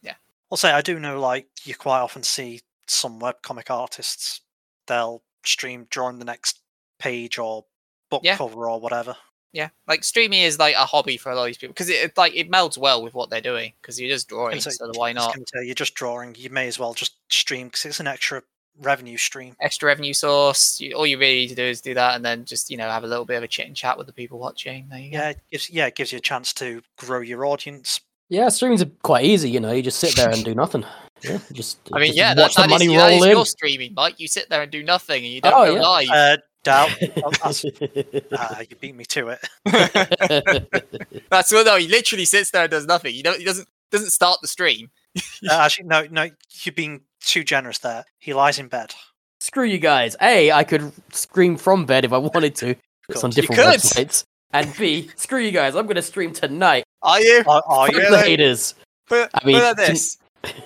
Yeah. 0.03 0.15
I'll 0.51 0.57
say 0.59 0.73
I 0.73 0.81
do 0.83 0.99
know, 0.99 1.21
like 1.21 1.47
you 1.65 1.75
quite 1.75 2.01
often 2.01 2.23
see 2.23 2.61
some 2.87 3.21
webcomic 3.21 3.71
artists. 3.71 4.41
They'll 4.87 5.23
stream 5.45 5.87
during 5.91 6.19
the 6.19 6.25
next 6.25 6.61
page 6.99 7.39
or 7.39 7.65
book 8.11 8.23
Yeah. 8.25 8.37
cover 8.37 8.69
or 8.69 8.81
whatever. 8.81 9.17
Yeah, 9.53 9.69
like 9.87 10.03
streaming 10.03 10.41
is 10.43 10.59
like 10.59 10.75
a 10.75 10.85
hobby 10.85 11.17
for 11.17 11.31
a 11.31 11.37
lot 11.37 11.43
of 11.43 11.47
these 11.47 11.59
people 11.59 11.75
because 11.75 11.89
it 11.89 11.95
it, 12.03 12.17
like 12.17 12.35
it 12.35 12.51
melds 12.51 12.77
well 12.77 13.03
with 13.05 13.15
what 13.15 13.31
they're 13.31 13.41
doing 13.41 13.73
because 13.81 14.01
you're 14.01 14.11
just 14.11 14.29
drawing. 14.29 14.59
say, 14.61 14.71
So 14.71 14.91
why 14.95 15.13
not? 15.13 15.33
gonna 15.33 15.65
you're 15.65 15.77
just 15.77 15.95
drawing. 15.95 16.35
You 16.37 16.51
may 16.51 16.67
as 16.67 16.77
well 16.79 16.93
just 16.93 17.15
stream 17.31 17.69
because 17.69 17.85
it's 17.85 18.01
an 18.01 18.09
extra 18.09 18.43
revenue 18.81 19.17
stream. 19.17 19.55
Extra 19.61 19.87
revenue 19.87 20.13
source. 20.13 20.81
You, 20.81 20.95
all 20.97 21.07
you 21.07 21.19
really 21.19 21.37
need 21.37 21.49
to 21.51 21.55
do 21.55 21.63
is 21.63 21.81
do 21.81 21.95
that, 21.95 22.17
and 22.17 22.25
then 22.25 22.45
just 22.45 22.69
you 22.69 22.77
know 22.77 22.91
have 22.91 23.05
a 23.05 23.07
little 23.07 23.25
bit 23.25 23.37
of 23.37 23.45
a 23.45 23.49
chit 23.49 23.69
and 23.69 23.77
chat 23.77 23.97
with 23.97 24.09
the 24.09 24.13
people 24.13 24.41
watching. 24.41 24.89
There 24.91 24.99
you 24.99 25.13
go. 25.13 25.19
Yeah, 25.19 25.29
it 25.31 25.39
gives 25.53 25.71
yeah, 25.71 25.87
it 25.87 25.95
gives 25.95 26.11
you 26.11 26.19
a 26.19 26.21
chance 26.21 26.53
to 26.55 26.83
grow 26.97 27.21
your 27.21 27.47
audience. 27.47 28.01
Yeah, 28.29 28.49
streams 28.49 28.83
are 28.83 28.91
quite 29.05 29.25
easy. 29.25 29.51
You 29.51 29.61
know, 29.61 29.71
you 29.71 29.83
just 29.83 30.01
sit 30.01 30.17
there 30.17 30.31
and 30.31 30.45
do 30.45 30.55
nothing. 30.57 30.85
Yeah, 31.25 31.39
just. 31.53 31.79
I 31.93 31.99
mean, 31.99 32.09
just 32.09 32.19
yeah, 32.19 32.31
watch 32.31 32.55
that's 32.55 32.57
the 32.57 32.69
money 32.69 32.87
that 32.89 32.97
roll 33.09 33.19
is 33.19 33.25
in. 33.25 33.31
your 33.31 33.47
streaming, 33.47 33.95
Mike. 33.95 34.19
You 34.19 34.29
sit 34.29 34.49
there 34.51 34.63
and 34.63 34.71
do 34.71 34.83
nothing, 34.83 35.25
and 35.25 35.33
you 35.33 35.41
don't 35.41 35.53
Oh, 35.55 35.65
go 35.67 35.75
yeah. 35.75 35.81
live. 35.83 36.09
Uh, 36.11 36.37
doubt. 36.63 36.91
oh, 37.25 37.31
ah, 38.39 38.61
you 38.61 38.77
beat 38.81 38.95
me 38.95 39.05
to 39.07 39.29
it. 39.29 39.49
that's 41.31 41.53
what 41.53 41.67
no. 41.67 41.77
He 41.77 41.89
literally 41.89 42.25
sits 42.25 42.51
there 42.51 42.63
and 42.63 42.71
does 42.71 42.87
nothing. 42.87 43.15
He 43.15 43.23
don't. 43.23 43.39
He 43.39 43.45
doesn't 43.45 43.69
doesn't 43.91 44.11
start 44.11 44.41
the 44.43 44.49
stream. 44.49 44.91
Uh, 45.17 45.21
actually, 45.53 45.87
no, 45.87 46.07
no, 46.11 46.29
you're 46.63 46.73
being 46.73 47.03
too 47.21 47.45
generous 47.45 47.79
there. 47.79 48.05
He 48.19 48.35
lies 48.35 48.59
in 48.59 48.69
bed. 48.69 48.95
Screw 49.41 49.65
you 49.65 49.79
guys. 49.79 50.17
A, 50.21 50.51
I 50.53 50.65
could 50.65 50.91
scream 51.13 51.57
from 51.57 51.85
bed 51.87 52.05
if 52.05 52.13
I 52.13 52.19
wanted 52.19 52.55
to. 52.57 52.75
It's 53.09 53.23
on 53.23 53.31
could. 53.31 53.37
You 53.37 53.49
different 53.49 53.63
could. 53.63 53.81
websites. 53.81 54.25
And 54.53 54.73
B, 54.79 55.11
screw 55.17 55.41
you 55.41 55.51
guys. 55.51 55.75
I'm 55.75 55.85
going 55.87 55.97
to 55.97 56.03
stream 56.03 56.33
tonight. 56.33 56.85
Are 57.03 57.21
you? 57.21 57.43
Are, 57.47 57.63
are 57.67 57.87
Fuck 57.89 57.97
you? 57.97 58.11
the 58.11 58.19
haters. 58.19 58.75
Put, 59.09 59.29
I 59.35 59.45
mean, 59.45 59.57
put 59.57 59.63
it 59.63 59.67
like 59.67 59.77
this. 59.77 60.17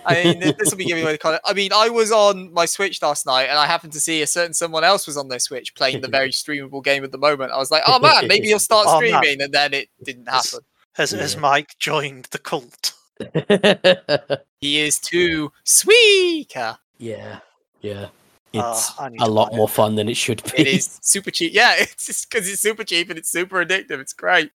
I 0.07 0.25
mean, 0.25 0.41
this 0.41 0.71
will 0.71 0.77
be 0.79 0.85
giving 0.85 1.03
away 1.03 1.13
the 1.13 1.19
content. 1.19 1.43
I 1.45 1.53
mean, 1.53 1.73
I 1.73 1.89
was 1.89 2.11
on 2.13 2.53
my 2.53 2.67
Switch 2.67 3.01
last 3.03 3.27
night, 3.27 3.45
and 3.45 3.59
I 3.59 3.67
happened 3.67 3.93
to 3.95 4.01
see 4.01 4.23
a 4.23 4.27
certain 4.27 4.55
someone 4.55 4.85
else 4.85 5.07
was 5.07 5.17
on 5.17 5.29
their 5.29 5.39
Switch 5.39 5.75
playing 5.75 6.01
the 6.01 6.09
very 6.09 6.31
streamable 6.43 6.83
game 6.85 7.05
at 7.05 7.13
the 7.13 7.19
moment. 7.19 7.53
I 7.53 7.59
was 7.59 7.71
like, 7.71 7.83
oh 7.87 7.99
man, 7.99 8.27
maybe 8.29 8.47
he'll 8.49 8.59
start 8.59 8.87
Oh, 8.89 9.01
man. 9.01 9.11
streaming, 9.21 9.43
and 9.43 9.53
then 9.53 9.75
it 9.75 9.89
didn't 10.03 10.29
happen. 10.29 10.61
Has, 10.95 11.13
has 11.13 11.35
Yeah. 11.35 11.41
Mike 11.41 11.77
joined 11.79 12.27
the 12.31 12.39
cult? 12.39 12.93
He 14.61 14.81
is 14.81 14.99
too 14.99 15.53
sweet. 15.65 16.53
yeah, 16.99 17.39
yeah. 17.81 18.07
Uh, 18.55 18.71
It's 18.73 18.99
I 18.99 19.11
a 19.21 19.29
lot 19.29 19.51
buy 19.51 19.55
it. 19.55 19.59
more 19.59 19.69
fun 19.69 19.95
than 19.95 20.09
it 20.09 20.17
should 20.17 20.43
be. 20.43 20.53
It 20.63 20.67
is 20.67 20.99
super 21.03 21.31
cheap. 21.31 21.53
Yeah, 21.55 21.75
it's 21.79 22.07
just 22.07 22.29
because 22.31 22.49
it's 22.49 22.61
super 22.63 22.83
cheap 22.83 23.09
and 23.11 23.19
it's 23.19 23.31
super 23.31 23.65
addictive. 23.65 24.01
It's 24.01 24.13
great. 24.13 24.51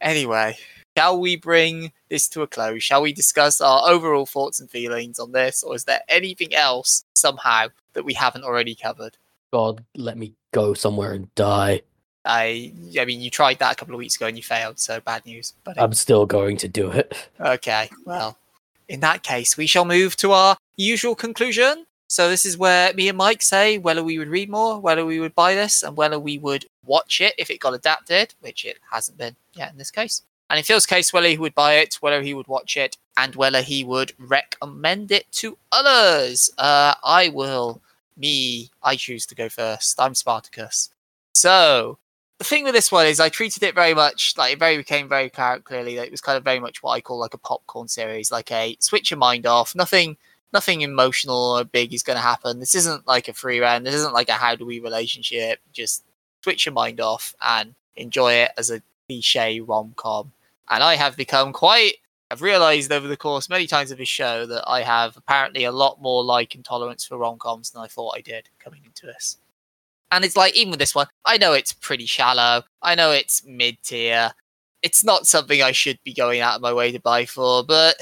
Anyway, 0.00 0.56
shall 0.98 1.20
we 1.20 1.36
bring 1.36 1.92
this 2.08 2.28
to 2.28 2.42
a 2.42 2.46
close? 2.48 2.82
Shall 2.82 3.02
we 3.02 3.12
discuss 3.12 3.60
our 3.60 3.88
overall 3.88 4.26
thoughts 4.26 4.58
and 4.58 4.68
feelings 4.68 5.20
on 5.20 5.30
this, 5.30 5.62
or 5.62 5.76
is 5.76 5.84
there 5.84 6.00
anything 6.08 6.52
else 6.56 7.04
somehow 7.14 7.68
that 7.92 8.04
we 8.04 8.14
haven't 8.14 8.42
already 8.42 8.74
covered? 8.74 9.16
God, 9.52 9.84
let 9.96 10.18
me 10.18 10.34
go 10.52 10.74
somewhere 10.74 11.12
and 11.12 11.32
die. 11.36 11.82
I, 12.24 12.72
I 12.98 13.04
mean, 13.04 13.20
you 13.20 13.30
tried 13.30 13.60
that 13.60 13.72
a 13.72 13.76
couple 13.76 13.94
of 13.94 14.00
weeks 14.00 14.16
ago 14.16 14.26
and 14.26 14.36
you 14.36 14.42
failed, 14.42 14.80
so 14.80 14.98
bad 14.98 15.24
news. 15.24 15.52
But 15.62 15.80
I'm 15.80 15.94
still 15.94 16.26
going 16.26 16.56
to 16.58 16.68
do 16.68 16.90
it. 16.90 17.28
okay, 17.40 17.90
well, 18.04 18.36
in 18.88 18.98
that 19.00 19.22
case, 19.22 19.56
we 19.56 19.68
shall 19.68 19.84
move 19.84 20.16
to 20.16 20.32
our 20.32 20.56
usual 20.76 21.14
conclusion. 21.14 21.86
So 22.08 22.28
this 22.28 22.44
is 22.44 22.58
where 22.58 22.92
me 22.94 23.08
and 23.08 23.16
Mike 23.16 23.42
say 23.42 23.78
whether 23.78 24.02
we 24.02 24.18
would 24.18 24.28
read 24.28 24.50
more, 24.50 24.80
whether 24.80 25.06
we 25.06 25.20
would 25.20 25.36
buy 25.36 25.54
this, 25.54 25.84
and 25.84 25.96
whether 25.96 26.18
we 26.18 26.38
would 26.38 26.66
watch 26.84 27.20
it 27.20 27.34
if 27.38 27.50
it 27.50 27.60
got 27.60 27.74
adapted, 27.74 28.34
which 28.40 28.64
it 28.64 28.78
hasn't 28.90 29.16
been 29.16 29.36
yet 29.54 29.70
in 29.70 29.78
this 29.78 29.92
case. 29.92 30.22
And 30.50 30.58
in 30.58 30.64
Phil's 30.64 30.86
case, 30.86 31.12
whether 31.12 31.28
he 31.28 31.38
would 31.38 31.54
buy 31.54 31.74
it, 31.74 31.96
whether 32.00 32.22
he 32.22 32.34
would 32.34 32.46
watch 32.48 32.76
it, 32.76 32.96
and 33.16 33.34
whether 33.34 33.60
he 33.62 33.84
would 33.84 34.12
recommend 34.18 35.10
it 35.12 35.30
to 35.32 35.58
others. 35.72 36.50
Uh, 36.56 36.94
I 37.04 37.28
will. 37.28 37.82
Me, 38.16 38.70
I 38.82 38.96
choose 38.96 39.26
to 39.26 39.34
go 39.34 39.48
first. 39.48 40.00
I'm 40.00 40.14
Spartacus. 40.14 40.90
So 41.34 41.98
the 42.38 42.44
thing 42.44 42.64
with 42.64 42.74
this 42.74 42.90
one 42.90 43.06
is 43.06 43.20
I 43.20 43.28
treated 43.28 43.62
it 43.62 43.74
very 43.74 43.94
much 43.94 44.34
like 44.36 44.52
it 44.52 44.58
very 44.58 44.76
became 44.76 45.08
very 45.08 45.28
clearly 45.28 45.96
that 45.96 46.06
it 46.06 46.10
was 46.10 46.20
kind 46.20 46.36
of 46.36 46.44
very 46.44 46.60
much 46.60 46.82
what 46.82 46.92
I 46.92 47.00
call 47.00 47.18
like 47.18 47.34
a 47.34 47.38
popcorn 47.38 47.88
series, 47.88 48.32
like 48.32 48.50
a 48.52 48.76
switch 48.80 49.10
your 49.10 49.18
mind 49.18 49.46
off. 49.46 49.74
Nothing 49.74 50.16
nothing 50.52 50.80
emotional 50.80 51.58
or 51.58 51.64
big 51.64 51.92
is 51.92 52.02
gonna 52.02 52.20
happen. 52.20 52.60
This 52.60 52.74
isn't 52.74 53.06
like 53.06 53.28
a 53.28 53.32
free 53.34 53.60
run, 53.60 53.82
this 53.82 53.94
isn't 53.94 54.14
like 54.14 54.28
a 54.28 54.32
how 54.32 54.54
do 54.54 54.64
we 54.64 54.80
relationship. 54.80 55.60
Just 55.72 56.04
switch 56.42 56.66
your 56.66 56.72
mind 56.72 57.00
off 57.00 57.34
and 57.44 57.74
enjoy 57.96 58.32
it 58.32 58.52
as 58.56 58.70
a 58.70 58.82
cliche 59.08 59.60
rom 59.60 59.92
com. 59.96 60.32
And 60.70 60.82
I 60.82 60.96
have 60.96 61.16
become 61.16 61.52
quite 61.52 61.94
I've 62.30 62.42
realized 62.42 62.92
over 62.92 63.08
the 63.08 63.16
course 63.16 63.48
many 63.48 63.66
times 63.66 63.90
of 63.90 63.98
this 63.98 64.08
show 64.08 64.44
that 64.46 64.64
I 64.66 64.82
have 64.82 65.16
apparently 65.16 65.64
a 65.64 65.72
lot 65.72 66.00
more 66.00 66.22
like 66.22 66.54
and 66.54 66.64
tolerance 66.64 67.04
for 67.04 67.16
rom 67.16 67.38
coms 67.38 67.70
than 67.70 67.82
I 67.82 67.86
thought 67.86 68.16
I 68.16 68.20
did 68.20 68.50
coming 68.58 68.82
into 68.84 69.06
this. 69.06 69.38
And 70.10 70.24
it's 70.24 70.36
like, 70.36 70.54
even 70.54 70.70
with 70.70 70.80
this 70.80 70.94
one, 70.94 71.06
I 71.24 71.38
know 71.38 71.54
it's 71.54 71.72
pretty 71.72 72.06
shallow. 72.06 72.62
I 72.82 72.94
know 72.94 73.12
it's 73.12 73.44
mid 73.46 73.82
tier. 73.82 74.32
It's 74.82 75.04
not 75.04 75.26
something 75.26 75.62
I 75.62 75.72
should 75.72 75.98
be 76.04 76.12
going 76.12 76.40
out 76.40 76.56
of 76.56 76.62
my 76.62 76.72
way 76.72 76.92
to 76.92 77.00
buy 77.00 77.24
for, 77.24 77.64
but 77.64 77.96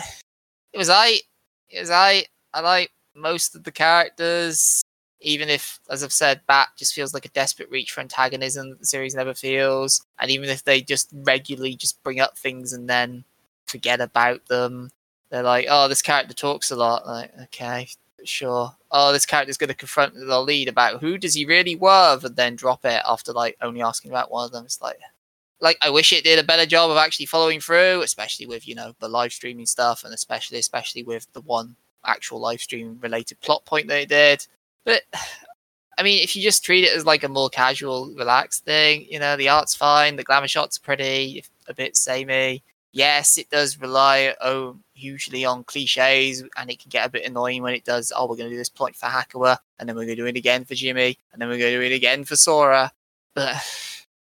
it 0.73 0.79
was 0.79 0.91
I. 0.91 1.21
It 1.69 1.81
was 1.81 1.91
I. 1.91 2.25
I 2.53 2.61
like 2.61 2.91
most 3.15 3.55
of 3.55 3.65
the 3.65 3.73
characters, 3.73 4.83
even 5.27 5.49
if, 5.49 5.81
as 5.91 6.05
I've 6.05 6.13
said, 6.13 6.41
Bat 6.47 6.69
just 6.77 6.95
feels 6.95 7.13
like 7.13 7.25
a 7.25 7.31
desperate 7.31 7.69
reach 7.69 7.91
for 7.91 8.01
antagonism 8.01 8.71
that 8.71 8.79
the 8.79 8.87
series 8.87 9.17
never 9.17 9.35
feels. 9.35 10.07
And 10.21 10.31
even 10.31 10.49
if 10.49 10.63
they 10.63 10.81
just 10.81 11.09
regularly 11.13 11.75
just 11.75 12.01
bring 12.05 12.21
up 12.21 12.39
things 12.39 12.73
and 12.73 12.89
then 12.89 13.25
forget 13.67 14.01
about 14.01 14.47
them, 14.47 14.93
they're 15.31 15.43
like, 15.43 15.67
oh, 15.69 15.89
this 15.89 16.01
character 16.01 16.33
talks 16.33 16.71
a 16.71 16.77
lot. 16.77 17.09
Like, 17.09 17.33
okay, 17.43 17.89
sure. 18.25 18.73
Oh, 18.93 19.13
this 19.13 19.27
character's 19.27 19.57
going 19.57 19.67
to 19.69 19.75
confront 19.75 20.15
the 20.15 20.41
lead 20.41 20.69
about 20.69 21.01
who 21.01 21.19
does 21.19 21.35
he 21.35 21.45
really 21.45 21.75
worth, 21.75 22.23
and 22.23 22.37
then 22.37 22.55
drop 22.55 22.85
it 22.85 23.03
after 23.05 23.33
like 23.33 23.57
only 23.61 23.83
asking 23.83 24.13
about 24.13 24.31
one 24.31 24.45
of 24.45 24.53
them. 24.53 24.65
It's 24.65 24.81
like, 24.81 25.01
like 25.61 25.77
I 25.83 25.91
wish 25.91 26.13
it 26.13 26.23
did 26.23 26.39
a 26.39 26.45
better 26.45 26.67
job 26.67 26.93
of 26.93 26.99
actually 26.99 27.27
following 27.27 27.59
through, 27.59 28.03
especially 28.03 28.47
with 28.47 28.69
you 28.69 28.77
know 28.77 28.95
the 29.01 29.09
live 29.09 29.33
streaming 29.33 29.67
stuff, 29.67 30.05
and 30.05 30.15
especially 30.15 30.59
especially 30.61 31.03
with 31.03 31.27
the 31.33 31.41
one 31.41 31.75
actual 32.05 32.39
live 32.39 32.61
stream 32.61 32.97
related 33.01 33.41
plot 33.41 33.65
point 33.65 33.89
they 33.89 34.07
did. 34.07 34.47
But 34.87 35.03
I 35.99 36.03
mean, 36.03 36.23
if 36.23 36.35
you 36.37 36.43
just 36.43 36.65
treat 36.65 36.85
it 36.85 36.95
as 36.97 37.05
like 37.05 37.25
a 37.25 37.29
more 37.29 37.51
casual, 37.51 38.15
relaxed 38.15 38.65
thing, 38.65 39.07
you 39.11 39.19
know, 39.19 39.37
the 39.37 39.49
art's 39.49 39.75
fine, 39.75 40.17
the 40.17 40.25
glamour 40.25 40.49
shots 40.49 40.79
are 40.79 40.83
pretty, 40.83 41.43
a 41.69 41.75
bit 41.75 41.97
samey 41.97 42.63
yes, 42.97 43.37
it 43.37 43.51
does 43.51 43.79
rely 43.79 44.35
oh, 44.41 44.77
hugely 44.95 45.45
on 45.45 45.63
cliches, 45.65 46.43
and 46.57 46.71
it 46.71 46.81
can 46.81 46.89
get 46.89 47.07
a 47.07 47.11
bit 47.11 47.27
annoying 47.27 47.63
when 47.63 47.75
it 47.75 47.85
does. 47.85 48.11
Oh, 48.17 48.27
we're 48.27 48.37
going 48.37 48.49
to 48.49 48.55
do 48.55 48.59
this 48.59 48.71
point 48.71 48.97
for 48.97 49.07
Hakua, 49.07 49.59
and 49.79 49.89
then 49.89 49.95
we're 49.95 50.07
going 50.07 50.17
to 50.17 50.23
do 50.23 50.27
it 50.27 50.37
again 50.37 50.65
for 50.65 50.75
Jimmy, 50.75 51.19
and 51.33 51.41
then 51.41 51.49
we're 51.49 51.59
going 51.59 51.73
to 51.73 51.79
do 51.79 51.85
it 51.85 51.95
again 51.95 52.25
for 52.25 52.37
Sora. 52.37 52.91
But 53.35 53.57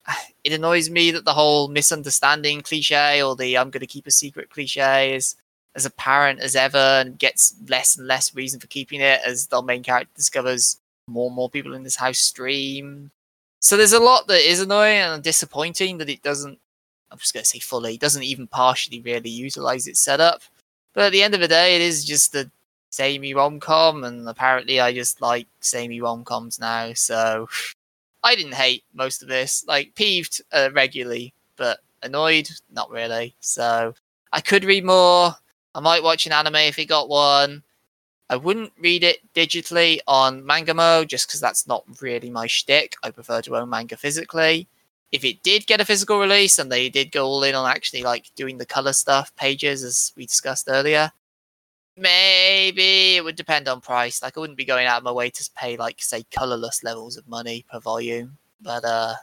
it 0.45 0.53
annoys 0.53 0.91
me 0.91 1.11
that 1.13 1.25
the 1.25 1.33
whole 1.33 1.69
misunderstanding 1.69 2.61
cliche 2.61 3.23
or 3.23 3.35
the 3.35 3.57
I'm 3.57 3.71
going 3.71 3.81
to 3.81 3.87
keep 3.87 4.07
a 4.07 4.13
secret 4.13 4.51
cliche 4.51 5.17
is 5.17 5.37
as 5.77 5.87
apparent 5.87 6.41
as 6.41 6.57
ever 6.57 6.79
and 6.79 7.19
gets 7.19 7.55
less 7.69 7.97
and 7.97 8.09
less 8.09 8.35
reason 8.35 8.59
for 8.59 8.67
keeping 8.67 9.01
it 9.01 9.21
as 9.25 9.47
the 9.47 9.63
main 9.63 9.83
character 9.83 10.11
discovers 10.17 10.81
more 11.07 11.27
and 11.27 11.37
more 11.37 11.51
people 11.51 11.75
in 11.75 11.85
this 11.85 11.97
house 11.97 12.19
stream. 12.19 13.11
So 13.61 13.77
there's 13.77 13.93
a 13.93 14.01
lot 14.01 14.27
that 14.27 14.49
is 14.49 14.61
annoying 14.61 15.01
and 15.01 15.23
disappointing 15.23 15.99
that 15.99 16.09
it 16.09 16.23
doesn't 16.23 16.59
I'm 17.11 17.19
just 17.19 17.35
going 17.35 17.45
to 17.45 17.49
say 17.49 17.61
fully, 17.61 17.97
doesn't 17.97 18.23
even 18.23 18.47
partially 18.47 19.01
really 19.01 19.31
utilize 19.31 19.87
its 19.87 20.01
setup. 20.01 20.43
But 20.93 21.05
at 21.05 21.13
the 21.13 21.23
end 21.23 21.35
of 21.35 21.41
the 21.41 21.49
day, 21.49 21.77
it 21.77 21.83
is 21.83 22.05
just 22.05 22.35
a 22.35 22.51
samey 22.91 23.35
rom 23.35 23.61
com, 23.61 24.05
and 24.05 24.29
apparently 24.29 24.81
I 24.81 24.93
just 24.93 25.21
like 25.21 25.47
samey 25.61 26.01
rom 26.01 26.25
coms 26.25 26.59
now. 26.59 26.93
So 26.95 27.49
I 28.23 28.35
didn't 28.35 28.55
hate 28.55 28.85
most 28.95 29.23
of 29.23 29.29
this. 29.29 29.65
Like 29.69 29.95
peeved 29.95 30.43
uh, 30.53 30.71
regularly, 30.73 31.33
but 31.57 31.81
annoyed, 32.03 32.51
not 32.73 32.91
really. 32.91 33.35
So 33.41 33.95
I 34.33 34.41
could 34.41 34.65
read 34.65 34.85
more. 34.85 35.35
I 35.77 35.81
might 35.81 36.03
watch 36.03 36.27
an 36.27 36.33
anime 36.33 36.57
if 36.57 36.79
it 36.81 36.87
got 36.87 37.09
one. 37.09 37.63
I 38.29 38.35
wouldn't 38.35 38.73
read 38.81 39.05
it 39.05 39.19
digitally 39.35 40.01
on 40.09 40.43
Mangamo 40.43 41.07
just 41.07 41.29
because 41.29 41.41
that's 41.41 41.69
not 41.69 41.85
really 42.01 42.31
my 42.31 42.49
shtick. 42.49 42.95
I 43.05 43.13
prefer 43.13 43.41
to 43.43 43.57
own 43.57 43.71
manga 43.71 43.97
physically 43.97 44.67
if 45.13 45.25
it 45.25 45.43
did 45.43 45.67
get 45.67 45.81
a 45.81 45.85
physical 45.85 46.19
release 46.19 46.59
and 46.59 46.71
they 46.71 46.89
did 46.89 47.13
go 47.13 47.27
all 47.27 47.43
in 47.43 47.55
on 47.55 47.71
actually 47.71 48.03
like 48.03 48.31
doing 48.35 48.59
the 48.59 48.67
color 48.67 48.93
stuff 48.93 49.35
pages 49.37 49.83
as 49.83 50.13
we 50.17 50.27
discussed 50.27 50.69
earlier 50.69 51.11
maybe 51.97 53.17
it 53.17 53.25
would 53.25 53.37
depend 53.37 53.69
on 53.69 53.81
price 53.81 54.23
like 54.23 54.37
i 54.37 54.41
wouldn't 54.41 54.59
be 54.59 54.65
going 54.65 54.87
out 54.87 54.99
of 54.99 55.05
my 55.05 55.13
way 55.13 55.31
to 55.31 55.49
pay 55.57 55.77
like 55.77 56.03
say 56.03 56.23
colorless 56.31 56.85
levels 56.85 57.17
of 57.17 57.27
money 57.27 57.65
per 57.71 57.81
volume 57.81 58.37
but 58.61 58.85
uh 58.85 59.15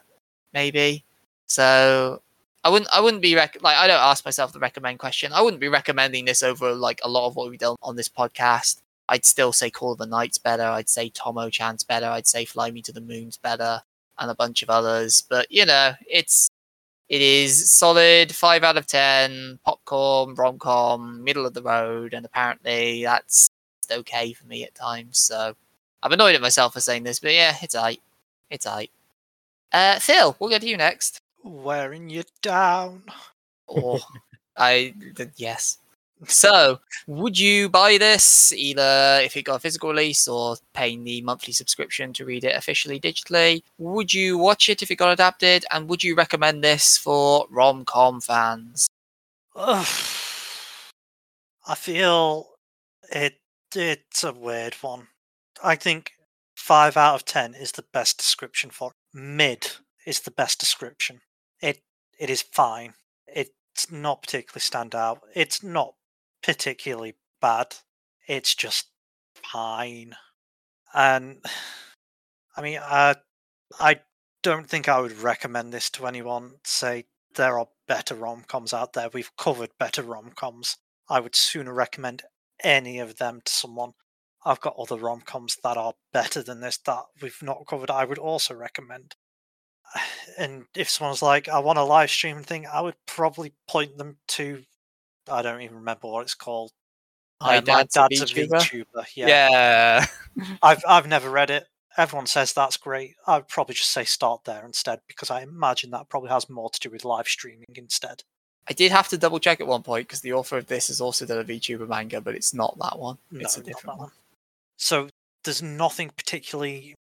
maybe 0.53 1.03
so 1.45 2.21
i 2.63 2.69
wouldn't 2.69 2.89
i 2.93 2.99
wouldn't 2.99 3.21
be 3.21 3.35
rec- 3.35 3.61
like 3.61 3.77
i 3.77 3.87
don't 3.87 3.99
ask 3.99 4.25
myself 4.25 4.51
the 4.53 4.59
recommend 4.59 4.99
question 4.99 5.31
i 5.33 5.41
wouldn't 5.41 5.61
be 5.61 5.67
recommending 5.67 6.25
this 6.25 6.43
over 6.43 6.73
like 6.73 6.99
a 7.03 7.09
lot 7.09 7.27
of 7.27 7.35
what 7.35 7.49
we've 7.49 7.59
done 7.59 7.75
on 7.81 7.95
this 7.95 8.09
podcast 8.09 8.81
i'd 9.09 9.25
still 9.25 9.51
say 9.51 9.69
call 9.69 9.93
of 9.93 9.97
the 9.97 10.05
night's 10.05 10.37
better 10.37 10.63
i'd 10.63 10.89
say 10.89 11.09
tomo 11.09 11.49
chan's 11.49 11.83
better 11.83 12.07
i'd 12.07 12.27
say 12.27 12.45
fly 12.45 12.71
me 12.71 12.81
to 12.81 12.91
the 12.91 13.01
moon's 13.01 13.37
better 13.37 13.81
and 14.19 14.31
a 14.31 14.35
bunch 14.35 14.63
of 14.63 14.69
others. 14.69 15.23
But 15.29 15.51
you 15.51 15.65
know, 15.65 15.93
it's 16.09 16.49
it 17.09 17.21
is 17.21 17.71
solid 17.71 18.33
five 18.33 18.63
out 18.63 18.77
of 18.77 18.87
ten, 18.87 19.59
popcorn, 19.65 20.35
rom 20.35 20.59
com, 20.59 21.23
middle 21.23 21.45
of 21.45 21.53
the 21.53 21.61
road, 21.63 22.13
and 22.13 22.25
apparently 22.25 23.03
that's 23.03 23.49
okay 23.91 24.33
for 24.33 24.47
me 24.47 24.63
at 24.63 24.75
times. 24.75 25.19
So 25.19 25.55
I'm 26.01 26.11
annoyed 26.13 26.35
at 26.35 26.41
myself 26.41 26.73
for 26.73 26.81
saying 26.81 27.03
this, 27.03 27.19
but 27.19 27.33
yeah, 27.33 27.55
it's 27.61 27.75
aight. 27.75 27.99
It's 28.49 28.65
aight. 28.65 28.89
Uh, 29.71 29.99
Phil, 29.99 30.35
we'll 30.39 30.49
go 30.49 30.59
to 30.59 30.67
you 30.67 30.77
next. 30.77 31.19
Wearing 31.43 32.09
you 32.09 32.23
down. 32.41 33.03
Or 33.67 33.99
oh, 33.99 34.19
I 34.57 34.93
yes. 35.35 35.77
So, 36.27 36.79
would 37.07 37.37
you 37.37 37.69
buy 37.69 37.97
this 37.97 38.53
either 38.53 39.19
if 39.23 39.35
it 39.35 39.43
got 39.43 39.55
a 39.55 39.59
physical 39.59 39.89
release 39.89 40.27
or 40.27 40.55
paying 40.73 41.03
the 41.03 41.21
monthly 41.21 41.53
subscription 41.53 42.13
to 42.13 42.25
read 42.25 42.43
it 42.45 42.55
officially 42.55 42.99
digitally? 42.99 43.61
Would 43.77 44.13
you 44.13 44.37
watch 44.37 44.69
it 44.69 44.81
if 44.81 44.89
it 44.89 44.95
got 44.95 45.11
adapted? 45.11 45.65
And 45.71 45.89
would 45.89 46.03
you 46.03 46.15
recommend 46.15 46.63
this 46.63 46.97
for 46.97 47.45
rom 47.49 47.83
com 47.85 48.21
fans? 48.21 48.87
Ugh. 49.55 49.85
I 51.67 51.75
feel 51.75 52.49
it 53.11 53.39
it's 53.75 54.23
a 54.23 54.33
weird 54.33 54.75
one. 54.75 55.07
I 55.63 55.75
think 55.75 56.13
five 56.55 56.95
out 56.97 57.15
of 57.15 57.25
ten 57.25 57.53
is 57.53 57.71
the 57.71 57.85
best 57.93 58.17
description 58.17 58.69
for 58.69 58.91
it. 58.91 59.17
Mid 59.17 59.71
is 60.05 60.21
the 60.21 60.31
best 60.31 60.59
description. 60.59 61.21
It 62.23 62.29
is 62.29 62.41
fine. 62.41 62.93
It's 63.27 63.91
not 63.91 64.21
particularly 64.21 64.61
stand 64.61 64.95
out. 64.95 65.23
It's 65.35 65.61
not 65.61 65.95
particularly 66.41 67.15
bad. 67.41 67.75
It's 68.29 68.55
just 68.55 68.87
fine. 69.33 70.15
And 70.93 71.43
I 72.55 72.61
mean, 72.61 72.79
I 72.81 73.17
I 73.77 73.99
don't 74.41 74.69
think 74.69 74.87
I 74.87 75.01
would 75.01 75.17
recommend 75.17 75.73
this 75.73 75.89
to 75.89 76.07
anyone. 76.07 76.53
Say 76.63 77.07
there 77.35 77.59
are 77.59 77.67
better 77.89 78.15
rom 78.15 78.45
coms 78.47 78.73
out 78.73 78.93
there. 78.93 79.09
We've 79.09 79.35
covered 79.35 79.77
better 79.77 80.01
rom 80.01 80.31
coms. 80.33 80.77
I 81.09 81.19
would 81.19 81.35
sooner 81.35 81.73
recommend 81.73 82.23
any 82.63 82.99
of 82.99 83.17
them 83.17 83.41
to 83.43 83.51
someone. 83.51 83.95
I've 84.45 84.61
got 84.61 84.77
other 84.79 84.95
rom 84.95 85.23
coms 85.25 85.57
that 85.61 85.75
are 85.75 85.95
better 86.13 86.41
than 86.41 86.61
this 86.61 86.77
that 86.85 87.03
we've 87.21 87.43
not 87.43 87.67
covered. 87.67 87.91
I 87.91 88.05
would 88.05 88.17
also 88.17 88.53
recommend. 88.53 89.17
And 90.37 90.65
if 90.75 90.89
someone's 90.89 91.21
like, 91.21 91.47
I 91.47 91.59
want 91.59 91.77
a 91.77 91.83
live 91.83 92.09
stream 92.09 92.41
thing, 92.43 92.65
I 92.65 92.81
would 92.81 92.95
probably 93.05 93.53
point 93.67 93.97
them 93.97 94.17
to 94.29 94.63
I 95.31 95.41
don't 95.41 95.61
even 95.61 95.77
remember 95.77 96.07
what 96.09 96.21
it's 96.23 96.33
called. 96.35 96.71
My, 97.41 97.57
Uh, 97.57 97.61
dad's, 97.61 97.93
dad's 97.93 98.21
a 98.21 98.25
VTuber. 98.25 98.49
VTuber. 98.49 99.05
Yeah. 99.15 99.27
Yeah. 99.27 100.05
I've 100.63 100.83
I've 100.87 101.07
never 101.07 101.29
read 101.29 101.49
it. 101.49 101.67
Everyone 101.97 102.25
says 102.25 102.53
that's 102.53 102.77
great. 102.77 103.15
I'd 103.27 103.47
probably 103.47 103.75
just 103.75 103.91
say 103.91 104.03
start 104.03 104.45
there 104.45 104.65
instead 104.65 105.01
because 105.07 105.29
I 105.29 105.41
imagine 105.41 105.91
that 105.91 106.09
probably 106.09 106.29
has 106.29 106.49
more 106.49 106.69
to 106.69 106.79
do 106.79 106.89
with 106.89 107.05
live 107.05 107.27
streaming 107.27 107.67
instead. 107.75 108.23
I 108.67 108.73
did 108.73 108.91
have 108.91 109.09
to 109.09 109.17
double 109.17 109.39
check 109.39 109.59
at 109.61 109.67
one 109.67 109.83
point 109.83 110.07
because 110.07 110.21
the 110.21 110.33
author 110.33 110.57
of 110.57 110.67
this 110.67 110.87
has 110.87 111.01
also 111.01 111.25
done 111.25 111.39
a 111.39 111.43
VTuber 111.43 111.87
manga, 111.87 112.21
but 112.21 112.33
it's 112.33 112.53
not 112.53 112.77
that 112.79 112.97
one. 112.97 113.17
It's 113.33 113.57
a 113.57 113.61
different 113.61 113.97
that 113.97 114.03
one. 114.03 114.11
So 114.77 115.09
there's 115.43 115.61
nothing 115.61 116.11
particularly 116.17 116.95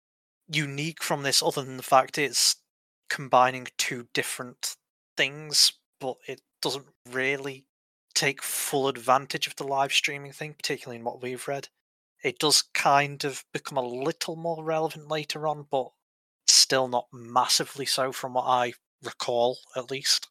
unique 0.48 1.02
from 1.02 1.22
this 1.22 1.42
other 1.42 1.62
than 1.62 1.76
the 1.76 1.82
fact 1.82 2.18
it's 2.18 2.56
combining 3.10 3.66
two 3.76 4.06
different 4.14 4.76
things, 5.16 5.74
but 6.00 6.16
it 6.26 6.40
doesn't 6.62 6.86
really 7.10 7.66
take 8.14 8.42
full 8.42 8.88
advantage 8.88 9.46
of 9.46 9.56
the 9.56 9.66
live 9.66 9.92
streaming 9.92 10.32
thing, 10.32 10.54
particularly 10.54 10.98
in 10.98 11.04
what 11.04 11.22
we've 11.22 11.46
read. 11.46 11.68
It 12.22 12.38
does 12.38 12.62
kind 12.74 13.24
of 13.24 13.44
become 13.52 13.78
a 13.78 13.86
little 13.86 14.36
more 14.36 14.64
relevant 14.64 15.08
later 15.08 15.46
on, 15.46 15.66
but 15.70 15.90
still 16.46 16.88
not 16.88 17.06
massively 17.12 17.86
so 17.86 18.12
from 18.12 18.34
what 18.34 18.46
I 18.46 18.74
recall, 19.02 19.58
at 19.76 19.90
least. 19.90 20.28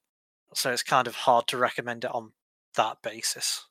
So 0.53 0.71
it's 0.71 0.83
kind 0.83 1.07
of 1.07 1.15
hard 1.15 1.47
to 1.47 1.57
recommend 1.57 2.05
it 2.05 2.13
on 2.13 2.33
that 2.75 3.01
basis. 3.01 3.65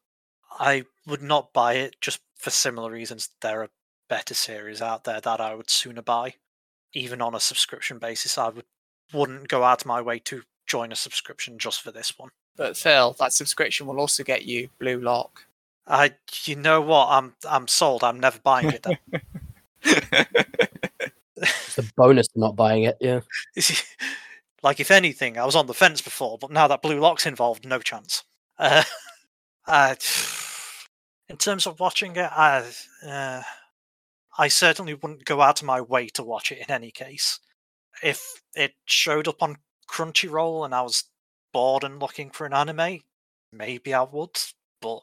I 0.58 0.84
would 1.06 1.22
not 1.22 1.52
buy 1.52 1.74
it 1.74 1.96
just 2.00 2.20
for 2.36 2.50
similar 2.50 2.90
reasons. 2.90 3.30
There 3.40 3.62
are 3.62 3.70
better 4.08 4.34
series 4.34 4.80
out 4.82 5.04
there 5.04 5.20
that 5.20 5.40
I 5.40 5.54
would 5.54 5.70
sooner 5.70 6.02
buy. 6.02 6.34
Even 6.92 7.20
on 7.20 7.34
a 7.34 7.40
subscription 7.40 7.98
basis, 7.98 8.38
I 8.38 8.48
would 8.48 8.64
wouldn't 9.12 9.48
go 9.48 9.64
out 9.64 9.82
of 9.82 9.86
my 9.86 10.00
way 10.00 10.18
to 10.20 10.42
join 10.66 10.92
a 10.92 10.96
subscription 10.96 11.58
just 11.58 11.80
for 11.82 11.90
this 11.90 12.18
one. 12.18 12.30
But 12.56 12.76
Phil, 12.76 13.14
that 13.18 13.32
subscription 13.32 13.86
will 13.86 14.00
also 14.00 14.24
get 14.24 14.44
you 14.44 14.68
Blue 14.78 15.00
Lock. 15.00 15.46
I, 15.86 16.14
you 16.44 16.56
know 16.56 16.80
what? 16.80 17.08
I'm 17.08 17.34
I'm 17.48 17.66
sold. 17.68 18.04
I'm 18.04 18.20
never 18.20 18.38
buying 18.40 18.70
it. 18.70 18.84
Then. 18.84 18.98
It's 21.40 21.78
a 21.78 21.92
bonus 21.96 22.28
to 22.28 22.40
not 22.40 22.56
buying 22.56 22.84
it. 22.84 22.96
Yeah. 23.00 23.20
like 24.62 24.80
if 24.80 24.90
anything, 24.90 25.38
I 25.38 25.44
was 25.44 25.56
on 25.56 25.66
the 25.66 25.74
fence 25.74 26.00
before, 26.00 26.38
but 26.38 26.50
now 26.50 26.66
that 26.68 26.82
Blue 26.82 26.98
Lock's 26.98 27.26
involved, 27.26 27.64
no 27.64 27.78
chance. 27.78 28.24
Uh, 28.58 28.82
uh, 29.66 29.94
in 31.28 31.36
terms 31.36 31.66
of 31.66 31.80
watching 31.80 32.16
it, 32.16 32.30
I 32.32 32.70
uh, 33.06 33.42
I 34.36 34.48
certainly 34.48 34.94
wouldn't 34.94 35.24
go 35.24 35.40
out 35.40 35.60
of 35.60 35.66
my 35.66 35.80
way 35.80 36.08
to 36.08 36.22
watch 36.22 36.52
it 36.52 36.58
in 36.58 36.70
any 36.70 36.90
case. 36.90 37.40
If 38.02 38.42
it 38.58 38.74
showed 38.84 39.28
up 39.28 39.42
on 39.42 39.56
Crunchyroll 39.88 40.64
and 40.64 40.74
I 40.74 40.82
was 40.82 41.04
bored 41.52 41.84
and 41.84 42.00
looking 42.00 42.30
for 42.30 42.46
an 42.46 42.52
anime, 42.52 43.00
maybe 43.52 43.94
I 43.94 44.02
would. 44.02 44.38
But 44.80 45.00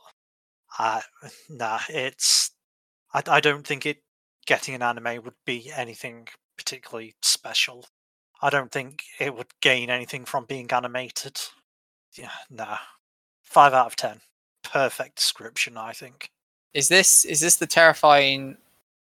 uh, 0.78 1.02
nah, 1.50 1.80
it's 1.90 2.52
I, 3.14 3.24
I 3.28 3.40
don't 3.40 3.66
think 3.66 3.86
it 3.86 4.04
getting 4.46 4.76
an 4.76 4.82
anime 4.82 5.24
would 5.24 5.36
be 5.46 5.72
anything 5.76 6.28
particularly 6.58 7.16
special. 7.22 7.86
I 8.42 8.50
don't 8.50 8.72
think 8.72 9.04
it 9.20 9.36
would 9.36 9.48
gain 9.62 9.90
anything 9.90 10.26
from 10.26 10.46
being 10.46 10.72
animated. 10.72 11.40
Yeah, 12.16 12.32
nah. 12.50 12.78
Five 13.44 13.74
out 13.74 13.88
of 13.88 13.96
ten. 13.96 14.20
Perfect 14.64 15.16
description, 15.16 15.78
I 15.78 15.94
think. 15.94 16.30
Is 16.74 16.90
this 16.90 17.24
is 17.24 17.40
this 17.40 17.56
the 17.56 17.68
terrifying 17.68 18.58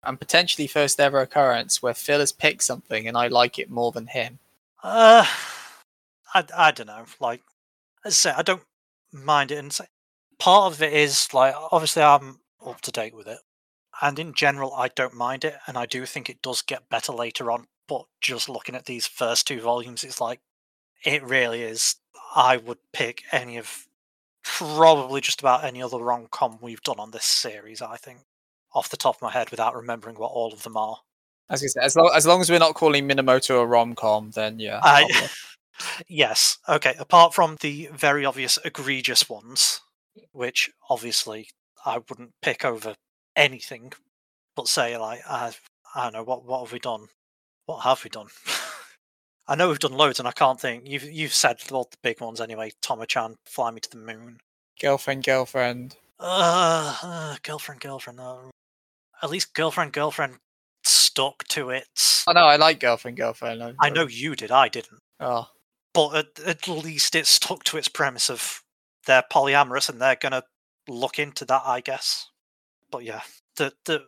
and 0.03 0.19
potentially 0.19 0.67
first 0.67 0.99
ever 0.99 1.21
occurrence 1.21 1.81
where 1.81 1.93
Phil 1.93 2.19
has 2.19 2.31
picked 2.31 2.63
something 2.63 3.07
and 3.07 3.17
I 3.17 3.27
like 3.27 3.59
it 3.59 3.69
more 3.69 3.91
than 3.91 4.07
him? 4.07 4.39
Uh, 4.81 5.25
I 6.33 6.45
I 6.55 6.71
don't 6.71 6.87
know. 6.87 7.05
Like, 7.19 7.41
I 8.05 8.09
say, 8.09 8.31
I 8.35 8.41
don't 8.41 8.63
mind 9.11 9.51
it, 9.51 9.57
and 9.57 9.77
part 10.37 10.73
of 10.73 10.81
it 10.81 10.93
is 10.93 11.33
like 11.33 11.53
obviously 11.71 12.03
I'm 12.03 12.39
up 12.65 12.81
to 12.81 12.91
date 12.91 13.15
with 13.15 13.27
it, 13.27 13.39
and 14.01 14.19
in 14.19 14.33
general 14.33 14.73
I 14.73 14.89
don't 14.89 15.13
mind 15.15 15.43
it, 15.45 15.57
and 15.67 15.77
I 15.77 15.85
do 15.85 16.05
think 16.05 16.29
it 16.29 16.41
does 16.41 16.61
get 16.61 16.89
better 16.89 17.11
later 17.11 17.51
on. 17.51 17.67
But 17.87 18.05
just 18.21 18.49
looking 18.49 18.75
at 18.75 18.85
these 18.85 19.07
first 19.07 19.47
two 19.47 19.61
volumes, 19.61 20.03
it's 20.03 20.21
like 20.21 20.39
it 21.03 21.23
really 21.23 21.63
is. 21.63 21.95
I 22.35 22.57
would 22.57 22.77
pick 22.93 23.23
any 23.31 23.57
of 23.57 23.87
probably 24.43 25.21
just 25.21 25.41
about 25.41 25.63
any 25.63 25.81
other 25.81 25.97
rom 25.97 26.27
com 26.31 26.59
we've 26.61 26.81
done 26.83 26.99
on 26.99 27.11
this 27.11 27.25
series. 27.25 27.81
I 27.81 27.97
think 27.97 28.19
off 28.73 28.89
the 28.89 28.97
top 28.97 29.15
of 29.15 29.21
my 29.21 29.31
head 29.31 29.49
without 29.51 29.75
remembering 29.75 30.15
what 30.15 30.31
all 30.31 30.53
of 30.53 30.63
them 30.63 30.77
are. 30.77 30.97
As, 31.49 31.61
say, 31.61 31.79
as, 31.81 31.95
long, 31.95 32.11
as 32.15 32.27
long 32.27 32.41
as 32.41 32.49
we're 32.49 32.59
not 32.59 32.75
calling 32.75 33.07
Minamoto 33.07 33.61
a 33.61 33.65
rom 33.65 33.95
com, 33.95 34.31
then 34.31 34.59
yeah. 34.59 34.79
I, 34.83 35.29
yes. 36.07 36.57
Okay. 36.67 36.95
Apart 36.99 37.33
from 37.33 37.57
the 37.61 37.89
very 37.93 38.25
obvious 38.25 38.59
egregious 38.63 39.27
ones, 39.27 39.81
which 40.31 40.69
obviously 40.89 41.49
I 41.85 41.99
wouldn't 42.09 42.33
pick 42.41 42.63
over 42.63 42.95
anything, 43.35 43.93
but 44.55 44.67
say 44.67 44.97
like 44.97 45.21
I, 45.27 45.51
I 45.95 46.03
don't 46.03 46.13
know 46.13 46.23
what 46.23 46.45
what 46.45 46.61
have 46.61 46.71
we 46.71 46.79
done? 46.79 47.07
What 47.65 47.79
have 47.79 48.03
we 48.03 48.09
done? 48.09 48.27
I 49.47 49.55
know 49.55 49.69
we've 49.69 49.79
done 49.79 49.93
loads, 49.93 50.19
and 50.19 50.27
I 50.27 50.31
can't 50.31 50.61
think. 50.61 50.87
You've 50.87 51.03
you've 51.11 51.33
said 51.33 51.57
all 51.71 51.87
the 51.89 51.97
big 52.03 52.21
ones 52.21 52.39
anyway. 52.39 52.71
Tomo-chan, 52.83 53.35
Fly 53.45 53.71
Me 53.71 53.79
to 53.79 53.89
the 53.89 53.97
Moon, 53.97 54.37
girlfriend, 54.79 55.23
girlfriend. 55.23 55.95
Uh, 56.19 56.95
uh 57.01 57.35
girlfriend, 57.41 57.81
girlfriend. 57.81 58.19
Uh, 58.19 58.49
at 59.21 59.29
least 59.29 59.53
girlfriend, 59.53 59.93
girlfriend 59.93 60.37
stuck 60.83 61.43
to 61.49 61.69
it. 61.69 61.87
I 62.27 62.33
know 62.33 62.45
I 62.45 62.55
like 62.55 62.79
girlfriend, 62.79 63.17
girlfriend. 63.17 63.61
I, 63.63 63.73
I 63.79 63.89
know 63.89 64.07
you 64.07 64.35
did. 64.35 64.51
I 64.51 64.69
didn't. 64.69 64.99
Oh, 65.19 65.47
but 65.93 66.15
at, 66.15 66.39
at 66.45 66.67
least 66.67 67.15
it 67.15 67.27
stuck 67.27 67.63
to 67.65 67.77
its 67.77 67.87
premise 67.87 68.29
of 68.29 68.63
they're 69.05 69.23
polyamorous 69.31 69.89
and 69.89 70.01
they're 70.01 70.15
gonna 70.15 70.43
look 70.87 71.19
into 71.19 71.45
that, 71.45 71.63
I 71.65 71.81
guess. 71.81 72.27
But 72.91 73.03
yeah, 73.03 73.21
the 73.55 73.73
the 73.85 74.05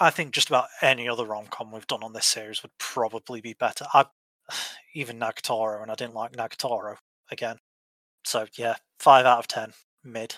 I 0.00 0.10
think 0.10 0.32
just 0.32 0.48
about 0.48 0.68
any 0.80 1.08
other 1.08 1.24
rom 1.24 1.46
com 1.50 1.72
we've 1.72 1.86
done 1.86 2.02
on 2.02 2.12
this 2.12 2.26
series 2.26 2.62
would 2.62 2.76
probably 2.78 3.40
be 3.40 3.54
better. 3.54 3.86
I 3.92 4.06
even 4.94 5.18
Nagatoro, 5.18 5.82
and 5.82 5.90
I 5.90 5.94
didn't 5.94 6.14
like 6.14 6.32
Nagatoro 6.32 6.96
again. 7.30 7.58
So 8.24 8.46
yeah, 8.56 8.76
five 8.98 9.26
out 9.26 9.38
of 9.38 9.48
ten, 9.48 9.72
mid. 10.04 10.36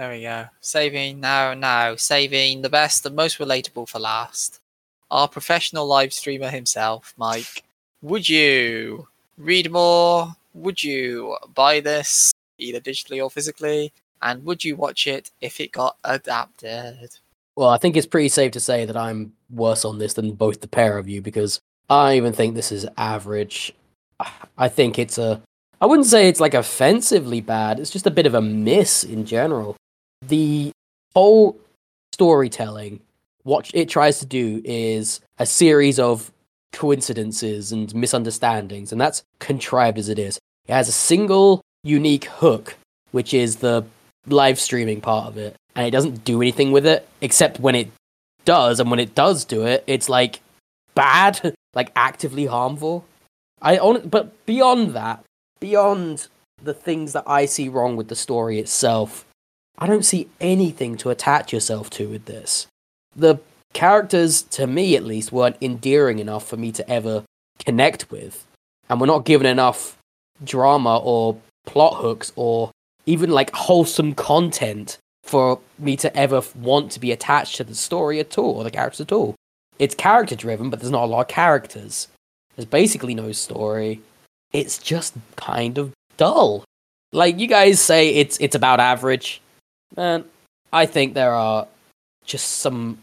There 0.00 0.08
we 0.08 0.22
go. 0.22 0.46
Saving 0.62 1.20
now, 1.20 1.52
now, 1.52 1.94
saving 1.94 2.62
the 2.62 2.70
best 2.70 3.04
and 3.04 3.14
most 3.14 3.38
relatable 3.38 3.86
for 3.86 3.98
last. 3.98 4.58
Our 5.10 5.28
professional 5.28 5.86
live 5.86 6.14
streamer 6.14 6.48
himself, 6.48 7.12
Mike. 7.18 7.64
Would 8.00 8.26
you 8.26 9.08
read 9.36 9.70
more? 9.70 10.34
Would 10.54 10.82
you 10.82 11.36
buy 11.54 11.80
this 11.80 12.32
either 12.56 12.80
digitally 12.80 13.22
or 13.22 13.30
physically? 13.30 13.92
And 14.22 14.42
would 14.46 14.64
you 14.64 14.74
watch 14.74 15.06
it 15.06 15.32
if 15.42 15.60
it 15.60 15.70
got 15.70 15.98
adapted? 16.02 17.18
Well, 17.54 17.68
I 17.68 17.76
think 17.76 17.94
it's 17.94 18.06
pretty 18.06 18.30
safe 18.30 18.52
to 18.52 18.60
say 18.60 18.86
that 18.86 18.96
I'm 18.96 19.34
worse 19.50 19.84
on 19.84 19.98
this 19.98 20.14
than 20.14 20.32
both 20.32 20.62
the 20.62 20.66
pair 20.66 20.96
of 20.96 21.10
you 21.10 21.20
because 21.20 21.60
I 21.90 22.16
even 22.16 22.32
think 22.32 22.54
this 22.54 22.72
is 22.72 22.88
average. 22.96 23.74
I 24.56 24.70
think 24.70 24.98
it's 24.98 25.18
a. 25.18 25.42
I 25.78 25.84
wouldn't 25.84 26.08
say 26.08 26.26
it's 26.26 26.40
like 26.40 26.54
offensively 26.54 27.42
bad. 27.42 27.78
It's 27.78 27.90
just 27.90 28.06
a 28.06 28.10
bit 28.10 28.24
of 28.24 28.32
a 28.32 28.40
miss 28.40 29.04
in 29.04 29.26
general. 29.26 29.76
The 30.26 30.72
whole 31.14 31.58
storytelling, 32.12 33.00
what 33.42 33.70
it 33.74 33.88
tries 33.88 34.18
to 34.20 34.26
do 34.26 34.60
is 34.64 35.20
a 35.38 35.46
series 35.46 35.98
of 35.98 36.30
coincidences 36.72 37.72
and 37.72 37.92
misunderstandings, 37.94 38.92
and 38.92 39.00
that's 39.00 39.22
contrived 39.38 39.98
as 39.98 40.08
it 40.08 40.18
is. 40.18 40.38
It 40.68 40.72
has 40.72 40.88
a 40.88 40.92
single 40.92 41.62
unique 41.82 42.26
hook, 42.26 42.76
which 43.12 43.32
is 43.34 43.56
the 43.56 43.84
live 44.26 44.60
streaming 44.60 45.00
part 45.00 45.26
of 45.26 45.38
it, 45.38 45.56
and 45.74 45.86
it 45.86 45.90
doesn't 45.90 46.24
do 46.24 46.42
anything 46.42 46.72
with 46.72 46.86
it 46.86 47.08
except 47.20 47.58
when 47.58 47.74
it 47.74 47.90
does, 48.44 48.80
and 48.80 48.90
when 48.90 49.00
it 49.00 49.14
does 49.14 49.44
do 49.44 49.66
it, 49.66 49.84
it's 49.86 50.08
like 50.08 50.40
bad, 50.94 51.54
like 51.74 51.90
actively 51.96 52.46
harmful. 52.46 53.04
I 53.62 53.78
on 53.78 54.08
but 54.08 54.46
beyond 54.46 54.94
that, 54.94 55.24
beyond 55.60 56.28
the 56.62 56.74
things 56.74 57.12
that 57.14 57.24
I 57.26 57.46
see 57.46 57.68
wrong 57.68 57.96
with 57.96 58.08
the 58.08 58.16
story 58.16 58.58
itself, 58.58 59.24
I 59.80 59.86
don't 59.86 60.04
see 60.04 60.28
anything 60.40 60.96
to 60.98 61.10
attach 61.10 61.52
yourself 61.52 61.90
to 61.90 62.08
with 62.08 62.26
this. 62.26 62.66
The 63.16 63.38
characters, 63.72 64.42
to 64.42 64.66
me 64.66 64.96
at 64.96 65.04
least, 65.04 65.32
weren't 65.32 65.56
endearing 65.60 66.18
enough 66.18 66.46
for 66.46 66.56
me 66.56 66.70
to 66.72 66.88
ever 66.88 67.24
connect 67.58 68.10
with, 68.10 68.46
and 68.88 69.00
we're 69.00 69.06
not 69.06 69.24
given 69.24 69.46
enough 69.46 69.96
drama 70.44 70.98
or 70.98 71.38
plot 71.66 71.96
hooks 71.96 72.32
or 72.36 72.70
even 73.06 73.30
like 73.30 73.54
wholesome 73.54 74.14
content 74.14 74.98
for 75.22 75.60
me 75.78 75.96
to 75.96 76.14
ever 76.16 76.42
want 76.54 76.90
to 76.92 77.00
be 77.00 77.12
attached 77.12 77.56
to 77.56 77.64
the 77.64 77.74
story 77.74 78.20
at 78.20 78.36
all 78.38 78.56
or 78.56 78.64
the 78.64 78.70
characters 78.70 79.00
at 79.00 79.12
all 79.12 79.34
it's 79.80 79.94
character 79.94 80.36
driven, 80.36 80.68
but 80.68 80.78
there's 80.78 80.92
not 80.92 81.04
a 81.04 81.06
lot 81.06 81.22
of 81.22 81.28
characters. 81.28 82.06
There's 82.54 82.66
basically 82.66 83.14
no 83.14 83.32
story. 83.32 84.02
It's 84.52 84.76
just 84.76 85.14
kind 85.36 85.78
of 85.78 85.92
dull. 86.18 86.64
Like 87.12 87.40
you 87.40 87.46
guys 87.46 87.80
say 87.80 88.10
it's 88.10 88.36
it's 88.40 88.54
about 88.54 88.78
average. 88.78 89.40
Man, 89.96 90.24
I 90.72 90.86
think 90.86 91.14
there 91.14 91.32
are 91.32 91.66
just 92.24 92.58
some 92.58 92.98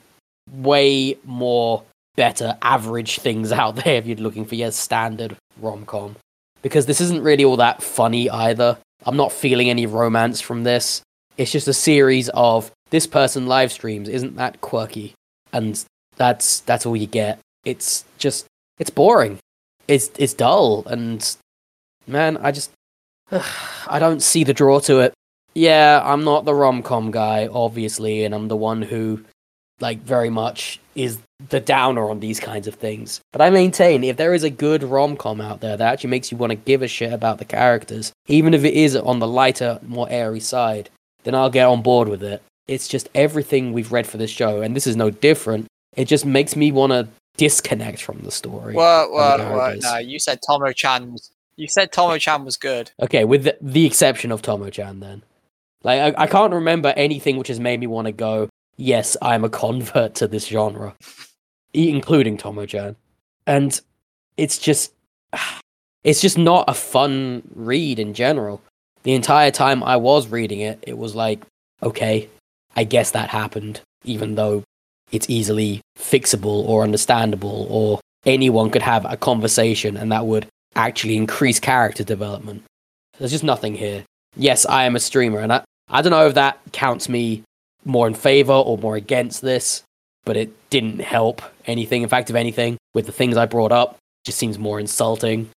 way 0.51 1.18
more 1.26 1.84
better 2.15 2.57
average 2.61 3.19
things 3.19 3.51
out 3.61 3.77
there 3.77 3.95
if 3.95 4.05
you're 4.05 4.18
looking 4.18 4.45
for 4.45 4.55
your 4.55 4.72
standard 4.72 5.35
rom-com. 5.61 6.15
Because 6.61 6.85
this 6.85 7.01
isn't 7.01 7.23
really 7.23 7.45
all 7.45 7.57
that 7.57 7.84
funny 7.84 8.30
either. 8.30 8.77
I'm 9.05 9.18
not 9.18 9.31
feeling 9.31 9.69
any 9.69 9.85
romance 9.85 10.41
from 10.41 10.64
this. 10.64 11.01
It's 11.38 11.51
just 11.51 11.68
a 11.68 11.73
series 11.73 12.30
of 12.30 12.72
this 12.89 13.05
person 13.05 13.47
live 13.47 13.72
streams 13.72 14.09
isn't 14.09 14.35
that 14.38 14.61
quirky 14.61 15.14
and 15.53 15.84
that's 16.15 16.61
that's 16.61 16.85
all 16.85 16.95
you 16.95 17.07
get. 17.07 17.39
It's 17.64 18.05
just 18.18 18.45
it's 18.80 18.89
boring. 18.89 19.38
It's 19.88 20.09
it's 20.18 20.34
dull 20.34 20.84
and 20.88 21.35
man, 22.07 22.38
I 22.38 22.51
just 22.51 22.72
I 23.31 23.99
don't 23.99 24.22
see 24.22 24.43
the 24.43 24.53
draw 24.53 24.80
to 24.81 24.99
it. 24.99 25.14
Yeah, 25.57 26.01
I'm 26.03 26.23
not 26.23 26.45
the 26.45 26.53
rom-com 26.53 27.11
guy 27.11 27.47
obviously 27.47 28.23
and 28.23 28.35
I'm 28.35 28.47
the 28.47 28.55
one 28.55 28.81
who 28.81 29.23
like 29.79 29.99
very 30.01 30.29
much 30.29 30.79
is 30.95 31.19
the 31.49 31.59
downer 31.59 32.09
on 32.09 32.19
these 32.19 32.39
kinds 32.39 32.67
of 32.67 32.75
things. 32.75 33.21
But 33.31 33.41
I 33.41 33.49
maintain 33.49 34.03
if 34.03 34.17
there 34.17 34.34
is 34.34 34.43
a 34.43 34.49
good 34.49 34.84
rom-com 34.84 35.39
out 35.41 35.61
there 35.61 35.77
that 35.77 35.93
actually 35.93 36.09
makes 36.09 36.31
you 36.31 36.38
want 36.38 36.51
to 36.51 36.55
give 36.55 36.81
a 36.81 36.88
shit 36.88 37.13
about 37.13 37.38
the 37.38 37.45
characters, 37.45 38.11
even 38.27 38.53
if 38.53 38.63
it 38.63 38.73
is 38.73 38.95
on 38.95 39.19
the 39.19 39.27
lighter, 39.27 39.79
more 39.84 40.07
airy 40.09 40.39
side, 40.39 40.89
then 41.23 41.35
I'll 41.35 41.49
get 41.49 41.67
on 41.67 41.81
board 41.81 42.07
with 42.07 42.23
it. 42.23 42.41
it's 42.67 42.88
just 42.88 43.09
everything 43.15 43.71
we've 43.71 43.91
read 43.91 44.07
for 44.07 44.17
this 44.17 44.29
show, 44.31 44.61
and 44.61 44.75
this 44.75 44.88
is 44.88 44.95
no 44.95 45.09
different. 45.09 45.67
It 45.95 46.05
just 46.05 46.25
makes 46.25 46.55
me 46.55 46.71
want 46.71 46.91
to 46.91 47.07
disconnect 47.38 48.01
from 48.01 48.19
the 48.19 48.31
story. 48.31 48.75
Well, 48.75 49.11
well, 49.11 49.38
well, 49.38 49.75
no, 49.79 49.97
you 49.97 50.19
said 50.19 50.39
Tomo 50.47 50.71
Chan 50.71 51.11
was. 51.11 51.31
You 51.55 51.67
said 51.67 51.91
Tomo 51.91 52.17
Chan 52.17 52.45
was 52.45 52.57
good. 52.57 52.91
Okay, 53.01 53.25
with 53.25 53.45
the, 53.45 53.57
the 53.61 53.85
exception 53.85 54.31
of 54.31 54.43
Tomo-chan, 54.43 54.99
then. 54.99 55.23
Like, 55.88 56.18
I, 56.18 56.23
I 56.23 56.27
can't 56.27 56.51
remember 56.51 56.93
anything 56.97 57.38
which 57.38 57.47
has 57.47 57.61
made 57.61 57.80
me 57.80 57.88
want 57.88 58.07
to 58.07 58.11
go, 58.11 58.49
yes, 58.76 59.15
I'm 59.22 59.45
a 59.45 59.49
convert 59.49 60.15
to 60.15 60.27
this 60.27 60.45
genre, 60.45 60.93
including 61.73 62.35
Tomo-chan. 62.35 62.97
And 63.45 63.80
it's 64.35 64.57
just, 64.57 64.91
it's 66.03 66.19
just 66.19 66.38
not 66.38 66.65
a 66.68 66.73
fun 66.73 67.43
read 67.55 67.99
in 67.99 68.14
general. 68.14 68.61
The 69.03 69.14
entire 69.14 69.49
time 69.49 69.81
I 69.81 69.95
was 69.95 70.27
reading 70.27 70.59
it, 70.59 70.84
it 70.85 70.97
was 70.97 71.15
like, 71.15 71.41
okay, 71.81 72.27
I 72.76 72.84
guess 72.84 73.11
that 73.11 73.30
happened, 73.30 73.80
even 74.03 74.35
though 74.35 74.64
it's 75.14 75.30
easily 75.30 75.80
fixable 75.97 76.68
or 76.68 76.84
understandable, 76.84 77.65
or 77.69 78.01
anyone 78.26 78.72
could 78.72 78.81
have 78.81 79.05
a 79.05 79.15
conversation 79.15 79.95
and 79.95 80.11
that 80.11 80.26
would 80.26 80.47
actually 80.76 81.15
increase 81.15 81.61
character 81.61 82.03
development. 82.03 82.64
There's 83.18 83.31
just 83.31 83.45
nothing 83.45 83.76
here. 83.76 84.03
Yes, 84.35 84.65
I 84.65 84.84
am 84.84 84.95
a 84.95 84.99
streamer, 84.99 85.39
and 85.39 85.53
I, 85.53 85.64
I 85.89 86.01
don't 86.01 86.11
know 86.11 86.27
if 86.27 86.34
that 86.35 86.59
counts 86.72 87.07
me 87.09 87.43
more 87.85 88.07
in 88.07 88.14
favor 88.14 88.53
or 88.53 88.77
more 88.77 88.95
against 88.95 89.41
this, 89.41 89.84
but 90.26 90.35
it 90.38 90.51
didn't 90.69 90.99
help 90.99 91.41
anything. 91.65 92.01
In 92.03 92.09
fact, 92.09 92.30
if 92.30 92.35
anything, 92.35 92.77
with 92.93 93.05
the 93.05 93.11
things 93.11 93.38
I 93.38 93.45
brought 93.45 93.72
up, 93.72 93.91
it 93.93 94.26
just 94.27 94.38
seems 94.38 94.59
more 94.59 94.80
insulting. 94.80 95.49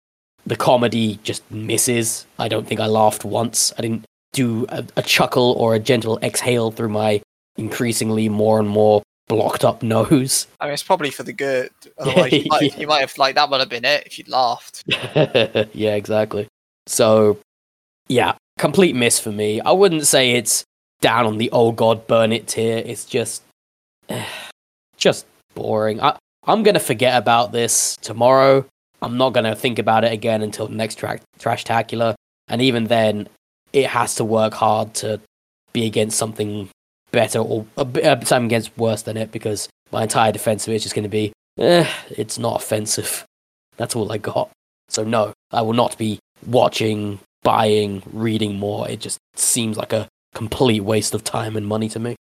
The 0.47 0.57
comedy 0.57 1.19
just 1.23 1.49
misses. 1.51 2.27
I 2.39 2.49
don't 2.49 2.67
think 2.67 2.81
I 2.81 2.87
laughed 2.87 3.25
once. 3.25 3.73
I 3.79 3.83
didn't 3.83 4.05
do 4.33 4.67
a, 4.69 4.85
a 4.97 5.03
chuckle 5.03 5.53
or 5.59 5.75
a 5.75 5.79
gentle 5.79 6.19
exhale 6.23 6.71
through 6.71 6.91
my 6.91 7.23
increasingly 7.57 8.29
more 8.29 8.59
and 8.61 8.69
more 8.69 9.03
blocked 9.29 9.65
up 9.65 9.83
nose. 9.83 10.47
I 10.61 10.67
mean, 10.67 10.75
it's 10.75 10.83
probably 10.83 11.11
for 11.11 11.23
the 11.23 11.33
good. 11.33 11.71
Otherwise, 11.99 12.33
you, 12.33 12.45
might, 12.49 12.63
Yeah. 12.63 12.77
you 12.81 12.87
might 12.87 13.01
have 13.01 13.17
like 13.19 13.35
that 13.35 13.51
would 13.51 13.61
have 13.61 13.69
been 13.69 13.85
it 13.85 14.05
if 14.07 14.19
you'd 14.19 14.29
laughed. 14.29 14.85
yeah, 15.75 15.95
exactly. 15.95 16.47
So, 16.87 17.39
yeah, 18.09 18.37
complete 18.59 18.95
miss 18.95 19.19
for 19.19 19.33
me. 19.33 19.61
I 19.61 19.73
wouldn't 19.73 20.07
say 20.07 20.33
it's 20.33 20.65
down 21.01 21.27
on 21.27 21.39
the 21.39 21.51
oh 21.53 21.73
god 21.73 22.07
burn 22.07 22.33
it 22.33 22.49
tier. 22.49 22.83
It's 22.85 23.05
just, 23.05 23.43
just 24.97 25.27
boring. 25.55 26.01
I, 26.01 26.19
I'm 26.45 26.63
gonna 26.63 26.81
forget 26.81 27.17
about 27.17 27.53
this 27.53 27.97
tomorrow. 27.97 28.67
I'm 29.01 29.17
not 29.17 29.33
gonna 29.33 29.55
think 29.55 29.79
about 29.79 30.05
it 30.05 30.13
again 30.13 30.43
until 30.43 30.67
the 30.67 30.75
next 30.75 30.97
tra- 30.97 31.21
trash 31.39 31.65
tacular. 31.65 32.15
And 32.49 32.61
even 32.63 32.85
then, 32.85 33.29
it 33.73 33.87
has 33.87 34.15
to 34.17 34.25
work 34.25 34.55
hard 34.55 34.95
to 34.95 35.21
be 35.73 35.87
against 35.87 36.19
something 36.19 36.69
better 37.11 37.39
or 37.39 37.67
uh, 37.77 37.85
something 38.25 38.47
against 38.47 38.77
worse 38.77 39.03
than 39.03 39.17
it 39.17 39.31
because 39.33 39.69
my 39.93 40.03
entire 40.03 40.33
defense 40.33 40.67
of 40.67 40.73
it 40.73 40.77
is 40.77 40.83
just 40.83 40.95
going 40.95 41.05
to 41.05 41.09
be, 41.09 41.33
eh, 41.59 41.89
it's 42.11 42.39
not 42.39 42.63
offensive. 42.63 43.25
That's 43.77 43.97
all 43.97 44.11
I 44.13 44.19
got. 44.19 44.51
So 44.89 45.05
no, 45.05 45.33
I 45.53 45.63
will 45.63 45.75
not 45.75 45.97
be 45.99 46.19
watching, 46.47 47.21
buying, 47.49 48.03
reading 48.13 48.59
more. 48.59 48.87
It 48.87 49.01
just 49.01 49.19
seems 49.35 49.79
like 49.79 49.95
a 49.95 50.07
complete 50.35 50.81
waste 50.81 51.15
of 51.15 51.25
time 51.25 51.57
and 51.57 51.67
money 51.67 51.89
to 51.89 51.99
me. 51.99 52.15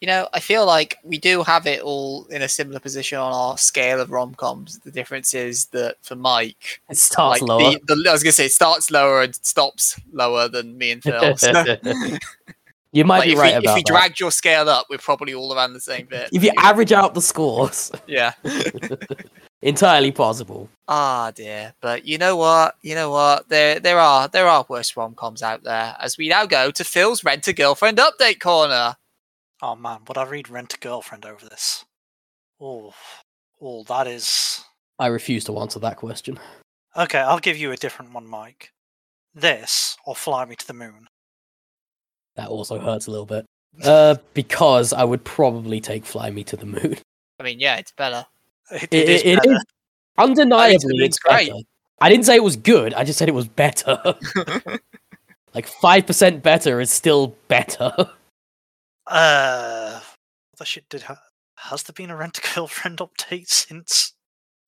You 0.00 0.06
know, 0.06 0.28
I 0.32 0.40
feel 0.40 0.64
like 0.64 0.96
we 1.04 1.18
do 1.18 1.42
have 1.42 1.66
it 1.66 1.82
all 1.82 2.24
in 2.30 2.40
a 2.40 2.48
similar 2.48 2.80
position 2.80 3.18
on 3.18 3.34
our 3.34 3.58
scale 3.58 4.00
of 4.00 4.10
rom 4.10 4.34
coms. 4.34 4.78
The 4.78 4.90
difference 4.90 5.34
is 5.34 5.66
that 5.66 5.96
for 6.00 6.16
Mike, 6.16 6.80
It 6.88 6.96
starts 6.96 7.42
like 7.42 7.48
lower. 7.48 7.72
The, 7.86 7.96
the, 7.96 8.08
I 8.08 8.12
was 8.12 8.22
gonna 8.22 8.32
say 8.32 8.46
it 8.46 8.52
starts 8.52 8.90
lower 8.90 9.20
and 9.20 9.34
stops 9.34 10.00
lower 10.10 10.48
than 10.48 10.78
me 10.78 10.92
and 10.92 11.02
Phil. 11.02 11.36
So, 11.36 11.50
you 12.92 13.04
might 13.04 13.18
like, 13.18 13.26
be 13.26 13.32
if, 13.34 13.38
right 13.38 13.52
we, 13.52 13.58
about 13.58 13.72
if 13.72 13.74
we 13.74 13.82
that. 13.82 13.92
dragged 13.92 14.20
your 14.20 14.30
scale 14.30 14.70
up, 14.70 14.86
we're 14.88 14.96
probably 14.96 15.34
all 15.34 15.54
around 15.54 15.74
the 15.74 15.80
same 15.80 16.06
bit. 16.06 16.30
if 16.32 16.42
you 16.42 16.50
average 16.56 16.92
out 16.92 17.12
the 17.12 17.20
scores, 17.20 17.92
yeah. 18.06 18.32
entirely 19.62 20.12
possible. 20.12 20.68
Ah 20.88 21.32
dear, 21.34 21.74
but 21.80 22.04
you 22.04 22.18
know 22.18 22.36
what? 22.36 22.76
You 22.82 22.94
know 22.94 23.10
what? 23.10 23.48
There, 23.48 23.80
there 23.80 23.98
are 23.98 24.28
there 24.28 24.48
are 24.48 24.66
worse 24.68 24.96
rom 24.96 25.14
coms 25.14 25.42
out 25.42 25.62
there. 25.62 25.96
As 25.98 26.18
we 26.18 26.28
now 26.28 26.44
go 26.44 26.70
to 26.70 26.84
Phil's 26.84 27.24
Rent 27.24 27.48
a 27.48 27.52
Girlfriend 27.52 27.98
update 27.98 28.40
corner. 28.40 28.96
Oh 29.62 29.76
man, 29.76 30.00
would 30.06 30.18
I 30.18 30.24
read 30.24 30.50
Rent 30.50 30.74
a 30.74 30.78
Girlfriend 30.78 31.24
over 31.24 31.48
this? 31.48 31.84
Oh, 32.60 32.92
oh, 33.60 33.84
that 33.84 34.06
is. 34.06 34.64
I 34.98 35.06
refuse 35.06 35.44
to 35.44 35.58
answer 35.58 35.78
that 35.80 35.96
question. 35.96 36.38
Okay, 36.96 37.18
I'll 37.18 37.38
give 37.38 37.56
you 37.56 37.72
a 37.72 37.76
different 37.76 38.12
one, 38.12 38.26
Mike. 38.26 38.72
This 39.34 39.96
or 40.04 40.14
Fly 40.14 40.44
Me 40.44 40.56
to 40.56 40.66
the 40.66 40.74
Moon. 40.74 41.08
That 42.36 42.48
also 42.48 42.78
hurts 42.78 43.06
a 43.06 43.10
little 43.10 43.26
bit. 43.26 43.46
Uh, 43.82 44.16
because 44.34 44.92
I 44.92 45.04
would 45.04 45.24
probably 45.24 45.80
take 45.80 46.04
Fly 46.04 46.30
Me 46.30 46.44
to 46.44 46.56
the 46.56 46.66
Moon. 46.66 46.98
I 47.40 47.42
mean, 47.42 47.58
yeah, 47.58 47.76
it's 47.76 47.92
better. 47.92 48.26
It, 48.70 48.82
It, 48.84 48.92
it 48.94 49.08
is 49.08 49.20
it- 49.22 49.26
it 49.26 49.36
better. 49.42 49.52
is 49.56 49.64
undeniably 50.18 50.98
Moon's 50.98 51.02
it's 51.02 51.18
great. 51.18 51.48
better. 51.48 51.60
I 52.00 52.08
didn't 52.08 52.26
say 52.26 52.36
it 52.36 52.42
was 52.44 52.56
good. 52.56 52.94
I 52.94 53.04
just 53.04 53.18
said 53.18 53.28
it 53.28 53.34
was 53.34 53.48
better. 53.48 53.98
like 55.54 55.66
five 55.66 56.06
percent 56.06 56.42
better 56.42 56.80
is 56.80 56.90
still 56.90 57.36
better. 57.48 57.92
Uh, 59.06 60.00
that 60.58 60.64
shit 60.66 60.88
did. 60.88 61.02
Ha- 61.02 61.20
has 61.56 61.82
there 61.82 61.92
been 61.92 62.10
a 62.10 62.16
Rent 62.16 62.38
a 62.38 62.40
Girlfriend 62.54 62.98
update 62.98 63.48
since? 63.48 64.14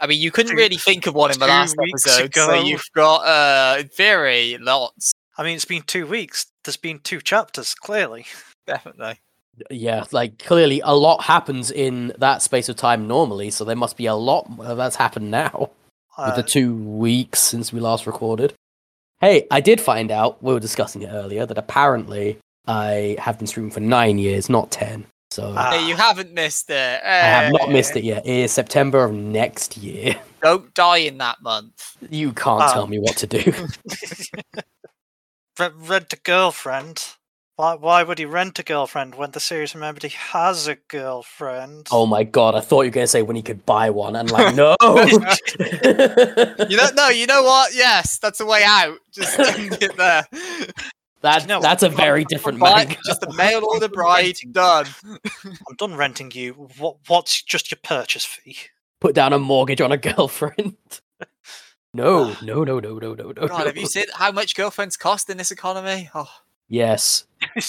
I 0.01 0.07
mean, 0.09 0.21
you 0.21 0.31
couldn't 0.33 0.51
Two- 0.53 0.57
really 0.59 0.77
think 0.77 1.07
of 1.07 1.15
one 1.15 1.31
in 1.31 1.39
the 1.39 1.47
last 1.47 1.77
weeks 1.79 2.05
episode, 2.07 2.35
so 2.35 2.55
you've 2.55 2.83
got 2.95 3.19
uh, 3.25 3.79
in 3.81 3.89
theory 3.89 4.59
lots. 4.61 5.13
I 5.39 5.45
mean, 5.45 5.55
it's 5.55 5.65
been 5.65 5.83
two 5.83 6.07
weeks. 6.07 6.47
There's 6.65 6.77
been 6.77 6.99
two 6.99 7.21
chapters, 7.21 7.75
clearly. 7.75 8.27
Definitely. 8.67 9.21
Yeah, 9.71 10.05
like 10.13 10.39
clearly 10.39 10.81
a 10.85 10.95
lot 10.95 11.23
happens 11.25 11.71
in 11.71 12.13
that 12.19 12.43
space 12.43 12.69
of 12.69 12.77
time 12.77 13.07
normally, 13.09 13.51
so 13.51 13.65
there 13.65 13.77
must 13.77 13.97
be 13.97 14.07
a 14.07 14.15
lot 14.15 14.47
that's 14.59 14.97
happened 14.97 15.31
now 15.31 15.71
with 16.19 16.29
Uh, 16.33 16.37
the 16.37 16.43
two 16.43 16.75
weeks 16.75 17.41
since 17.41 17.73
we 17.73 17.81
last 17.81 18.07
recorded. 18.07 18.55
Hey, 19.21 19.47
I 19.51 19.61
did 19.61 19.81
find 19.81 20.11
out 20.11 20.43
we 20.43 20.53
were 20.53 20.61
discussing 20.61 21.03
it 21.03 21.09
earlier 21.13 21.47
that 21.47 21.57
apparently 21.59 22.39
I 22.67 23.17
have 23.19 23.39
been 23.39 23.47
streaming 23.47 23.71
for 23.73 23.81
nine 23.81 24.19
years, 24.19 24.49
not 24.49 24.71
ten. 24.71 25.07
So 25.31 25.55
Ah. 25.57 25.71
Hey, 25.73 25.89
you 25.89 25.97
haven't 25.97 26.33
missed 26.33 26.71
it. 26.71 27.01
I 27.05 27.09
have 27.09 27.53
not 27.53 27.71
missed 27.71 27.97
it 27.97 28.05
yet. 28.05 28.25
It 28.27 28.33
is 28.45 28.53
September 28.53 29.03
of 29.05 29.13
next 29.13 29.77
year. 29.77 30.17
Don't 30.43 30.73
die 30.75 30.99
in 30.99 31.19
that 31.19 31.43
month. 31.43 31.97
You 32.11 32.33
can't 32.33 32.63
Ah. 32.63 32.73
tell 32.73 32.87
me 32.87 32.99
what 32.99 33.17
to 33.19 33.27
do. 33.27 33.43
Re- 35.59 35.71
rent 35.77 36.13
a 36.13 36.17
girlfriend. 36.17 37.05
Why? 37.57 37.75
Why 37.75 38.03
would 38.03 38.19
he 38.19 38.25
rent 38.25 38.59
a 38.59 38.65
girlfriend 38.65 39.15
when 39.15 39.31
the 39.31 39.39
series 39.41 39.75
remembered 39.75 40.03
he 40.03 40.09
has 40.09 40.67
a 40.67 40.75
girlfriend? 40.75 41.87
oh 41.93 42.05
my 42.07 42.25
god, 42.25 42.55
I 42.57 42.61
thought 42.61 42.83
you 42.83 42.89
were 42.89 42.95
gonna 42.95 43.07
say 43.07 43.23
when 43.23 43.37
he 43.37 43.43
could 43.43 43.65
buy 43.65 43.91
one, 43.91 44.17
and 44.17 44.31
like 44.31 44.55
no. 44.57 44.75
You 44.81 46.77
know, 46.77 46.89
no, 46.95 47.09
you 47.11 47.27
know 47.27 47.43
what? 47.45 47.75
Yes, 47.75 48.19
that's 48.19 48.41
a 48.41 48.47
way 48.47 48.63
out. 48.65 48.99
Just 49.13 49.39
end 49.59 49.79
it 49.81 49.97
there. 49.97 50.27
that, 51.23 51.47
No, 51.47 51.61
that's 51.61 51.85
a 51.85 51.89
I'm- 51.89 51.97
very 51.97 52.23
I'm 52.23 52.27
different 52.27 52.61
Right, 52.61 52.89
manga. 52.89 53.01
just 53.07 53.23
a 53.23 53.33
mail 53.35 53.65
order 53.65 53.87
I'm 53.87 53.93
bride 53.93 54.37
done. 54.51 54.87
I'm 55.45 55.77
done 55.79 55.95
renting 55.95 56.33
you. 56.33 56.53
What? 56.79 56.97
What's 57.07 57.41
just 57.43 57.71
your 57.71 57.79
purchase 57.83 58.25
fee? 58.25 58.57
Put 59.01 59.15
down 59.15 59.33
a 59.33 59.39
mortgage 59.39 59.81
on 59.81 59.93
a 59.93 59.97
girlfriend. 59.97 60.77
No, 61.93 62.33
ah. 62.33 62.39
no, 62.43 62.65
no, 62.65 62.81
no, 62.81 62.99
no, 62.99 63.15
no, 63.15 63.31
no. 63.31 63.47
God, 63.47 63.67
have 63.69 63.77
you 63.77 63.87
seen 63.87 64.07
how 64.13 64.33
much 64.33 64.57
girlfriends 64.57 64.97
cost 64.97 65.31
in 65.31 65.37
this 65.37 65.53
economy? 65.53 66.11
Oh. 66.15 66.29
Yes. 66.69 67.25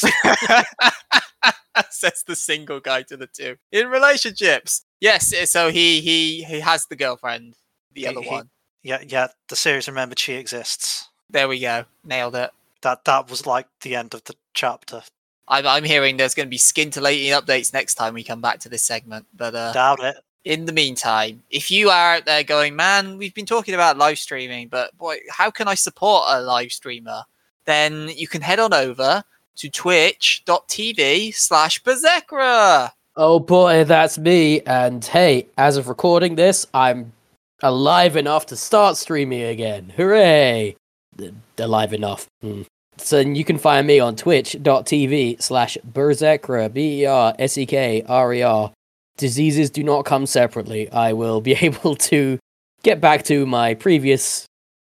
Says 1.90 2.24
the 2.26 2.36
single 2.36 2.80
guy 2.80 3.02
to 3.04 3.18
the 3.18 3.28
two. 3.28 3.58
In 3.72 3.88
relationships. 3.90 4.86
Yes, 5.02 5.34
eh, 5.34 5.46
so 5.46 5.70
he 5.70 6.00
he 6.02 6.44
he 6.44 6.60
has 6.62 6.86
the 6.86 6.96
girlfriend. 6.96 7.56
The 7.94 8.02
He- 8.02 8.08
other 8.08 8.22
he- 8.22 8.30
one. 8.30 8.50
Yeah, 8.84 9.02
yeah. 9.06 9.28
The 9.50 9.56
series 9.56 9.88
remembered 9.88 10.20
she 10.20 10.34
exists. 10.34 11.10
There 11.30 11.48
we 11.48 11.60
go. 11.60 11.86
Nailed 12.04 12.36
it. 12.36 12.52
That 12.82 13.04
that 13.06 13.30
was 13.30 13.46
like 13.46 13.68
the 13.82 13.96
end 13.96 14.14
of 14.14 14.24
the 14.24 14.36
chapter. 14.54 15.02
I'm 15.48 15.68
I'm 15.68 15.84
hearing 15.84 16.18
there's 16.18 16.36
gonna 16.36 16.50
be 16.50 16.58
scintillating 16.58 17.32
updates 17.32 17.74
next 17.74 17.96
time 17.96 18.14
we 18.14 18.24
come 18.24 18.42
back 18.42 18.60
to 18.60 18.70
this 18.70 18.84
segment. 18.84 19.26
But 19.36 19.56
uh 19.56 19.74
Doubt 19.74 20.04
it. 20.04 20.16
in 20.46 20.66
the 20.66 20.72
meantime, 20.74 21.44
if 21.50 21.70
you 21.72 21.90
are 21.90 22.16
out 22.16 22.26
there 22.26 22.44
going, 22.44 22.76
man, 22.76 23.18
we've 23.18 23.34
been 23.34 23.46
talking 23.46 23.74
about 23.74 23.98
live 23.98 24.20
streaming, 24.20 24.70
but 24.70 24.96
boy, 24.98 25.18
how 25.30 25.52
can 25.52 25.68
I 25.68 25.76
support 25.76 26.26
a 26.30 26.42
live 26.42 26.72
streamer? 26.72 27.24
Then 27.66 28.10
you 28.16 28.28
can 28.28 28.42
head 28.42 28.60
on 28.60 28.74
over 28.74 29.24
to 29.58 29.70
twitch.tv 29.70 31.34
slash 31.34 31.82
Bersekrer. 31.84 32.92
Oh 33.16 33.40
boy, 33.40 33.86
that's 33.86 34.18
me. 34.18 34.62
And 34.62 35.04
hey, 35.04 35.48
as 35.58 35.78
of 35.78 35.88
recording 35.88 36.36
this, 36.36 36.66
I'm 36.74 37.14
alive 37.64 38.18
enough 38.18 38.46
to 38.48 38.56
start 38.56 38.98
streaming 38.98 39.44
again. 39.44 39.94
Hooray! 39.96 40.76
Alive 41.58 41.94
enough. 41.94 42.28
Hmm. 42.42 42.64
So 42.98 43.20
you 43.20 43.44
can 43.44 43.58
find 43.58 43.88
me 43.88 44.00
on 44.00 44.16
twitch.tv 44.16 45.42
slash 45.42 45.78
Bersekrer, 45.90 46.74
B 46.74 47.02
E 47.02 47.06
R 47.06 47.34
S 47.40 47.58
E 47.58 47.66
K 47.66 48.04
R 48.08 48.34
E 48.34 48.42
R. 48.42 48.72
Diseases 49.18 49.70
do 49.70 49.84
not 49.84 50.04
come 50.04 50.26
separately. 50.26 50.90
I 50.92 51.14
will 51.14 51.42
be 51.42 51.54
able 51.62 51.96
to 51.96 52.38
get 52.84 53.02
back 53.02 53.24
to 53.26 53.46
my 53.46 53.74
previous 53.74 54.46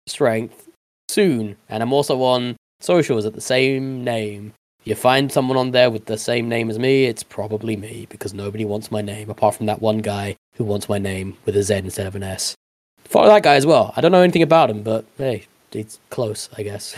strength 0.06 0.68
soon. 1.08 1.56
And 1.68 1.82
I'm 1.82 1.92
also 1.92 2.22
on 2.22 2.56
socials 2.80 3.24
at 3.26 3.34
the 3.34 3.40
same 3.40 4.02
name. 4.04 4.52
You 4.84 4.94
find 4.94 5.30
someone 5.30 5.58
on 5.58 5.72
there 5.72 5.90
with 5.90 6.06
the 6.06 6.16
same 6.18 6.48
name 6.48 6.70
as 6.70 6.78
me, 6.78 7.04
it's 7.04 7.22
probably 7.22 7.76
me 7.76 8.06
because 8.08 8.32
nobody 8.32 8.64
wants 8.64 8.90
my 8.90 9.02
name 9.02 9.28
apart 9.28 9.54
from 9.54 9.66
that 9.66 9.82
one 9.82 9.98
guy 9.98 10.36
who 10.54 10.64
wants 10.64 10.88
my 10.88 10.98
name 10.98 11.36
with 11.44 11.56
a 11.56 11.62
Z 11.62 11.74
instead 11.76 12.06
of 12.06 12.16
an 12.16 12.22
S. 12.22 12.54
Follow 13.04 13.28
that 13.28 13.42
guy 13.42 13.56
as 13.56 13.66
well. 13.66 13.92
I 13.96 14.00
don't 14.00 14.12
know 14.12 14.22
anything 14.22 14.42
about 14.42 14.70
him, 14.70 14.82
but 14.82 15.04
hey, 15.18 15.46
it's 15.72 15.98
close, 16.08 16.48
I 16.56 16.62
guess. 16.62 16.96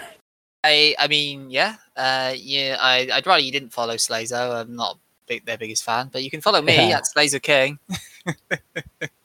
I 0.65 0.95
I 0.99 1.09
mean, 1.09 1.51
yeah, 1.51 1.75
uh, 1.97 2.35
yeah. 2.37 2.77
I 2.81 3.09
I'd 3.13 3.27
rather 3.27 3.43
you 3.43 3.51
didn't 3.51 3.71
follow 3.73 3.95
Slazo. 3.97 4.61
I'm 4.61 4.77
not 4.77 4.99
big, 5.27 5.45
their 5.45 5.59
biggest 5.59 5.83
fan, 5.85 6.09
but 6.13 6.23
you 6.23 6.31
can 6.31 6.41
follow 6.41 6.63
me 6.63 6.77
Yeah. 6.77 6.99
at 6.99 7.05
Slazo 7.05 7.43
King. 7.43 7.79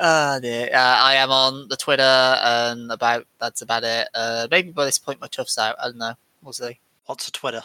uh, 0.00 0.40
dear. 0.40 0.70
uh, 0.74 0.78
I 0.78 1.14
am 1.14 1.30
on 1.30 1.68
the 1.68 1.76
Twitter, 1.76 2.02
and 2.02 2.90
about 2.90 3.26
that's 3.38 3.62
about 3.62 3.84
it. 3.84 4.08
Uh, 4.14 4.48
maybe 4.50 4.70
by 4.72 4.84
this 4.84 4.98
point 4.98 5.20
my 5.20 5.28
chuff's 5.28 5.58
out. 5.58 5.76
I 5.78 5.84
don't 5.86 5.98
know. 5.98 6.14
We'll 6.42 6.52
see. 6.52 6.78
What's 7.06 7.28
a 7.28 7.32
Twitter? 7.32 7.62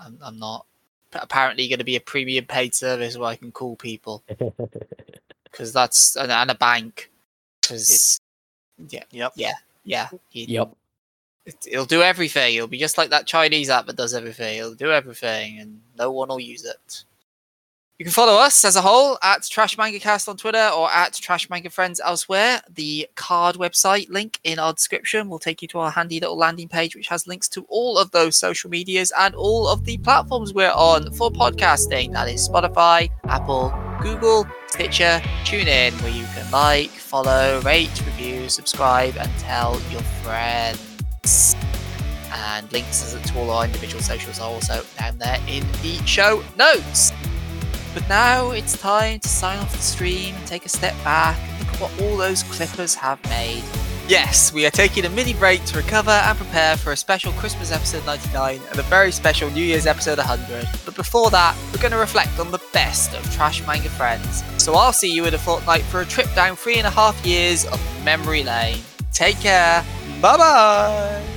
I'm, 0.00 0.18
I'm 0.22 0.38
not. 0.38 0.66
P- 1.12 1.18
Apparently, 1.22 1.68
going 1.68 1.78
to 1.78 1.84
be 1.84 1.96
a 1.96 2.00
premium 2.00 2.44
paid 2.46 2.74
service 2.74 3.16
where 3.16 3.28
I 3.30 3.36
can 3.36 3.52
call 3.52 3.76
people 3.76 4.22
because 5.44 5.72
that's 5.72 6.16
and, 6.16 6.30
and 6.32 6.50
a 6.50 6.54
bank 6.54 7.10
because 7.60 8.20
yeah, 8.88 9.04
Yep. 9.10 9.32
yeah, 9.36 9.52
yeah. 9.84 10.08
you- 10.32 10.46
yep. 10.48 10.72
it- 11.46 11.66
it'll 11.70 11.84
do 11.86 12.02
everything. 12.02 12.54
It'll 12.56 12.66
be 12.68 12.78
just 12.78 12.98
like 12.98 13.10
that 13.10 13.26
Chinese 13.26 13.70
app 13.70 13.86
that 13.86 13.96
does 13.96 14.14
everything. 14.14 14.58
It'll 14.58 14.74
do 14.74 14.90
everything, 14.92 15.58
and 15.60 15.80
no 15.98 16.10
one 16.12 16.28
will 16.28 16.40
use 16.40 16.64
it. 16.64 17.04
You 17.96 18.04
can 18.04 18.12
follow 18.12 18.32
us 18.40 18.64
as 18.64 18.74
a 18.74 18.82
whole 18.82 19.16
at 19.22 19.44
Trash 19.44 19.78
Manga 19.78 20.00
Cast 20.00 20.28
on 20.28 20.36
Twitter 20.36 20.68
or 20.74 20.90
at 20.90 21.12
Trash 21.12 21.48
Manga 21.48 21.70
Friends 21.70 22.00
elsewhere. 22.00 22.60
The 22.68 23.06
Carrd 23.14 23.54
website 23.54 24.10
link 24.10 24.40
in 24.42 24.58
our 24.58 24.72
description 24.72 25.28
will 25.28 25.38
take 25.38 25.62
you 25.62 25.68
to 25.68 25.78
our 25.78 25.92
handy 25.92 26.18
little 26.18 26.36
landing 26.36 26.66
page, 26.66 26.96
which 26.96 27.06
has 27.06 27.28
links 27.28 27.48
to 27.50 27.64
all 27.68 27.96
of 27.96 28.10
those 28.10 28.36
social 28.36 28.68
medias 28.68 29.12
and 29.16 29.36
all 29.36 29.68
of 29.68 29.84
the 29.84 29.98
platforms 29.98 30.52
we're 30.52 30.72
on 30.72 31.12
for 31.12 31.30
podcasting. 31.30 32.12
That 32.14 32.28
is 32.28 32.48
Spotify, 32.48 33.10
Apple, 33.28 33.72
Google, 34.02 34.44
Stitcher, 34.66 35.22
TuneIn, 35.44 35.92
where 36.02 36.10
you 36.10 36.24
can 36.34 36.50
like, 36.50 36.90
follow, 36.90 37.60
rate, 37.60 37.96
review, 38.06 38.48
subscribe, 38.48 39.16
and 39.18 39.30
tell 39.38 39.80
your 39.92 40.02
friends. 40.24 41.54
And 42.32 42.72
links 42.72 43.14
to 43.14 43.38
all 43.38 43.50
our 43.50 43.66
individual 43.66 44.02
socials 44.02 44.40
are 44.40 44.50
also 44.50 44.84
down 44.98 45.18
there 45.18 45.38
in 45.46 45.62
the 45.82 46.04
show 46.06 46.42
notes. 46.58 47.12
But 47.94 48.08
now 48.08 48.50
it's 48.50 48.76
time 48.76 49.20
to 49.20 49.28
sign 49.28 49.58
off 49.58 49.72
the 49.72 49.78
stream 49.78 50.34
take 50.46 50.66
a 50.66 50.68
step 50.68 50.94
back 51.04 51.38
and 51.38 51.58
look 51.60 51.68
at 51.74 51.80
what 51.80 52.02
all 52.02 52.16
those 52.16 52.42
clippers 52.42 52.94
have 52.94 53.22
made. 53.30 53.62
Yes, 54.06 54.52
we 54.52 54.66
are 54.66 54.70
taking 54.70 55.06
a 55.06 55.08
mini 55.08 55.32
break 55.32 55.64
to 55.64 55.78
recover 55.78 56.10
and 56.10 56.36
prepare 56.36 56.76
for 56.76 56.92
a 56.92 56.96
special 56.96 57.32
Christmas 57.32 57.72
episode 57.72 58.04
99 58.04 58.60
and 58.70 58.78
a 58.78 58.82
very 58.82 59.10
special 59.10 59.50
New 59.50 59.62
Year's 59.62 59.86
episode 59.86 60.18
100. 60.18 60.68
But 60.84 60.94
before 60.94 61.30
that, 61.30 61.56
we're 61.72 61.80
going 61.80 61.92
to 61.92 61.98
reflect 61.98 62.38
on 62.38 62.50
the 62.50 62.60
best 62.74 63.14
of 63.14 63.34
Trash 63.34 63.66
Manga 63.66 63.88
Friends. 63.88 64.44
So 64.58 64.74
I'll 64.74 64.92
see 64.92 65.10
you 65.10 65.24
in 65.24 65.32
a 65.32 65.38
fortnight 65.38 65.82
for 65.84 66.02
a 66.02 66.04
trip 66.04 66.26
down 66.34 66.56
three 66.56 66.76
and 66.76 66.86
a 66.86 66.90
half 66.90 67.24
years 67.24 67.64
of 67.64 67.80
memory 68.04 68.42
lane. 68.42 68.80
Take 69.12 69.40
care. 69.40 69.82
Bye 70.20 70.36
bye. 70.36 71.33